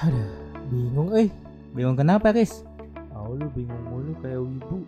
Aduh, 0.00 0.32
bingung 0.72 1.12
eh. 1.12 1.28
Bingung 1.76 1.92
kenapa, 1.92 2.32
Riz? 2.32 2.64
Oh, 3.12 3.36
lu 3.36 3.52
bingung 3.52 3.84
mulu 3.84 4.16
kayak 4.24 4.40
wibu. 4.40 4.78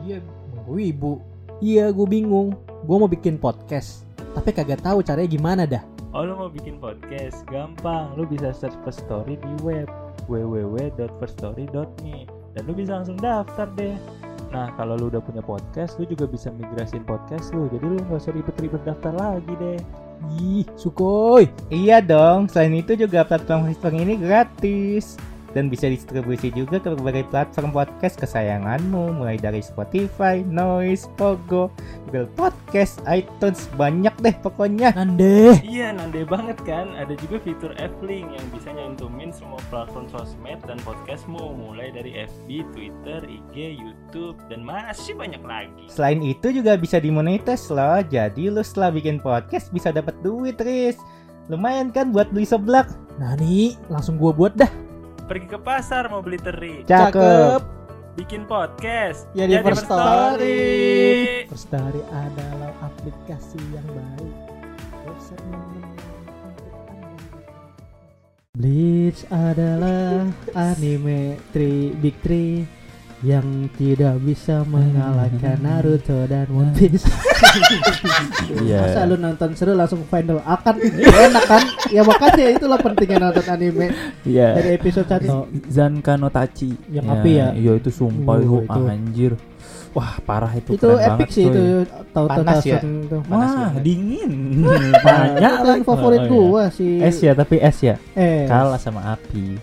Iya, 0.00 0.18
wibu. 0.64 1.12
Iya, 1.60 1.92
gue 1.92 2.06
bingung. 2.08 2.56
Gue 2.88 2.96
mau 2.96 3.10
bikin 3.10 3.36
podcast, 3.36 4.08
tapi 4.32 4.56
kagak 4.56 4.80
tahu 4.80 5.04
caranya 5.04 5.28
gimana 5.28 5.62
dah. 5.68 5.84
Oh 6.16 6.24
lu 6.24 6.32
mau 6.32 6.48
bikin 6.48 6.80
podcast? 6.80 7.44
Gampang, 7.52 8.16
lu 8.16 8.24
bisa 8.24 8.56
search 8.56 8.72
First 8.80 9.04
Story 9.04 9.36
di 9.36 9.52
web 9.60 9.84
www.firststory.me 10.24 12.24
dan 12.56 12.62
lu 12.64 12.72
bisa 12.72 12.96
langsung 12.96 13.20
daftar 13.20 13.68
deh. 13.76 14.00
Nah 14.48 14.72
kalau 14.80 14.96
lu 14.96 15.12
udah 15.12 15.20
punya 15.20 15.44
podcast, 15.44 16.00
lu 16.00 16.08
juga 16.08 16.24
bisa 16.24 16.48
migrasin 16.48 17.04
podcast 17.04 17.52
lu. 17.52 17.68
Jadi 17.68 17.84
lu 17.84 18.00
nggak 18.00 18.16
usah 18.16 18.32
ribet-ribet 18.32 18.80
daftar 18.88 19.12
lagi 19.12 19.52
deh. 19.60 19.76
Ih, 20.38 20.66
sukoy. 20.74 21.46
Iya 21.70 22.02
dong, 22.02 22.50
selain 22.50 22.74
itu 22.74 22.98
juga 22.98 23.22
platform 23.22 23.70
hosting 23.70 24.02
ini 24.02 24.14
gratis 24.18 25.14
dan 25.56 25.72
bisa 25.72 25.88
distribusi 25.88 26.52
juga 26.52 26.80
ke 26.80 26.92
berbagai 26.96 27.24
platform 27.32 27.72
podcast 27.72 28.20
kesayanganmu 28.20 29.16
mulai 29.16 29.40
dari 29.40 29.64
Spotify, 29.64 30.44
Noise, 30.44 31.08
Pogo, 31.16 31.72
Google 32.08 32.28
Podcast, 32.36 33.00
iTunes, 33.08 33.68
banyak 33.76 34.12
deh 34.20 34.36
pokoknya. 34.40 34.92
Nande. 34.96 35.60
Iya, 35.64 35.92
nande 35.96 36.24
banget 36.24 36.56
kan? 36.64 36.92
Ada 36.96 37.16
juga 37.20 37.40
fitur 37.40 37.72
F-Link 37.76 38.28
yang 38.32 38.46
bisa 38.52 38.68
nyantumin 38.72 39.30
semua 39.32 39.60
platform 39.72 40.08
sosmed 40.12 40.60
dan 40.64 40.80
podcastmu 40.84 41.56
mulai 41.56 41.92
dari 41.92 42.24
FB, 42.24 42.48
Twitter, 42.72 43.20
IG, 43.24 43.76
YouTube, 43.76 44.36
dan 44.48 44.64
masih 44.64 45.16
banyak 45.16 45.40
lagi. 45.44 45.84
Selain 45.92 46.20
itu 46.24 46.52
juga 46.52 46.76
bisa 46.76 47.00
dimonetize 47.00 47.68
loh, 47.72 48.00
jadi 48.04 48.52
lu 48.52 48.64
setelah 48.64 48.92
bikin 48.92 49.20
podcast 49.20 49.68
bisa 49.72 49.92
dapat 49.92 50.16
duit, 50.24 50.56
Riz. 50.60 50.96
Lumayan 51.48 51.88
kan 51.88 52.12
buat 52.12 52.28
beli 52.28 52.44
seblak? 52.44 52.92
Nani, 53.16 53.76
langsung 53.88 54.20
gua 54.20 54.36
buat 54.36 54.52
dah. 54.52 54.87
Pergi 55.28 55.44
ke 55.44 55.60
pasar 55.60 56.08
mau 56.08 56.24
beli 56.24 56.40
teri, 56.40 56.88
Cakep. 56.88 57.60
bikin 58.16 58.48
podcast. 58.48 59.28
Ya, 59.36 59.44
di 59.44 59.60
Jadi 59.60 59.64
First 59.68 59.84
Story. 59.84 60.64
First 61.52 61.68
Story 61.68 62.00
adalah 62.08 62.72
aplikasi 62.80 63.60
yang 63.76 63.84
baik. 63.92 64.34
Website. 65.04 65.44
Bleach 68.56 69.20
adalah 69.28 70.32
anime 70.56 71.36
tri 71.52 71.92
big 72.00 72.16
three 72.24 72.64
yang 73.20 73.42
tidak 73.74 74.14
bisa 74.22 74.62
mengalahkan 74.62 75.58
Naruto 75.58 76.22
dan 76.24 76.46
One 76.48 76.70
Piece. 76.72 77.02
Iya. 78.48 78.80
Masa 78.80 79.00
lu 79.04 79.16
nonton 79.16 79.52
seru 79.52 79.76
langsung 79.76 80.00
final 80.06 80.40
akan 80.40 80.80
enak 80.96 81.44
kan? 81.44 81.62
Ya 81.88 82.00
makanya 82.00 82.48
itulah 82.50 82.80
pentingnya 82.80 83.20
nonton 83.20 83.44
anime 83.44 83.92
Iya. 84.24 84.56
dari 84.56 84.70
episode 84.74 85.04
1 85.04 85.68
Zanka 85.68 86.16
no 86.16 86.28
Tachi. 86.28 86.72
Yang 86.88 87.06
api 87.12 87.30
ya? 87.34 87.46
Iya 87.52 87.72
itu 87.76 87.90
sumpah 87.92 88.40
Uh, 88.40 88.64
itu, 88.64 88.80
anjir. 88.86 89.32
Wah 89.92 90.16
parah 90.22 90.52
itu. 90.52 90.74
itu 90.74 90.86
keren 90.86 90.96
epic 90.96 91.28
banget, 91.28 91.28
sih 91.30 91.44
itu 91.44 91.62
tahu 92.10 92.26
Panas 92.26 92.62
ya? 92.64 92.78
itu. 92.80 93.16
Panas 93.22 93.50
Wah 93.50 93.60
banget. 93.68 93.82
dingin. 93.84 94.32
Banyak 94.96 95.54
kan 95.60 95.78
favorit 95.82 96.18
Oh, 96.18 96.24
iya. 96.24 96.30
gua 96.32 96.64
sih. 96.70 96.94
Es 97.00 97.16
ya 97.18 97.32
tapi 97.34 97.56
es 97.58 97.78
ya. 97.80 97.96
Eh, 98.14 98.48
Kalah 98.48 98.80
sama 98.80 99.12
api. 99.12 99.58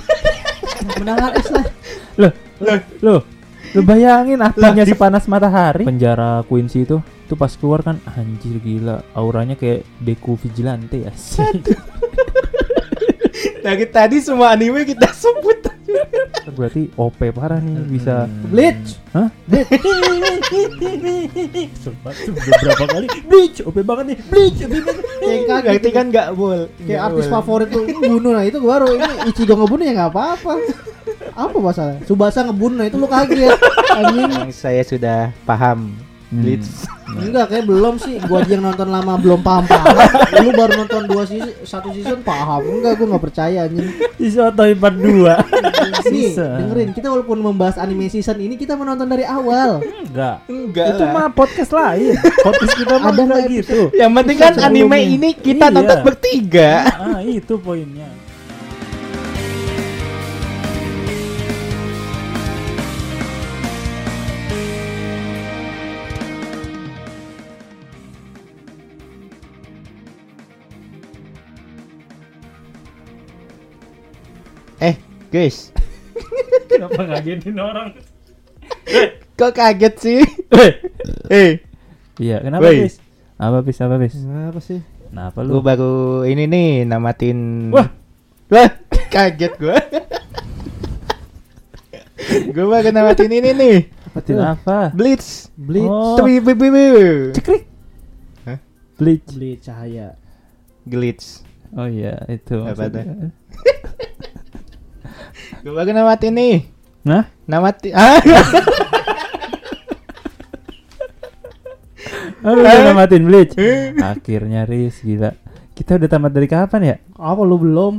menangan 1.00 1.32
es 1.36 1.48
lah. 1.50 1.66
Loh, 2.16 2.32
loh. 3.02 3.22
Lu 3.74 3.82
bayangin 3.82 4.38
apinya 4.40 4.86
sepanas 4.86 5.28
matahari. 5.28 5.84
Penjara 5.84 6.42
Quincy 6.46 6.86
itu 6.86 7.02
tuh 7.26 7.36
pas 7.36 7.50
keluar 7.58 7.82
kan 7.82 7.98
anjir 8.14 8.62
gila 8.62 9.02
auranya 9.12 9.58
kayak 9.58 9.82
Deku 9.98 10.38
Vigilante 10.38 11.02
ya. 11.02 11.12
Dari 13.66 13.86
tadi 13.90 14.22
semua 14.22 14.54
anime 14.54 14.86
kita 14.86 15.10
sebut. 15.10 15.75
Berarti 16.46 16.88
OP 16.94 17.18
parah 17.30 17.58
nih 17.58 17.76
bisa 17.86 18.26
Bleach. 18.46 18.98
Hah? 19.12 19.28
Sempat 21.76 22.14
beberapa 22.26 22.84
kali 22.86 23.06
Bleach 23.24 23.58
OP 23.62 23.76
banget 23.82 24.04
nih 24.14 24.18
Bleach 24.26 24.58
OP 24.62 24.74
banget 24.78 25.04
Kayak 25.16 25.42
kaget 25.42 25.66
Berarti 25.66 25.80
gitu. 25.82 25.96
kan 25.96 26.06
nggak 26.10 26.28
bol. 26.34 26.60
kayak 26.82 27.00
artis 27.02 27.26
favorit 27.26 27.68
tuh 27.68 27.82
bunuh 27.84 28.32
nah 28.32 28.44
itu 28.44 28.58
baru 28.58 28.86
ini 28.92 29.04
Ichigo 29.28 29.54
ngebunuh 29.54 29.84
ya 29.84 29.92
nggak 29.94 30.10
apa-apa. 30.12 30.52
Apa 31.36 31.56
masalah? 31.60 31.96
Subasa 32.04 32.40
ngebunuh 32.42 32.76
nah 32.80 32.86
itu 32.86 32.96
lu 32.96 33.06
kaget. 33.06 33.56
Anjing. 33.92 34.50
Saya 34.50 34.82
sudah 34.82 35.32
paham. 35.44 35.92
Bleach. 36.28 36.66
Enggak 37.06 37.46
kayak 37.48 37.64
belum 37.64 37.94
sih. 37.96 38.18
Gua 38.20 38.42
aja 38.42 38.50
yang 38.50 38.66
nonton 38.66 38.88
lama 38.88 39.14
belum 39.14 39.40
paham-paham. 39.40 39.94
Lu 40.42 40.50
baru 40.50 40.72
nonton 40.76 41.02
dua 41.06 41.22
season, 41.22 41.54
satu 41.62 41.88
season 41.90 42.18
paham. 42.20 42.66
Enggak, 42.66 42.98
gua 42.98 43.14
nggak 43.14 43.24
percaya 43.24 43.58
anjing. 43.64 43.86
Isotoy 44.16 44.72
part 44.74 44.96
2 44.96 45.04
Nih, 46.08 46.32
Bisa. 46.32 46.56
dengerin 46.56 46.90
kita 46.90 47.06
walaupun 47.06 47.36
membahas 47.38 47.76
anime 47.76 48.08
season 48.08 48.34
ini 48.38 48.56
kita 48.56 48.72
menonton 48.72 49.04
dari 49.04 49.22
awal. 49.22 49.84
Enggak 49.84 50.40
Enggak 50.46 50.86
Itu 50.88 51.04
lah. 51.04 51.12
mah 51.12 51.26
podcast 51.28 51.70
lain 51.70 52.16
Podcast 52.40 52.74
kita 52.74 52.96
mah 52.96 53.12
enggak 53.12 53.26
nggak 53.28 53.42
gitu 53.52 53.80
Yang 53.92 54.12
penting 54.16 54.36
kan 54.40 54.54
anime 54.58 54.98
ini 54.98 55.30
kita 55.32 55.68
Iya. 55.68 55.74
nonton 55.74 55.98
bertiga. 56.02 56.72
Ah 56.90 57.20
itu 57.20 57.54
poinnya 57.56 58.08
guys, 75.28 75.70
Kenapa 76.70 77.00
ngagetin 77.04 77.56
orang 77.56 77.92
kok 79.36 79.52
kaget 79.52 79.94
sih? 79.96 80.20
Eh, 81.28 81.60
Iya 82.16 82.40
kenapa 82.40 82.64
Woi. 82.66 82.88
bis 82.88 82.96
Apa 83.36 83.60
bis 83.60 83.76
apa 83.78 84.00
bis 84.00 84.16
Apa 84.16 84.60
sih? 84.60 84.80
Kenapa 85.06 85.38
gua 85.38 85.52
lu 85.52 85.60
baru 85.60 85.94
ini 86.24 86.48
nih 86.48 86.68
namatin. 86.82 87.68
Wah. 87.68 87.92
Wah, 88.48 88.70
kaget 89.06 89.52
gua. 89.56 89.76
gua 92.50 92.64
baru 92.72 92.88
namatin 92.90 93.30
ini 93.30 93.50
nih. 93.52 93.76
Betul 94.16 94.40
apa 94.40 94.88
Blitz. 94.90 95.52
Bleach. 95.52 95.84
Oh. 95.92 96.16
Tapi 96.16 96.40
bu- 96.40 96.56
bu- 96.56 96.72
bu. 96.72 96.86
Cekrik 97.36 97.68
Hah? 98.48 98.58
Bleach 98.96 99.28
Bleach 99.36 99.60
cahaya. 99.62 100.16
Glitch. 100.88 101.44
Oh 101.76 101.84
iya 101.84 102.16
itu 102.32 102.56
Apa 102.64 102.88
Gua 105.62 105.72
baru 105.74 105.90
namatin 105.92 106.32
nih. 106.32 106.56
Nah 107.02 107.24
Namatin. 107.46 107.92
Ah. 107.94 108.18
Oh, 112.46 112.54
udah 112.54 112.94
namatin 112.94 113.26
Bleach 113.26 113.58
Akhirnya 113.98 114.62
Riz 114.62 115.02
gila 115.02 115.34
Kita 115.74 115.98
udah 115.98 116.06
tamat 116.06 116.30
dari 116.30 116.46
kapan 116.46 116.80
ya? 116.84 116.96
Apa 117.18 117.42
lu 117.42 117.58
belum? 117.58 117.98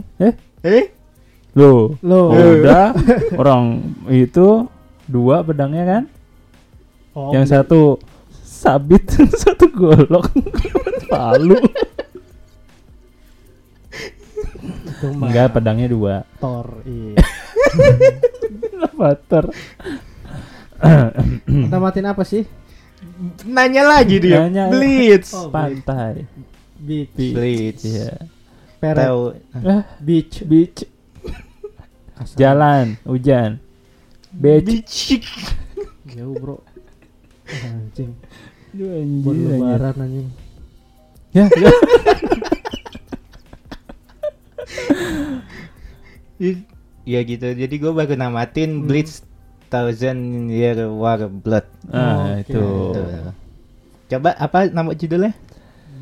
eh, 0.63 0.87
Loh 1.51 1.99
Lo. 1.99 2.31
Oh, 2.31 2.55
udah 2.55 2.95
Orang 3.35 3.83
itu 4.07 4.71
Dua 5.03 5.43
pedangnya 5.43 5.83
kan 5.83 6.03
Oh, 7.11 7.35
Yang 7.35 7.45
satu 7.51 7.79
Sabit 8.31 9.11
Satu 9.43 9.67
golok 9.67 10.31
Palu 11.11 11.59
Enggak 15.03 15.53
pedangnya 15.53 15.91
dua 15.91 16.15
Thor. 16.39 16.81
Iya. 16.81 17.19
Avatar 18.87 19.45
Tamatin 21.71 22.05
apa 22.05 22.21
sih? 22.21 22.45
nanya 23.49 23.81
lagi 23.85 24.21
dia. 24.21 24.45
Nanya. 24.45 24.69
Blitz. 24.69 25.33
Oh, 25.33 25.49
Pantai 25.49 26.25
Beach. 26.77 27.13
Blitz. 27.17 27.81
Iya 27.85 28.13
Peret. 28.77 29.09
Ah, 29.65 29.89
Beach. 29.97 30.45
Beach 30.45 30.85
Kasar. 32.17 32.37
Jalan 32.37 32.97
Hujan 33.05 33.57
Beach 34.29 34.65
Beach. 34.65 35.17
Jauh 36.13 36.37
bro. 36.37 36.61
Anjing. 37.47 38.13
Buat 39.25 39.37
lebaran 39.37 39.95
anjing. 39.97 40.29
Ya, 41.33 41.45
ya. 46.41 46.76
Ya 47.07 47.23
gitu. 47.23 47.47
Jadi 47.55 47.75
gua 47.79 47.95
baru 47.95 48.19
namatin 48.19 48.83
Blitz 48.83 49.23
Thousand 49.71 50.51
Year 50.51 50.75
War 50.91 51.31
Blood. 51.31 51.63
Ah, 51.87 52.35
Oke. 52.35 52.51
itu. 52.51 52.63
Tuh. 52.91 53.31
Coba 54.11 54.35
apa 54.35 54.67
nama 54.67 54.91
judulnya? 54.91 55.31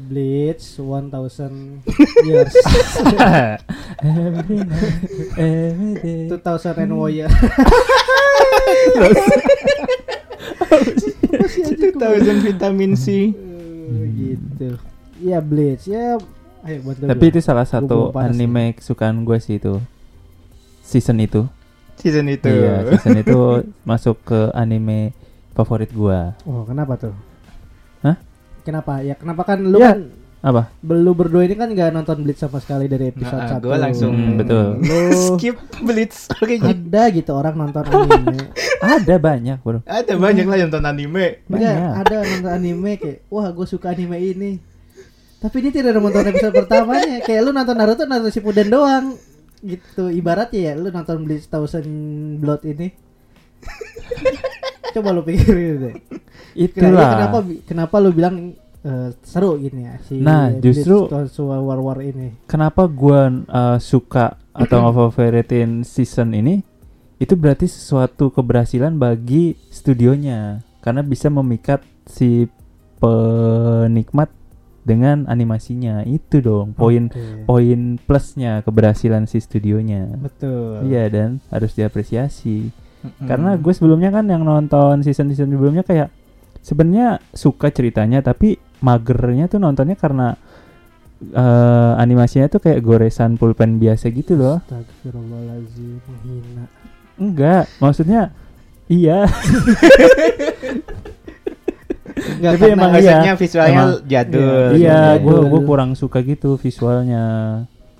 Bleach 0.05 0.77
1000 0.81 1.81
years. 2.29 2.53
Every 4.05 4.61
night, 4.61 5.01
every 5.37 5.93
day. 5.97 6.29
2000 6.29 6.85
and 6.85 6.93
warrior. 6.93 7.29
Thousand 11.97 12.37
Vitamin 12.45 12.93
C. 12.93 13.33
Eh, 13.33 14.05
gitu. 14.13 14.77
Iya 15.21 15.41
Bleach 15.41 15.89
ya. 15.89 16.21
Ayo 16.65 16.81
Tapi 16.97 17.25
itu 17.29 17.39
salah 17.45 17.65
satu 17.65 18.09
anime 18.17 18.73
kesukaan 18.77 19.21
gue 19.25 19.37
sih 19.37 19.61
itu. 19.61 19.77
Season 20.85 21.17
itu. 21.19 21.49
Season 21.95 22.27
itu. 22.27 22.45
Iya, 22.47 22.93
season 22.93 23.17
itu 23.17 23.39
masuk 23.89 24.21
ke 24.21 24.53
anime 24.53 25.11
favorit 25.51 25.89
gua. 25.89 26.37
Oh, 26.43 26.61
kenapa 26.63 26.93
tuh? 26.95 27.15
Hah? 28.01 28.15
Kenapa? 28.61 29.01
Ya 29.01 29.13
kenapa 29.13 29.41
kan 29.43 29.59
lu 29.59 29.77
Ya. 29.77 29.93
kan 29.93 30.13
Apa? 30.39 30.69
lu 30.83 31.11
berdua 31.11 31.41
ini 31.41 31.53
kan 31.53 31.65
nggak 31.65 31.89
nonton 31.91 32.21
Blitz 32.21 32.37
sama 32.37 32.61
sekali 32.61 32.85
dari 32.85 33.09
episode 33.09 33.33
Nah, 33.39 33.57
1 33.57 33.65
gue 33.65 33.77
langsung 33.79 34.13
Hmm, 34.13 34.37
betul. 34.37 34.65
Lu- 34.77 35.13
skip 35.33 35.57
Blitz. 35.79 36.29
Oke, 36.35 36.55
gitu. 36.55 36.69
ada 36.69 37.03
gitu 37.09 37.31
orang 37.33 37.55
nonton 37.55 37.81
anime 37.81 38.53
Ada 38.95 39.15
banyak, 39.17 39.57
Bro. 39.59 39.81
Ada 39.83 40.13
banyak 40.13 40.45
lah 40.45 40.55
yang 40.55 40.69
nonton 40.69 40.85
anime. 40.85 41.41
Banyak. 41.45 41.73
ada 41.97 42.15
nonton 42.21 42.51
anime 42.53 42.91
kayak 42.95 43.25
wah 43.25 43.49
gue 43.49 43.65
suka 43.65 43.89
anime 43.89 44.17
ini 44.17 44.51
tapi 45.35 45.61
dia 45.61 45.69
tidak 45.71 45.93
ada 45.93 45.99
nonton 45.99 46.25
episode 46.25 46.53
pertamanya 46.55 47.21
kayak 47.21 47.39
lu 47.39 47.49
nonton 47.49 47.73
Naruto 47.73 48.03
Naruto 48.03 48.29
Shippuden 48.29 48.65
doang 48.65 49.13
gitu 49.65 50.13
ibaratnya 50.13 50.61
ya 50.61 50.73
lu 50.77 50.93
nonton 50.93 51.25
Bleach 51.25 51.49
Thousand 51.49 51.89
Blood 52.37 52.61
ini 52.63 52.93
coba 54.93 55.09
lu 55.11 55.25
pikirin 55.25 55.73
deh 55.81 55.95
Itulah. 56.55 57.11
kenapa 57.19 57.37
kenapa 57.67 57.95
lu 57.99 58.09
bilang 58.13 58.55
eh, 58.85 59.09
seru 59.25 59.57
gini 59.57 59.89
ya 59.89 59.95
si 60.05 60.21
Nah, 60.21 60.53
justru- 60.55 61.09
War 61.09 61.79
War 61.81 61.99
ini 61.99 62.31
Kenapa 62.47 62.85
gua 62.87 63.27
uh, 63.27 63.77
suka 63.81 64.37
atau 64.55 64.87
ngefavoritin 64.87 65.83
season 65.83 66.31
ini? 66.31 66.63
Itu 67.19 67.35
berarti 67.35 67.67
sesuatu 67.67 68.31
keberhasilan 68.31 68.95
bagi 68.95 69.59
studionya 69.67 70.63
karena 70.79 71.03
bisa 71.03 71.27
memikat 71.27 71.83
si 72.07 72.47
penikmat 73.01 74.31
dengan 74.85 75.25
animasinya. 75.25 76.05
Itu 76.05 76.39
dong 76.39 76.77
poin 76.77 77.09
Oke. 77.09 77.43
poin 77.49 77.97
plusnya 77.97 78.61
keberhasilan 78.61 79.25
si 79.25 79.41
studionya. 79.41 80.13
betul 80.15 80.85
Iya 80.85 81.09
dan 81.09 81.41
harus 81.49 81.73
diapresiasi. 81.73 82.69
Hmm. 83.01 83.25
Karena 83.27 83.57
gue 83.57 83.73
sebelumnya 83.73 84.13
kan 84.13 84.29
yang 84.29 84.45
nonton 84.45 85.01
season-season 85.01 85.49
sebelumnya 85.49 85.81
kayak 85.81 86.13
sebenarnya 86.61 87.19
suka 87.33 87.73
ceritanya 87.73 88.21
tapi 88.21 88.61
magernya 88.81 89.49
tuh 89.49 89.57
nontonnya 89.57 89.97
karena 89.97 90.37
eh, 91.21 91.93
animasinya 91.97 92.47
tuh 92.47 92.61
kayak 92.61 92.85
goresan 92.85 93.41
pulpen 93.41 93.81
biasa 93.81 94.13
gitu 94.13 94.37
loh. 94.37 94.61
Astagfirullahaladzim 94.69 95.97
Enggak, 97.15 97.71
maksudnya 97.81 98.35
iya. 98.85 99.25
Enggak, 102.15 102.51
Tapi 102.53 102.65
emang 102.69 102.91
iya. 102.91 102.95
maksudnya 102.95 103.33
visualnya 103.35 103.73
Emang- 103.75 104.01
jadul. 104.05 104.67
iya, 104.71 104.77
iya, 104.77 104.99
gue 105.17 105.35
iya. 105.35 105.47
gue 105.47 105.61
kurang 105.61 105.91
suka 105.93 106.19
gitu 106.19 106.55
visualnya. 106.55 107.23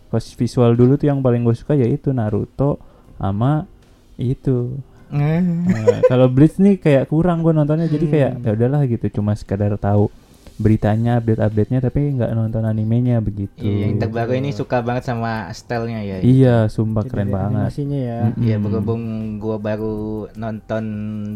Pas 0.08 0.24
visual 0.24 0.72
dulu 0.72 0.96
tuh 0.96 1.08
yang 1.08 1.20
paling 1.20 1.42
gue 1.42 1.52
suka 1.52 1.74
yaitu 1.74 2.10
Naruto 2.10 2.80
sama 3.14 3.68
itu. 4.16 4.80
Hmm. 5.06 5.64
Nah, 5.66 6.02
kalau 6.06 6.28
Blitz 6.28 6.56
nih 6.58 6.76
kayak 6.76 7.06
kurang 7.06 7.40
gue 7.40 7.52
nontonnya 7.52 7.86
jadi 7.86 8.06
kayak 8.06 8.32
Hmm. 8.34 8.44
ya 8.44 8.52
udahlah 8.54 8.82
gitu 8.86 9.06
cuma 9.14 9.32
sekadar 9.32 9.76
tahu 9.76 10.08
beritanya 10.56 11.20
update-update-nya 11.20 11.84
tapi 11.84 12.16
nggak 12.16 12.32
nonton 12.32 12.64
animenya 12.64 13.20
begitu. 13.20 13.60
Iya, 13.60 13.86
yang 13.86 14.00
terbaru 14.00 14.32
ini 14.34 14.50
suka 14.50 14.80
banget 14.80 15.04
sama 15.06 15.52
stylenya 15.52 16.00
ya. 16.02 16.18
Iya, 16.22 16.56
sumpah 16.66 17.04
Jadi 17.04 17.12
keren 17.12 17.28
banget. 17.28 17.52
animasinya 17.52 18.00
ya 18.00 18.20
Mm-mm. 18.26 18.40
Iya, 18.40 18.56
berhubung 18.58 19.02
gua 19.36 19.60
baru 19.60 19.98
nonton 20.34 20.84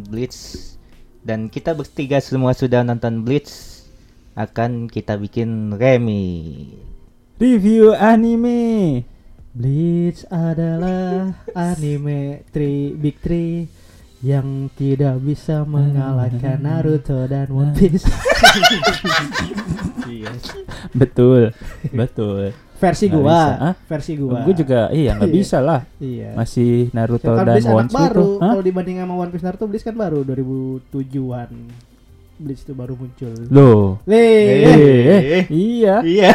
Blitz 0.07 0.78
dan 1.29 1.45
kita 1.45 1.77
bertiga 1.77 2.17
semua 2.17 2.57
sudah 2.57 2.81
nonton 2.81 3.21
Blitz, 3.21 3.85
akan 4.33 4.89
kita 4.89 5.13
bikin 5.13 5.77
Remi. 5.77 6.65
Review 7.37 7.93
anime. 7.93 9.05
Bleach 9.53 10.25
adalah 10.33 11.37
anime 11.53 12.41
tri 12.49 12.97
big 12.97 13.21
three 13.21 13.69
yang 14.19 14.67
tidak 14.75 15.15
bisa 15.19 15.63
mengalahkan 15.63 16.59
Naruto 16.59 17.23
dan 17.25 17.47
One 17.49 17.71
Piece. 17.71 18.03
Iya. 20.09 20.31
Betul, 20.91 21.53
betul. 21.91 22.51
versi 22.79 23.11
Nggak 23.11 23.19
gua, 23.19 23.27
bisa, 23.35 23.67
versi 23.85 24.13
gua. 24.15 24.39
Gue 24.41 24.55
juga 24.55 24.79
iya 24.89 25.11
nggak 25.13 25.27
Iya. 25.27 25.35
bisa 25.35 25.57
lah. 25.59 25.81
Iya. 25.99 26.31
Masih 26.31 26.87
Naruto 26.91 27.27
kan 27.29 27.43
dan 27.43 27.55
Bleach 27.59 27.67
One 27.69 27.87
Piece 27.87 27.99
baru. 27.99 28.27
Kalau 28.39 28.63
dibanding 28.63 28.97
sama 28.97 29.13
One 29.15 29.31
Piece 29.31 29.43
Naruto, 29.43 29.65
Bleach 29.67 29.83
kan 29.83 29.95
baru 29.95 30.19
2007-an. 30.23 31.51
Bleach 32.39 32.63
itu 32.63 32.71
baru 32.71 32.95
muncul. 32.95 33.35
Loh. 33.51 33.99
Eh, 34.07 34.15
eh, 34.15 34.63
Eh. 34.63 35.43
iya. 35.51 35.99
Iya. 36.01 36.31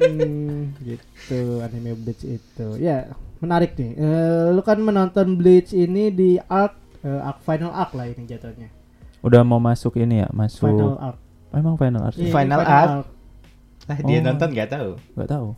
Hmm, 0.00 0.72
gitu 0.80 1.60
anime 1.60 1.92
Bleach 1.94 2.24
itu. 2.24 2.68
Ya, 2.80 3.12
menarik 3.38 3.76
nih. 3.76 3.92
Eh, 3.94 4.46
lu 4.50 4.60
kan 4.60 4.80
menonton 4.80 5.36
Bleach 5.36 5.70
ini 5.70 6.08
di 6.08 6.40
arc 6.40 6.80
eh, 7.04 7.20
arc 7.20 7.38
final 7.40 7.70
arc 7.70 7.92
lah 7.92 8.08
ini 8.08 8.24
jatuhnya. 8.24 8.68
Udah 9.20 9.40
mau 9.40 9.56
masuk 9.56 9.96
ini 9.96 10.20
ya, 10.20 10.28
masuk. 10.32 10.68
Final 10.68 10.96
arc. 10.98 11.18
Oh, 11.52 11.56
emang 11.56 11.76
final 11.78 12.02
art? 12.02 12.16
Iya, 12.16 12.24
ini 12.24 12.32
Final 12.32 12.60
arc. 12.60 13.06
Lah 13.84 13.98
dia 14.00 14.18
Oh. 14.18 14.22
nonton 14.24 14.48
nggak 14.50 14.68
tahu. 14.68 14.90
Gak 15.14 15.28
tahu. 15.28 15.48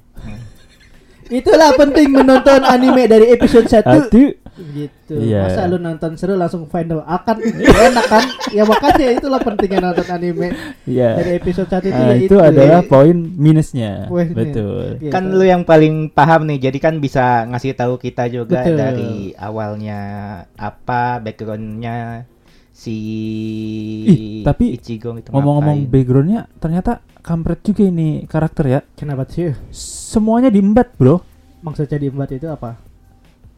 Itulah 1.27 1.75
penting 1.75 2.09
menonton 2.13 2.63
anime 2.63 3.11
dari 3.11 3.35
episode 3.35 3.67
1 3.67 3.83
Aduh. 3.83 4.31
Gitu. 4.57 5.15
Iya. 5.21 5.47
Masa 5.47 5.69
lu 5.69 5.77
nonton 5.77 6.17
seru 6.17 6.33
langsung 6.35 6.65
final 6.67 7.05
arc 7.05 7.29
kan 7.29 7.37
enak 7.45 8.07
kan? 8.09 8.25
Ya 8.51 8.65
makanya 8.65 9.13
itulah 9.13 9.41
pentingnya 9.41 9.81
nonton 9.85 10.09
anime 10.09 10.49
Iya. 10.89 11.21
dari 11.21 11.31
episode 11.37 11.69
1 11.69 11.85
itu 11.85 11.93
Nah, 11.93 12.09
ya 12.09 12.15
itu 12.17 12.25
itu. 12.25 12.37
adalah 12.41 12.81
poin 12.85 13.17
minusnya. 13.17 14.09
Poinnya. 14.09 14.33
Betul. 14.33 14.85
Gitu. 15.01 15.13
Kan 15.13 15.29
lu 15.37 15.45
yang 15.45 15.63
paling 15.69 16.09
paham 16.09 16.49
nih, 16.49 16.59
jadi 16.71 16.79
kan 16.81 16.95
bisa 16.99 17.45
ngasih 17.47 17.77
tahu 17.77 18.01
kita 18.01 18.33
juga 18.33 18.65
Betul. 18.65 18.77
dari 18.81 19.13
awalnya 19.37 20.01
apa 20.57 21.21
backgroundnya 21.21 22.25
si 22.77 22.97
Ih, 24.05 24.45
tapi 24.45 24.77
Ichigo 24.77 25.17
itu 25.17 25.33
Ngomong-ngomong 25.33 25.89
backgroundnya 25.89 26.45
ternyata 26.61 27.01
kampret 27.25 27.65
juga 27.65 27.89
ini 27.89 28.25
karakter 28.29 28.65
ya. 28.69 28.81
Kenapa 28.95 29.25
sih? 29.27 29.51
Semuanya 29.73 30.53
diembat 30.53 30.95
bro. 30.95 31.25
Maksudnya 31.65 31.99
diembat 31.99 32.31
itu 32.37 32.47
apa? 32.47 32.79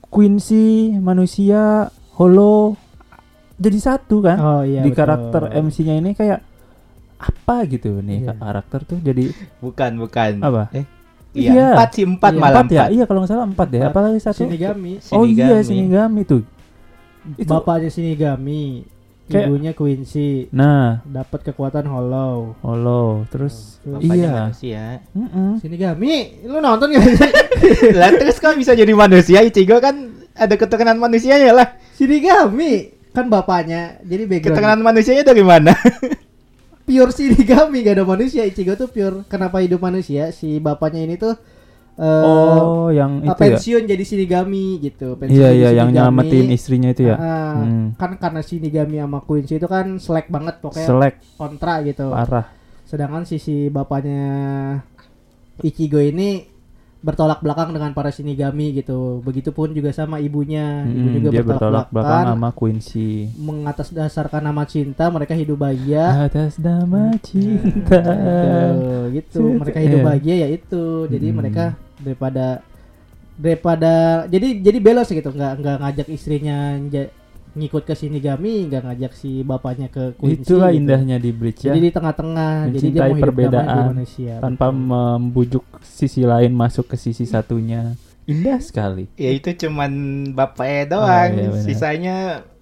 Quincy, 0.08 0.96
manusia, 0.96 1.88
Holo 2.14 2.74
jadi 3.54 3.76
satu 3.76 4.22
kan. 4.22 4.38
Oh 4.38 4.62
iya. 4.62 4.80
di 4.80 4.88
betul. 4.88 4.98
karakter 4.98 5.42
MC-nya 5.58 5.94
ini 5.94 6.14
kayak 6.14 6.40
apa 7.18 7.66
gitu 7.66 7.98
nih 7.98 8.22
Iya. 8.22 8.32
karakter 8.32 8.86
tuh 8.86 8.98
jadi 8.98 9.34
bukan 9.58 9.98
bukan 9.98 10.38
apa? 10.38 10.70
eh 10.70 10.86
Iya. 11.34 11.50
iya 11.50 11.66
empat 11.74 11.90
sih 11.92 12.04
empat 12.06 12.30
Iya, 12.30 12.38
malah 12.38 12.54
empat 12.56 12.70
ya? 12.70 12.78
empat 12.78 12.88
Iya 12.88 13.04
kalau 13.04 13.18
nggak 13.20 13.30
salah 13.30 13.46
empat 13.46 13.66
deh. 13.68 13.78
Empat. 13.78 13.90
Apalagi 13.90 14.18
satu? 14.18 14.38
Shinigami. 14.40 14.92
Oh 15.10 15.24
iya 15.24 15.58
Shinigami. 15.58 15.66
Shinigami 15.66 16.20
tuh. 16.24 16.42
Itu- 17.34 17.50
Bapaknya 17.50 17.90
Shinigami. 17.90 18.62
Kayak- 19.28 19.46
Ibunya 19.46 19.72
Quincy. 19.72 20.48
Nah, 20.50 21.04
Dapat 21.04 21.52
kekuatan 21.52 21.84
Hollow. 21.84 22.56
Holo 22.64 23.28
terus 23.28 23.76
Terus 23.84 24.00
Bapaknya 24.00 24.16
iya. 24.16 24.32
manusia 24.32 24.84
Mm-mm. 25.12 25.50
Shinigami, 25.60 26.14
lu 26.48 26.58
nonton 26.58 26.88
gak 26.90 27.04
sih? 27.04 27.30
lah 28.00 28.10
terus 28.16 28.40
kok 28.40 28.56
bisa 28.56 28.72
jadi 28.72 28.88
manusia 28.90 29.44
Ichigo 29.44 29.76
kan 29.78 29.94
ada 30.32 30.54
keturunan 30.54 30.96
manusianya 30.96 31.52
lah 31.52 31.68
Shinigami 31.94 32.88
kan 33.12 33.28
bapaknya. 33.28 34.00
Jadi 34.02 34.24
background 34.24 34.56
keturunan 34.56 34.80
manusianya 34.80 35.24
dari 35.24 35.44
mana 35.44 35.72
pure 36.84 37.12
Shinigami 37.12 37.84
gak 37.84 38.00
ada 38.00 38.04
manusia. 38.08 38.48
Ichigo 38.48 38.72
tuh 38.72 38.88
pure 38.88 39.28
kenapa 39.28 39.60
hidup 39.60 39.84
manusia? 39.84 40.32
Si 40.32 40.56
bapaknya 40.56 41.04
ini 41.04 41.20
tuh 41.20 41.36
eh 41.98 42.22
Oh, 42.24 42.88
yang 42.88 43.20
eh, 43.20 43.26
itu 43.26 43.34
ya. 43.34 43.58
pensiun 43.58 43.82
jadi 43.84 44.04
Shinigami 44.06 44.78
gitu. 44.78 45.18
Pensiun 45.18 45.34
Iya 45.34 45.48
iya 45.50 45.68
yang 45.74 45.90
nyelamatin 45.90 46.46
istrinya 46.48 46.88
itu 46.88 47.02
ya. 47.04 47.16
Ah, 47.16 47.58
Hmm. 47.58 47.92
Kan 47.94 48.14
karena 48.16 48.38
Shinigami 48.38 48.96
sama 48.96 49.18
Quincy 49.20 49.58
itu 49.58 49.66
kan 49.66 49.98
selek 49.98 50.30
banget 50.30 50.62
pokoknya 50.62 50.86
Selek 50.86 51.14
kontra 51.34 51.82
gitu. 51.82 52.06
parah. 52.08 52.46
Sedangkan 52.84 53.26
sisi 53.26 53.66
bapaknya 53.68 54.24
Ichigo 55.58 55.98
ini 55.98 56.46
bertolak 56.98 57.38
belakang 57.38 57.70
dengan 57.70 57.90
para 57.92 58.10
Shinigami 58.10 58.72
gitu. 58.72 59.18
Begitupun 59.20 59.70
juga 59.70 59.90
sama 59.90 60.18
ibunya. 60.18 60.82
Ibu 60.82 60.98
Mm-mm, 60.98 61.14
juga 61.20 61.28
dia 61.30 61.42
bertolak 61.44 61.86
belakang 61.90 62.24
sama 62.28 62.48
Quincy. 62.50 63.30
mengatasdasarkan 63.34 64.42
nama 64.44 64.62
cinta 64.64 65.06
mereka 65.06 65.34
hidup 65.34 65.58
bahagia. 65.58 66.26
Atas 66.26 66.58
nama 66.58 67.14
cinta. 67.20 68.02
Gitu, 68.02 68.86
gitu. 69.14 69.42
Mereka 69.58 69.78
hidup 69.80 70.00
bahagia 70.00 70.34
ya 70.42 70.48
itu. 70.48 70.84
Jadi 71.06 71.26
Mm. 71.28 71.34
mereka 71.34 71.64
daripada 71.98 72.62
daripada 73.34 73.92
jadi 74.26 74.58
jadi 74.58 74.78
belos 74.78 75.08
gitu 75.08 75.30
nggak 75.30 75.52
nggak 75.58 75.76
ngajak 75.78 76.08
istrinya 76.08 76.74
nja- 76.74 77.10
ngikut 77.54 77.82
ke 77.82 77.94
Shinigami 77.94 78.66
nggak 78.66 78.82
ngajak 78.84 79.12
si 79.12 79.42
bapaknya 79.42 79.86
ke 79.86 80.14
Quincy 80.14 80.42
Itulah 80.44 80.70
gitu. 80.70 80.78
indahnya 80.78 81.16
di 81.16 81.30
Bleach 81.30 81.62
ya. 81.62 81.70
jadi 81.70 81.80
di 81.80 81.90
tengah-tengah 81.90 82.50
jadi 82.68 82.78
dia 82.88 83.00
Mencintai 83.00 83.10
mau 83.10 83.18
perbedaan 83.20 83.84
manusia 83.92 84.34
tanpa 84.38 84.66
betul. 84.68 84.82
membujuk 84.84 85.64
sisi 85.80 86.22
lain 86.22 86.52
masuk 86.52 86.86
ke 86.86 86.96
sisi 86.96 87.24
satunya. 87.24 87.94
Indah 88.24 88.60
sekali. 88.60 89.08
ya 89.16 89.32
itu 89.32 89.48
cuman 89.56 89.90
bapaknya 90.36 90.84
doang 90.92 91.30
iya, 91.32 91.48
benar. 91.48 91.64
sisanya 91.64 92.16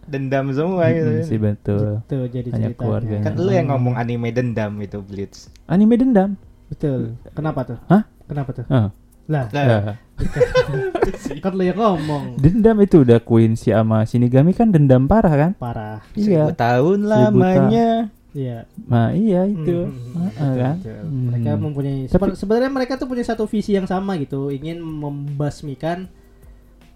dendam 0.07 0.55
semua 0.55 0.87
gitu 0.89 1.11
Mm-mm, 1.11 1.27
sih 1.27 1.39
betul. 1.43 1.99
Gitu 2.01 2.17
jadi 2.31 2.49
Hanya 2.49 2.71
ceritanya. 2.71 2.79
keluarganya. 2.79 3.25
kan 3.27 3.33
lu 3.35 3.51
yang 3.51 3.67
ngomong 3.67 3.95
anime 3.99 4.31
dendam 4.31 4.73
itu 4.79 5.03
Blitz 5.03 5.51
Anime 5.67 5.99
dendam. 5.99 6.39
Betul. 6.69 7.19
Kenapa 7.35 7.67
tuh? 7.67 7.79
Hah? 7.87 8.07
Kenapa 8.23 8.51
tuh? 8.55 8.67
Ah. 8.69 8.95
Lah, 9.27 9.45
Nah, 9.51 9.65
Ya. 9.67 9.79
kan 11.43 11.53
lo 11.53 11.63
yang 11.63 11.77
ngomong. 11.77 12.39
Dendam 12.39 12.79
itu 12.81 13.03
udah 13.03 13.19
Quincy 13.19 13.71
sama 13.71 14.03
Shinigami 14.03 14.51
kan 14.51 14.71
dendam 14.71 15.05
parah 15.05 15.31
kan? 15.31 15.51
Parah. 15.55 16.01
Iya. 16.13 16.51
tahun 16.53 16.99
Seribu 17.01 17.11
tahun. 17.11 17.33
lamanya. 17.35 17.91
Iya. 18.33 18.59
Nah, 18.85 19.09
iya 19.11 19.45
itu. 19.45 19.89
Hmm, 19.89 20.29
Heeh, 20.29 20.53
kan? 20.55 20.75
betul. 20.79 21.01
Hmm. 21.01 21.23
Mereka 21.27 21.51
mempunyai 21.57 21.99
Tapi- 22.05 22.13
sebe- 22.13 22.37
sebenarnya 22.37 22.71
mereka 22.71 22.93
tuh 22.95 23.07
punya 23.07 23.25
satu 23.25 23.45
visi 23.45 23.73
yang 23.73 23.85
sama 23.85 24.17
gitu, 24.17 24.49
ingin 24.49 24.79
membasmikan 24.79 26.09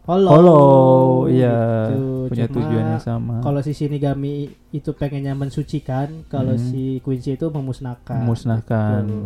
Hollow. 0.01 0.33
Hollow, 0.33 1.29
iya, 1.29 1.87
gitu. 1.87 2.27
punya 2.27 2.47
Cuma 2.49 2.55
tujuan 2.57 2.85
yang 2.89 3.05
sama. 3.05 3.35
Kalau 3.41 3.61
si 3.61 3.73
Shinigami 3.73 4.35
itu 4.71 4.91
pengennya 4.91 5.33
mensucikan, 5.35 6.25
kalau 6.27 6.57
Hmm. 6.57 6.63
si 6.63 6.99
Quincy 7.01 7.37
itu 7.37 7.47
memusnahkan. 7.47 8.25
Memusnahkan. 8.25 9.07
Gitu. 9.07 9.21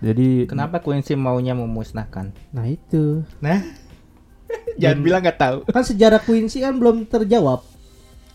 Jadi 0.00 0.44
Kenapa 0.44 0.78
Quincy 0.78 1.12
maunya 1.12 1.52
memusnahkan? 1.52 2.32
Nah 2.50 2.64
itu 2.64 3.20
Nah, 3.38 3.60
jangan 4.80 4.96
Dan- 4.96 5.04
bilang 5.04 5.20
nggak 5.20 5.38
tahu. 5.38 5.56
kan 5.66 5.82
sejarah 5.82 6.18
Quincy 6.18 6.58
kan 6.58 6.74
belum 6.74 7.04
terjawab, 7.04 7.60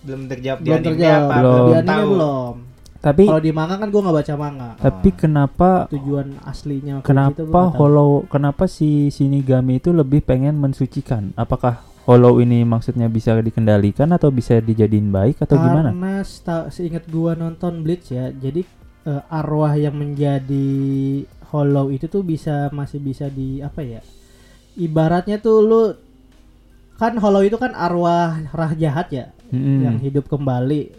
Belum 0.01 0.21
terjawab 0.25 0.59
di 0.59 0.67
belum 0.67 0.77
anime 0.77 0.89
terjawab. 0.91 1.21
apa? 1.23 1.35
Belum. 1.35 1.57
Di 1.57 1.73
anime 1.75 1.89
tahu. 1.89 2.09
belum. 2.11 2.55
tapi 2.97 3.23
Kalau 3.23 3.37
di 3.39 3.51
manga 3.51 3.75
kan 3.75 3.87
gua 3.87 4.01
nggak 4.01 4.17
baca 4.19 4.33
manga. 4.35 4.69
tapi 4.79 5.09
kenapa 5.11 5.69
Tujuan 5.87 6.27
aslinya 6.41 7.01
kenapa. 7.01 7.69
Hollow 7.71 8.25
kenapa 8.25 8.65
si 8.65 9.09
Shinigami 9.09 9.77
itu 9.77 9.89
lebih 9.91 10.21
pengen 10.21 10.55
mensucikan? 10.55 11.29
Apakah 11.35 11.85
Hollow 12.03 12.37
ini 12.37 12.61
maksudnya 12.61 13.05
bisa 13.05 13.33
dikendalikan 13.35 14.09
atau 14.09 14.29
bisa 14.29 14.57
dijadiin 14.57 15.09
baik 15.09 15.37
atau 15.39 15.53
gimana? 15.55 15.89
Karena 15.89 16.21
seingat 16.67 17.05
gua 17.05 17.33
nonton 17.33 17.81
Bleach 17.81 18.09
ya, 18.09 18.29
jadi 18.29 18.61
eh, 19.03 19.21
arwah 19.27 19.73
yang 19.73 19.93
menjadi 19.93 20.69
Hollow 21.55 21.87
itu 21.89 22.05
tuh 22.05 22.19
bisa 22.21 22.67
masih 22.69 22.99
bisa 22.99 23.31
di 23.31 23.59
apa 23.59 23.79
ya? 23.79 24.03
Ibaratnya 24.75 25.39
tuh 25.39 25.57
lu 25.59 25.81
kan 26.95 27.15
Hollow 27.15 27.41
itu 27.41 27.55
kan 27.55 27.71
arwah 27.71 28.39
rah 28.51 28.71
jahat 28.73 29.07
ya, 29.09 29.25
Mm-mm. 29.49 29.79
yang 29.83 29.95
hidup 29.97 30.27
kembali. 30.27 30.91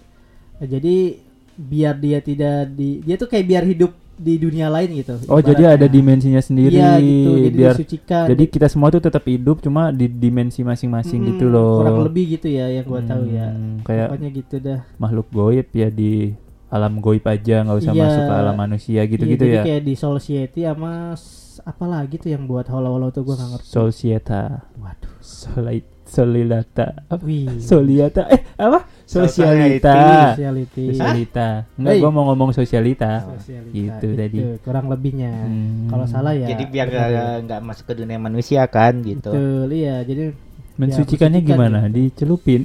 Nah, 0.56 0.66
jadi 0.66 1.20
biar 1.52 1.96
dia 1.96 2.20
tidak 2.20 2.68
di 2.70 3.00
dia 3.00 3.16
tuh 3.16 3.24
kayak 3.26 3.44
biar 3.44 3.64
hidup 3.64 3.92
di 4.14 4.36
dunia 4.36 4.68
lain 4.68 4.96
gitu. 4.96 5.20
Oh 5.28 5.40
jadi 5.40 5.68
ada 5.68 5.84
ibaratnya. 5.84 5.92
dimensinya 5.92 6.40
sendiri 6.40 6.72
Iya 6.74 6.96
gitu, 6.96 7.30
jadi 7.38 7.52
biar 7.54 7.74
disucikan. 7.74 8.24
jadi 8.26 8.44
kita 8.46 8.66
semua 8.66 8.88
tuh 8.88 9.02
tetap 9.02 9.20
hidup 9.22 9.60
cuma 9.60 9.92
di 9.92 10.08
dimensi 10.08 10.60
masing-masing 10.60 11.20
Mm, 11.20 11.28
gitu 11.30 11.46
loh. 11.46 11.84
Kurang 11.84 12.00
lebih 12.08 12.24
gitu 12.32 12.48
ya 12.48 12.64
yang 12.70 12.84
gua 12.84 13.00
tahu 13.02 13.28
ya. 13.28 13.52
Hmm, 13.52 13.84
Kayak 13.84 14.08
Pokoknya 14.08 14.30
gitu 14.32 14.56
dah. 14.56 14.80
makhluk 14.96 15.28
goib 15.28 15.68
ya 15.70 15.88
di 15.88 16.32
alam 16.66 16.98
goib 16.98 17.22
aja 17.22 17.62
nggak 17.62 17.78
usah 17.78 17.92
Iya. 17.92 18.02
masuk 18.02 18.22
ke 18.22 18.34
alam 18.34 18.56
manusia 18.56 19.00
gitu-gitu 19.04 19.38
Iya, 19.40 19.48
jadi 19.48 19.56
ya. 19.56 19.62
kayak 19.64 19.82
di 19.82 19.94
Society 19.94 20.60
sama 20.62 20.92
s- 21.12 21.44
apa 21.58 21.84
lagi 21.84 22.16
tuh 22.16 22.28
yang 22.28 22.44
buat 22.44 22.66
holo-holo 22.66 23.08
tuh 23.08 23.22
gua 23.22 23.34
nggak 23.34 23.50
ngerti. 23.54 23.66
Societa, 23.66 24.42
Waduh. 24.76 25.14
Solait, 25.18 25.86
Solilata, 26.04 27.02
apa? 27.06 27.22
Soliata, 27.58 28.22
eh 28.28 28.42
apa? 28.56 28.86
Sosialita. 29.02 29.94
Sociality. 30.32 30.84
Sosialita. 30.92 31.48
Enggak, 31.74 31.94
gua 31.98 32.10
mau 32.10 32.24
ngomong 32.28 32.50
sosialita. 32.52 33.26
Socialita, 33.26 33.72
Gitu 33.72 34.06
tadi. 34.12 34.38
kurang 34.60 34.86
lebihnya. 34.86 35.32
Hmm. 35.32 35.88
Kalau 35.88 36.06
salah 36.06 36.30
ya. 36.30 36.46
Jadi 36.46 36.64
biar 36.66 36.86
ya. 36.86 37.40
nggak 37.40 37.60
masuk 37.60 37.84
ke 37.88 37.94
dunia 37.96 38.18
manusia 38.18 38.62
kan 38.66 39.00
gitu. 39.00 39.30
Betul, 39.30 39.66
iya. 39.72 40.02
Jadi 40.02 40.30
Mensucikannya 40.76 41.40
mensucikan 41.40 41.56
gimana? 41.56 41.78
ya. 41.86 41.90
Dicelupin. 41.90 42.62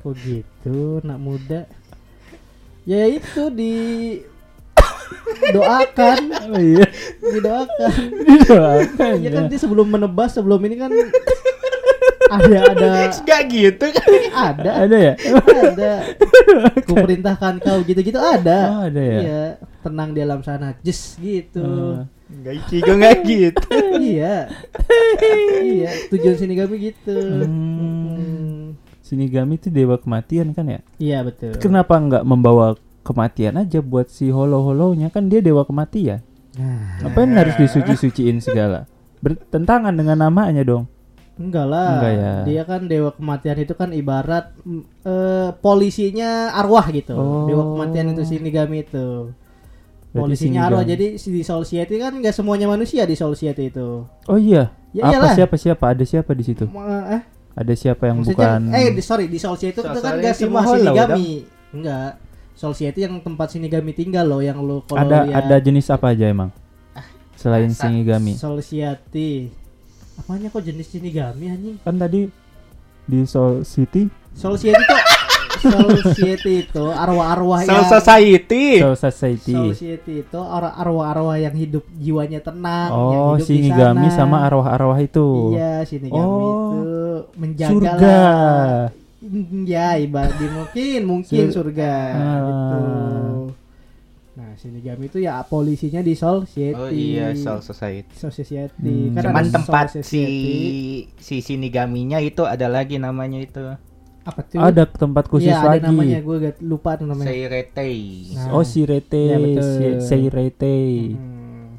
Kok 0.00 0.14
gitu, 0.18 0.78
nak 1.00 1.16
muda. 1.16 1.68
Ya 2.82 3.04
itu 3.04 3.48
di 3.50 3.74
doakan, 5.50 6.18
oh 6.48 6.58
iya. 6.58 6.86
didoakan. 7.22 7.92
Didoakan 8.18 9.14
Ya 9.18 9.30
kan 9.30 9.44
ya. 9.44 9.48
dia 9.48 9.58
sebelum 9.58 9.86
menebas 9.86 10.32
sebelum 10.32 10.60
ini 10.62 10.76
kan 10.76 10.90
ada 12.30 12.58
ada 12.64 12.90
Gak 13.20 13.42
gitu 13.48 13.84
kan? 13.90 14.06
ada 14.30 14.70
Ada 14.86 14.96
ya? 14.96 15.14
ada 15.66 15.92
ku 16.80 16.94
perintahkan 16.94 17.58
kau 17.58 17.82
gitu-gitu 17.82 18.16
ada 18.16 18.58
Oh, 18.70 18.80
ada 18.86 19.02
ya? 19.02 19.18
iya 19.18 19.42
tenang 19.82 20.14
di 20.14 20.22
alam 20.22 20.38
sana 20.38 20.78
just 20.80 21.18
gitu 21.18 21.58
Oh. 21.58 22.06
Enggak 22.30 22.70
nggak 22.70 23.16
gitu. 23.26 23.66
iya 23.98 24.46
iya 25.58 25.90
tujuan 26.06 26.38
Shinigami 26.38 26.94
gitu 26.94 27.18
Hmm. 27.18 27.99
Shinigami 29.10 29.58
itu 29.58 29.68
dewa 29.68 29.98
kematian 29.98 30.54
kan 30.54 30.64
ya? 30.64 30.80
iya 30.96 31.18
betul 31.20 31.58
Kenapa 31.58 31.98
nggak 31.98 32.22
membawa 32.22 32.78
kematian 33.02 33.58
aja 33.58 33.80
buat 33.80 34.06
si 34.06 34.30
holo-holonya 34.30 35.10
kan 35.10 35.26
dia 35.26 35.40
dewa 35.40 35.64
kematian. 35.64 36.22
nah, 36.52 37.02
Ngapain 37.02 37.34
harus 37.34 37.58
disuci-suciin 37.58 38.38
segala? 38.38 38.86
Bertentangan 39.18 39.90
dengan 39.90 40.22
namanya 40.22 40.62
dong. 40.62 40.86
enggak 41.34 41.66
lah 41.66 41.96
Enggak 41.96 42.12
ya. 42.14 42.32
dia 42.44 42.62
kan 42.62 42.80
dewa 42.84 43.10
kematian 43.10 43.56
itu 43.58 43.72
kan 43.72 43.90
ibarat 43.90 44.52
eh, 45.02 45.50
polisinya 45.56 46.52
arwah 46.52 46.84
gitu 46.88 47.12
Oh. 47.12 47.48
dewa 47.48 47.64
kematian 47.66 48.12
itu 48.12 48.22
Shinigami 48.24 48.84
itu 48.84 49.32
Berarti 50.06 50.20
polisinya 50.20 50.68
arwah 50.68 50.84
jadi 50.84 51.16
di 51.16 51.40
Soul 51.40 51.64
Society 51.64 51.96
kan 51.96 52.12
nggak 52.12 52.30
semuanya 52.30 52.66
manusia 52.66 53.02
di 53.02 53.14
Soul 53.14 53.32
Society 53.32 53.68
itu 53.68 54.04
Oh 54.26 54.36
iya. 54.36 54.68
ya 54.90 55.00
Apa 55.02 55.10
iyalah 55.10 55.32
siapa 55.32 55.56
siapa? 55.56 55.84
Ada 55.88 56.04
siapa 56.04 56.30
di 56.30 56.44
situ? 56.44 56.68
Ma- 56.68 57.08
eh 57.10 57.22
Ada 57.58 57.74
siapa 57.74 58.06
yang 58.06 58.22
Maksudnya, 58.22 58.58
bukan 58.58 58.60
eh 58.72 58.88
di, 58.94 59.02
sorry 59.02 59.26
di 59.26 59.38
Soul 59.42 59.58
Society 59.58 59.78
itu 59.78 59.82
Soul 59.82 59.98
kan 59.98 60.14
gak 60.22 60.36
semua 60.38 60.62
Shinigami 60.64 61.28
enggak 61.74 62.10
Soul 62.54 62.72
Society 62.76 63.00
yang 63.04 63.14
tempat 63.20 63.46
Shinigami 63.50 63.90
tinggal 63.96 64.24
loh 64.28 64.40
yang 64.44 64.62
lo 64.62 64.86
kalau 64.86 65.02
ada 65.02 65.26
lihat 65.26 65.42
ada 65.48 65.56
jenis 65.58 65.90
apa 65.90 66.14
aja 66.14 66.30
emang? 66.30 66.50
Selain 67.34 67.66
masa. 67.72 67.88
Shinigami. 67.88 68.32
Soul 68.38 68.60
Society 68.62 69.50
apanya 70.20 70.52
kok 70.52 70.62
jenis 70.62 70.92
Shinigami 70.92 71.48
anjing 71.48 71.76
Kan 71.80 71.96
tadi 71.96 72.28
di 73.08 73.18
Soul 73.26 73.66
City, 73.66 74.06
Soul 74.38 74.54
Society 74.54 74.78
itu 74.78 74.96
Soul 75.62 75.90
Society 76.02 76.64
itu 76.64 76.84
arwah-arwah 76.86 77.60
Soul 77.62 77.76
yang 77.76 77.86
Society. 77.86 78.64
Soul 78.78 78.96
Society. 78.96 79.52
Soul 79.52 79.70
Society 79.70 80.14
itu 80.20 80.40
ar- 80.40 80.74
arwah-arwah 80.74 81.36
yang 81.36 81.52
hidup 81.52 81.84
jiwanya 81.94 82.40
tenang 82.40 82.88
yang 82.88 83.20
Oh, 83.22 83.34
hidup 83.34 83.38
di 83.38 83.44
Shinigami 83.46 84.08
sana. 84.08 84.18
sama 84.18 84.36
arwah-arwah 84.42 84.98
itu. 84.98 85.28
iya 85.52 85.80
Shinigami 85.82 86.18
Oh, 86.18 86.48
itu 86.48 86.80
menjaga 87.36 87.70
Surga. 87.70 87.92
lah 88.00 88.88
Ya, 89.62 89.94
ibarat 89.94 90.32
di 90.34 90.48
mungkin 90.48 91.00
mungkin 91.04 91.44
Sur- 91.46 91.60
surga 91.62 91.92
Ah. 92.10 92.40
gitu. 92.40 92.80
Nah, 94.32 94.56
Shinigami 94.56 95.04
itu 95.06 95.20
ya 95.20 95.44
polisinya 95.44 96.00
di 96.00 96.14
Soul 96.14 96.46
City. 96.46 96.72
Oh 96.72 96.88
iya 96.88 97.36
Soul 97.36 97.60
Society. 97.60 98.08
Soul 98.14 98.32
Society. 98.32 99.12
Hmm. 99.12 99.12
Kan 99.12 99.22
Cuman 99.28 99.44
tempat 99.52 99.86
Soul 99.90 100.00
si 100.00 100.16
Society. 100.16 100.56
si 101.20 101.36
Shinigaminya 101.38 102.16
itu 102.18 102.42
ada 102.42 102.64
lagi 102.64 102.96
namanya 102.96 103.36
itu. 103.36 103.60
Apa 104.30 104.40
tuh? 104.42 104.56
Ada 104.56 104.82
tempat 104.86 105.24
khusus 105.26 105.46
Iya, 105.46 105.58
ada 105.58 105.68
lagi. 105.72 105.84
namanya 105.84 106.18
gue 106.18 106.36
lupa 106.60 106.94
tuh 106.94 107.04
namanya. 107.04 107.28
Seiretei. 107.28 107.98
Nah. 108.32 108.54
Oh, 108.54 108.62
Shirete, 108.62 109.18
Iya, 109.20 109.36
betul. 109.36 109.66
Si- 109.68 110.00
Seirete. 110.00 110.76
Hmm. 111.10 111.74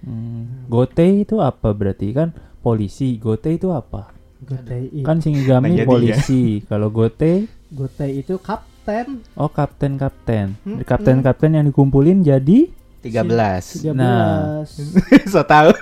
Hmm. 0.00 0.42
Gote 0.66 1.06
itu 1.20 1.36
apa 1.38 1.68
berarti 1.70 2.10
kan 2.10 2.30
polisi? 2.58 3.16
Gote 3.16 3.50
itu 3.50 3.68
apa? 3.68 4.14
Gotei 4.38 4.88
itu. 4.92 5.02
Kan 5.02 5.18
Shinigami 5.18 5.74
Nah, 5.74 5.84
polisi. 5.84 6.42
Kalau 6.70 6.88
Gote 6.88 7.50
Gotei 7.68 8.20
itu 8.20 8.38
kapten 8.38 9.26
oh 9.34 9.50
kapten-kapten. 9.50 10.54
Hmm, 10.62 10.78
Kapten-kapten 10.80 11.50
yang 11.52 11.66
dikumpulin 11.66 12.22
jadi 12.22 12.70
13. 13.02 13.82
13. 13.82 13.90
Nah. 13.92 14.62
so 15.32 15.42
tahu. 15.42 15.74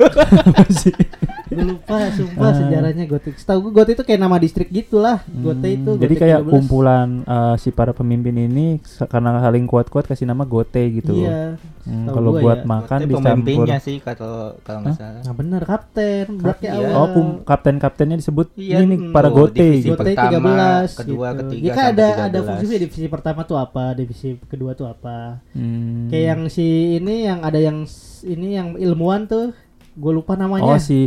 Gue 1.54 1.66
lupa 1.70 1.96
sumpah 2.10 2.44
Ah. 2.44 2.54
sejarahnya 2.54 3.04
Gotei. 3.04 3.32
Setahu 3.32 3.58
gue 3.60 3.72
Gotei 3.72 3.92
itu 3.92 4.02
kayak 4.02 4.20
nama 4.20 4.36
distrik 4.36 4.68
gitulah. 4.68 5.22
Gotei 5.24 5.76
itu 5.76 5.90
Hmm, 5.90 6.00
jadi 6.00 6.14
kayak 6.16 6.40
13. 6.40 6.50
kumpulan 6.50 7.08
uh, 7.24 7.54
si 7.54 7.70
para 7.70 7.90
pemimpin 7.90 8.34
ini 8.36 8.78
karena 9.04 9.40
saling 9.40 9.64
kuat-kuat 9.64 10.04
kasih 10.04 10.24
nama 10.24 10.44
Gote 10.44 10.82
gitu. 10.92 11.14
Iya. 11.16 11.56
Hmm, 11.84 12.08
kalau 12.08 12.32
gua 12.32 12.40
buat 12.42 12.58
ya. 12.58 12.66
makan 12.66 12.98
dicampur. 13.02 13.20
pemimpinnya 13.20 13.76
sih 13.78 13.96
kalau 13.98 14.56
kalau 14.60 14.80
nggak 14.82 14.96
salah. 14.96 15.20
Nah 15.20 15.34
bener 15.34 15.62
kapten. 15.62 16.26
Berarti 16.34 16.64
Iya. 16.64 16.74
awal. 16.74 16.92
Oh, 16.94 17.08
kum- 17.10 17.40
kapten-kaptennya 17.44 18.16
disebut 18.16 18.48
Iya, 18.54 18.80
ini 18.80 18.96
hmm, 18.98 19.12
para 19.12 19.28
oh, 19.28 19.36
Gote 19.38 19.60
divisi 19.60 19.84
gitu. 19.84 19.92
Gotei 19.94 20.14
pertama, 20.14 20.48
13 20.88 20.96
kedua, 20.96 21.26
gitu. 21.28 21.40
ketiga, 21.44 21.62
Ya 21.62 21.72
kan 21.72 21.84
ada 21.86 22.06
ada 22.24 22.28
13. 22.34 22.48
fungsinya 22.48 22.78
divisi 22.80 23.06
pertama 23.06 23.40
tuh 23.42 23.56
apa, 23.56 23.84
divisi 23.92 24.28
kedua 24.42 24.72
tuh 24.72 24.86
apa. 24.86 25.44
Hmm. 25.52 26.08
Kayak 26.08 26.24
yang 26.26 26.42
si 26.48 26.66
ini 26.96 27.14
yang 27.22 27.40
ada 27.40 27.58
yang 27.58 27.84
ini 28.24 28.48
yang 28.50 28.68
ilmuwan 28.74 29.26
tuh. 29.26 29.52
Gue 29.94 30.12
lupa 30.12 30.34
Oh 30.34 30.40
namanya. 30.42 30.76
si 30.82 31.06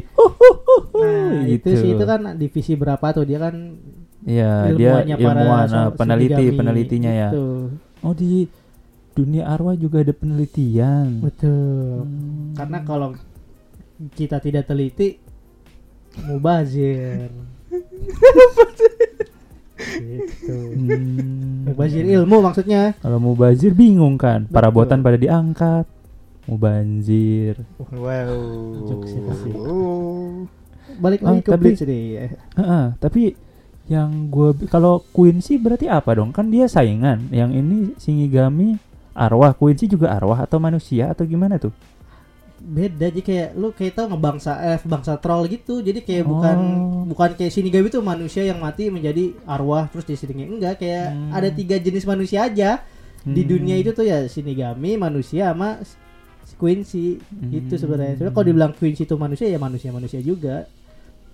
nah, 0.96 1.44
gitu. 1.44 1.67
itu 1.67 1.70
sih 1.75 1.89
itu 1.94 2.03
kan 2.08 2.39
divisi 2.39 2.74
berapa 2.74 3.03
tuh? 3.12 3.27
Dia 3.27 3.39
kan 3.39 3.56
Iya, 4.27 4.75
dia 4.75 4.91
para 5.15 5.39
ilmuwan, 5.39 5.67
so- 5.72 5.77
ah, 5.77 5.89
peneliti, 5.96 6.46
penelitinya 6.51 7.12
ya. 7.12 7.29
Gitu. 7.32 7.48
Oh 8.03 8.12
di 8.12 8.44
dunia 9.15 9.48
arwah 9.48 9.74
juga 9.74 10.03
ada 10.03 10.12
penelitian. 10.12 11.24
Betul. 11.24 12.03
Hmm. 12.03 12.51
Karena 12.53 12.79
kalau 12.84 13.15
kita 14.13 14.38
tidak 14.44 14.67
teliti 14.67 15.17
mubazir. 16.27 17.32
gitu. 19.77 20.56
Hmm. 20.75 21.65
Mubazir 21.72 22.03
ilmu 22.03 22.38
maksudnya. 22.44 22.94
Kalau 23.00 23.17
mau 23.17 23.34
bazir 23.34 23.72
bingung 23.74 24.17
kan, 24.17 24.46
para 24.50 24.67
Betul. 24.70 24.75
botan 24.84 25.00
pada 25.01 25.17
diangkat. 25.17 25.86
Mubanzir. 26.47 27.55
Wow. 27.91 28.87
Sih. 29.35 29.53
Balik 30.97 31.19
Oh, 31.21 31.27
lagi 31.29 31.41
ke 31.41 31.51
tapi- 31.51 31.61
Bleach 31.61 31.83
nih. 31.83 32.03
Eh, 32.17 32.31
Heeh, 32.55 32.85
tapi 32.97 33.35
yang 33.85 34.27
gue 34.27 34.67
kalau 34.67 35.03
Quincy 35.05 35.55
berarti 35.55 35.85
apa 35.85 36.11
dong? 36.11 36.31
Kan 36.31 36.47
dia 36.47 36.65
saingan. 36.65 37.27
Yang 37.29 37.51
ini 37.55 37.77
Shinigami 37.95 38.79
arwah, 39.13 39.51
Quincy 39.51 39.87
juga 39.87 40.11
arwah 40.11 40.41
atau 40.41 40.57
manusia 40.57 41.11
atau 41.11 41.23
gimana 41.23 41.57
tuh? 41.57 41.75
beda 42.57 43.07
jadi 43.07 43.21
kayak 43.21 43.49
lu 43.53 43.69
kayak 43.69 43.93
tau 43.93 44.09
ngebangsa 44.09 44.57
eh 44.65 44.81
bangsa 44.81 45.13
troll 45.15 45.45
gitu 45.45 45.77
jadi 45.79 46.01
kayak 46.01 46.25
Oh. 46.25 46.29
bukan 46.35 46.57
bukan 47.05 47.29
kayak 47.37 47.53
Shinigami 47.53 47.87
tuh 47.87 48.01
manusia 48.01 48.41
yang 48.41 48.57
mati 48.57 48.89
menjadi 48.89 49.29
arwah 49.45 49.85
terus 49.85 50.03
di 50.03 50.17
sini 50.17 50.41
enggak 50.43 50.81
kayak 50.81 51.05
Hmm. 51.07 51.31
ada 51.31 51.47
tiga 51.47 51.77
jenis 51.77 52.03
manusia 52.03 52.43
aja 52.43 52.81
di 53.21 53.45
Hmm. 53.45 53.49
dunia 53.53 53.77
itu 53.77 53.93
tuh 53.93 54.03
ya 54.03 54.25
Shinigami 54.25 54.97
manusia 54.97 55.53
sama 55.53 55.77
s- 56.47 56.55
Quincy 56.55 57.19
itu 57.45 57.67
Hmm. 57.67 57.77
sebenarnya 57.77 58.13
sebenarnya 58.15 58.33
kalau 58.33 58.45
dibilang 58.45 58.71
Quincy 58.71 59.03
itu 59.03 59.15
manusia 59.15 59.45
ya 59.45 59.59
manusia 59.59 59.89
manusia 59.89 60.19
juga 60.19 60.63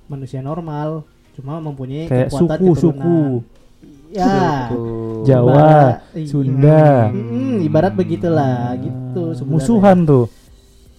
manusia 0.04 0.42
normal 0.42 1.06
cuma 1.32 1.58
mempunyai 1.60 2.06
kayak 2.06 2.28
kekuatan 2.28 2.58
suku 2.60 2.72
suku 2.74 2.92
keturunan. 2.92 4.12
ya 4.12 4.34
Suku. 4.68 4.82
Jawa, 5.24 5.54
Ibarat- 5.56 6.02
iya. 6.14 6.28
Sunda. 6.28 6.86
Mm, 7.10 7.56
ibarat 7.64 7.94
begitulah 7.94 8.58
gitu 8.76 9.22
Ah, 9.24 9.34
sebenarnya. 9.34 9.54
musuhan 9.56 9.98
tuh. 10.04 10.26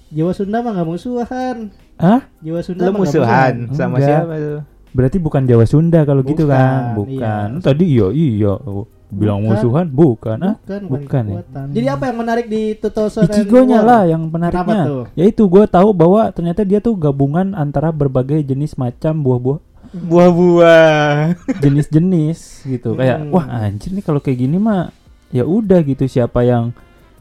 Jawa 0.09 0.33
Sunda 0.33 0.57
mah 0.59 0.73
nggak 0.73 0.89
musuhan 0.89 1.57
Hah? 1.95 2.21
Jawa 2.41 2.61
Sunda 2.61 2.81
Lu 2.81 2.87
mah 2.87 2.93
nggak 2.93 3.03
musuhan 3.05 3.55
sama 3.71 3.97
Enggak. 3.97 4.09
siapa 4.09 4.35
lu? 4.37 4.55
Berarti 4.91 5.17
bukan 5.19 5.43
Jawa 5.45 5.65
Sunda 5.65 6.01
kalau 6.03 6.23
gitu 6.23 6.47
Bukan, 6.47 6.51
kan? 6.51 6.81
iya. 6.81 6.95
Bukan. 6.97 7.49
Tadi 7.61 7.85
iya 7.85 8.07
iya. 8.11 8.53
Oh, 8.57 8.87
Bilang 9.07 9.41
Bukan. 9.41 9.51
musuhan 9.53 9.87
bukan 9.87 10.37
ah? 10.39 10.55
Bukan, 10.59 10.81
bukan 10.89 11.23
ya? 11.25 11.41
Jadi 11.71 11.87
apa 11.87 12.05
yang 12.09 12.19
menarik 12.19 12.47
di 12.47 12.75
Tutosan 12.75 13.25
Ichigo-nya 13.25 13.81
lah 13.81 14.03
yang 14.05 14.27
menariknya. 14.27 15.07
Yaitu 15.15 15.45
gue 15.45 15.65
tahu 15.65 15.91
bahwa 15.91 16.29
ternyata 16.29 16.63
dia 16.63 16.79
tuh 16.79 16.95
gabungan 16.95 17.53
antara 17.53 17.89
berbagai 17.89 18.43
jenis 18.43 18.75
macam 18.75 19.15
buah-buah 19.17 19.61
Buah-buah. 19.95 21.39
jenis-jenis 21.61 22.39
gitu. 22.67 22.95
Kayak 22.95 23.19
Hmm. 23.21 23.31
wah 23.31 23.47
anjir 23.47 23.91
nih 23.91 24.03
kalau 24.03 24.19
kayak 24.19 24.39
gini 24.41 24.57
mah 24.57 24.91
ya 25.31 25.43
udah 25.43 25.79
gitu 25.81 26.05
siapa 26.05 26.43
yang 26.43 26.75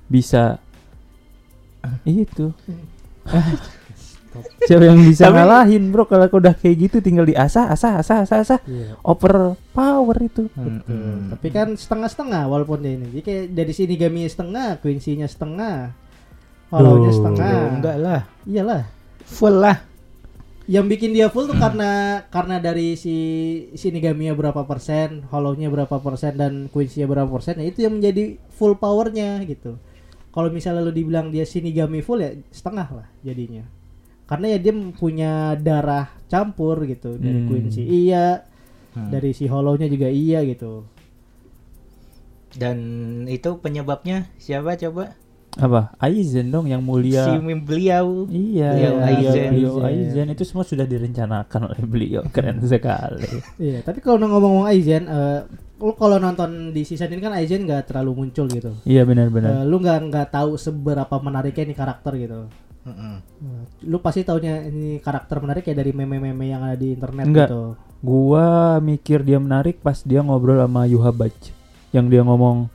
bisa 0.06 0.58
itu 2.04 2.50
siapa 4.64 4.84
yang 4.84 5.00
bisa 5.00 5.28
Tapi- 5.28 5.36
ngalahin 5.38 5.84
bro 5.90 6.04
kalau 6.04 6.26
udah 6.28 6.54
kayak 6.54 6.76
gitu 6.90 6.98
tinggal 7.00 7.24
diasah 7.24 7.70
asah 7.70 8.00
asah 8.00 8.18
asah 8.24 8.38
asah 8.42 8.60
Iya. 8.66 8.98
over 9.04 9.54
power 9.72 10.18
itu 10.20 10.50
Betul. 10.54 11.30
Tapi 11.34 11.48
kan 11.50 11.68
setengah-setengah 11.74 12.44
walaupun 12.46 12.80
dia 12.80 12.94
ini. 12.94 13.10
Jadi 13.10 13.22
kayak 13.22 13.44
dari 13.52 13.74
sini 13.74 13.94
Gami 13.94 14.22
setengah, 14.26 14.78
Quincy-nya 14.80 15.28
setengah. 15.28 15.92
Hollow-nya 16.70 17.10
Duh, 17.10 17.16
setengah. 17.16 17.54
enggak 17.70 17.98
lah. 17.98 18.22
Iyalah. 18.44 18.84
Full 19.26 19.56
lah. 19.58 19.78
Yang 20.64 20.86
bikin 20.96 21.12
dia 21.12 21.28
full 21.28 21.44
tuh 21.44 21.60
karena 21.60 22.24
karena 22.32 22.56
dari 22.58 22.96
si 22.96 23.16
Shinigami-nya 23.76 24.32
berapa 24.32 24.64
persen, 24.64 25.28
Hollow-nya 25.28 25.68
berapa 25.68 26.00
persen 26.00 26.40
dan 26.40 26.54
Quincy-nya 26.72 27.04
berapa 27.04 27.28
persen, 27.28 27.60
ya 27.60 27.68
itu 27.68 27.84
yang 27.84 28.00
menjadi 28.00 28.40
full 28.50 28.74
powernya 28.74 29.44
gitu. 29.44 29.76
Kalau 30.32 30.50
misalnya 30.50 30.82
lu 30.82 30.90
dibilang 30.90 31.30
dia 31.30 31.44
Shinigami 31.44 32.00
full 32.00 32.24
ya 32.24 32.32
setengah 32.50 32.88
lah 32.90 33.08
jadinya. 33.22 33.68
Karena 34.34 34.46
ya 34.50 34.60
dia 34.60 34.74
punya 34.92 35.32
darah 35.56 36.10
campur 36.26 36.82
gitu 36.84 37.16
dari 37.16 37.38
Hmm. 37.38 37.48
Quincy. 37.48 37.86
Iya, 37.86 38.42
Hmm. 38.92 39.10
dari 39.10 39.30
si 39.32 39.46
Hollow-nya 39.46 39.86
juga 39.86 40.10
iya 40.10 40.42
gitu. 40.42 40.90
Dan 42.54 42.78
itu 43.28 43.58
penyebabnya 43.58 44.30
siapa 44.38 44.74
coba? 44.76 45.14
apa 45.54 45.94
Aizen 46.00 46.50
dong 46.50 46.66
yang 46.66 46.82
mulia 46.82 47.30
Si 47.30 47.38
Mim 47.38 47.62
beliau. 47.62 48.26
iya 48.26 48.74
Beliau 48.74 48.94
iya, 48.98 49.06
Aizen. 49.06 49.50
beliau 49.54 49.74
Aizen. 49.78 50.02
Aizen 50.10 50.28
itu 50.34 50.44
semua 50.44 50.66
sudah 50.66 50.82
direncanakan 50.84 51.62
oleh 51.70 51.84
beliau 51.84 52.26
keren 52.34 52.58
sekali 52.60 53.30
Iya, 53.62 53.86
tapi 53.86 54.02
kalau 54.02 54.18
ngomong-ngomong 54.20 54.66
Aizen, 54.66 55.06
eh, 55.06 55.46
lu 55.78 55.94
kalau 55.94 56.18
nonton 56.18 56.74
di 56.74 56.82
season 56.82 57.06
ini 57.08 57.22
kan 57.22 57.38
Aizen 57.38 57.70
nggak 57.70 57.86
terlalu 57.86 58.26
muncul 58.26 58.50
gitu. 58.50 58.74
iya 58.82 59.06
benar-benar 59.06 59.62
Eh, 59.62 59.64
lu 59.64 59.78
nggak 59.78 60.00
nggak 60.04 60.28
tahu 60.32 60.58
seberapa 60.58 61.14
menariknya 61.20 61.70
nih 61.70 61.78
karakter 61.78 62.14
gitu. 62.18 62.40
Mm-mm. 62.84 63.16
Eh, 63.40 63.64
Lu 63.88 63.98
pasti 63.98 64.22
taunya 64.22 64.60
ini 64.62 65.00
karakter 65.00 65.40
menarik 65.40 65.64
ya 65.64 65.74
dari 65.74 65.92
meme-meme 65.92 66.46
yang 66.46 66.62
ada 66.62 66.76
di 66.76 66.92
internet 66.92 67.24
Enggak. 67.24 67.48
gitu. 67.48 67.64
Gua 68.00 68.48
mikir 68.78 69.24
dia 69.24 69.40
menarik 69.40 69.80
pas 69.80 69.96
dia 69.98 70.20
ngobrol 70.20 70.60
sama 70.60 70.84
Yuhabaj 70.84 71.32
yang 71.90 72.08
dia 72.08 72.20
ngomong 72.22 72.68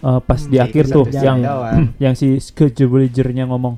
eh, 0.00 0.20
pas 0.22 0.40
Hmm, 0.40 0.48
di 0.48 0.56
akhir 0.56 0.84
itu 0.88 0.94
tuh 0.94 1.04
yang 1.12 1.38
doang. 1.38 1.92
yang 2.04 2.14
si 2.14 2.40
Skejebligernya 2.40 3.44
ngomong 3.44 3.76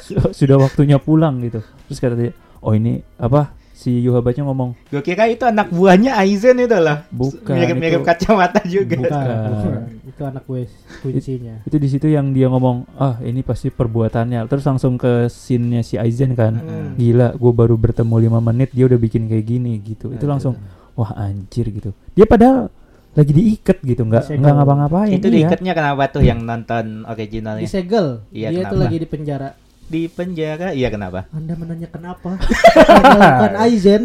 "Su- 0.00 0.30
sudah 0.32 0.56
waktunya 0.56 0.96
pulang 0.96 1.42
gitu. 1.42 1.58
Terus 1.84 1.98
kata 1.98 2.14
dia, 2.14 2.32
"Oh 2.60 2.70
ini 2.70 3.02
apa?" 3.18 3.57
Si 3.78 4.02
Yuhabajnya 4.02 4.42
ngomong, 4.42 4.74
Gue 4.90 4.98
kira 5.00 5.30
itu 5.30 5.46
anak 5.46 5.70
buahnya 5.70 6.18
Aizen 6.18 6.58
itu 6.58 6.74
lah. 6.74 7.06
"Bukan, 7.14 7.54
Mirip-mirip 7.54 8.02
itu- 8.02 8.08
kacamata 8.10 8.58
juga. 8.66 8.98
Bukan. 8.98 10.02
Itu 10.02 10.22
anak 10.26 10.42
gue 10.44 10.66
kuncinya. 10.98 11.62
itu 11.62 11.76
di 11.78 11.86
situ 11.86 12.10
yang 12.10 12.34
dia 12.34 12.50
ngomong, 12.50 12.90
"Ah, 12.98 13.22
ini 13.22 13.46
pasti 13.46 13.70
perbuatannya." 13.70 14.50
Terus 14.50 14.66
langsung 14.66 14.98
ke 14.98 15.30
scene-nya 15.30 15.86
si 15.86 15.94
Aizen 15.94 16.34
kan. 16.34 16.58
Hmm. 16.58 16.98
Gila, 16.98 17.38
gue 17.38 17.52
baru 17.54 17.78
bertemu 17.78 18.14
lima 18.18 18.42
menit 18.42 18.74
dia 18.74 18.90
udah 18.90 18.98
bikin 18.98 19.30
kayak 19.30 19.46
gini 19.46 19.78
gitu. 19.78 20.10
Itu 20.10 20.26
Aduh. 20.26 20.30
langsung 20.34 20.54
wah 20.98 21.14
anjir 21.14 21.70
gitu. 21.70 21.94
Dia 22.18 22.26
padahal 22.26 22.74
lagi 23.14 23.30
diikat 23.30 23.78
gitu, 23.82 24.02
nggak 24.02 24.26
nggak 24.26 24.54
ngapa-ngapain. 24.58 25.14
Itu 25.14 25.30
iya. 25.30 25.46
diikatnya 25.46 25.72
kenapa 25.72 26.02
tuh 26.10 26.26
yang 26.26 26.42
nonton 26.42 27.06
originalnya? 27.06 27.62
Disegel. 27.62 28.26
Iya, 28.30 28.50
Dia 28.50 28.66
tuh 28.66 28.74
kenapa? 28.74 28.82
lagi 28.90 28.96
di 28.98 29.06
penjara. 29.06 29.48
Di 29.88 30.04
penjara. 30.06 30.70
Iya 30.70 30.88
kenapa? 30.88 31.24
Anda 31.30 31.54
menanya 31.54 31.88
kenapa? 31.88 32.36
Bukan 32.36 33.54
Aizen. 33.64 34.02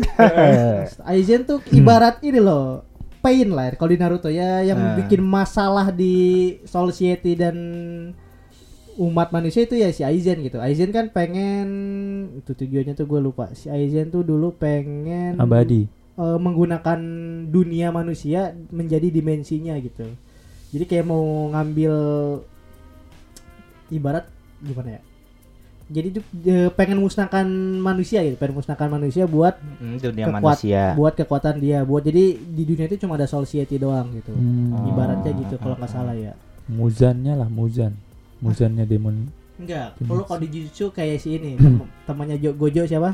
Aizen 1.06 1.44
tuh 1.44 1.60
ibarat 1.70 2.20
ini 2.22 2.40
loh. 2.40 2.88
Pain 3.20 3.48
lah 3.48 3.72
kalau 3.74 3.88
di 3.88 3.96
Naruto 3.96 4.28
ya 4.28 4.60
yang 4.62 4.76
Ah. 4.76 4.96
bikin 4.98 5.20
masalah 5.20 5.88
di 5.90 6.16
society 6.64 7.36
dan 7.36 7.56
umat 8.96 9.32
manusia 9.32 9.64
itu 9.64 9.74
ya 9.74 9.90
si 9.90 10.04
Aizen 10.04 10.40
gitu. 10.42 10.60
Aizen 10.60 10.92
kan 10.92 11.08
pengen 11.08 11.68
itu 12.38 12.52
tujuannya 12.54 12.94
tuh 12.94 13.04
gue 13.06 13.20
lupa. 13.20 13.52
Si 13.54 13.68
Aizen 13.68 14.08
tuh 14.08 14.22
dulu 14.22 14.52
pengen 14.54 15.36
Abadi. 15.36 15.88
eh, 16.14 16.38
menggunakan 16.38 17.00
dunia 17.46 17.90
manusia 17.90 18.52
menjadi 18.70 19.08
dimensinya 19.08 19.76
gitu. 19.78 20.04
Jadi 20.70 20.84
kayak 20.86 21.06
mau 21.06 21.24
ngambil 21.50 21.94
ibarat 23.90 24.26
gimana 24.60 24.90
ya? 24.90 25.02
Jadi 25.94 26.08
tuh 26.12 26.24
eh, 26.44 26.70
pengen 26.70 26.98
musnahkan 26.98 27.46
manusia 27.78 28.20
gitu, 28.20 28.34
pengen 28.34 28.58
musnahkan 28.58 28.90
manusia 28.90 29.24
buat 29.24 29.62
Hmm, 29.78 30.02
dunia 30.02 30.26
Kekuat- 30.26 30.42
manusia. 30.58 30.84
buat 30.94 31.14
kekuatan 31.14 31.56
dia, 31.58 31.86
buat 31.86 32.02
jadi 32.02 32.24
di 32.34 32.64
dunia 32.66 32.86
itu 32.88 32.98
cuma 32.98 33.14
ada 33.14 33.24
society 33.26 33.78
doang 33.78 34.10
gitu. 34.12 34.34
Hmm. 34.34 34.90
Ibaratnya 34.90 35.32
gitu 35.38 35.56
kalau 35.56 35.78
nggak 35.78 35.88
salah 35.88 36.12
ya. 36.12 36.34
Muzannya 36.66 37.36
lah 37.36 37.46
Muzan 37.46 37.94
Muzannya 38.40 38.84
demon 38.84 39.28
Enggak, 39.54 39.94
kalau 40.02 40.26
kalau 40.26 40.40
di 40.40 40.50
Jujutsu 40.50 40.90
kayak 40.90 41.22
si 41.22 41.38
ini, 41.38 41.54
tem- 41.54 41.86
temannya 42.04 42.36
Jo- 42.38 42.58
Gojo 42.58 42.84
siapa? 42.84 43.14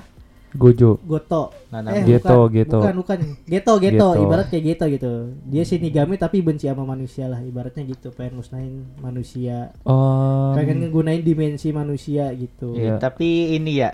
Gojo 0.58 0.98
Goto. 1.06 1.54
Nah, 1.70 1.86
nah, 1.86 1.94
Eh, 1.94 2.02
Geto, 2.02 2.50
bukan, 2.50 2.54
Geto. 2.58 2.80
Bukan, 2.82 2.96
bukan. 3.06 3.20
Geto, 3.46 3.74
Geto, 3.78 4.08
Geto. 4.18 4.24
ibarat 4.26 4.48
kayak 4.50 4.64
Geto 4.74 4.86
gitu. 4.90 5.12
Dia 5.46 5.62
Shinigami 5.62 6.18
tapi 6.18 6.42
benci 6.42 6.66
sama 6.66 6.82
manusia 6.82 7.30
lah, 7.30 7.38
ibaratnya 7.46 7.86
gitu, 7.86 8.10
pengen 8.10 8.42
musnahin 8.42 8.90
manusia, 8.98 9.70
Oh 9.86 10.58
pengen 10.58 10.82
ngegunain 10.82 11.22
dimensi 11.22 11.70
manusia 11.70 12.34
gitu. 12.34 12.74
Iya, 12.74 12.82
Iya. 12.82 12.94
Tapi 12.98 13.56
ini 13.56 13.72
ya 13.78 13.94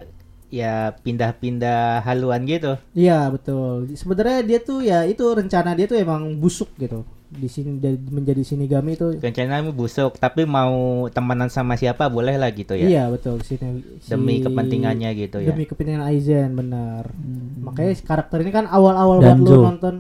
ya 0.55 0.95
pindah-pindah 0.95 1.99
haluan 2.01 2.47
gitu. 2.47 2.79
Iya, 2.95 3.27
betul. 3.27 3.91
Sebenarnya 3.91 4.39
dia 4.41 4.59
tuh 4.59 4.79
ya 4.79 5.03
itu 5.03 5.19
rencana 5.21 5.75
dia 5.75 5.83
tuh 5.83 5.99
emang 5.99 6.39
busuk 6.39 6.71
gitu. 6.79 7.03
Di 7.25 7.51
sini 7.51 7.75
dari- 7.75 7.99
menjadi 7.99 8.39
Shinigami 8.39 8.95
itu 8.95 9.19
Rencananya 9.19 9.67
busuk, 9.69 10.15
tapi 10.15 10.47
mau 10.47 10.71
temenan 11.11 11.51
sama 11.51 11.75
siapa 11.75 12.07
boleh 12.07 12.39
lah 12.39 12.47
gitu 12.49 12.71
ya. 12.71 12.87
Iya, 12.87 13.03
betul. 13.11 13.43
Sini, 13.43 13.83
Demi 13.99 14.39
si- 14.39 14.43
kepentingannya 14.47 15.09
gitu 15.11 15.43
ya. 15.43 15.51
Demi 15.51 15.67
kepentingan 15.67 16.05
Aizen, 16.05 16.55
benar. 16.55 17.11
Hmm. 17.11 17.67
Makanya 17.67 17.91
karakter 17.99 18.39
ini 18.39 18.51
kan 18.53 18.65
awal-awal 18.65 19.19
buat 19.19 19.35
lu 19.37 19.51
nonton 19.59 19.95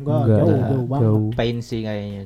enggak, 0.00 0.16
Enggak 0.24 0.38
jauh, 0.40 0.48
lah, 0.48 0.68
jauh 0.70 0.86
banget. 0.88 1.04
jauh. 1.04 1.28
Pain 1.36 1.56
sih 1.60 1.80
kayaknya. 1.84 2.20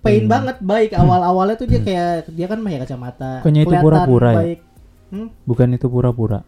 Pain 0.00 0.24
Hmm. 0.24 0.32
banget 0.32 0.56
baik 0.64 0.90
awal-awalnya 0.96 1.56
tuh 1.60 1.68
dia 1.68 1.80
kayak 1.84 2.32
dia 2.32 2.46
kan 2.48 2.58
pakai 2.58 2.80
kacamata. 2.80 3.32
Bukannya 3.44 3.62
itu 3.62 3.74
pura-pura 3.76 4.30
ya? 4.32 4.38
baik. 4.40 4.58
Hmm? 5.10 5.28
Bukan 5.44 5.68
itu 5.74 5.86
pura-pura 5.90 6.40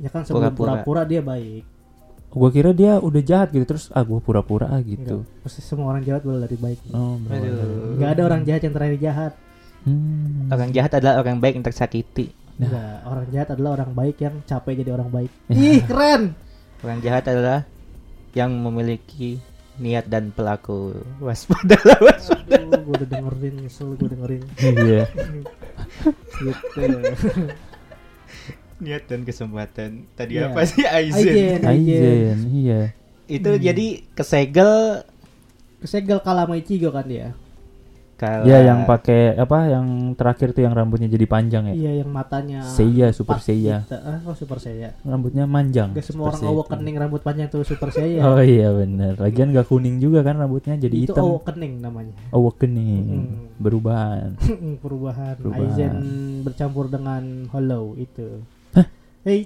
Ya 0.00 0.08
kan 0.08 0.24
sebelum 0.24 0.56
Pura-pura. 0.56 1.04
dia 1.04 1.20
baik. 1.20 1.62
Gua 2.30 2.48
kira 2.54 2.70
dia 2.70 3.02
udah 3.02 3.22
jahat 3.26 3.50
gitu 3.50 3.66
Terus 3.66 3.90
ah 3.90 4.06
gua 4.06 4.22
pura-pura 4.22 4.70
ah 4.70 4.78
gitu 4.80 5.26
Enggak. 5.26 5.42
Pasti 5.42 5.60
semua 5.66 5.90
orang 5.90 6.06
jahat 6.06 6.22
boleh 6.22 6.46
dari 6.46 6.56
baik. 6.56 6.78
Oh. 6.94 7.18
Enggak 7.96 8.10
ada 8.16 8.22
orang 8.24 8.42
jahat 8.46 8.62
yang 8.64 8.74
terakhir 8.74 8.96
jahat. 9.02 9.32
Hmm. 9.84 10.46
Orang 10.52 10.70
jahat 10.70 10.92
adalah 10.96 11.14
orang 11.20 11.36
baik 11.42 11.54
yang 11.58 11.66
tersakiti. 11.66 12.26
Nah. 12.60 12.68
Enggak, 12.68 12.96
orang 13.08 13.26
jahat 13.32 13.48
adalah 13.56 13.70
orang 13.80 13.90
baik 13.96 14.16
yang 14.20 14.34
capek 14.46 14.74
jadi 14.84 14.90
orang 14.94 15.10
baik. 15.10 15.30
Ih, 15.52 15.80
keren. 15.84 16.22
Orang 16.80 16.98
jahat 17.04 17.24
adalah 17.28 17.66
yang 18.32 18.52
memiliki 18.54 19.42
niat 19.80 20.06
dan 20.06 20.30
pelaku. 20.30 20.94
Waspada. 21.18 21.80
Aduh, 22.50 22.80
gue 22.84 22.94
udah 22.94 23.08
dengerin, 23.08 23.54
nyesel 23.64 23.96
gue 23.96 24.08
dengerin. 24.10 24.42
Iya 24.60 25.04
gitu 26.44 26.80
Niat 28.80 29.04
dan 29.04 29.20
kesempatan. 29.22 29.90
Tadi 30.10 30.32
Iya. 30.34 30.48
apa 30.48 30.60
sih 30.64 30.82
Aizen? 30.82 31.60
Aizen. 31.60 31.60
Aizen, 31.62 32.38
iya. 32.50 32.80
Itu 33.26 33.50
Hmm. 33.50 33.62
jadi 33.62 33.86
kesegel 34.10 35.04
kesegel 35.78 36.18
kalah 36.18 36.44
sama 36.44 36.56
Ichigo 36.56 36.90
kan 36.90 37.04
dia 37.04 37.32
kalau 38.14 38.44
Ya 38.44 38.60
yang 38.60 38.84
pakai 38.84 39.32
apa 39.32 39.64
yang 39.66 39.86
terakhir 40.12 40.52
tuh 40.52 40.60
yang 40.60 40.76
rambutnya 40.76 41.08
jadi 41.08 41.24
panjang 41.24 41.64
ya. 41.66 41.74
iya 41.74 41.92
yang 41.96 42.10
matanya 42.10 42.60
Seiya, 42.60 43.08
Super 43.10 43.40
Seiya. 43.40 43.80
kita- 43.82 43.96
ah 43.98 44.20
oh 44.22 44.34
super 44.34 44.60
Seiya 44.60 44.92
Rambutnya 45.00 45.48
manjang. 45.48 45.96
Gak 45.96 46.04
semua 46.04 46.28
orang 46.28 46.36
itu. 46.38 46.52
awakening 46.52 46.96
rambut 46.98 47.22
panjang 47.22 47.48
tuh 47.48 47.64
super 47.64 47.88
Seiya 47.88 48.20
Oh 48.28 48.36
iya 48.38 48.68
benar. 48.70 49.16
Lagian 49.16 49.48
gak 49.50 49.64
kuning 49.64 49.96
juga 49.96 50.20
kan 50.20 50.36
rambutnya 50.36 50.76
jadi 50.76 50.92
itu 50.98 51.08
hitam. 51.08 51.32
awakening 51.32 51.80
namanya 51.80 52.12
Awakening. 52.28 53.04
Hmm. 53.08 53.56
Berubahan. 53.56 54.36
perubahan. 54.84 55.34
Perubahan. 55.38 55.64
Aizen 55.66 55.94
bercampur 56.42 56.92
dengan 56.92 57.48
Hollow 57.48 57.96
itu 57.96 58.44
Hah? 59.20 59.28
Hei 59.28 59.40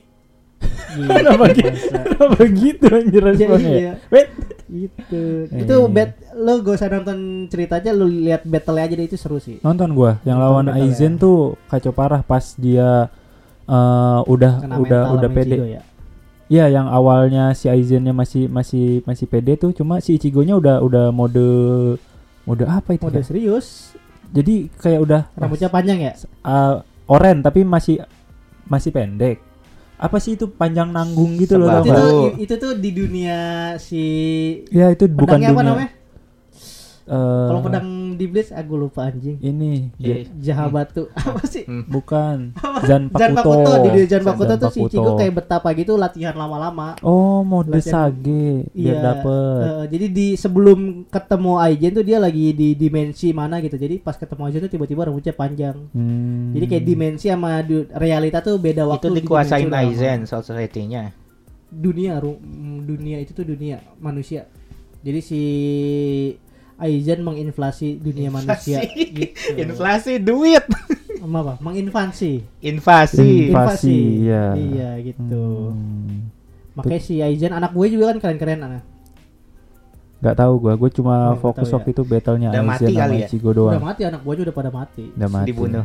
Kenapa 0.94 1.50
Gitu, 1.50 1.66
gitu? 1.66 1.90
Kenapa 1.90 2.40
gitu 2.46 2.86
anjir 2.88 3.20
Iya, 3.20 3.28
responnya? 3.28 3.72
iya. 3.72 3.92
Wait. 4.08 4.28
itu 4.64 5.20
Eh. 5.44 5.60
itu 5.60 5.76
bet 5.86 6.16
lo 6.32 6.58
gak 6.58 6.74
usah 6.74 6.88
nonton 6.88 7.18
ceritanya 7.46 7.92
lu 7.92 8.08
lihat 8.08 8.42
battle 8.42 8.80
aja 8.80 8.90
deh 8.90 9.04
itu 9.04 9.14
seru 9.14 9.36
sih 9.36 9.60
Nonton 9.60 9.92
gua 9.92 10.18
yang 10.22 10.40
Nonton 10.40 10.66
lawan 10.66 10.66
Aizen 10.72 11.14
ya. 11.14 11.20
tuh 11.20 11.38
kacau 11.68 11.92
parah 11.92 12.22
pas 12.22 12.56
dia 12.56 13.06
eh, 13.62 14.20
udah 14.24 14.52
Kena 14.56 14.74
udah 14.74 15.00
mental 15.04 15.14
udah 15.14 15.28
pede. 15.30 15.54
Ichigo 15.54 15.68
ya 15.70 15.82
Iya, 16.44 16.68
yang 16.70 16.86
awalnya 16.86 17.52
si 17.52 17.66
Aizennya 17.66 18.12
masih 18.12 18.46
masih 18.46 19.00
masih 19.02 19.24
pede 19.24 19.56
tuh, 19.56 19.72
cuma 19.72 19.96
si 19.98 20.14
Ichigo-nya 20.14 20.52
udah 20.54 20.76
udah 20.78 21.08
mode 21.08 21.48
mode 22.42 22.64
apa 22.64 22.92
itu? 22.92 23.00
mode 23.00 23.16
ya? 23.16 23.24
serius 23.24 23.96
Jadi 24.28 24.68
kayak 24.74 25.00
udah 25.00 25.20
rambutnya 25.34 25.68
panjang 25.68 25.98
ya 26.00 26.12
uh, 26.42 26.80
oren 27.06 27.40
tapi 27.40 27.62
masih 27.62 28.02
masih 28.64 28.90
pendek. 28.90 29.38
Apa 30.04 30.20
sih 30.20 30.36
itu 30.36 30.52
panjang 30.52 30.92
nanggung 30.92 31.40
gitu 31.40 31.56
loh 31.56 31.80
itu 31.80 31.88
tuh 31.88 32.12
itu 32.36 32.54
tuh 32.60 32.72
di 32.76 32.90
dunia 32.92 33.38
si 33.80 34.04
Ya 34.68 34.92
itu 34.92 35.08
bukan 35.08 35.40
pedangnya 35.40 35.48
apa 35.48 35.56
dunia. 35.56 35.70
namanya? 35.72 35.90
Eh, 37.04 37.46
kalau 37.48 37.60
pedang 37.60 37.88
di 38.14 38.24
Blitz 38.24 38.48
aku 38.48 38.74
lupa 38.74 39.06
anjing 39.06 39.36
ini 39.38 39.90
Eh, 39.96 40.24
Ja- 40.24 40.54
Jaha 40.54 40.64
batu 40.68 41.06
apa 41.16 41.42
sih 41.44 41.62
Hmm. 41.64 41.84
bukan 41.84 42.52
Zan 42.88 43.08
Zan 43.10 43.32
Pakuto. 43.32 43.62
Pakuto 43.62 43.90
di 43.90 44.04
Zan 44.04 44.22
Pakuto 44.22 44.54
tuh 44.56 44.68
si 44.68 44.78
Pakuto. 44.78 44.88
Ichigo 44.90 45.10
kayak 45.14 45.34
betapa 45.36 45.68
gitu 45.72 45.94
latihan 45.94 46.32
lama-lama 46.32 46.94
Oh, 47.00 47.40
mode 47.40 47.70
Latihan- 47.70 48.10
sage 48.10 48.68
biar 48.70 48.74
Iya, 48.74 48.94
dapet. 49.00 49.60
eh, 49.60 49.84
jadi 49.90 50.06
di 50.08 50.26
sebelum 50.34 50.78
ketemu 51.06 51.52
Aizen 51.56 51.92
tuh 51.92 52.02
dia 52.02 52.18
lagi 52.18 52.50
di 52.50 52.72
dimensi 52.74 53.30
mana 53.30 53.58
gitu. 53.58 53.74
Jadi 53.74 53.98
pas 53.98 54.14
ketemu 54.14 54.42
Aizen 54.44 54.60
tuh 54.60 54.70
tiba-tiba 54.70 55.04
rambutnya 55.04 55.32
panjang. 55.32 55.76
Hmm. 55.90 56.52
Jadi 56.52 56.64
kayak 56.66 56.84
dimensi 56.84 57.26
sama 57.26 57.60
du- 57.60 57.88
realita 57.90 58.38
tuh 58.38 58.56
beda 58.56 58.84
waktu. 58.84 59.06
itu 59.06 59.10
di 59.10 59.20
dikuasain 59.20 59.66
lama. 59.66 59.80
Aizen 59.80 60.18
Soul 60.24 60.42
Society-nya. 60.42 61.12
Dunia, 61.66 62.16
ru- 62.16 62.36
mm, 62.36 62.78
dunia 62.84 63.18
itu 63.18 63.32
tuh 63.32 63.42
dunia 63.42 63.82
manusia. 63.96 64.46
Jadi 65.00 65.20
si 65.20 65.40
Aizen 66.84 67.24
menginflasi 67.24 67.96
dunia 67.96 68.28
manusia. 68.28 68.84
Gitu. 68.84 69.32
Inflasi 69.56 70.20
duit. 70.20 70.60
Sama 71.16 71.40
apa? 71.40 71.54
Menginvasi. 71.58 72.44
Invasi. 72.60 73.48
Invasi, 73.48 73.96
iya. 74.22 74.52
Iya 74.52 74.90
gitu. 75.02 75.72
Hmm. 75.72 76.28
Makanya 76.74 77.00
si 77.00 77.14
Aizen 77.18 77.50
anak 77.50 77.72
gue 77.72 77.86
juga 77.88 78.12
kan 78.12 78.20
keren-keren 78.20 78.60
anak. 78.60 78.82
Gak 80.20 80.36
tahu 80.36 80.52
gua, 80.58 80.72
gue 80.74 80.90
cuma 80.90 81.12
Oh, 81.12 81.20
nggak 81.30 81.40
fokus 81.42 81.68
ya. 81.68 81.72
waktu 81.76 81.90
itu 81.90 82.02
battlenya 82.02 82.48
Udah 82.48 82.56
Aizen 82.58 82.70
mati 82.70 82.84
sama 82.86 83.00
kali 83.02 83.14
ya? 83.14 83.26
Ichigo 83.26 83.50
doang. 83.50 83.72
Udah 83.72 83.82
mati 83.82 84.02
anak 84.02 84.20
gue 84.20 84.32
aja 84.32 84.42
udah 84.44 84.56
pada 84.56 84.70
mati. 84.70 85.04
Udah 85.10 85.28
mati. 85.30 85.46
Dibunuh. 85.46 85.84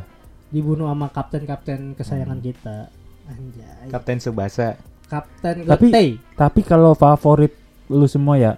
Dibunuh 0.50 0.88
sama 0.88 1.08
kapten-kapten 1.08 1.80
Hmm. 1.86 1.96
kesayangan 1.96 2.40
kita. 2.40 2.78
Anjay. 3.26 3.88
Kapten 3.88 4.18
Subasa. 4.18 4.68
Kapten 5.06 5.56
Tapi- 5.64 5.88
Gotei. 5.88 6.10
Tapi 6.34 6.62
kalau 6.62 6.92
favorit 6.94 7.54
lu 7.88 8.06
semua 8.06 8.36
ya, 8.36 8.52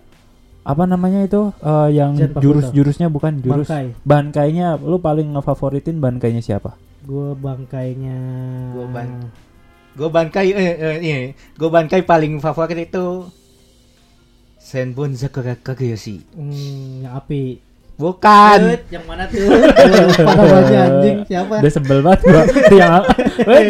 apa 0.61 0.83
namanya 0.85 1.25
itu 1.25 1.49
eh, 1.57 1.89
yang 1.97 2.13
jurus-jurusnya 2.37 3.09
bukan 3.09 3.41
jurus 3.41 3.65
Bangkai. 3.65 3.97
bankainya 4.05 4.77
lu 4.77 5.01
paling 5.01 5.33
ngefavoritin 5.33 5.97
bankainya 5.97 6.41
siapa? 6.41 6.77
Gue 7.01 7.33
bangkainya. 7.33 8.17
Gua 8.77 8.85
ban- 8.85 9.33
Gue 9.91 10.07
bangkai 10.07 10.53
eh, 10.53 10.75
eh, 10.77 10.95
ini. 11.01 11.33
Gue 11.57 11.67
bangkai 11.67 12.05
paling 12.05 12.37
favorit 12.37 12.77
itu 12.77 13.25
Senbon 14.61 15.17
Sakura 15.17 15.57
Kageyoshi. 15.57 16.21
Hmm, 16.37 17.03
yang 17.03 17.17
api. 17.17 17.57
Bukan. 17.97 18.59
Eh, 18.71 18.81
yang 18.93 19.05
mana 19.09 19.25
tuh? 19.27 19.41
Namanya 19.45 20.79
anjing 20.89 21.17
siapa? 21.25 21.53
Udah 21.59 21.71
sebel 21.73 21.99
banget 22.05 22.21
gua. 22.23 22.43
Yang 22.69 23.01
eh, 23.49 23.61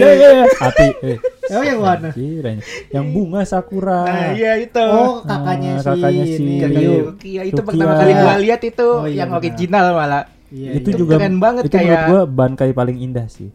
eh, 0.59 1.17
Siapa 1.51 1.65
yang 1.67 1.81
mana? 1.81 2.09
anjir. 2.09 2.43
Yang 2.89 3.05
bunga 3.11 3.41
sakura. 3.43 4.01
Nah, 4.03 4.31
iya 4.31 4.51
itu. 4.57 4.79
Oh, 4.81 5.19
kakaknya 5.21 5.71
Ah, 5.71 5.77
si, 5.77 5.85
kakaknya 5.85 6.23
si 6.23 6.33
ini, 6.37 6.55
Kakak 6.57 6.79
Ryu. 6.79 6.93
Rukia 7.05 7.41
itu 7.43 7.53
Rukia. 7.53 7.67
pertama 7.67 7.93
kali 7.93 8.11
gua 8.13 8.35
lihat 8.37 8.61
itu 8.63 8.87
Oh, 8.89 9.03
iya, 9.03 9.17
yang 9.17 9.29
benar. 9.29 9.41
original 9.41 9.85
malah. 9.91 10.23
Iya, 10.47 10.69
itu 10.73 10.89
iya. 10.89 10.97
juga 10.97 11.13
keren 11.15 11.37
banget 11.37 11.63
itu 11.63 11.75
kayak- 11.77 12.07
gua 12.07 12.21
bankai 12.25 12.69
paling 12.71 12.97
indah 12.97 13.27
sih. 13.27 13.49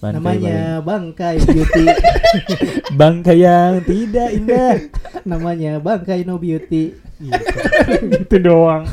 Bankai 0.00 0.16
namanya 0.16 0.56
paling- 0.80 0.86
bangkai 1.12 1.36
beauty. 1.44 1.84
bangkai 3.00 3.36
yang 3.38 3.72
tidak 3.84 4.28
indah. 4.32 4.72
namanya 5.28 5.72
bangkai 5.76 6.24
no 6.24 6.36
beauty. 6.36 6.96
gitu 8.16 8.36
doang. 8.40 8.84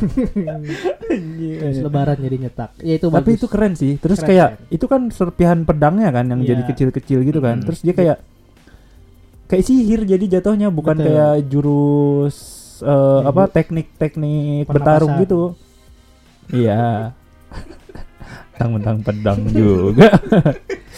Terus 1.08 1.78
lebaran 1.80 2.18
jadi 2.18 2.38
nyetak. 2.38 2.70
Ya 2.80 2.94
itu 2.96 3.08
Tapi 3.08 3.24
bagus. 3.24 3.40
itu 3.40 3.48
keren 3.48 3.74
sih. 3.74 3.94
Terus 3.96 4.20
Keren, 4.20 4.30
kayak 4.30 4.50
keren. 4.54 4.74
itu 4.74 4.86
kan 4.86 5.02
serpihan 5.10 5.60
pedangnya 5.64 6.10
kan 6.12 6.26
yang 6.28 6.42
Iya. 6.42 6.50
jadi 6.52 6.62
kecil-kecil 6.68 7.20
gitu 7.24 7.40
kan. 7.40 7.60
Mm. 7.60 7.66
Terus 7.66 7.80
dia 7.82 7.94
kayak 7.94 8.18
kayak 9.48 9.64
sihir 9.64 10.04
jadi 10.04 10.26
jatuhnya 10.40 10.68
bukan 10.68 10.96
Betul. 10.96 11.08
kayak 11.08 11.34
jurus 11.48 12.38
eh, 12.78 12.92
Ya, 13.18 13.26
apa 13.26 13.44
teknik-teknik 13.48 14.68
bertarung 14.68 15.16
gitu. 15.18 15.56
Iya. 16.52 17.16
Tang-tang 18.58 19.00
pedang 19.02 19.42
juga. 19.48 20.12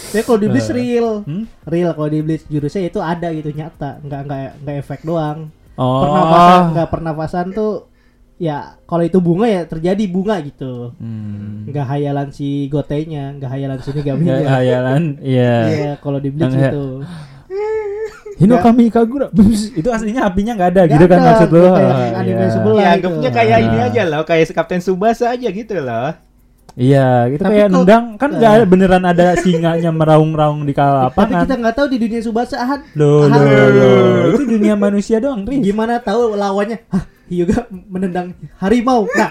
Ya 0.10 0.24
kalau 0.24 0.40
di 0.40 0.48
Blitz 0.48 0.72
Eh. 0.72 0.74
real. 0.74 1.22
Hmm? 1.22 1.44
Real 1.68 1.92
kalau 1.92 2.08
di 2.08 2.24
Blitz 2.24 2.48
jurusnya 2.48 2.88
itu 2.88 2.98
ada 2.98 3.30
gitu 3.30 3.52
nyata, 3.52 4.00
nggak 4.00 4.22
nggak 4.26 4.40
nggak 4.64 4.76
efek 4.80 5.00
doang. 5.04 5.52
Oh. 5.80 6.04
Pernapasan 6.04 6.62
nggak 6.76 6.90
pernapasan 6.92 7.46
tuh 7.56 7.88
ya 8.36 8.76
kalau 8.84 9.04
itu 9.04 9.20
bunga 9.24 9.48
ya 9.48 9.64
terjadi 9.64 10.04
bunga 10.12 10.44
gitu. 10.44 10.92
Hmm. 11.00 11.64
Nggak 11.72 11.86
hayalan 11.88 12.28
si 12.36 12.68
gotenya, 12.68 13.32
nggak 13.40 13.48
hayalan 13.48 13.80
si 13.80 13.90
Nggak 13.90 14.04
Nigaminya. 14.04 14.50
hayalan. 14.52 15.04
Iya. 15.24 15.56
Iya, 15.72 15.92
kalau 16.04 16.20
di 16.20 16.36
kayak- 16.36 16.52
gitu. 16.76 16.86
Hino 18.40 18.56
Nggak- 18.56 18.64
kami 18.72 18.84
Kagura. 18.88 19.28
Bus, 19.36 19.68
itu 19.76 19.88
aslinya 19.92 20.32
apinya 20.32 20.56
nggak 20.56 20.70
ada 20.72 20.82
Nggak 20.88 20.94
gitu 20.96 21.06
kan 21.12 21.18
ada, 21.20 21.28
maksud 21.28 21.50
lo. 21.52 21.60
nggak 21.60 21.76
kayak 21.76 22.16
anime 22.16 22.40
iya. 22.40 22.48
sebelah. 22.48 22.80
Ya 22.80 22.88
itu. 22.88 22.96
anggapnya 22.96 23.32
kayak 23.36 23.58
ini 23.60 23.78
aja 23.84 24.02
loh, 24.08 24.22
kayak 24.24 24.46
Kapten 24.56 24.80
Subasa 24.80 25.26
aja 25.36 25.48
gitu 25.52 25.76
loh. 25.76 26.10
Iya, 26.80 27.08
itu 27.28 27.44
Tapi 27.44 27.52
kayak 27.52 27.68
kok- 27.68 27.76
nendang 27.76 28.06
kan 28.16 28.30
nggak 28.32 28.48
Ah. 28.48 28.56
ada 28.56 28.66
beneran 28.66 29.04
ada 29.04 29.26
singanya 29.36 29.92
meraung-raung 29.92 30.64
di 30.64 30.72
kala 30.72 31.12
Tapi 31.12 31.28
lapangan. 31.28 31.42
kita 31.44 31.56
nggak 31.60 31.76
tahu 31.76 31.88
di 31.88 31.98
dunia 32.00 32.22
Subasa 32.22 32.56
ah, 32.56 32.80
Loh, 32.96 33.28
Ah. 33.28 33.36
loh, 33.36 33.68
loh. 33.70 34.32
Itu 34.32 34.44
dunia 34.48 34.74
manusia 34.74 35.20
doang, 35.20 35.44
Riz. 35.44 35.60
gimana 35.60 36.00
tahu 36.00 36.34
lawannya? 36.34 36.80
Hah, 36.88 37.04
Hyuga 37.28 37.68
menendang 37.86 38.32
harimau. 38.58 39.06
Nah, 39.06 39.30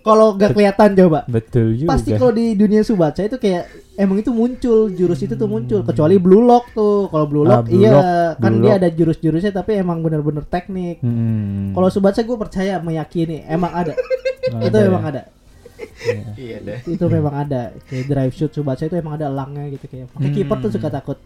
kalau 0.00 0.32
nggak 0.32 0.50
kelihatan 0.50 0.96
coba. 0.96 1.28
Betul 1.28 1.76
juga. 1.76 1.92
Pasti 1.92 2.10
kalau 2.14 2.32
di 2.32 2.56
dunia 2.56 2.80
Subatsa 2.80 3.22
itu 3.22 3.36
kayak 3.36 3.68
emang 3.94 4.16
itu 4.16 4.32
muncul 4.32 4.88
jurus 4.88 5.20
itu 5.20 5.34
tuh 5.34 5.46
muncul 5.46 5.84
kecuali 5.84 6.16
Blue 6.16 6.40
Lock 6.40 6.72
tuh. 6.72 7.06
Kalau 7.06 7.26
Blue 7.26 7.44
Ah, 7.44 7.60
Lock 7.60 7.68
Blue 7.68 7.78
iya 7.78 7.92
Lock, 7.92 8.04
kan 8.38 8.50
Blue 8.50 8.62
dia 8.64 8.72
Lock. 8.72 8.80
ada 8.80 8.88
jurus-jurusnya 8.90 9.52
tapi 9.52 9.76
emang 9.76 10.00
bener-bener 10.00 10.42
teknik. 10.42 10.98
Hmm. 10.98 11.70
Kalau 11.70 11.88
Subatsa 11.88 12.22
gue 12.22 12.34
percaya 12.34 12.80
meyakini 12.80 13.44
emang 13.44 13.70
ada. 13.72 13.92
itu 14.64 14.76
emang 14.78 15.04
ya? 15.04 15.10
ada. 15.12 15.22
Iya. 16.06 16.30
Iya 16.38 16.56
deh. 16.62 16.78
Itu 16.86 17.04
memang 17.10 17.34
ada. 17.34 17.74
Kayak 17.86 18.04
drive 18.06 18.34
shoot 18.34 18.52
Subatsa 18.54 18.86
itu 18.86 18.94
emang 18.94 19.18
ada 19.18 19.26
elangnya 19.26 19.66
gitu 19.74 19.86
kayak. 19.86 20.06
Makanya 20.14 20.30
Hmm. 20.30 20.36
kiper 20.38 20.56
tuh 20.62 20.70
suka 20.70 20.88
takut. 20.88 21.18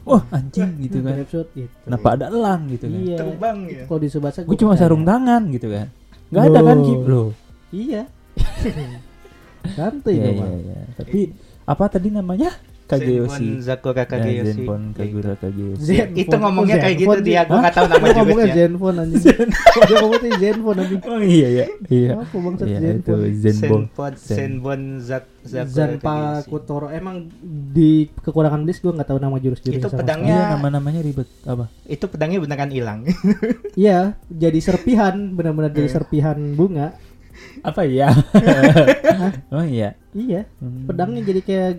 Wah, 0.00 0.22
anjing 0.30 0.70
gitu 0.80 1.02
kan. 1.02 1.12
Drive 1.18 1.30
shoot 1.30 1.48
gitu. 1.52 1.74
Kenapa 1.84 2.08
ada 2.14 2.26
elang 2.30 2.60
gitu 2.70 2.86
kan? 2.86 3.00
Iya. 3.02 3.16
Terbang 3.18 3.58
ya. 3.66 3.82
Kalau 3.84 4.00
di 4.00 4.08
Subatsa 4.08 4.38
Gue 4.46 4.56
cuma 4.56 4.74
sarung 4.78 5.02
tangan 5.02 5.42
gitu 5.50 5.68
kan. 5.68 5.86
Gak 6.30 6.44
ada 6.46 6.60
kan 6.62 6.76
Loh. 6.78 6.86
Kip 6.86 7.02
lo. 7.04 7.24
Iya. 7.70 8.02
Iya, 9.60 9.86
dong, 9.92 10.08
iya, 10.08 10.30
Bang. 10.40 10.52
iya. 10.56 10.80
Tapi 10.96 11.20
apa 11.68 11.84
tadi 11.92 12.08
namanya? 12.08 12.50
Kageyoshi. 12.90 13.46
Sakura 13.60 13.94
Ya, 13.96 14.04
Kageyoshi. 14.04 14.46
Zenpon 14.50 14.82
Kagura 14.90 15.32
Kageyoshi. 15.34 15.82
Zen- 15.82 16.12
Itu 16.12 16.34
ngomongnya 16.34 16.76
kayak 16.76 16.96
gitu 16.96 17.06
Zenfone 17.06 17.22
dia, 17.22 17.40
gua 17.44 17.58
nggak 17.60 17.74
tahu 17.74 17.86
nama 17.86 17.98
Dia 18.00 18.12
ngomongnya 18.12 18.34
jurusnya. 18.44 18.56
Zenfone 18.60 18.96
anjing. 18.98 19.22
Dia 19.80 19.96
ngomongnya 19.96 20.32
Zenfone 20.36 20.78
anjing. 20.78 21.00
Oh 21.10 21.20
iya 21.20 21.48
iya. 21.48 21.66
Iya. 21.86 22.10
Apa 22.16 22.36
bangsat 22.36 22.66
Iya 22.66 22.78
itu 22.92 23.14
Zenfone? 23.14 23.30
Zenbon. 23.32 23.82
Senpon 23.86 24.12
Zen. 24.16 24.36
Senbon 24.36 24.80
Zak 25.00 25.24
Zanpa. 25.40 26.44
Kutoro 26.44 26.86
emang 26.88 27.24
di 27.70 27.90
kekurangan 28.14 28.60
list 28.62 28.80
gue 28.80 28.90
nggak 28.90 29.06
tahu 29.06 29.18
nama 29.18 29.36
jurus-jurusnya 29.36 29.80
Itu 29.80 29.88
sama 29.88 30.00
pedangnya- 30.00 30.36
Iya 30.36 30.52
nama-namanya 30.52 31.00
ribet 31.00 31.28
apa? 31.42 31.72
Itu 31.84 32.04
pedangnya 32.06 32.38
beneran 32.38 32.68
hilang. 32.68 33.00
Iya, 33.72 34.18
jadi 34.28 34.58
serpihan, 34.60 35.16
benar-benar 35.32 35.70
jadi 35.70 35.86
Eh. 35.86 35.92
serpihan 35.92 36.36
bunga. 36.52 36.92
Apa 37.62 37.82
ya? 37.84 38.08
oh 39.54 39.62
iya. 39.62 39.94
Iya, 40.10 40.42
Hmm. 40.58 40.90
pedangnya 40.90 41.22
jadi 41.22 41.40
kayak 41.40 41.70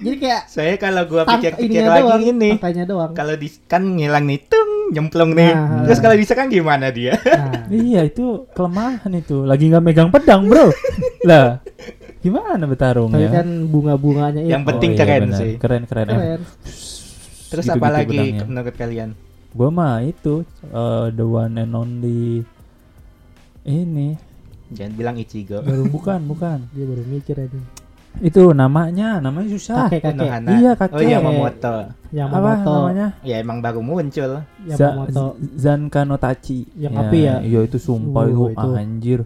jadi 0.00 0.16
kayak 0.18 0.42
Saya 0.44 0.74
kalau 0.74 1.06
gua 1.06 1.22
pikir-pikir 1.24 1.84
lagi 1.84 2.02
doang, 2.02 2.22
ini, 2.24 2.50
tangkainya 2.52 2.84
doang. 2.84 3.10
kalau 3.12 3.34
di 3.34 3.46
kan 3.64 3.86
ngilang 3.86 4.26
nih, 4.26 4.42
tung, 4.42 4.90
nyemplung 4.90 5.30
nih. 5.32 5.54
Nah. 5.54 5.86
Terus 5.86 5.98
kalau 5.98 6.16
diserang 6.16 6.48
gimana 6.48 6.90
dia? 6.90 7.14
Nah, 7.14 7.70
Iya 7.86 8.02
itu 8.04 8.50
kelemahan 8.50 9.12
itu. 9.12 9.44
Lagi 9.44 9.64
nggak 9.66 9.84
megang 9.84 10.10
pedang 10.10 10.44
bro. 10.44 10.66
lah 11.28 11.62
gimana 12.20 12.64
bertarung 12.64 13.08
tapi 13.08 13.24
ya? 13.24 13.32
kan 13.32 13.48
bunga-bunganya 13.64 14.40
itu 14.40 14.50
Yang 14.50 14.64
penting 14.66 14.90
iya, 14.90 14.98
keren 14.98 15.24
sih. 15.32 15.52
Keren 15.56 15.82
keren. 15.84 16.06
keren. 16.06 16.40
Terus 17.46 17.64
Gitu-gitu 17.64 17.78
apa 17.78 17.88
lagi 17.88 18.10
pedangnya. 18.10 18.42
menurut 18.44 18.74
kalian? 18.74 19.10
Gue 19.50 19.68
mah 19.70 20.02
itu 20.02 20.42
eh, 20.64 21.06
the 21.10 21.24
one 21.24 21.54
and 21.56 21.72
only 21.72 22.42
ini 23.62 24.18
Jangan 24.70 24.92
bilang 24.94 25.16
Ichigo. 25.16 25.58
Baru 25.60 25.84
bukan 25.86 26.20
bukan 26.24 26.58
dia 26.70 26.84
baru 26.84 27.02
mikir 27.04 27.36
aja. 27.36 27.60
itu 28.18 28.42
namanya 28.50 29.22
namanya 29.22 29.54
susah 29.54 29.86
Kakek 29.86 30.02
kakek 30.02 30.18
Konohana. 30.18 30.50
Iya, 30.50 30.70
kakek. 30.74 30.96
Oh 30.98 31.00
iya 31.00 31.16
Yamamoto. 31.16 31.76
yang 32.10 32.26
apa 32.26 32.38
Yamamoto, 32.42 32.74
namanya 32.74 33.08
Ya 33.22 33.36
emang 33.38 33.58
baru 33.60 33.80
muncul. 33.80 34.30
Yamamoto. 34.66 35.26
Zanka 35.54 36.02
no 36.02 36.16
Tachi 36.16 36.66
Yang 36.74 36.94
api 36.98 37.18
ya? 37.22 37.34
iya 37.38 37.60
itu 37.62 37.78
sumpah 37.78 38.26
Uh, 38.26 38.30
itu, 38.30 38.42
itu. 38.50 38.68
anjir 38.74 39.20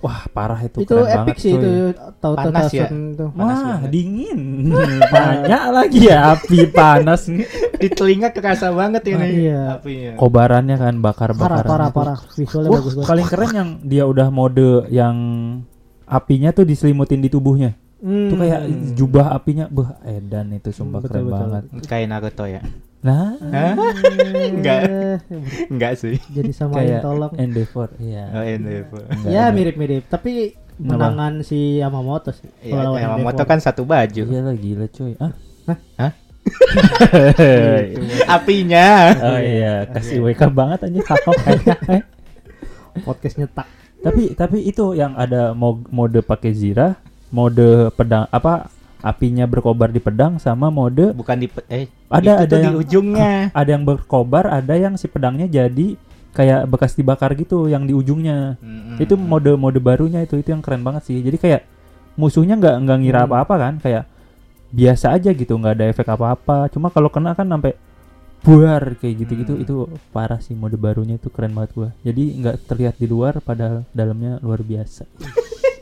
wah 0.00 0.24
parah 0.28 0.60
itu 0.60 0.80
Itu, 0.80 0.96
keren 0.96 1.04
epic 1.04 1.16
banget 1.16 1.36
sih 1.36 1.52
itu 1.52 1.70
tahu 2.16 2.34
Panas 2.34 2.68
ya? 2.70 2.86
itu. 2.86 3.26
Panas 3.30 3.56
Wah, 3.56 3.68
banget. 3.76 3.88
dingin. 3.92 4.40
Banyak 5.14 5.62
lagi 5.70 6.00
ya 6.04 6.18
api 6.32 6.58
panas 6.66 7.20
nih. 7.26 7.44
Di 7.76 7.88
telinga 7.88 8.28
kerasa 8.30 8.68
banget 8.70 9.02
ini 9.06 9.46
Iya. 9.46 9.76
apinya. 9.76 10.12
Kobarannya 10.16 10.76
kan 10.76 10.94
Parah 10.94 11.04
bakar-bakaran. 11.04 11.64
parah 11.64 11.86
gitu. 11.86 11.96
parah 11.96 12.18
visualnya 12.34 12.68
Wah, 12.68 12.78
bagus 12.80 12.92
banget. 12.94 13.08
paling 13.08 13.26
keren 13.28 13.50
yang 13.52 13.68
dia 13.82 14.04
udah 14.04 14.28
mode 14.28 14.70
yang 14.88 15.16
apinya 16.04 16.50
tuh 16.50 16.64
diselimutin 16.64 17.20
di 17.20 17.28
tubuhnya. 17.28 17.76
Hmm. 18.00 18.32
Tuh 18.32 18.36
kayak 18.36 18.60
jubah 18.94 19.26
apinya, 19.30 19.68
beh 19.68 19.92
edan 20.02 20.56
itu 20.56 20.72
sumpah 20.72 21.04
Betul, 21.04 21.12
keren 21.12 21.24
betul. 21.24 21.36
banget. 21.36 21.62
Kayak 21.84 22.06
Naruto 22.08 22.44
ya? 22.44 22.60
Nah? 23.00 23.32
Enggak. 24.52 24.80
Enggak 25.72 25.92
sih. 25.96 26.20
Jadi 26.28 26.52
sama 26.52 26.80
kayak 26.80 27.00
tolong. 27.00 27.32
Endeavor, 27.40 27.88
iya. 27.96 28.28
Oh, 28.32 28.44
Endeavor. 28.44 29.04
Ya 29.24 29.48
mirip-mirip, 29.48 30.04
tapi 30.06 30.52
menangan 30.80 31.40
si 31.44 31.80
Yamamoto 31.80 32.32
sih. 32.32 32.48
Iya, 32.60 32.84
Yamamoto 32.84 33.40
Endeavor. 33.40 33.48
kan 33.48 33.58
satu 33.60 33.88
baju. 33.88 34.22
Iya 34.28 34.40
lah 34.44 34.54
gila 34.56 34.86
coy. 34.92 35.12
Ah. 35.16 35.32
Hah? 35.96 36.12
Gitu. 36.40 38.00
Apinya. 38.36 39.12
oh 39.12 39.38
iya, 39.38 39.84
kasih 39.92 40.24
WK 40.24 40.50
banget 40.50 40.88
aja 40.88 41.00
kakak 41.04 41.36
kayaknya. 41.44 41.98
podcast 43.04 43.36
nyetak. 43.38 43.68
tapi 44.00 44.32
tapi 44.32 44.58
itu 44.64 44.96
yang 44.96 45.12
ada 45.14 45.52
mo- 45.52 45.84
mode 45.92 46.24
pakai 46.24 46.56
zira 46.56 46.96
mode 47.28 47.92
pedang 47.92 48.24
apa 48.32 48.72
apinya 49.00 49.44
berkobar 49.44 49.88
di 49.88 49.98
pedang 49.98 50.36
sama 50.36 50.68
mode 50.68 51.12
Bukan 51.12 51.36
di 51.36 51.48
eh 51.66 51.88
Ada- 52.06 52.40
ada 52.40 52.46
tuh 52.46 52.56
di 52.56 52.64
yang- 52.64 52.78
ujungnya. 52.78 53.32
ada 53.60 53.70
yang 53.70 53.82
berkobar 53.82 54.44
ada 54.46 54.74
yang 54.74 54.94
si 54.94 55.06
pedangnya 55.06 55.46
jadi 55.46 55.96
kayak 56.30 56.64
bekas 56.66 56.92
dibakar 56.92 57.34
gitu 57.34 57.66
yang 57.66 57.82
di 57.82 57.92
ujungnya 57.92 58.54
Mm-mm. 58.56 58.96
itu 58.98 59.14
mode 59.14 59.50
mode 59.52 59.78
barunya 59.78 60.20
itu 60.20 60.36
itu 60.36 60.48
yang 60.48 60.60
keren 60.60 60.80
banget 60.80 61.02
sih 61.04 61.18
jadi 61.18 61.34
kayak 61.36 61.62
musuhnya 62.12 62.54
nggak 62.54 62.76
nggak 62.78 62.98
ngira 62.98 63.18
Hmm. 63.18 63.28
apa-apa 63.28 63.54
kan 63.56 63.74
kayak 63.76 64.04
biasa 64.70 65.10
aja 65.12 65.30
gitu 65.30 65.52
nggak 65.52 65.74
ada 65.74 65.84
efek 65.88 66.06
apa-apa 66.06 66.68
cuma 66.68 66.86
kalau 66.88 67.08
kena 67.08 67.32
kan 67.32 67.44
sampai 67.44 67.74
buar 68.40 68.94
kayak 68.96 69.14
gitu-gitu 69.18 69.52
Hmm. 69.52 69.62
itu 69.62 69.74
parah 70.10 70.38
sih 70.38 70.52
mode 70.52 70.74
barunya 70.74 71.14
itu 71.14 71.26
keren 71.26 71.50
banget 71.50 71.70
gua 71.72 71.88
jadi 72.00 72.22
nggak 72.36 72.56
terlihat 72.64 72.94
di 72.94 73.04
luar 73.04 73.38
padahal 73.38 73.82
dalamnya 73.90 74.38
luar 74.38 74.60
biasa 74.60 75.10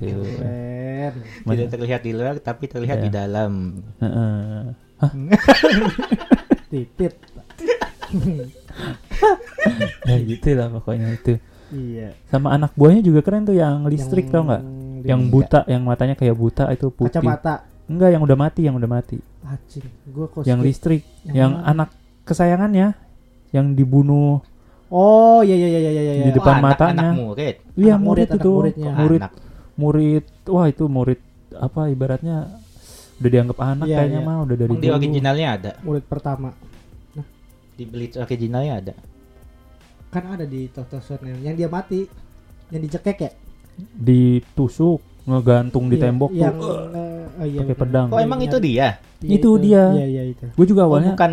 Tuh. 0.00 0.24
Keren. 0.24 1.12
tidak 1.46 1.68
terlihat 1.70 2.00
di 2.00 2.12
luar 2.12 2.34
tapi 2.36 2.64
terlihat 2.66 2.96
Iya. 2.96 3.04
di 3.04 3.10
dalam. 3.10 3.52
Heeh. 3.98 4.62
Titit. 6.70 7.14
ya 10.02 10.16
gitu 10.18 10.48
lah 10.52 10.68
pokoknya 10.70 11.08
itu 11.12 11.34
iya. 11.70 12.10
sama 12.24 12.50
anak 12.50 12.74
buahnya 12.74 13.00
juga 13.00 13.20
keren 13.20 13.44
tuh 13.44 13.54
yang 13.54 13.86
listrik 13.86 14.26
Yang 14.26 14.32
tau 14.32 14.42
nggak 14.44 14.62
yang 15.02 15.20
buta 15.28 15.60
yang 15.66 15.82
matanya 15.82 16.14
kayak 16.14 16.34
buta 16.34 16.64
itu 16.68 16.90
putih 16.90 17.16
Kacamata. 17.16 17.64
enggak 17.86 18.10
yang 18.10 18.22
udah 18.22 18.36
mati 18.36 18.60
yang 18.62 18.74
udah 18.74 18.90
mati 18.90 19.18
Acing. 19.40 19.86
Gua 20.06 20.26
kok 20.26 20.44
yang 20.44 20.60
listrik 20.60 21.02
Yang 21.24 21.34
yang 21.34 21.50
mana? 21.54 21.64
anak 21.66 21.88
kesayangannya 22.24 22.88
yang 23.50 23.66
dibunuh 23.72 24.42
Oh 24.88 25.40
iya 25.40 25.54
iya 25.54 25.68
iya 25.70 25.80
iya 25.80 26.02
iya. 26.04 26.24
Di 26.26 26.32
depan 26.34 26.50
Oh, 26.50 26.58
anak- 26.58 26.66
matanya. 26.74 27.08
Anak 27.08 27.14
murid. 27.16 27.56
iya 27.74 27.94
murid, 27.94 28.02
murid, 28.02 28.26
anak 28.26 28.36
itu 28.36 28.50
muridnya. 28.52 28.92
murid 28.92 29.20
Anak. 29.22 29.32
Murid 29.80 30.24
wah 30.44 30.66
itu 30.66 30.84
murid 30.86 31.16
apa 31.50 31.88
ibaratnya 31.88 32.52
udah 33.16 33.30
dianggap 33.30 33.58
anak 33.58 33.86
Iya, 33.86 33.96
kayaknya 33.96 34.20
iya. 34.20 34.28
mah 34.28 34.36
udah 34.40 34.56
dari 34.56 34.68
Emang 34.70 34.78
di 34.78 34.86
dulu 34.86 34.96
originalnya 34.96 35.48
ada. 35.50 35.70
Murid 35.80 36.04
pertama. 36.04 36.48
Di 37.72 37.84
Bleach 37.84 38.16
originalnya 38.16 38.72
ada. 38.76 38.94
Kan 40.10 40.24
ada 40.30 40.44
di 40.44 40.68
Totoson 40.68 41.20
yang 41.38 41.54
dia 41.54 41.66
mati. 41.66 42.04
Yang 42.68 42.82
dicekek 42.86 43.18
ya? 43.18 43.32
ditusuk 43.80 45.00
ngegantung 45.22 45.88
di 45.88 45.96
Iya, 45.96 46.02
tembok 46.02 46.30
yang, 46.32 46.52
tuh 46.54 46.68
eh, 46.92 47.24
oh 47.32 47.46
iya, 47.46 47.60
pakai 47.62 47.76
pedang. 47.78 48.08
Oh, 48.08 48.18
emang 48.18 48.40
itu 48.40 48.56
dia? 48.58 49.00
Iya, 49.18 49.32
Itu 49.32 49.50
dia. 49.56 49.84
Iya 49.90 50.06
iya 50.06 50.22
itu. 50.26 50.44
gue 50.48 50.66
juga 50.66 50.82
Oh, 50.82 50.86
awalnya 50.86 51.12
bukan 51.14 51.32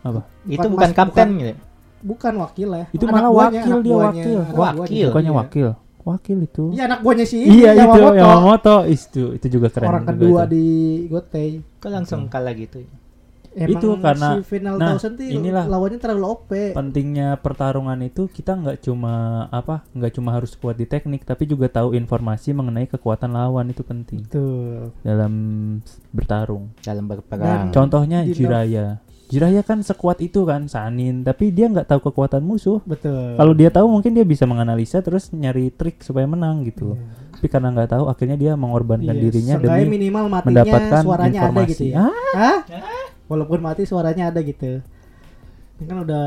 apa 0.00 0.20
itu 0.42 0.56
Bukan 0.56 0.70
bukan 0.70 0.88
mas- 0.88 0.96
kapten 0.96 1.16
bukan- 1.28 1.38
gitu. 1.38 1.54
Bukan 2.00 2.32
wakil 2.38 2.68
ya. 2.70 2.84
Itu 2.90 3.04
Anak 3.04 3.12
malah 3.14 3.30
buahnya, 3.30 3.60
wakil 3.60 3.76
dia, 3.78 3.92
buahnya, 3.92 4.08
wakil. 4.24 4.38
Wakil. 4.56 5.06
bukannya 5.08 5.30
Iya. 5.30 5.38
wakil 5.38 5.68
wakil 6.10 6.38
itu 6.40 6.64
Iya 6.70 6.84
anak 6.86 7.00
buahnya 7.00 7.24
sih. 7.24 7.40
iya 7.42 7.70
itu 7.72 7.80
Yamamoto. 7.80 8.14
Yamamoto 8.14 8.76
itu 8.86 9.22
itu 9.34 9.46
juga 9.48 9.68
keren 9.68 9.88
Orang 9.88 10.04
juga 10.04 10.12
kedua 10.12 10.42
itu. 10.42 10.50
di 10.50 10.64
Gotei. 11.06 11.50
Kok 11.78 11.88
langsung 11.88 12.26
kalah 12.26 12.52
gitu? 12.52 12.82
Emang 13.50 13.82
Itu 13.82 13.88
karena- 13.98 14.38
si 14.38 14.46
final 14.46 14.78
nah, 14.78 14.94
inilah. 15.18 15.66
lawannya 15.66 15.98
terlalu 15.98 16.22
OP. 16.24 16.50
pentingnya 16.70 17.34
pertarungan 17.34 17.98
itu 18.00 18.30
kita 18.30 18.54
nggak 18.54 18.78
cuma 18.80 19.14
apa 19.50 19.82
nggak 19.90 20.12
cuma 20.14 20.30
harus 20.30 20.54
kuat 20.54 20.78
di 20.78 20.86
teknik 20.86 21.26
tapi 21.26 21.46
juga 21.46 21.66
tahu 21.66 21.90
informasi 21.92 22.54
mengenai 22.54 22.86
kekuatan 22.86 23.34
lawan 23.34 23.66
itu 23.66 23.82
penting 23.82 24.22
Tuh. 24.24 24.94
dalam 25.02 25.34
bertarung 26.08 26.70
Dalam 26.78 27.04
berperang. 27.04 27.70
contohnya 27.70 28.22
Di- 28.22 28.38
Jiraya 28.38 29.02
Jiraya 29.30 29.62
kan 29.62 29.78
sekuat 29.80 30.18
itu 30.18 30.42
kan 30.42 30.66
Sanin 30.66 31.22
tapi 31.22 31.48
dia 31.48 31.66
nggak 31.66 31.86
tahu 31.86 32.00
kekuatan 32.04 32.40
musuh 32.40 32.82
Betul. 32.82 33.34
kalau 33.34 33.52
dia 33.52 33.68
tahu 33.68 33.86
mungkin 33.86 34.10
dia 34.10 34.22
bisa 34.22 34.42
menganalisa 34.42 34.98
terus 34.98 35.30
nyari 35.30 35.70
trik 35.70 36.00
supaya 36.00 36.26
menang 36.26 36.62
gitu 36.64 36.92
Iya. 36.92 37.06
tapi 37.32 37.46
karena 37.46 37.68
nggak 37.70 37.90
tahu 37.90 38.04
akhirnya 38.06 38.36
dia 38.36 38.52
mengorbankan 38.52 39.10
Iya, 39.10 39.22
dirinya 39.22 39.54
seenggaknya 39.56 39.80
demi 39.80 39.94
minimal 39.96 40.24
matinya 40.28 40.46
mendapatkan 40.60 41.02
suaranya 41.02 41.30
ada 41.30 41.46
informasi 41.46 41.70
gitu 41.72 41.84
ya. 41.86 41.96
Ah, 41.96 42.10
Hah? 42.34 42.58
Walaupun 43.24 43.58
mati 43.60 43.82
suaranya 43.84 44.24
ada 44.28 44.40
gitu. 44.40 44.82
Ini 45.72 45.84
kan 45.86 45.98
udah 46.02 46.26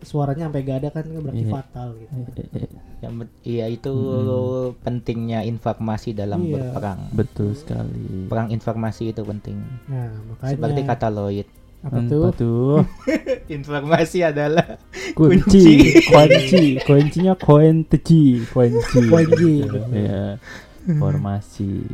suaranya 0.00 0.48
sampai 0.48 0.62
gak 0.62 0.78
ada 0.78 0.88
kan 0.90 1.04
berarti 1.04 1.42
Iya. 1.42 1.52
fatal 1.52 1.88
gitu. 1.98 2.12
eh, 2.32 2.46
eh, 2.56 2.68
Yang 3.02 3.14
bet- 3.18 3.36
iya 3.44 3.66
itu 3.68 3.92
Mm-mm. 3.92 4.80
pentingnya 4.80 5.44
informasi 5.44 6.14
dalam 6.14 6.40
Iya. 6.40 6.52
berperang. 6.56 7.00
betul 7.12 7.52
sekali 7.52 8.24
Perang 8.24 8.48
informasi 8.48 9.10
itu 9.10 9.20
penting. 9.20 9.60
Nah, 9.84 10.08
makanya 10.24 10.52
Seperti 10.54 10.80
kata 10.86 11.08
Lloyd. 11.10 11.44
Apa 11.84 11.96
Apa 11.96 12.08
tuh? 12.08 12.32
tuh? 12.32 12.76
informasi 13.52 14.24
adalah 14.24 14.80
kunci 15.12 15.92
kunci 16.02 16.80
kuncinya 16.80 17.36
kunci 17.36 18.40
kunci 18.46 19.04
Kunci. 19.04 19.54
ya 19.92 20.40
formasi 20.90 21.84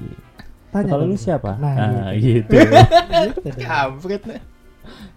Tanya 0.71 0.87
kalau 0.89 1.05
lu 1.05 1.19
siapa 1.19 1.59
Nah, 1.59 1.75
nah 1.75 2.11
gitu. 2.15 2.55
gitu 2.55 2.71
Gitu 3.43 3.59
kampret. 3.59 4.23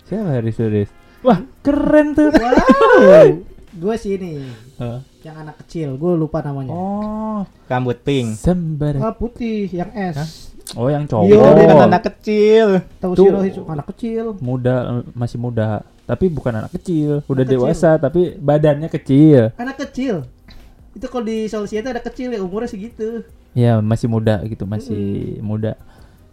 siapa 0.03 0.29
Haris 0.31 0.57
Suris 0.57 0.89
wah 1.21 1.39
keren 1.61 2.11
tuh 2.11 2.33
Wow. 2.33 3.29
Gue 3.73 3.95
sih 3.95 4.15
ini 4.15 4.37
Hah? 4.77 5.01
yang 5.21 5.33
anak 5.39 5.57
kecil, 5.59 5.95
gue 5.95 6.13
lupa 6.13 6.41
namanya. 6.41 6.69
oh 6.69 7.41
Rambut 7.65 7.97
pink. 7.97 8.35
sembar 8.35 8.93
Ah, 8.97 9.09
putih 9.11 9.65
yang 9.67 9.89
S. 9.89 10.52
oh 10.73 10.87
yang 10.87 11.03
Iya, 11.03 11.09
cowok 11.09 11.27
dia 11.53 11.65
kan 11.67 11.79
anak 11.85 12.03
kecil. 12.07 12.67
Tahu 12.97 13.11
Tuh. 13.13 13.23
Shirohito 13.25 13.61
anak 13.65 13.85
kecil. 13.91 14.25
muda 14.39 14.75
masih 15.11 15.37
muda 15.37 15.67
tapi 16.03 16.27
bukan 16.27 16.53
anak 16.57 16.71
kecil 16.73 17.19
udah 17.21 17.31
Anak 17.33 17.45
kecil. 17.45 17.59
dewasa 17.59 17.89
tapi 17.95 18.21
badannya 18.35 18.89
kecil 18.89 19.51
Anak 19.55 19.77
kecil. 19.81 20.23
Itu 20.91 21.05
kalau 21.07 21.23
di 21.23 21.47
Soul 21.47 21.65
Siete 21.65 21.87
ada 21.87 21.99
kecil 21.99 22.29
ya 22.29 22.39
umurnya 22.39 22.69
segitu. 22.69 23.23
ya 23.53 23.77
masih 23.79 24.07
muda 24.07 24.41
gitu 24.43 24.63
masih 24.63 25.03
muda 25.39 25.77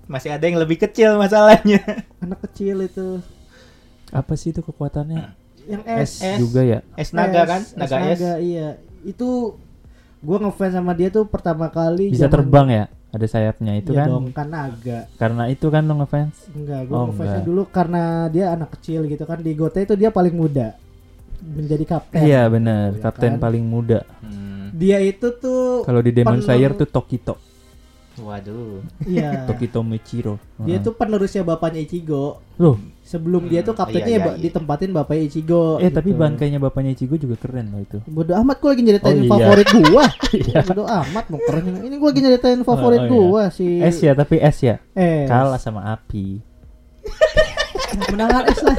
Masih 0.04 0.26
ada 0.28 0.42
yang 0.42 0.56
lebih 0.56 0.78
kecil 0.78 1.14
masalahnya. 1.16 1.78
Anak 2.24 2.42
kecil 2.44 2.82
itu. 2.82 3.22
apa 4.10 4.34
sih 4.34 4.50
itu 4.50 4.58
kekuatannya 4.60 5.22
Yang 5.64 5.82
S. 5.86 6.10
S. 6.20 6.38
juga 6.40 6.60
ya 6.60 6.78
Es 6.94 7.10
naga 7.10 7.46
kan? 7.46 7.62
S, 7.62 7.72
Naga 7.72 7.96
S 8.00 8.18
naga, 8.18 8.32
iya. 8.38 8.74
Itu 9.02 9.54
gua 10.18 10.36
ngefans 10.40 10.74
sama 10.74 10.92
dia 10.92 11.08
tuh 11.08 11.24
pertama 11.24 11.68
kali 11.68 12.10
bisa 12.10 12.26
zaman- 12.26 12.34
terbang 12.36 12.68
ya 12.68 12.84
ada 13.10 13.26
sayapnya 13.26 13.74
itu 13.74 13.90
Iya 13.90 13.98
kan 13.98 14.08
dong, 14.08 14.24
kan 14.30 14.46
naga. 14.46 15.00
karena 15.16 15.42
itu 15.46 15.66
kan 15.66 15.82
lo 15.82 15.98
ngefans 15.98 16.36
Enggak, 16.50 16.80
gua 16.86 16.94
Oh, 16.94 17.04
ngefansnya 17.08 17.32
enggak. 17.36 17.48
dulu 17.50 17.62
karena 17.66 18.02
dia 18.28 18.46
anak 18.50 18.70
kecil 18.74 19.00
gitu 19.04 19.24
kan. 19.24 19.38
Di 19.38 19.52
Gote 19.52 19.80
itu 19.80 19.94
dia 19.94 20.08
paling 20.08 20.30
muda. 20.32 20.78
Menjadi 21.40 21.84
kapten. 21.88 22.20
Iya 22.20 22.46
benar, 22.46 22.94
Ya 22.94 23.00
kapten 23.00 23.32
kan? 23.34 23.40
paling 23.40 23.64
muda. 23.64 24.06
Hmm. 24.20 24.70
dia 24.70 24.96
itu 24.98 25.34
tuh 25.34 25.82
Kalau 25.82 25.98
di 25.98 26.10
Demon 26.10 26.38
Slayer 26.38 26.70
tuh 26.72 26.86
Tokito, 26.86 27.34
Waduh. 28.20 28.84
iya 29.02 29.44
Tokito 29.44 29.80
Michiro. 29.80 30.36
dia 30.58 30.76
tuh 30.78 30.92
penerusnya 30.92 31.40
bapaknya 31.40 31.80
Ichigo 31.80 32.44
Loh, 32.56 32.76
sebelum 33.00 33.46
dia 33.46 33.60
tuh 33.60 33.72
Hmm, 33.72 33.80
kaptennya 33.80 34.06
iya, 34.06 34.16
ya 34.16 34.20
ba- 34.22 34.34
iya. 34.34 34.42
ditempatin 34.42 34.90
bapaknya 34.90 35.24
Ichigo 35.26 35.62
eh 35.76 35.88
tapi 35.88 36.10
gitu. 36.10 36.20
bangkainya 36.20 36.58
bapaknya 36.58 36.92
Ichigo 36.92 37.16
juga 37.16 37.34
keren 37.34 37.70
loh 37.70 37.80
itu. 37.80 37.98
Bodoh 38.04 38.36
amat 38.36 38.56
gue 38.58 38.68
lagi 38.68 38.82
nyeritain 38.82 39.14
Oh, 39.14 39.18
iya. 39.18 39.30
favorit 39.30 39.68
gua. 39.82 40.04
Iya. 40.36 40.60
Bodoh 40.62 40.86
amat 40.86 41.24
mau 41.26 41.40
keren. 41.40 41.64
Ini 41.80 41.94
gue 41.94 42.08
lagi 42.08 42.20
nyeritain 42.20 42.60
favorit 42.60 43.00
Oh, 43.00 43.02
oh, 43.02 43.08
iya. 43.08 43.20
gua 43.24 43.42
si 43.48 43.66
Es 43.78 43.96
ya, 43.98 44.12
tapi 44.12 44.36
es 44.36 44.58
ya 44.58 44.76
Eh, 44.92 45.24
kalah 45.24 45.56
sama 45.56 45.88
api. 45.88 46.38
menangan 48.06 48.44
es 48.46 48.60
lah. 48.60 48.76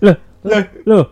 Loh, 0.00 0.16
loh, 0.44 0.62
loh. 0.84 1.04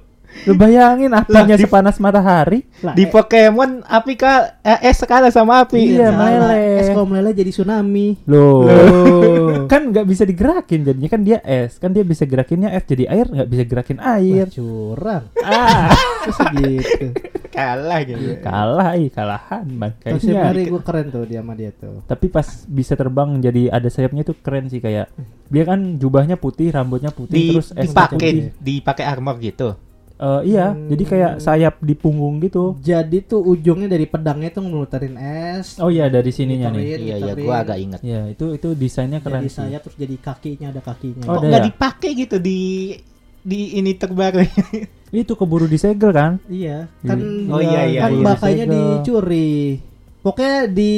Lu 0.48 0.56
bayangin 0.56 1.12
apinya 1.12 1.56
sepanas 1.58 2.00
matahari? 2.00 2.64
Lah, 2.80 2.96
Di 2.96 3.04
eh, 3.04 3.10
Pokemon 3.10 3.84
api 3.84 4.14
ka 4.16 4.62
eh, 4.64 4.88
es 4.88 5.02
kalah 5.04 5.28
sama 5.28 5.66
api. 5.66 6.00
Iya, 6.00 6.14
meleleh. 6.14 6.80
Es 6.80 6.88
kalau 6.88 7.04
meleleh 7.04 7.34
jadi 7.36 7.50
tsunami. 7.52 8.16
Loh, 8.24 8.64
Loh. 8.64 9.66
kan 9.68 9.90
nggak 9.92 10.06
bisa 10.08 10.24
digerakin 10.24 10.86
jadinya 10.86 11.10
kan 11.12 11.20
dia 11.20 11.38
es, 11.44 11.76
kan 11.76 11.92
dia 11.92 12.06
bisa 12.06 12.24
gerakinnya 12.24 12.72
es 12.72 12.86
jadi 12.88 13.10
air 13.10 13.26
nggak 13.28 13.48
bisa 13.50 13.62
gerakin 13.68 13.98
Wah, 14.00 14.16
air. 14.16 14.46
curang. 14.48 15.24
ah, 15.44 15.92
Terus 16.24 16.38
gitu. 16.56 17.06
Kalah 17.50 18.00
gitu. 18.06 18.38
kalah, 18.46 18.94
ih 18.94 19.10
kalahan 19.10 19.66
bangkainya. 19.66 20.54
hari 20.54 20.70
gue 20.70 20.80
keren 20.86 21.10
tuh 21.10 21.26
dia 21.26 21.42
sama 21.42 21.52
dia 21.58 21.74
tuh. 21.74 22.00
Tapi 22.06 22.30
pas 22.30 22.46
bisa 22.64 22.94
terbang 22.94 23.42
jadi 23.42 23.68
ada 23.74 23.90
sayapnya 23.90 24.22
itu 24.22 24.38
keren 24.38 24.70
sih 24.70 24.78
kayak 24.78 25.10
dia 25.50 25.64
kan 25.66 25.98
jubahnya 25.98 26.38
putih, 26.38 26.70
rambutnya 26.70 27.10
putih, 27.10 27.34
Di 27.34 27.48
terus 27.50 27.74
putih. 27.74 27.90
dipakai 27.90 28.30
dipakai 28.62 29.04
armor 29.04 29.36
gitu. 29.42 29.74
Eh, 30.20 30.42
iya, 30.46 30.76
Hmm. 30.76 30.84
jadi 30.86 31.04
kayak 31.06 31.32
sayap 31.40 31.74
di 31.80 31.94
punggung 31.94 32.38
gitu. 32.38 32.76
Jadi 32.78 33.24
tuh 33.24 33.40
ujungnya 33.40 33.88
dari 33.88 34.04
pedangnya 34.04 34.52
tuh 34.52 34.60
ngeluterin 34.62 35.16
es. 35.16 35.80
Oh 35.80 35.88
iya 35.88 36.06
dari 36.06 36.28
sininya 36.28 36.68
nih. 36.68 37.00
Iya 37.00 37.16
iya 37.18 37.32
gua 37.34 37.64
agak 37.64 37.80
inget. 37.80 38.00
Ya 38.02 38.28
itu 38.28 38.52
itu 38.52 38.68
desainnya 38.74 39.18
keren 39.18 39.40
Jadi 39.40 39.48
sih. 39.48 39.64
sayap 39.64 39.80
terus 39.80 39.96
jadi 39.96 40.16
kakinya 40.16 40.66
ada 40.68 40.80
kakinya. 40.82 41.24
Oh, 41.24 41.40
Kok 41.40 41.48
nggak 41.48 41.56
ya? 41.56 41.66
dipakai 41.66 42.10
gitu 42.14 42.36
di 42.36 42.60
di 43.40 43.60
ini 43.74 43.96
terbaru? 43.96 44.44
Itu 45.10 45.34
keburu 45.34 45.66
disegel 45.66 46.12
kan? 46.12 46.36
Iya, 46.46 46.86
kan 47.02 47.18
Oh, 47.48 47.58
iya, 47.58 47.82
iya, 47.82 48.00
kan 48.04 48.12
iya. 48.12 48.22
bakanya 48.22 48.64
Segel. 48.64 48.76
dicuri. 49.00 49.52
Pokoknya 50.20 50.68
di 50.68 50.92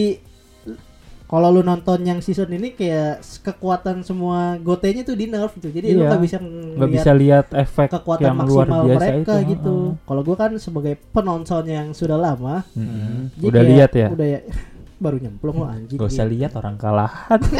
kalau 1.32 1.48
lu 1.48 1.64
nonton 1.64 2.04
yang 2.04 2.20
season 2.20 2.52
ini 2.52 2.76
kayak 2.76 3.24
kekuatan 3.40 4.04
semua 4.04 4.60
gotenya 4.60 5.00
tuh 5.00 5.16
di 5.16 5.24
nerf 5.24 5.56
gitu. 5.56 5.72
Jadi 5.72 5.96
lu 5.96 6.04
Iya. 6.04 6.08
nggak 6.12 6.20
bisa 6.20 6.36
nggak 6.76 6.90
bisa 6.92 7.10
lihat 7.16 7.46
efek 7.56 7.88
kekuatan 7.88 8.20
yang 8.20 8.36
luar 8.36 8.66
maksimal 8.68 8.82
biasa 8.84 9.00
mereka 9.00 9.32
itu. 9.40 9.48
gitu. 9.56 9.76
Heeh. 9.88 10.04
Kalau 10.04 10.20
gua 10.20 10.36
kan 10.36 10.50
sebagai 10.60 10.94
penonton 11.08 11.64
yang 11.64 11.86
sudah 11.90 12.20
lama, 12.20 12.60
Mm-mm. 12.76 13.32
jadi 13.40 13.48
Udah 13.48 13.62
lihat 13.64 13.90
ya? 13.96 14.08
Udah 14.12 14.26
ya 14.28 14.40
baru 15.04 15.16
nyemplung 15.18 15.56
lo 15.56 15.66
anjing. 15.66 15.96
Gak 15.96 16.10
usah 16.12 16.26
gitu. 16.28 16.32
lihat 16.36 16.52
orang 16.52 16.76
kalahan. 16.76 17.40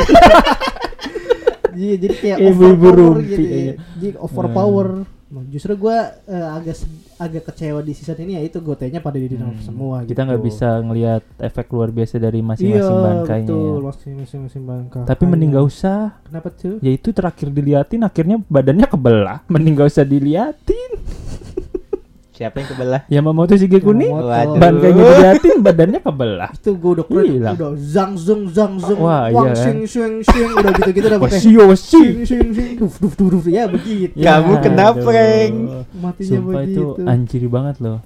Iya, 1.72 1.96
jadi 1.96 2.14
kayak 2.14 2.38
Ibu-ibu 2.38 2.84
overpower 2.84 3.16
gitu. 3.24 3.40
iya. 3.40 3.56
ya. 3.56 3.74
Jadi 3.96 4.08
overpower. 4.20 4.88
Nah, 5.32 5.44
justru 5.48 5.72
gua 5.80 5.98
eh, 6.28 6.48
agak 6.52 6.76
agak 7.22 7.42
kecewa 7.46 7.80
di 7.80 7.92
season 7.92 8.18
ini 8.20 8.32
ya 8.34 8.42
itu 8.42 8.58
gotenya 8.58 8.98
pada 8.98 9.16
di 9.16 9.30
Hmm. 9.30 9.56
semua 9.58 9.96
Kita 10.02 10.22
nggak 10.22 10.38
gitu. 10.38 10.48
bisa 10.48 10.68
ngelihat 10.78 11.22
efek 11.38 11.66
luar 11.68 11.88
biasa 11.88 12.14
dari 12.16 12.38
Iya, 12.38 12.46
masing-masing 12.48 12.98
bangkainya. 12.98 13.46
betul, 13.46 13.62
ya. 13.72 13.82
masing- 13.82 14.18
masing-masing 14.18 14.62
bangkai. 14.62 15.04
Tapi 15.04 15.22
mending 15.24 15.50
gak 15.52 15.66
usah. 15.66 15.98
Kenapa 16.22 16.48
tuh? 16.50 16.76
Ya 16.78 16.90
itu 16.90 17.08
terakhir 17.10 17.48
diliatin 17.48 18.02
akhirnya 18.02 18.36
badannya 18.44 18.86
kebelah. 18.86 19.38
Mending 19.46 19.74
gak 19.74 19.88
usah 19.88 20.04
diliatin. 20.04 20.90
Siapa 22.42 22.56
yang 22.58 22.68
kebelah? 22.74 23.00
Yamamoto 23.06 23.54
Shigekuni 23.54 24.10
Yamamoto. 24.10 24.26
Waduh. 24.26 24.58
bangkainya 24.58 25.02
diliatin 25.06 25.56
badannya 25.62 26.00
kebelah. 26.02 26.50
Itu 26.58 26.70
gue 26.74 26.90
udah 26.98 27.06
keren, 27.06 27.26
Gila. 27.38 27.50
udah 27.54 27.70
zang 27.78 28.12
zung 28.18 28.42
zang 28.50 28.74
zung, 28.82 28.98
Wah, 28.98 29.30
iya 29.30 29.36
wang 29.38 29.54
kan? 29.54 29.62
sing 29.62 29.78
swing 29.86 30.14
swing, 30.26 30.50
udah 30.58 30.72
gitu 30.74 30.90
gitu 30.90 31.06
udah 31.06 31.20
pakai 31.22 31.38
Wasio 31.38 31.62
wasi. 31.70 31.86
sing 31.86 32.16
sing 32.26 32.46
sing, 32.50 32.70
duf 32.74 32.98
duf 32.98 33.14
duf 33.14 33.28
duf, 33.30 33.44
ya 33.46 33.70
begitu. 33.70 34.18
Kamu 34.18 34.52
kena 34.58 34.90
aduh. 34.90 35.06
prank. 35.06 35.54
Matinya 35.94 36.26
Sumpah 36.42 36.62
begitu. 36.66 36.82
itu 36.82 36.84
anjir 37.06 37.42
banget 37.46 37.76
loh. 37.78 37.98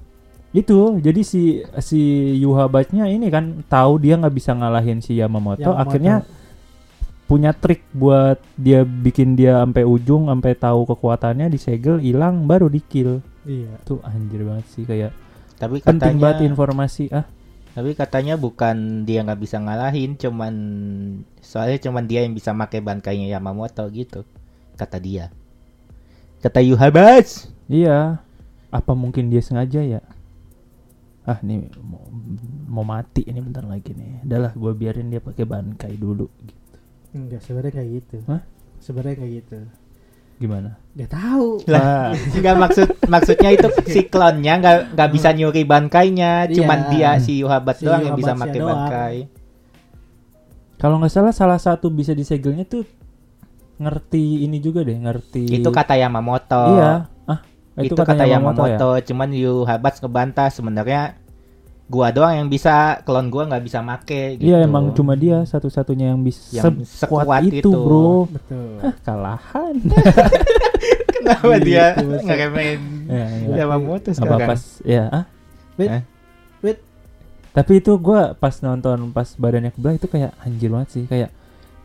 Itu 0.52 0.78
jadi 1.00 1.20
si 1.20 1.60
si 1.80 2.00
Yuhabatnya 2.36 3.08
ini 3.08 3.28
kan 3.28 3.64
tahu 3.64 3.96
dia 3.96 4.20
nggak 4.20 4.36
bisa 4.36 4.52
ngalahin 4.52 5.00
si 5.00 5.16
Yamamoto, 5.16 5.64
Yamamoto. 5.64 5.80
akhirnya 5.80 6.14
punya 7.26 7.50
trik 7.50 7.82
buat 7.90 8.38
dia 8.54 8.86
bikin 8.86 9.34
dia 9.34 9.58
sampai 9.58 9.82
ujung 9.82 10.30
sampai 10.30 10.54
tahu 10.54 10.86
kekuatannya 10.86 11.50
disegel 11.50 11.98
hilang 11.98 12.46
baru 12.46 12.70
di 12.70 12.78
kill. 12.80 13.18
Iya. 13.46 13.78
Tuh 13.86 14.02
anjir 14.02 14.42
banget 14.42 14.66
sih 14.74 14.82
kayak 14.82 15.14
Tapi 15.56 15.80
penting 15.80 16.20
banget 16.20 16.44
katanya 16.44 16.50
informasi 16.52 17.04
ah. 17.14 17.24
tapi 17.72 17.92
katanya 17.92 18.34
bukan 18.40 19.04
dia 19.04 19.20
nggak 19.20 19.40
bisa 19.40 19.60
ngalahin, 19.60 20.16
cuman 20.16 20.54
soalnya 21.44 21.76
cuman 21.76 22.08
dia 22.08 22.24
yang 22.24 22.32
bisa 22.32 22.56
pakai 22.56 22.80
bangkainya 22.80 23.28
Yamamoto 23.28 23.84
gitu. 23.92 24.24
Kata 24.80 24.96
dia. 24.96 25.28
Kata 26.40 26.64
Yuhabas. 26.64 27.52
Iya. 27.68 28.24
Apa 28.72 28.96
mungkin 28.96 29.28
dia 29.28 29.44
sengaja 29.44 29.84
ya? 29.84 30.00
Ah 31.28 31.36
nih 31.44 31.68
mau, 31.84 32.00
mau 32.64 32.84
mati 32.84 33.28
ini 33.28 33.44
bentar 33.44 33.64
lagi 33.68 33.92
nih. 33.92 34.24
Udahlah 34.24 34.52
gue 34.56 34.72
biarin 34.72 35.12
dia 35.12 35.20
pakai 35.20 35.44
bankai 35.44 36.00
dulu. 36.00 36.32
Enggak, 37.12 37.44
sebenarnya 37.44 37.72
kayak 37.76 37.90
gitu. 37.92 38.16
Hah? 38.24 38.40
Sebenarnya 38.80 39.16
kayak 39.20 39.32
gitu. 39.44 39.58
Gimana? 40.36 40.76
Gak 40.96 41.12
tahu. 41.12 41.60
Lah, 41.68 42.12
Lah, 42.12 42.32
Enggak 42.32 42.56
maksud 42.56 42.88
maksudnya 43.04 43.50
itu 43.52 43.68
si 43.92 44.00
klonnya 44.04 44.56
nggak 44.56 44.76
nggak 44.96 45.10
bisa 45.12 45.28
nyuri 45.32 45.64
bangkainya, 45.64 46.48
Iya. 46.48 46.54
cuman 46.56 46.78
dia 46.92 47.10
si 47.20 47.40
Yuhabat 47.40 47.76
Si 47.76 47.84
doang 47.84 48.00
yang 48.04 48.16
bisa 48.16 48.32
pakai 48.32 48.60
bangkai. 48.60 49.16
kalau 50.76 51.00
nggak 51.00 51.08
salah 51.08 51.32
salah 51.32 51.56
satu 51.56 51.88
bisa 51.88 52.12
disegelnya 52.12 52.68
tuh 52.68 52.84
ngerti 53.76 54.44
ini 54.44 54.56
juga 54.56 54.80
deh, 54.80 54.96
ngerti. 54.96 55.48
Itu 55.50 55.68
kata 55.68 55.96
Yamamoto. 55.96 56.76
Iya. 56.76 57.08
Ah, 57.28 57.40
itu, 57.76 57.92
kata 57.92 58.24
Yamamoto, 58.24 58.96
cuman 59.04 59.28
Yuhabats 59.32 60.00
ngebantah 60.00 60.48
sebenarnya 60.48 61.16
gua 61.86 62.10
doang 62.10 62.34
yang 62.34 62.48
bisa 62.50 62.98
klon 63.02 63.30
gua 63.30 63.46
nggak 63.46 63.62
bisa 63.62 63.78
make 63.80 64.36
gitu. 64.36 64.50
Iya 64.50 64.66
emang 64.66 64.90
cuma 64.90 65.14
dia 65.14 65.42
satu-satunya 65.42 66.10
yang 66.10 66.20
bisa 66.20 66.50
Yang 66.50 66.82
sekuat 66.90 67.24
sekuat 67.26 67.42
itu, 67.46 67.62
itu. 67.62 67.70
bro. 67.70 68.26
Betul. 68.26 68.70
Hah, 68.82 68.94
kalahan. 69.02 69.74
kenapa 71.14 71.54
dia 71.58 71.94
Gitu, 71.94 72.06
Mas. 72.08 72.22
ngeremehin 72.22 72.80
ya, 73.06 73.26
ya. 73.50 73.54
Yamamoto 73.64 74.10
Apa 74.10 74.18
sekarang. 74.18 74.48
pas 74.48 74.62
ya 74.82 75.04
ah? 75.10 75.24
Wait. 75.76 75.90
Eh? 75.90 76.02
Wait. 76.62 76.78
Tapi 77.50 77.72
itu 77.78 77.92
gua 77.96 78.34
pas 78.34 78.54
nonton 78.60 79.10
pas 79.10 79.28
badannya 79.34 79.70
kebelah 79.70 79.94
itu 79.94 80.06
kayak 80.06 80.32
anjir 80.42 80.68
banget 80.68 80.88
sih 80.92 81.04
kayak 81.06 81.30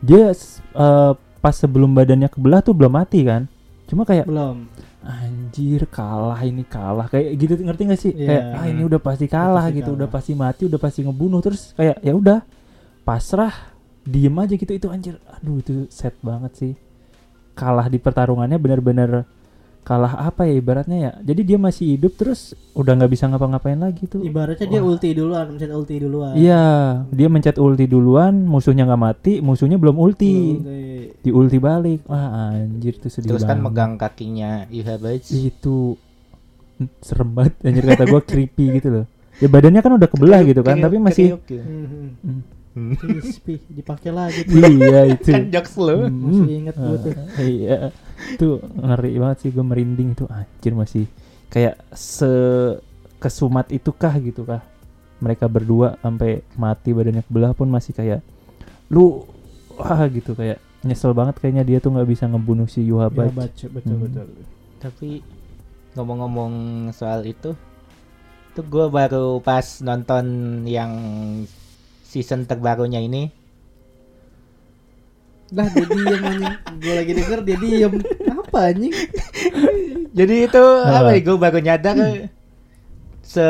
dia 0.02 0.34
eh, 0.34 1.12
pas 1.38 1.54
sebelum 1.54 1.90
badannya 1.90 2.26
kebelah 2.26 2.60
tuh 2.60 2.74
belum 2.74 2.92
mati 2.92 3.22
kan. 3.22 3.46
Cuma 3.86 4.02
kayak 4.02 4.26
Belum. 4.26 4.66
Anjir 5.02 5.86
kalah 5.90 6.40
ini 6.42 6.64
kalah. 6.66 7.06
Kayak 7.10 7.28
gitu 7.38 7.52
ngerti 7.62 7.82
gak 7.90 8.00
sih? 8.00 8.12
Iya. 8.14 8.28
kayak 8.28 8.44
ah 8.54 8.64
ini 8.70 8.82
udah 8.86 9.00
pasti 9.02 9.26
kalah 9.26 9.66
pasti 9.68 9.76
gitu 9.82 9.90
kalah. 9.90 9.98
udah 9.98 10.08
pasti 10.08 10.32
mati 10.32 10.62
udah 10.70 10.80
pasti 10.80 11.00
ngebunuh. 11.04 11.40
Terus 11.42 11.62
kayak 11.74 11.96
ya 12.00 12.12
udah 12.14 12.38
pasrah 13.02 13.54
diem 14.06 14.34
aja 14.38 14.54
gitu. 14.54 14.72
Itu 14.72 14.88
anjir 14.88 15.18
aduh 15.28 15.58
itu 15.58 15.74
set 15.90 16.14
banget 16.22 16.52
sih. 16.54 16.72
Kalah 17.52 17.90
di 17.90 17.98
pertarungannya 18.00 18.56
benar-benar 18.56 19.28
kalah 19.82 20.14
apa 20.14 20.46
ya 20.46 20.54
ibaratnya 20.54 20.98
ya 20.98 21.12
jadi 21.26 21.42
dia 21.42 21.58
masih 21.58 21.98
hidup 21.98 22.14
terus 22.14 22.54
udah 22.70 22.94
nggak 22.94 23.10
bisa 23.10 23.26
ngapa-ngapain 23.26 23.74
lagi 23.74 24.06
tuh 24.06 24.22
Ibaratnya 24.22 24.70
dia 24.70 24.78
Wah. 24.78 24.94
ulti 24.94 25.10
duluan, 25.10 25.44
mencet 25.50 25.70
ulti 25.74 25.94
duluan. 25.98 26.32
iya 26.38 26.62
dia 27.10 27.26
mencet 27.26 27.58
ulti 27.58 27.84
duluan 27.90 28.46
musuhnya 28.46 28.86
nggak 28.86 29.02
mati 29.02 29.32
musuhnya 29.42 29.82
belum 29.82 29.98
ulti 29.98 30.34
di 31.18 31.30
ulti 31.34 31.58
balik 31.58 32.06
wah 32.06 32.54
anjir 32.54 32.94
itu 32.94 33.10
sedih 33.10 33.34
Terus 33.34 33.42
kan 33.42 33.58
banget. 33.58 33.66
megang 33.66 33.92
kakinya 33.98 34.50
Yuhabats. 34.70 35.34
itu 35.34 35.98
serem 37.02 37.30
banget 37.34 37.54
anjir 37.66 37.82
kata 37.82 38.04
gua 38.06 38.22
creepy 38.22 38.78
gitu 38.78 38.88
loh 39.02 39.06
ya 39.42 39.50
badannya 39.50 39.82
kan 39.82 39.92
udah 39.98 40.08
kebelah 40.08 40.40
gitu 40.46 40.62
kan 40.62 40.78
tapi 40.78 41.02
masih. 41.02 41.34
Hmm. 41.42 42.42
Hmm. 42.72 42.96
Crispy 42.96 43.60
dipakai 43.68 44.10
lagi. 44.10 44.48
tuh. 44.48 44.56
iya 44.64 45.12
itu 45.12 45.28
kan 45.28 45.44
jokes 45.52 45.74
lu. 45.76 46.08
Hmm. 46.08 46.22
Masih 46.24 46.54
inget 46.56 46.74
gua 46.76 46.96
tuh. 46.96 47.12
Iya 47.42 47.78
itu 48.22 48.48
ngeri 48.78 49.18
banget 49.18 49.36
sih 49.42 49.50
gue 49.50 49.64
merinding 49.66 50.14
itu 50.14 50.24
anjir 50.30 50.72
masih 50.72 51.04
kayak 51.50 51.74
se 51.90 52.30
kesumat 53.18 53.66
itukah 53.68 54.14
gitu 54.22 54.46
kah 54.46 54.62
mereka 55.18 55.46
berdua 55.46 55.98
sampai 55.98 56.46
mati 56.54 56.94
badannya 56.94 57.26
kebelah 57.26 57.50
pun 57.50 57.66
masih 57.66 57.92
kayak 57.92 58.22
lu 58.88 59.26
wah 59.74 60.06
gitu 60.06 60.34
kayak 60.34 60.62
nyesel 60.82 61.14
banget 61.14 61.38
kayaknya 61.38 61.62
dia 61.62 61.78
tuh 61.78 61.94
nggak 61.94 62.08
bisa 62.10 62.26
ngebunuh 62.26 62.66
si 62.66 62.82
Ya, 62.82 62.94
Yuhabach 62.94 63.30
baca 63.30 63.66
betul 63.70 63.94
Hmm. 63.94 64.02
betul. 64.06 64.26
Tapi 64.82 65.10
ngomong-ngomong 65.94 66.52
soal 66.90 67.22
itu, 67.22 67.54
tuh 68.50 68.64
gue 68.66 68.86
baru 68.90 69.38
pas 69.38 69.62
nonton 69.78 70.24
yang 70.66 70.90
season 72.12 72.44
terbarunya 72.44 73.00
ini. 73.00 73.32
Dah 75.48 75.68
dia 75.68 75.84
diem 75.84 76.20
anjing. 76.22 76.54
Gue 76.76 76.92
lagi 76.92 77.12
denger 77.12 77.38
dia 77.40 77.56
diem. 77.56 77.92
Apa 78.28 78.58
anjing? 78.68 78.92
Jadi 80.18 80.34
itu 80.44 80.64
Apa? 80.64 80.96
apa 80.98 81.10
ya? 81.12 81.20
Gue 81.20 81.36
baru 81.36 81.58
nyadar 81.60 81.96
se 83.22 83.46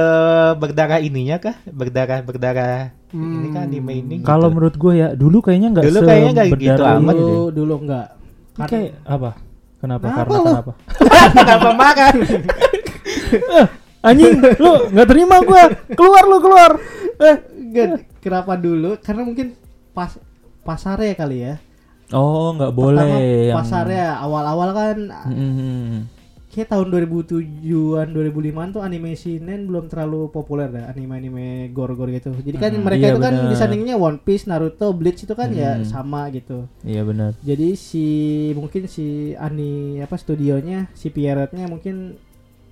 berdarah 0.58 0.98
ininya 0.98 1.42
kah? 1.42 1.56
Berdarah 1.66 2.22
berdarah 2.22 2.94
ini 3.12 3.48
kan 3.50 3.66
anime 3.66 3.92
ini. 3.98 4.14
gitu. 4.18 4.26
Kalau 4.26 4.48
menurut 4.48 4.74
gue 4.74 4.92
ya 4.94 5.08
dulu 5.12 5.42
kayaknya 5.42 5.68
nggak 5.74 5.84
Dulu 5.84 5.98
kayaknya 6.00 6.30
nggak 6.32 6.46
gitu 6.48 6.54
seberdarah 6.56 6.98
amat 6.98 7.14
dulu 7.14 7.26
deh. 7.26 7.50
dulu 7.52 7.74
enggak. 7.82 8.06
Ini 8.52 8.64
kayak 8.68 8.90
apa? 9.04 9.30
Kenapa? 9.82 10.04
Apa 10.04 10.14
Karena 10.16 10.30
lu? 10.32 10.44
kenapa? 10.46 10.72
kenapa 11.38 11.68
makan? 11.74 12.14
Anjing, 14.10 14.34
lu 14.58 14.72
nggak 14.90 15.08
terima 15.08 15.36
gua. 15.42 15.62
Keluar 15.94 16.24
lu 16.26 16.38
keluar. 16.38 16.70
Eh. 17.22 17.36
Enggak, 17.72 17.88
kenapa 18.20 18.52
dulu? 18.54 19.00
Karena 19.00 19.22
mungkin 19.24 19.56
pas 19.90 20.12
pasarnya 20.60 21.16
kali 21.16 21.38
ya. 21.42 21.54
Oh, 22.10 22.52
nggak 22.52 22.70
Pertama, 22.70 22.92
boleh 22.92 23.48
yang 23.48 23.56
pasarnya 23.56 24.06
awal-awal 24.16 24.70
kan 24.70 24.96
Hmm. 25.24 26.04
kayak 26.46 26.68
tahun 26.68 26.92
2007-an 26.92 28.12
2005-an 28.12 28.68
tuh 28.70 28.84
anime 28.84 29.16
shinen 29.16 29.64
belum 29.64 29.88
terlalu 29.88 30.28
populer 30.28 30.68
dah 30.68 30.84
anime-anime 30.86 31.72
gore-gore 31.72 32.12
gitu. 32.12 32.36
Jadi 32.36 32.56
kan 32.60 32.68
Hmm, 32.70 32.84
mereka 32.84 33.08
iya 33.08 33.12
itu 33.16 33.20
kan 33.20 33.32
benar. 33.32 33.48
disandingnya 33.48 33.96
One 33.96 34.20
Piece, 34.20 34.44
Naruto, 34.44 34.92
Bleach 34.92 35.24
itu 35.24 35.32
kan 35.32 35.48
ya 35.48 35.80
Hmm. 35.80 35.88
sama 35.88 36.28
gitu. 36.28 36.68
Iya 36.84 37.00
benar. 37.02 37.32
Jadi 37.40 37.72
si 37.74 38.04
mungkin 38.52 38.84
si 38.84 39.32
ani 39.34 39.96
apa 39.98 40.20
studionya 40.20 40.92
si 40.92 41.08
Pierrot-nya 41.08 41.64
mungkin 41.64 42.20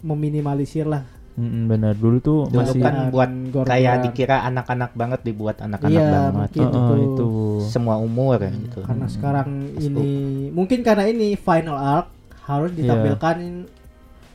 meminimalisir 0.01 0.85
lah. 0.85 1.09
Mm, 1.41 1.65
benar. 1.67 1.95
Dulu 1.97 2.17
tuh 2.21 2.39
Dulu 2.47 2.61
masih 2.61 2.81
kan 2.81 2.95
An- 2.95 3.09
buat 3.09 3.31
kayak 3.65 3.95
dikira 4.05 4.45
anak-anak 4.45 4.93
banget 4.93 5.21
dibuat 5.25 5.57
anak-anak 5.59 5.97
Iya, 5.97 6.05
banget. 6.07 6.33
mungkin 6.37 6.67
Oh, 6.69 6.77
itu. 6.77 6.95
itu. 7.01 7.29
Semua 7.67 7.97
umur 7.97 8.37
gitu. 8.39 8.85
Karena 8.85 9.07
Hmm. 9.09 9.15
sekarang 9.17 9.49
ini 9.75 10.05
mungkin 10.51 10.85
karena 10.85 11.09
ini 11.09 11.33
final 11.35 11.75
arc 11.75 12.13
harus 12.45 12.71
Iya. 12.73 12.79
ditampilkan 12.85 13.37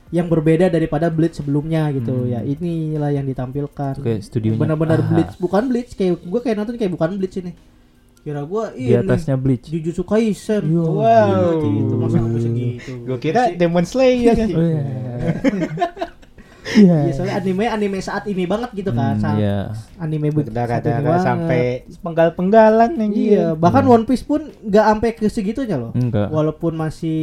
yang 0.10 0.26
berbeda 0.26 0.68
daripada 0.68 1.10
Bleach 1.10 1.36
sebelumnya 1.36 1.92
gitu 1.92 2.14
Hmm. 2.16 2.32
ya. 2.32 2.40
Inilah 2.42 3.12
yang 3.12 3.26
ditampilkan. 3.26 4.00
Kayak 4.00 4.22
studionya. 4.22 4.58
Benar-benar 4.58 5.00
Bleach, 5.04 5.38
bukan 5.38 5.68
Bleach 5.68 5.94
kayak 5.94 6.24
gua 6.24 6.40
kayak 6.40 6.58
nonton 6.58 6.76
kayak 6.76 6.90
bukan 6.90 7.18
Bleach 7.18 7.38
ini. 7.38 7.54
Kira 8.22 8.42
gua 8.42 8.74
Di 8.74 8.90
ini 8.90 8.98
atasnya 8.98 9.38
Bleach. 9.38 9.70
Jujutsu 9.70 10.02
Kaisen. 10.02 10.66
Yo. 10.66 10.98
Wow. 10.98 11.62
Gitu, 11.62 11.94
masa 11.94 12.18
sampai 12.18 12.42
segitu. 12.42 12.92
Gue 13.04 13.18
kira 13.20 13.54
Demon 13.54 13.86
Slayer 13.86 14.34
kan. 14.34 14.50
Oh, 14.56 14.66
iya. 14.66 14.82
Iya. 16.66 16.98
Iya, 17.06 17.12
soalnya 17.14 17.36
anime 17.38 17.66
anime 17.70 17.98
saat 18.02 18.26
ini 18.26 18.50
banget 18.50 18.74
gitu 18.74 18.90
kan. 18.90 19.16
Hmm, 19.16 19.22
Saat 19.22 19.38
Iya. 19.38 19.58
Anime 20.02 20.28
banget. 21.14 21.28
sampai 21.30 21.62
penggal-penggalan 22.02 22.92
yang 22.98 23.12
Iya, 23.14 23.46
bahkan 23.54 23.86
One 23.86 24.06
Piece 24.10 24.26
pun 24.26 24.50
nggak 24.50 24.86
sampai 24.90 25.10
ke 25.14 25.26
segitunya 25.30 25.78
loh. 25.78 25.92
Enggak. 25.94 26.34
Walaupun 26.34 26.74
masih 26.74 27.22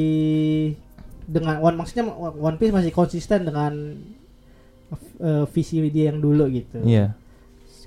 dengan 1.27 1.59
One 1.59 1.75
maksudnya 1.75 2.07
One 2.15 2.59
Piece 2.59 2.71
masih 2.71 2.93
konsisten 2.95 3.43
dengan 3.43 3.99
eh, 5.19 5.45
visi 5.51 5.83
dia 5.91 6.15
yang 6.15 6.23
dulu 6.23 6.47
gitu. 6.47 6.79
Iya. 6.87 7.19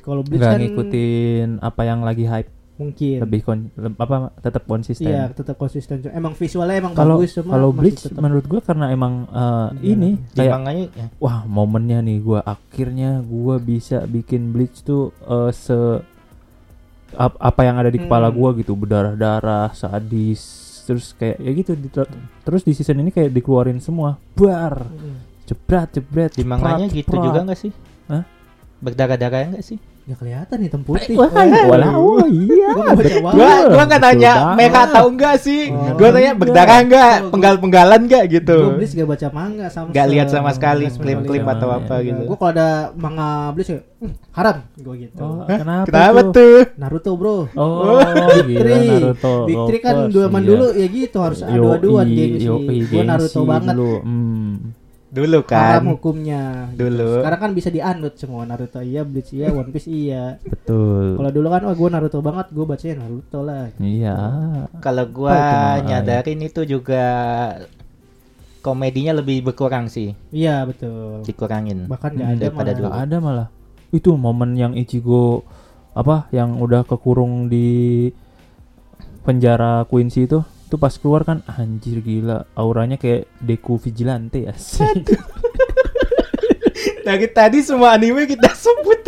Kalau 0.04 0.22
Bleach 0.22 0.44
kan 0.44 0.62
ngikutin 0.62 1.66
apa 1.66 1.82
yang 1.82 2.06
lagi 2.06 2.30
hype. 2.30 2.52
Mungkin. 2.76 3.18
Lebih 3.20 3.40
kon 3.42 3.60
leb- 3.74 3.96
apa 3.96 4.16
tetap 4.38 4.64
konsisten. 4.64 5.08
Iya, 5.08 5.30
tetap 5.30 5.56
konsisten. 5.56 6.04
Emang 6.10 6.32
visualnya 6.32 6.78
emang 6.78 6.92
Kalau 6.92 7.18
bagus 7.18 7.32
cuma 7.34 7.52
kalau 7.52 7.70
Bleach 7.72 8.02
tetap- 8.02 8.20
menurut 8.20 8.46
gua 8.46 8.60
karena 8.60 8.86
emang 8.90 9.14
eh, 9.26 9.70
Iya. 9.82 9.94
ini 9.94 10.10
kayak 10.32 10.54
manganya 10.54 10.86
ya. 10.92 11.08
wah 11.18 11.40
momennya 11.44 12.00
nih 12.02 12.18
gua 12.20 12.40
akhirnya 12.42 13.20
gua 13.22 13.56
bisa 13.58 14.04
bikin 14.04 14.50
Bleach 14.50 14.82
tuh 14.82 15.10
eh, 15.22 15.52
se 15.52 15.78
ap- 17.14 17.40
apa 17.40 17.62
yang 17.64 17.78
ada 17.78 17.88
di 17.88 17.98
kepala 17.98 18.28
Hmm. 18.28 18.36
gua 18.36 18.50
gitu 18.54 18.74
berdarah-darah 18.74 19.72
sadis 19.72 20.64
terus 20.84 21.12
kayak 21.14 21.40
ya 21.40 21.52
gitu 21.52 21.74
di- 21.74 21.90
terus 22.44 22.62
di 22.62 22.72
season 22.72 23.00
ini 23.00 23.10
kayak 23.10 23.32
dikeluarin 23.32 23.80
semua 23.80 24.22
bar 24.32 24.86
Mm. 24.86 25.18
jebret 25.44 25.90
jebret 25.92 26.32
Di 26.32 26.44
manganya 26.44 26.86
jeprat, 26.86 27.00
gitu 27.00 27.16
juga 27.20 27.40
nggak 27.42 27.58
sih? 27.58 27.72
Hah? 28.06 28.22
Berdarah-darah 28.78 29.48
enggak 29.48 29.64
sih? 29.64 29.78
Nggak 30.06 30.20
kelihatan 30.22 30.58
hitam 30.62 30.82
putih. 30.86 31.18
Wah, 31.18 31.34
oh 31.98 32.22
iya. 32.30 32.70
Gua 32.72 32.84
nggak 32.86 32.98
baca 33.02 33.16
banget. 33.18 33.34
Gua 33.34 33.52
gua 33.66 33.84
nggak 33.84 34.00
betul 34.00 34.14
nanya 34.14 34.34
banget. 34.36 34.56
mereka 34.56 34.82
tahu 34.94 35.08
enggak 35.10 35.36
sih. 35.42 35.62
Oh. 35.74 35.98
Gua 35.98 36.10
tanya 36.14 36.32
berdarah 36.38 36.78
enggak, 36.80 37.14
Gua- 37.18 37.32
penggal-penggalan 37.34 38.02
enggak 38.06 38.24
gitu. 38.30 38.58
Gua 38.62 38.78
Bleach 38.78 38.94
gak 38.94 39.10
baca 39.10 39.28
manga 39.34 39.66
sama 39.68 39.88
Nggak 39.90 40.08
lihat 40.08 40.28
sama 40.30 40.50
sekali 40.54 40.86
klip-klip 40.94 41.26
sekali. 41.42 41.56
atau 41.58 41.68
Iya. 41.68 41.78
apa 41.82 41.96
gitu. 42.00 42.22
Gue 42.22 42.38
kalau 42.38 42.52
ada 42.54 42.70
manga 42.94 43.30
Bleach 43.50 43.72
ya, 43.74 43.80
"Hmm, 43.82 44.14
haram 44.30 44.58
gue 44.78 44.96
gitu. 45.02 45.18
Oh, 45.18 45.42
kenapa, 45.44 45.86
Kenapa 45.90 46.20
tuh? 46.22 46.34
tuh? 46.38 46.60
Naruto 46.78 47.12
bro. 47.18 47.38
Oh, 47.58 47.98
gila 48.46 48.62
Three. 48.62 48.90
Naruto. 49.02 49.34
Three 49.66 49.82
kan 49.82 49.96
dua 50.06 50.22
zaman 50.24 50.38
course, 50.38 50.50
dulu 50.54 50.66
iya. 50.70 50.86
ya 50.86 50.88
gitu 50.94 51.18
harus 51.18 51.40
adu-aduan 51.42 52.06
gengsi. 52.08 52.46
yoi, 52.46 52.78
Gue 52.86 53.02
Naruto 53.02 53.42
banget. 53.42 53.74
Hmm. 54.06 54.75
Dulu 55.16 55.48
Haram 55.48 55.80
kan. 55.80 55.94
hukumnya. 55.96 56.42
Dulu. 56.76 57.24
Sekarang 57.24 57.40
kan 57.40 57.52
bisa 57.54 57.70
dianut 57.72 58.14
semua 58.16 58.44
Naruto 58.44 58.84
iya, 58.84 59.02
Bleach 59.02 59.32
iya, 59.32 59.48
One 59.50 59.72
Piece 59.72 59.88
iya. 59.88 60.36
Betul. 60.44 61.16
Kalau 61.16 61.32
dulu 61.32 61.48
kan 61.48 61.64
wah 61.64 61.72
gue 61.74 61.90
Naruto 61.90 62.20
banget, 62.20 62.52
gue 62.52 62.66
bacanya 62.66 62.96
Naruto 63.00 63.40
lah. 63.40 63.72
Iya. 63.78 64.18
Kalau 64.78 65.04
Oh, 65.06 65.12
gua 65.16 65.32
itu 65.32 65.56
mah, 65.56 65.76
nyadarin 65.82 66.40
itu 66.44 66.62
juga 66.68 67.04
komedinya 68.60 69.14
lebih 69.14 69.46
berkurang 69.46 69.88
sih, 69.88 70.18
Iya 70.30 70.66
betul. 70.66 71.22
dikurangin. 71.22 71.86
Bahkan 71.86 72.10
nggak 72.12 72.28
Hmm, 72.28 72.36
ada 72.36 72.48
malah. 72.52 72.74
dulu. 72.74 72.84
Nggak 72.84 73.00
ada 73.02 73.18
malah. 73.22 73.48
Itu 73.90 74.10
momen 74.16 74.58
yang 74.58 74.74
Ichigo 74.74 75.46
apa 75.94 76.28
yang 76.30 76.60
udah 76.60 76.84
kekurung 76.84 77.48
di 77.48 78.10
penjara 79.22 79.86
Quincy 79.86 80.26
itu 80.26 80.42
itu 80.76 80.84
pas 80.84 80.92
keluar 80.92 81.24
kan 81.24 81.40
anjir 81.48 82.04
gila 82.04 82.44
auranya 82.52 83.00
kayak 83.00 83.32
Deku 83.40 83.80
Vigilante 83.80 84.44
ya 84.44 84.52
Dari 87.00 87.28
tadi 87.32 87.64
semua 87.64 87.96
anime 87.96 88.28
kita 88.28 88.52
sebut. 88.52 89.08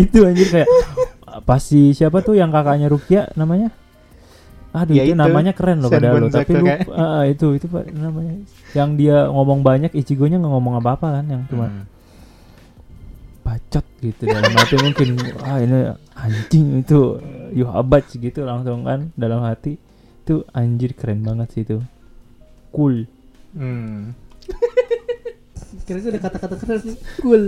itu 0.00 0.24
anjir 0.24 0.48
kayak 0.48 0.68
pas 1.44 1.60
si 1.60 1.92
siapa 1.92 2.18
tuh 2.18 2.32
yang 2.32 2.48
kakaknya 2.48 2.88
Rukia 2.88 3.28
namanya 3.34 3.76
aduh 4.72 4.96
Ya 4.96 5.04
itu, 5.04 5.12
itu, 5.12 5.20
namanya 5.20 5.52
keren 5.52 5.84
loh 5.84 5.92
padahal 5.92 6.16
loh 6.18 6.32
tapi 6.32 6.48
Sakura. 6.48 6.80
lupa 6.80 6.92
ah, 6.92 7.04
ah, 7.12 7.22
itu 7.28 7.46
itu 7.52 7.66
pak 7.68 7.92
namanya 7.92 8.34
yang 8.72 8.96
dia 8.96 9.28
ngomong 9.28 9.60
banyak 9.60 9.92
Ichigo-nya 9.92 10.40
nggak 10.40 10.48
ngomong 10.50 10.80
apa-apa 10.80 11.20
kan 11.20 11.24
yang 11.28 11.42
cuma 11.44 11.68
Hmm. 11.68 11.84
bacot 13.44 13.84
gitu 14.00 14.22
dalam 14.24 14.48
hati 14.54 14.74
mungkin 14.80 15.08
ah 15.42 15.58
ini 15.58 15.78
anjing 16.14 16.80
itu 16.80 17.20
you 17.52 17.66
habat 17.66 18.06
gitu 18.08 18.46
langsung 18.46 18.80
kan 18.82 19.12
dalam 19.12 19.42
hati 19.42 19.76
itu 20.22 20.34
anjir 20.48 20.94
keren 20.94 21.20
banget 21.20 21.48
sih 21.50 21.62
itu 21.62 21.82
cool 22.70 23.04
Hmm. 23.52 24.16
Kira 25.84 25.98
itu 25.98 26.08
ada 26.08 26.20
kata-kata 26.20 26.56
keren 26.56 26.80
nih. 26.84 26.96
Cool. 27.18 27.44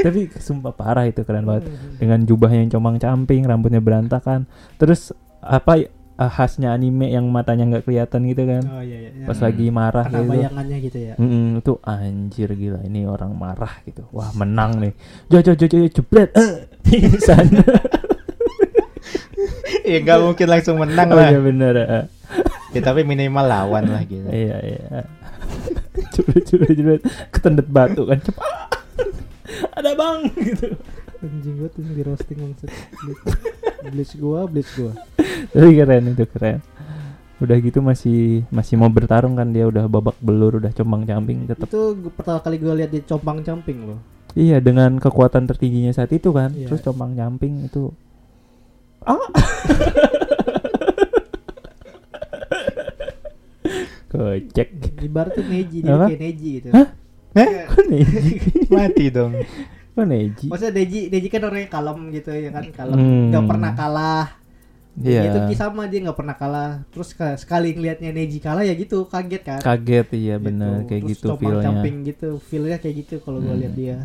Tapi 0.00 0.20
sumpah 0.36 0.72
parah 0.72 1.04
itu 1.04 1.20
keren 1.20 1.44
banget 1.44 1.68
dengan 1.94 2.22
jubahnya 2.22 2.58
yang 2.60 2.72
comang 2.72 2.96
camping 2.96 3.44
rambutnya 3.44 3.78
berantakan 3.78 4.46
terus 4.76 5.10
apa 5.38 5.78
eh, 5.80 5.90
khasnya 6.28 6.70
anime 6.70 7.06
yang 7.06 7.26
matanya 7.26 7.66
nggak 7.68 7.84
kelihatan 7.84 8.26
gitu 8.26 8.42
kan 8.44 8.62
Oh 8.68 8.80
iya 8.80 8.98
iya. 9.10 9.24
pas 9.24 9.36
Hmm. 9.36 9.46
lagi 9.46 9.66
marah 9.68 10.04
Karena 10.04 10.18
gitu 10.18 10.30
bayangannya 10.32 10.76
gitu 10.80 10.98
ya. 11.00 11.14
Mm-mm, 11.16 11.46
itu 11.56 11.72
anjir 11.80 12.48
gila 12.50 12.80
ini 12.82 13.00
orang 13.04 13.32
marah 13.32 13.72
gitu 13.84 14.02
wah 14.10 14.30
menang 14.32 14.80
nih 14.80 14.92
jojo 15.28 15.54
jojo 15.54 15.76
jebret 15.88 16.30
eh 16.34 16.66
Ya 19.90 19.98
nggak 20.06 20.18
mungkin 20.22 20.46
langsung 20.46 20.76
menang 20.78 21.08
oh 21.10 21.18
lah. 21.18 21.28
iya 21.34 21.40
bener 21.42 21.74
eh. 21.74 22.04
Ya, 22.70 22.80
tapi 22.86 23.02
minimal 23.02 23.42
lawan 23.42 23.90
lah 23.90 24.02
gitu. 24.06 24.22
Iya 24.46 24.56
iya. 24.62 25.02
Jebret 26.14 26.46
jebret 26.46 26.74
jebret 26.78 27.02
ketendet 27.34 27.66
batu 27.66 28.06
kan 28.06 28.22
cepat. 28.22 28.78
Ada 29.74 29.98
bang 29.98 30.30
gitu. 30.38 30.78
Anjing 31.20 31.54
gue 31.58 31.68
tuh 31.74 31.82
di 31.82 32.02
roasting 32.06 32.38
maksud. 32.38 32.70
Bleach 33.90 34.14
gua, 34.16 34.46
bleach 34.46 34.70
gua. 34.78 34.94
Tapi 35.50 35.68
keren 35.74 36.14
itu 36.14 36.24
keren. 36.30 36.62
Udah 37.42 37.56
gitu 37.58 37.82
masih 37.82 38.44
masih 38.52 38.78
mau 38.78 38.92
bertarung 38.92 39.34
kan 39.34 39.48
dia 39.50 39.66
udah 39.66 39.90
babak 39.90 40.14
belur 40.22 40.62
udah 40.62 40.70
combang 40.70 41.02
camping 41.08 41.50
tetap. 41.50 41.66
Itu 41.66 41.98
pertama 42.14 42.38
kali 42.38 42.56
gue 42.62 42.74
lihat 42.78 42.90
di 42.94 43.00
compang 43.02 43.42
camping 43.42 43.90
loh. 43.90 44.00
Iya 44.38 44.62
dengan 44.62 45.02
kekuatan 45.02 45.50
tertingginya 45.50 45.90
saat 45.90 46.14
itu 46.14 46.30
kan. 46.30 46.54
Iya. 46.54 46.70
Terus 46.70 46.86
combang 46.86 47.18
camping 47.18 47.66
itu 47.66 47.90
ah. 49.04 49.28
Kocek. 54.10 54.68
Tuh 55.30 55.44
Neji, 55.46 55.78
dia 55.80 55.94
kayak 55.96 56.18
Neji 56.18 56.48
gitu. 56.60 56.68
Hah? 56.74 56.86
Hah? 57.30 57.50
Kok 57.70 57.84
Neji? 57.86 58.32
Mati 58.68 59.04
dong. 59.08 59.32
Kok 59.94 60.04
Neji? 60.04 60.46
Maksudnya 60.50 60.72
Neji, 60.74 61.00
Neji 61.08 61.28
kan 61.28 61.42
orangnya 61.44 61.68
kalem 61.68 61.98
gitu 62.10 62.30
ya 62.30 62.50
kan, 62.50 62.64
kalem, 62.70 62.98
Hmm. 62.98 63.30
nggak 63.30 63.44
pernah 63.46 63.72
kalah. 63.72 64.26
Iya. 65.00 65.22
Itu 65.30 65.38
Ki 65.46 65.54
sama 65.54 65.86
dia 65.86 66.02
nggak 66.02 66.18
pernah 66.18 66.34
kalah. 66.34 66.70
Terus 66.90 67.14
ka- 67.14 67.38
sekali 67.38 67.70
ngelihatnya 67.70 68.10
Neji 68.10 68.42
kalah 68.42 68.66
ya 68.66 68.74
gitu, 68.74 69.06
kaget 69.06 69.42
kan. 69.46 69.60
Kaget 69.62 70.08
iya 70.12 70.36
bener 70.36 70.84
kayak 70.84 71.06
Terus 71.06 71.10
gitu 71.16 71.26
feelnya. 71.38 71.62
camping 71.62 71.96
gitu, 72.02 72.28
feelnya 72.42 72.76
kayak 72.76 72.94
gitu 72.98 73.14
kalau 73.20 73.38
gue 73.38 73.48
Hmm. 73.48 73.62
lihat 73.62 73.74
dia. 73.74 73.98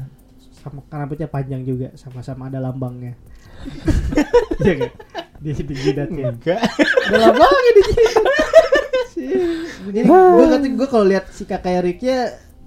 Sama 0.65 0.81
kan 0.89 1.05
rambutnya 1.05 1.29
panjang 1.29 1.61
juga, 1.61 1.93
sama-sama 1.93 2.49
ada 2.49 2.57
lambangnya. 2.57 3.13
Iya 4.65 4.73
kan? 4.81 4.91
Di 5.37 5.51
di 5.53 5.75
jidatnya. 5.77 6.33
Enggak. 6.33 6.57
Ada 7.05 7.17
lambangnya 7.29 7.71
di 7.77 7.83
jidat. 7.85 8.15
Jadi 9.93 10.07
gue 10.09 10.45
kata 10.49 10.67
gue 10.73 10.87
kalau 10.89 11.05
lihat 11.05 11.29
si 11.29 11.45
kakak 11.45 11.85
Ricky 11.85 12.09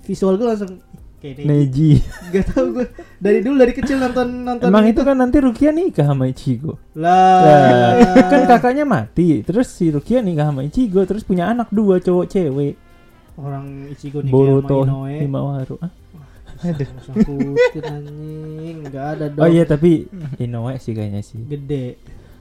visual 0.06 0.38
gue 0.38 0.46
langsung 0.46 0.78
kayak 1.18 1.42
Neji. 1.42 1.98
Gak 2.30 2.54
tau 2.54 2.70
gue 2.70 2.86
dari 3.18 3.42
dulu 3.42 3.58
dari 3.58 3.74
kecil 3.74 3.98
nonton 3.98 4.46
nonton 4.46 4.70
Emang 4.70 4.86
itu 4.86 5.02
kan 5.02 5.18
nanti 5.18 5.42
Rukia 5.42 5.74
nikah 5.74 6.06
sama 6.06 6.30
Ichigo. 6.30 6.78
lah 6.94 7.98
Lah, 7.98 8.22
kan 8.30 8.46
kakaknya 8.46 8.86
mati, 8.86 9.42
terus 9.42 9.66
si 9.74 9.90
Rukia 9.90 10.22
nikah 10.22 10.54
sama 10.54 10.62
Ichigo, 10.62 11.02
terus 11.02 11.26
punya 11.26 11.50
anak 11.50 11.68
dua 11.74 11.98
cowok 11.98 12.26
cewek. 12.30 12.74
orang 13.38 13.86
Ichigo 13.94 14.18
nih 14.18 14.30
Boruto 14.34 14.82
sama 14.82 15.10
Inoue 15.10 15.14
Himawaru. 15.22 15.76
Ah? 15.82 15.90
Langsung 16.58 17.14
putin 17.54 17.84
anjing 17.84 18.76
nggak 18.84 19.04
ada 19.14 19.24
dong 19.30 19.42
Oh 19.42 19.48
iya 19.48 19.62
tapi 19.62 20.10
Inoue 20.36 20.74
sih 20.78 20.92
kayaknya 20.92 21.22
sih. 21.22 21.38
gede 21.40 21.96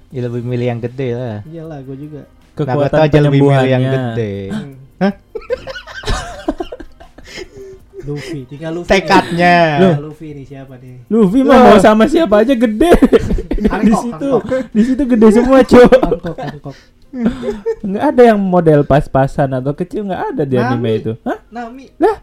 Ya 0.08 0.24
lebih 0.24 0.40
milih 0.42 0.68
yang 0.68 0.80
gede 0.80 1.08
lah. 1.14 1.38
iyalah 1.44 1.80
gue 1.84 1.98
juga 2.00 2.22
Kekuatan 2.54 3.00
aja 3.06 3.20
lebih 3.22 3.42
milih 3.44 3.70
yang 3.70 3.84
gede. 3.86 4.34
Hmm. 4.50 4.74
Hah? 4.98 5.14
Luffy 8.08 8.48
tinggal 8.48 8.72
Luffy 8.72 8.88
Tekadnya. 8.88 9.56
Luffy 10.00 10.32
nih 10.32 10.46
siapa 10.48 10.80
nih 10.80 11.04
Luffy 11.12 11.44
mah 11.44 11.60
mau 11.60 11.78
sama 11.78 12.08
siapa 12.08 12.40
aja 12.42 12.56
gede. 12.56 12.92
di 13.84 13.94
situ, 13.94 14.30
di 14.72 14.82
situ 14.82 15.04
gede 15.04 15.28
semua, 15.34 15.60
Cok. 15.62 15.92
Hancock 15.92 16.38
Hancock 16.40 16.78
Nggak 17.84 18.04
ada 18.04 18.22
yang 18.24 18.40
model 18.40 18.84
pas-pasan 18.84 19.50
atau 19.52 19.74
kecil 19.74 20.08
nggak 20.08 20.24
ada 20.34 20.44
di 20.44 20.56
Nami. 20.56 20.68
anime 20.72 20.92
itu. 20.96 21.12
Hah? 21.24 21.38
Nami 21.50 21.86
Lah, 22.00 22.16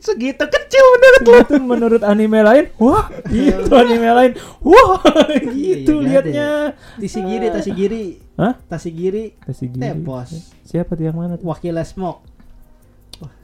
Segitu 0.00 0.40
kecil 0.42 0.84
menurut 0.96 1.20
lu. 1.22 1.32
itu 1.36 1.54
menurut 1.60 2.02
anime 2.02 2.40
lain, 2.40 2.64
wah, 2.76 3.04
gitu 3.28 3.68
anime 3.70 4.08
lain, 4.08 4.32
wah, 4.58 4.96
gitu 5.46 6.00
iya, 6.00 6.24
liatnya. 6.24 6.50
Tashigiri 6.96 7.46
Tashigiri 7.52 8.04
Hah? 8.34 8.56
Tashigiri 8.64 9.24
Tashigiri. 9.38 9.82
Tepos 9.84 10.28
Siapa 10.64 10.96
tuh 10.96 11.04
yang 11.04 11.14
mana 11.14 11.36
tuh? 11.36 11.44
wakilnya 11.44 11.84
Smoke 11.84 12.24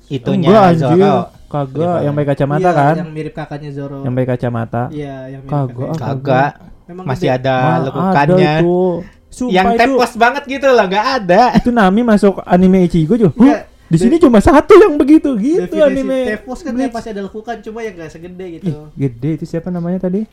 Itunya 0.07 0.49
Enggak, 0.49 0.65
anjir. 0.71 0.87
Zoro. 0.97 1.17
Kagak, 1.47 1.97
yang 2.03 2.15
pakai 2.15 2.29
kacamata 2.33 2.63
Iya, 2.63 2.71
kan? 2.73 2.95
yang 2.97 3.11
mirip 3.11 3.35
kakaknya 3.35 3.71
Zoro 3.71 3.99
Yang 4.01 4.13
pakai 4.15 4.29
kacamata. 4.33 4.83
iya 4.91 5.17
yang 5.29 5.41
mirip 5.43 5.53
Kagak, 5.53 5.87
ah. 5.87 5.99
Kagak. 5.99 6.53
Memang 6.87 7.05
Masih 7.05 7.29
ada 7.29 7.57
lekukannya. 7.83 8.15
Ada 8.15 8.35
itu. 8.63 8.79
Sumpah 9.27 9.53
Yang 9.53 9.67
itu, 9.69 9.79
tepos 9.83 10.13
banget 10.15 10.43
gitu 10.47 10.67
loh, 10.71 10.87
nggak 10.87 11.07
ada. 11.21 11.43
itu 11.53 11.69
Nami 11.69 12.01
masuk 12.01 12.39
anime 12.47 12.87
Ichigo 12.87 13.19
juga. 13.19 13.35
Iya? 13.37 13.59
Di 13.87 13.97
sini 13.97 14.17
cuma 14.17 14.39
satu 14.39 14.75
yang 14.75 14.95
begitu 14.95 15.31
gitu 15.35 15.71
definisi 15.73 16.03
anime. 16.03 16.19
Tepos 16.29 16.59
kan 16.61 16.71
Bleach. 16.71 16.83
dia 16.83 16.89
pasti 16.91 17.09
ada 17.09 17.23
lekukan 17.23 17.57
cuma 17.61 17.79
yang 17.81 17.95
gak 17.95 18.11
segede 18.11 18.45
Ih, 18.45 18.53
gitu 18.59 18.91
gede 18.93 19.31
itu 19.33 19.45
siapa 19.45 19.69
namanya 19.69 20.03
tadi? 20.03 20.27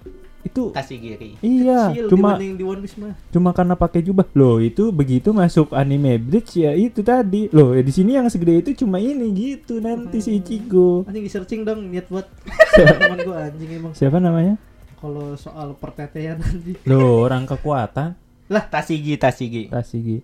Itu 0.44 0.70
Tashigiri. 0.70 1.40
iya, 1.40 1.88
Kecil 1.90 2.12
cuma 2.12 2.36
di 2.36 2.60
One 2.60 2.84
Piece 2.84 2.98
mah 2.98 3.16
cuma 3.30 3.50
karena 3.52 3.74
pakai 3.74 4.02
jubah. 4.02 4.28
Loh, 4.34 4.58
itu 4.58 4.90
begitu 4.90 5.32
masuk 5.32 5.72
anime 5.72 6.18
Bleach 6.18 6.52
ya 6.54 6.74
itu 6.74 7.00
tadi. 7.00 7.48
Loh, 7.50 7.72
ya 7.72 7.80
di 7.80 7.90
sini 7.90 8.14
yang 8.14 8.28
segede 8.28 8.60
itu 8.60 8.84
cuma 8.84 8.98
ini 8.98 9.32
gitu 9.32 9.80
nanti 9.80 10.20
si 10.20 10.36
Ichigo. 10.36 11.06
anjing 11.06 11.22
di 11.22 11.32
searching 11.32 11.62
dong 11.62 11.88
niat 11.88 12.06
buat 12.08 12.28
teman 12.76 13.20
gue 13.20 13.38
anjing 13.38 13.70
emang 13.72 13.94
Siapa 13.94 14.18
namanya? 14.18 14.58
kalau 14.98 15.36
soal 15.36 15.76
pertetean 15.76 16.40
nanti 16.40 16.80
Loh, 16.84 17.22
orang 17.22 17.44
kekuatan 17.44 18.16
Lah, 18.46 18.64
Tashigi, 18.64 19.16
Tashigi. 19.16 19.68
Tashigi. 19.68 20.20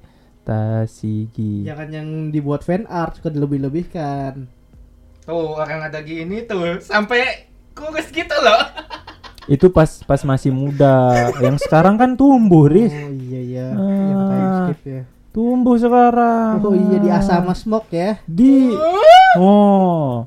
Tashigi. 0.50 1.62
jangan 1.64 1.88
yang 1.88 2.08
dibuat 2.30 2.62
fan 2.62 2.84
art 2.86 3.16
suka 3.16 3.30
dilebih-lebihkan 3.30 4.50
Tuh, 5.22 5.54
orang 5.54 5.86
ada 5.86 6.02
gini 6.02 6.42
tuh. 6.42 6.82
Sampai 6.82 7.46
kurus 7.72 8.10
gitu 8.10 8.34
loh. 8.36 8.66
Itu 9.48 9.70
pas 9.70 10.02
pas 10.02 10.18
masih 10.20 10.50
muda. 10.50 11.30
yang 11.38 11.54
sekarang 11.56 11.96
kan 11.96 12.14
tumbuh, 12.14 12.66
Riz. 12.66 12.90
oh 12.90 13.14
iya 13.22 13.40
iya 13.40 13.68
Ah. 13.70 13.78
yang 13.80 14.22
time 14.26 14.48
skip 14.66 14.82
ya 14.84 15.02
Tumbuh 15.30 15.78
sekarang. 15.78 16.58
oh 16.60 16.74
iya 16.74 16.98
di 16.98 17.10
Asama 17.10 17.54
Smoke 17.54 17.90
ya 17.90 18.18
Di 18.26 18.74
Oh. 19.38 20.26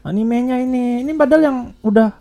Animenya 0.00 0.56
ini. 0.56 1.02
Ini 1.02 1.10
padahal 1.12 1.42
yang 1.42 1.58
udah 1.80 2.14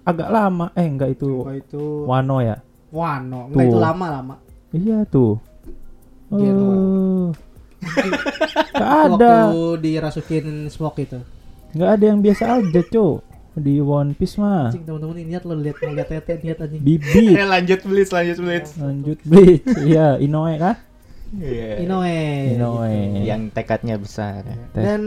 agak 0.00 0.30
lama. 0.30 0.70
Eh, 0.72 0.86
enggak 0.86 1.12
itu 1.12 1.42
oh 1.42 1.50
itu 1.50 2.06
Wano 2.06 2.38
ya? 2.38 2.62
Wano 2.88 3.50
enggak 3.50 3.58
Tuh. 3.60 3.68
itu 3.68 3.78
lama 3.78 4.06
lama 4.08 4.34
Iya 4.70 4.98
tuh. 5.04 5.42
Gelo. 6.30 6.64
Oh. 6.66 7.28
Gak 8.70 8.90
ada. 9.08 9.48
waktu 9.48 9.62
dirasukin 9.80 10.46
Smoke 10.68 11.00
itu 11.00 11.18
Nggak 11.70 11.90
ada 11.90 12.04
yang 12.06 12.18
biasa 12.18 12.42
aja, 12.54 12.80
Cok. 12.82 13.16
Di 13.54 13.74
One 13.78 14.12
Piece 14.12 14.36
mah. 14.36 14.68
anjing 14.68 14.84
teman-teman 14.84 15.18
ini 15.18 15.34
lihat 15.34 15.42
lo 15.42 15.52
lihat 15.52 15.76
mau 15.80 15.90
lihat 15.90 16.08
tete 16.08 16.38
lihat 16.38 16.58
anjing 16.60 16.78
Bibit. 16.78 17.34
Eh, 17.34 17.42
lanjut 17.44 17.80
Blitz, 17.82 18.08
lanjut 18.08 18.38
Blitz. 18.38 18.70
Lanjut 18.76 19.18
Bleach. 19.20 19.66
Iya, 19.82 20.14
Inoue 20.18 20.54
kan? 20.56 20.78
Iya. 21.30 21.82
Inoue 21.82 22.54
Inoue. 22.54 22.86
gitu. 22.86 23.26
Yang 23.26 23.42
tekadnya 23.52 23.96
besar. 23.96 24.46
Tes. 24.70 24.80
dan 24.80 25.02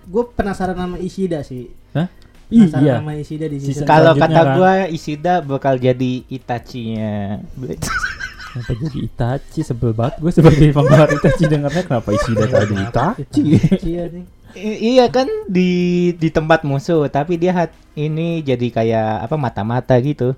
gue 0.00 0.24
penasaran 0.30 0.72
sama 0.74 0.96
Ishida 0.96 1.42
sih 1.42 1.68
Hah? 1.90 2.06
penasaran 2.46 2.80
Iya. 2.80 2.94
sama 2.96 3.12
Ishida 3.14 3.46
di 3.46 3.58
Season 3.58 3.84
Kalau 3.84 4.14
kata 4.14 4.30
kan. 4.38 4.54
gua 4.54 4.72
Isida 4.86 5.34
bakal 5.42 5.76
jadi 5.76 6.22
Itachi-nya 6.24 7.42
Blitz. 7.52 7.84
Kenapa 8.48 8.72
jadi 8.74 8.98
Itachi? 9.02 9.60
Sebel 9.60 9.92
banget 9.92 10.14
gue 10.18 10.30
sebagai 10.30 10.68
penggemar 10.74 11.08
Itachi 11.10 11.44
dengarnya 11.44 11.82
kenapa 11.82 12.08
Ishida 12.10 12.44
tadi 12.46 12.74
Itachi? 12.76 13.42
iya 13.84 14.04
nih 14.08 14.24
I- 14.50 14.80
iya 14.90 15.06
kan 15.06 15.28
di 15.46 15.70
di 16.12 16.28
tempat 16.28 16.62
musuh, 16.62 17.04
tapi 17.06 17.36
dia 17.36 17.52
hat, 17.52 17.70
ini 17.94 18.40
jadi 18.40 18.66
kayak 18.70 19.08
apa 19.22 19.36
mata-mata 19.36 19.92
gitu. 19.98 20.32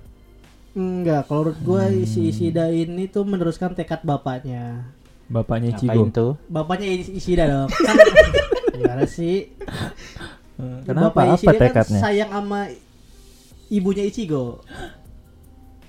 enggak 0.71 1.25
kalau 1.25 1.47
menurut 1.47 1.59
gue 1.61 1.83
Hmm. 1.93 2.05
si 2.05 2.19
Ishida 2.27 2.69
ini 2.69 3.03
tuh 3.05 3.23
meneruskan 3.23 3.71
tekad 3.71 3.99
bapaknya 4.01 4.87
Bapaknya 5.25 5.71
Ichigo. 5.73 6.07
tuh? 6.09 6.31
bapaknya 6.45 6.91
Is- 6.93 7.11
Ishida 7.13 7.43
dong 7.45 7.67
kan 7.87 7.95
gimana 8.73 9.03
sih 9.05 9.51
Kenapa? 10.83 11.09
Bapak 11.09 11.23
Apa 11.25 11.33
Ishida 11.33 11.51
tekadnya? 11.57 11.73
kan 11.73 12.01
sayang 12.01 12.29
sama 12.29 12.59
ibunya 13.67 14.03
Ichigo 14.03 14.59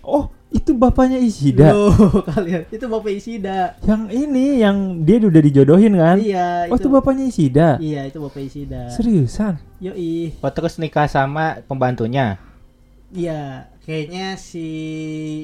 Oh, 0.03 0.25
itu 0.49 0.71
bapaknya 0.73 1.17
Ishida. 1.17 1.71
Loh, 1.71 1.95
kalian 2.29 2.67
itu 2.69 2.85
bapak 2.85 3.13
Ishida 3.13 3.79
Yang 3.81 4.03
ini 4.13 4.59
yang 4.59 4.77
dia 5.01 5.17
udah 5.19 5.41
dijodohin 5.41 5.95
kan? 5.95 6.19
iya 6.19 6.67
Oh, 6.67 6.75
itu 6.75 6.89
bapaknya 6.89 7.25
Ishida. 7.25 7.69
iya 7.79 8.05
itu 8.05 8.19
bapak 8.19 8.43
Ishida 8.43 8.91
Seriusan? 8.91 9.63
yoi 9.79 10.35
Oh 10.37 10.51
terus 10.51 10.77
nikah 10.77 11.07
sama 11.07 11.63
pembantunya. 11.65 12.37
iya 13.11 13.67
kayaknya 13.81 14.35
si 14.37 14.65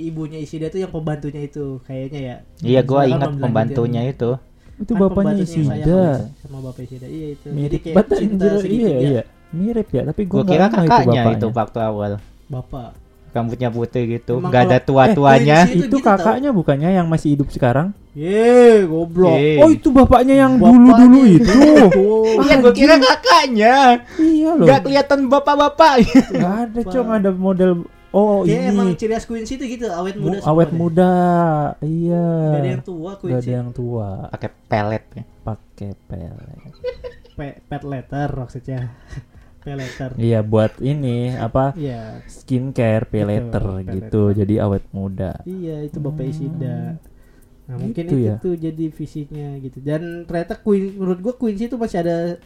ibunya 0.05 0.39
Ishida 0.39 0.69
tuh 0.69 0.81
yang 0.81 0.91
pembantunya 0.91 1.43
itu 1.43 1.79
kayaknya 1.83 2.21
ya 2.21 2.37
Iya, 2.61 2.81
gua 2.83 3.03
ingat 3.05 3.35
pembantunya 3.35 4.03
itu. 4.07 4.37
Itu 4.77 4.93
Kan 4.93 5.01
bapaknya 5.01 5.35
Ishida. 5.41 6.29
sama- 6.39 6.63
bapak 6.65 6.83
Ishida 6.83 7.07
iya 7.07 7.27
itu 7.33 7.47
Jadi 7.47 7.57
Mirip 7.57 7.81
kayak 7.81 7.95
banget 7.97 8.19
cinta. 8.19 8.47
Iya, 8.63 8.97
iya. 9.01 9.23
Mirip 9.49 9.89
ya, 9.89 10.03
tapi 10.05 10.23
gue 10.23 10.35
Gua 10.35 10.45
kira 10.45 10.67
kakaknya 10.69 11.23
itu 11.33 11.49
waktu 11.49 11.79
awal. 11.81 12.13
bapak 12.47 12.93
Rambutnya 13.39 13.68
putih 13.68 14.03
gitu, 14.11 14.34
Emang 14.36 14.51
nggak 14.51 14.62
ada 14.64 14.78
tua-tuanya. 14.80 15.59
eh, 15.62 15.72
Itu 15.72 15.86
Itu 15.86 15.97
gitu 15.97 15.97
kakaknya 16.03 16.51
bukannya 16.51 16.91
yang 16.93 17.07
masih 17.07 17.32
hidup 17.32 17.49
sekarang? 17.49 17.95
Ye, 18.12 18.82
goblok. 18.84 19.32
Eh. 19.32 19.57
Oh, 19.59 19.70
itu 19.70 19.89
bapaknya 19.89 20.34
yang 20.36 20.59
Bapaknya 20.59 20.74
dulu-dulu 20.74 21.20
itu. 21.24 21.53
Oh, 21.95 22.43
Iya, 22.45 22.55
gua 22.59 22.72
kira 22.72 22.95
kakaknya. 22.97 23.76
iya 24.18 24.51
loh. 24.53 24.66
Nggak 24.66 24.80
kelihatan 24.82 25.20
bapak-bapak. 25.26 25.93
Nggak 26.34 26.55
ada, 26.64 26.78
Cok, 26.82 27.03
nggak 27.05 27.20
ada 27.20 27.32
model 27.32 27.72
Oh, 28.09 28.41
Kayak 28.41 28.72
emang 28.72 28.89
ini. 28.89 28.97
ciri 28.97 29.12
khas 29.12 29.28
Quincy 29.28 29.55
itu 29.55 29.64
gitu, 29.70 29.84
awet 29.86 30.16
Mu- 30.16 30.32
muda. 30.32 30.41
semua 30.41 30.49
awet 30.51 30.66
deh. 30.66 30.74
muda. 30.74 31.12
Iya. 31.78 32.24
Gak 32.24 32.59
ada 32.59 32.70
yang 32.72 32.82
tua 32.82 33.11
Quincy. 33.14 33.36
ada 33.39 33.51
yang 33.53 33.68
tua. 33.70 34.09
Pakai 34.32 34.51
pelet. 34.64 35.05
ya. 35.12 35.24
Pakai 35.45 35.91
pelet. 36.03 36.72
Pe- 37.36 37.59
pet 37.62 37.82
letter 37.84 38.28
maksudnya. 38.34 38.80
Letter. 39.75 40.11
Iya, 40.16 40.41
buat 40.41 40.73
ini 40.79 41.35
apa? 41.35 41.75
Iya. 41.75 42.23
Skincare 42.25 43.05
pay 43.05 43.21
Betul, 43.21 43.29
later 43.29 43.64
pay 43.64 43.85
gitu. 43.93 44.23
later. 44.25 44.39
Jadi 44.39 44.55
awet 44.57 44.85
muda. 44.91 45.33
Iya, 45.43 45.77
itu 45.83 45.99
Bapak 45.99 46.25
Isida. 46.25 46.97
Nah, 47.69 47.77
mungkin 47.77 48.05
Gitu 48.09 48.16
itu 48.16 48.25
ya. 48.25 48.37
tuh 48.41 48.55
jadi 48.57 48.85
visinya 48.89 49.49
gitu. 49.61 49.79
Dan 49.85 50.25
ternyata 50.25 50.57
Queen 50.57 50.97
menurut 50.97 51.21
gua 51.21 51.35
Quincy 51.35 51.69
itu 51.69 51.77
masih 51.77 52.01
ada 52.01 52.41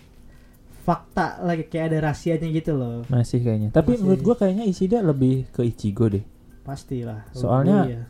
fakta 0.83 1.39
lagi 1.41 1.70
kayak 1.70 1.95
ada 1.95 2.11
rahasianya 2.11 2.49
gitu 2.51 2.75
loh. 2.75 3.07
Masih 3.07 3.39
kayaknya. 3.39 3.70
Tapi 3.70 3.95
Masih. 3.95 4.03
menurut 4.03 4.20
gua 4.20 4.35
kayaknya 4.35 4.64
Ishida 4.66 4.99
lebih 4.99 5.47
ke 5.55 5.62
Ichigo 5.62 6.11
deh. 6.11 6.27
Pastilah. 6.66 7.23
Soalnya- 7.31 7.87
iya. 7.87 8.03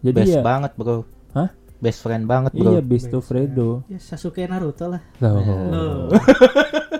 Jadi 0.00 0.16
Best 0.16 0.32
ya 0.32 0.40
banget, 0.40 0.72
Bro. 0.76 1.04
Hah? 1.34 1.50
Best 1.86 2.00
friend 2.00 2.26
banget, 2.26 2.50
Bro. 2.52 2.66
iya 2.68 2.80
best 2.80 3.06
to 3.06 3.18
Fredo. 3.20 3.86
ya 3.86 3.96
Sasuke 3.96 4.42
Naruto 4.44 4.86
lah. 4.88 4.98
Loh. 5.16 5.38
Loh. 5.38 6.10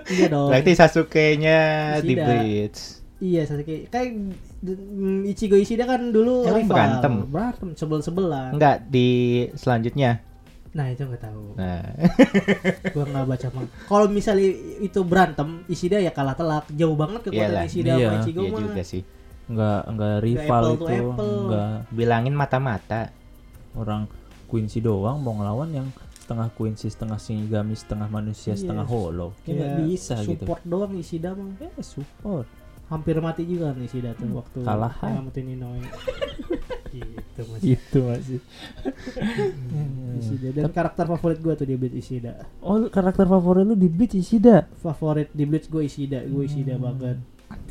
iya 0.07 0.27
dong. 0.27 0.47
Berarti 0.47 0.71
Sasuke-nya 0.73 1.59
di. 1.99 2.15
Bleach. 2.15 2.79
Iya 3.17 3.43
Sasuke 3.43 3.85
kayak 3.85 4.13
mm, 4.61 5.27
Ichigo 5.27 5.55
Ishida 5.55 5.83
kan 5.83 6.07
dulu 6.07 6.45
Emang 6.45 6.63
rival. 6.63 6.71
berantem? 6.71 7.13
berantem 7.27 7.69
sebel-sebelan. 7.73 8.53
Enggak 8.53 8.87
di 8.87 9.09
selanjutnya. 9.53 10.23
Nah 10.69 10.87
itu 10.87 11.01
nggak 11.01 11.23
tahu. 11.23 11.57
Nah, 11.57 11.81
Gua 12.93 13.03
nggak 13.03 13.25
baca 13.25 13.47
mah. 13.51 13.63
Kalau 13.83 14.05
misalnya 14.07 14.47
itu 14.79 14.99
berantem 15.01 15.47
Ishida 15.65 15.97
ya 15.97 16.11
kalah 16.11 16.33
telak. 16.33 16.69
Jauh 16.71 16.93
banget 16.93 17.25
kekuatan 17.25 17.43
Iyalah. 17.49 17.65
Ishida 17.65 17.91
Iya. 17.91 18.07
sama 18.07 18.17
Ichigo 18.21 18.39
iya 18.39 18.51
mah. 18.53 18.61
juga 18.61 18.83
sih. 18.85 19.01
Enggak 19.47 19.81
enggak 19.87 20.15
rival 20.21 20.63
apple 20.63 20.75
itu. 20.77 20.85
apple. 21.01 21.35
Enggak 21.43 21.71
Bilangin 21.89 22.31
mata-mata. 22.31 23.01
orang 23.73 24.05
Quincy 24.47 24.79
doang 24.79 25.19
mau 25.19 25.35
ngelawan 25.35 25.69
yang 25.69 25.87
setengah 26.17 26.47
Quincy, 26.55 26.87
setengah 26.87 27.15
Shinigami, 27.15 27.75
setengah 27.75 28.07
manusia, 28.07 28.51
Iya. 28.51 28.59
setengah 28.63 28.83
Hollow. 28.83 29.31
Ya 29.43 29.53
nggak 29.53 29.71
bisa 29.85 30.15
gitu. 30.23 30.43
Support 30.43 30.61
doang 30.63 30.91
Ishida 30.95 31.31
mah. 31.31 31.51
Ya 31.59 31.69
support. 31.83 32.47
hampir 32.87 33.19
mati 33.19 33.43
juga 33.43 33.75
nih 33.75 33.83
Ishida 33.83 34.15
tuh 34.15 34.31
waktu 34.31 34.63
Kalah. 34.63 34.95
nyelamatin 35.03 35.59
Inoue. 35.59 35.83
gitu 36.95 37.41
Mas. 37.51 37.59
Itu 37.59 37.99
masih. 37.99 38.39
Ishida 40.23 40.47
dan 40.55 40.71
karakter 40.71 41.03
favorit 41.05 41.39
gue 41.43 41.53
tuh 41.53 41.67
di 41.67 41.75
Bleach 41.75 41.99
Ishida. 41.99 42.47
Oh, 42.63 42.87
karakter 42.87 43.27
favorit 43.27 43.67
lu 43.67 43.75
di 43.75 43.91
Bleach 43.91 44.15
Ishida. 44.15 44.71
Favorit 44.79 45.27
di 45.35 45.43
Bleach 45.43 45.67
gue 45.67 45.83
Ishida, 45.83 46.23
gue 46.25 46.43
Ishida 46.47 46.79
banget. 46.79 47.19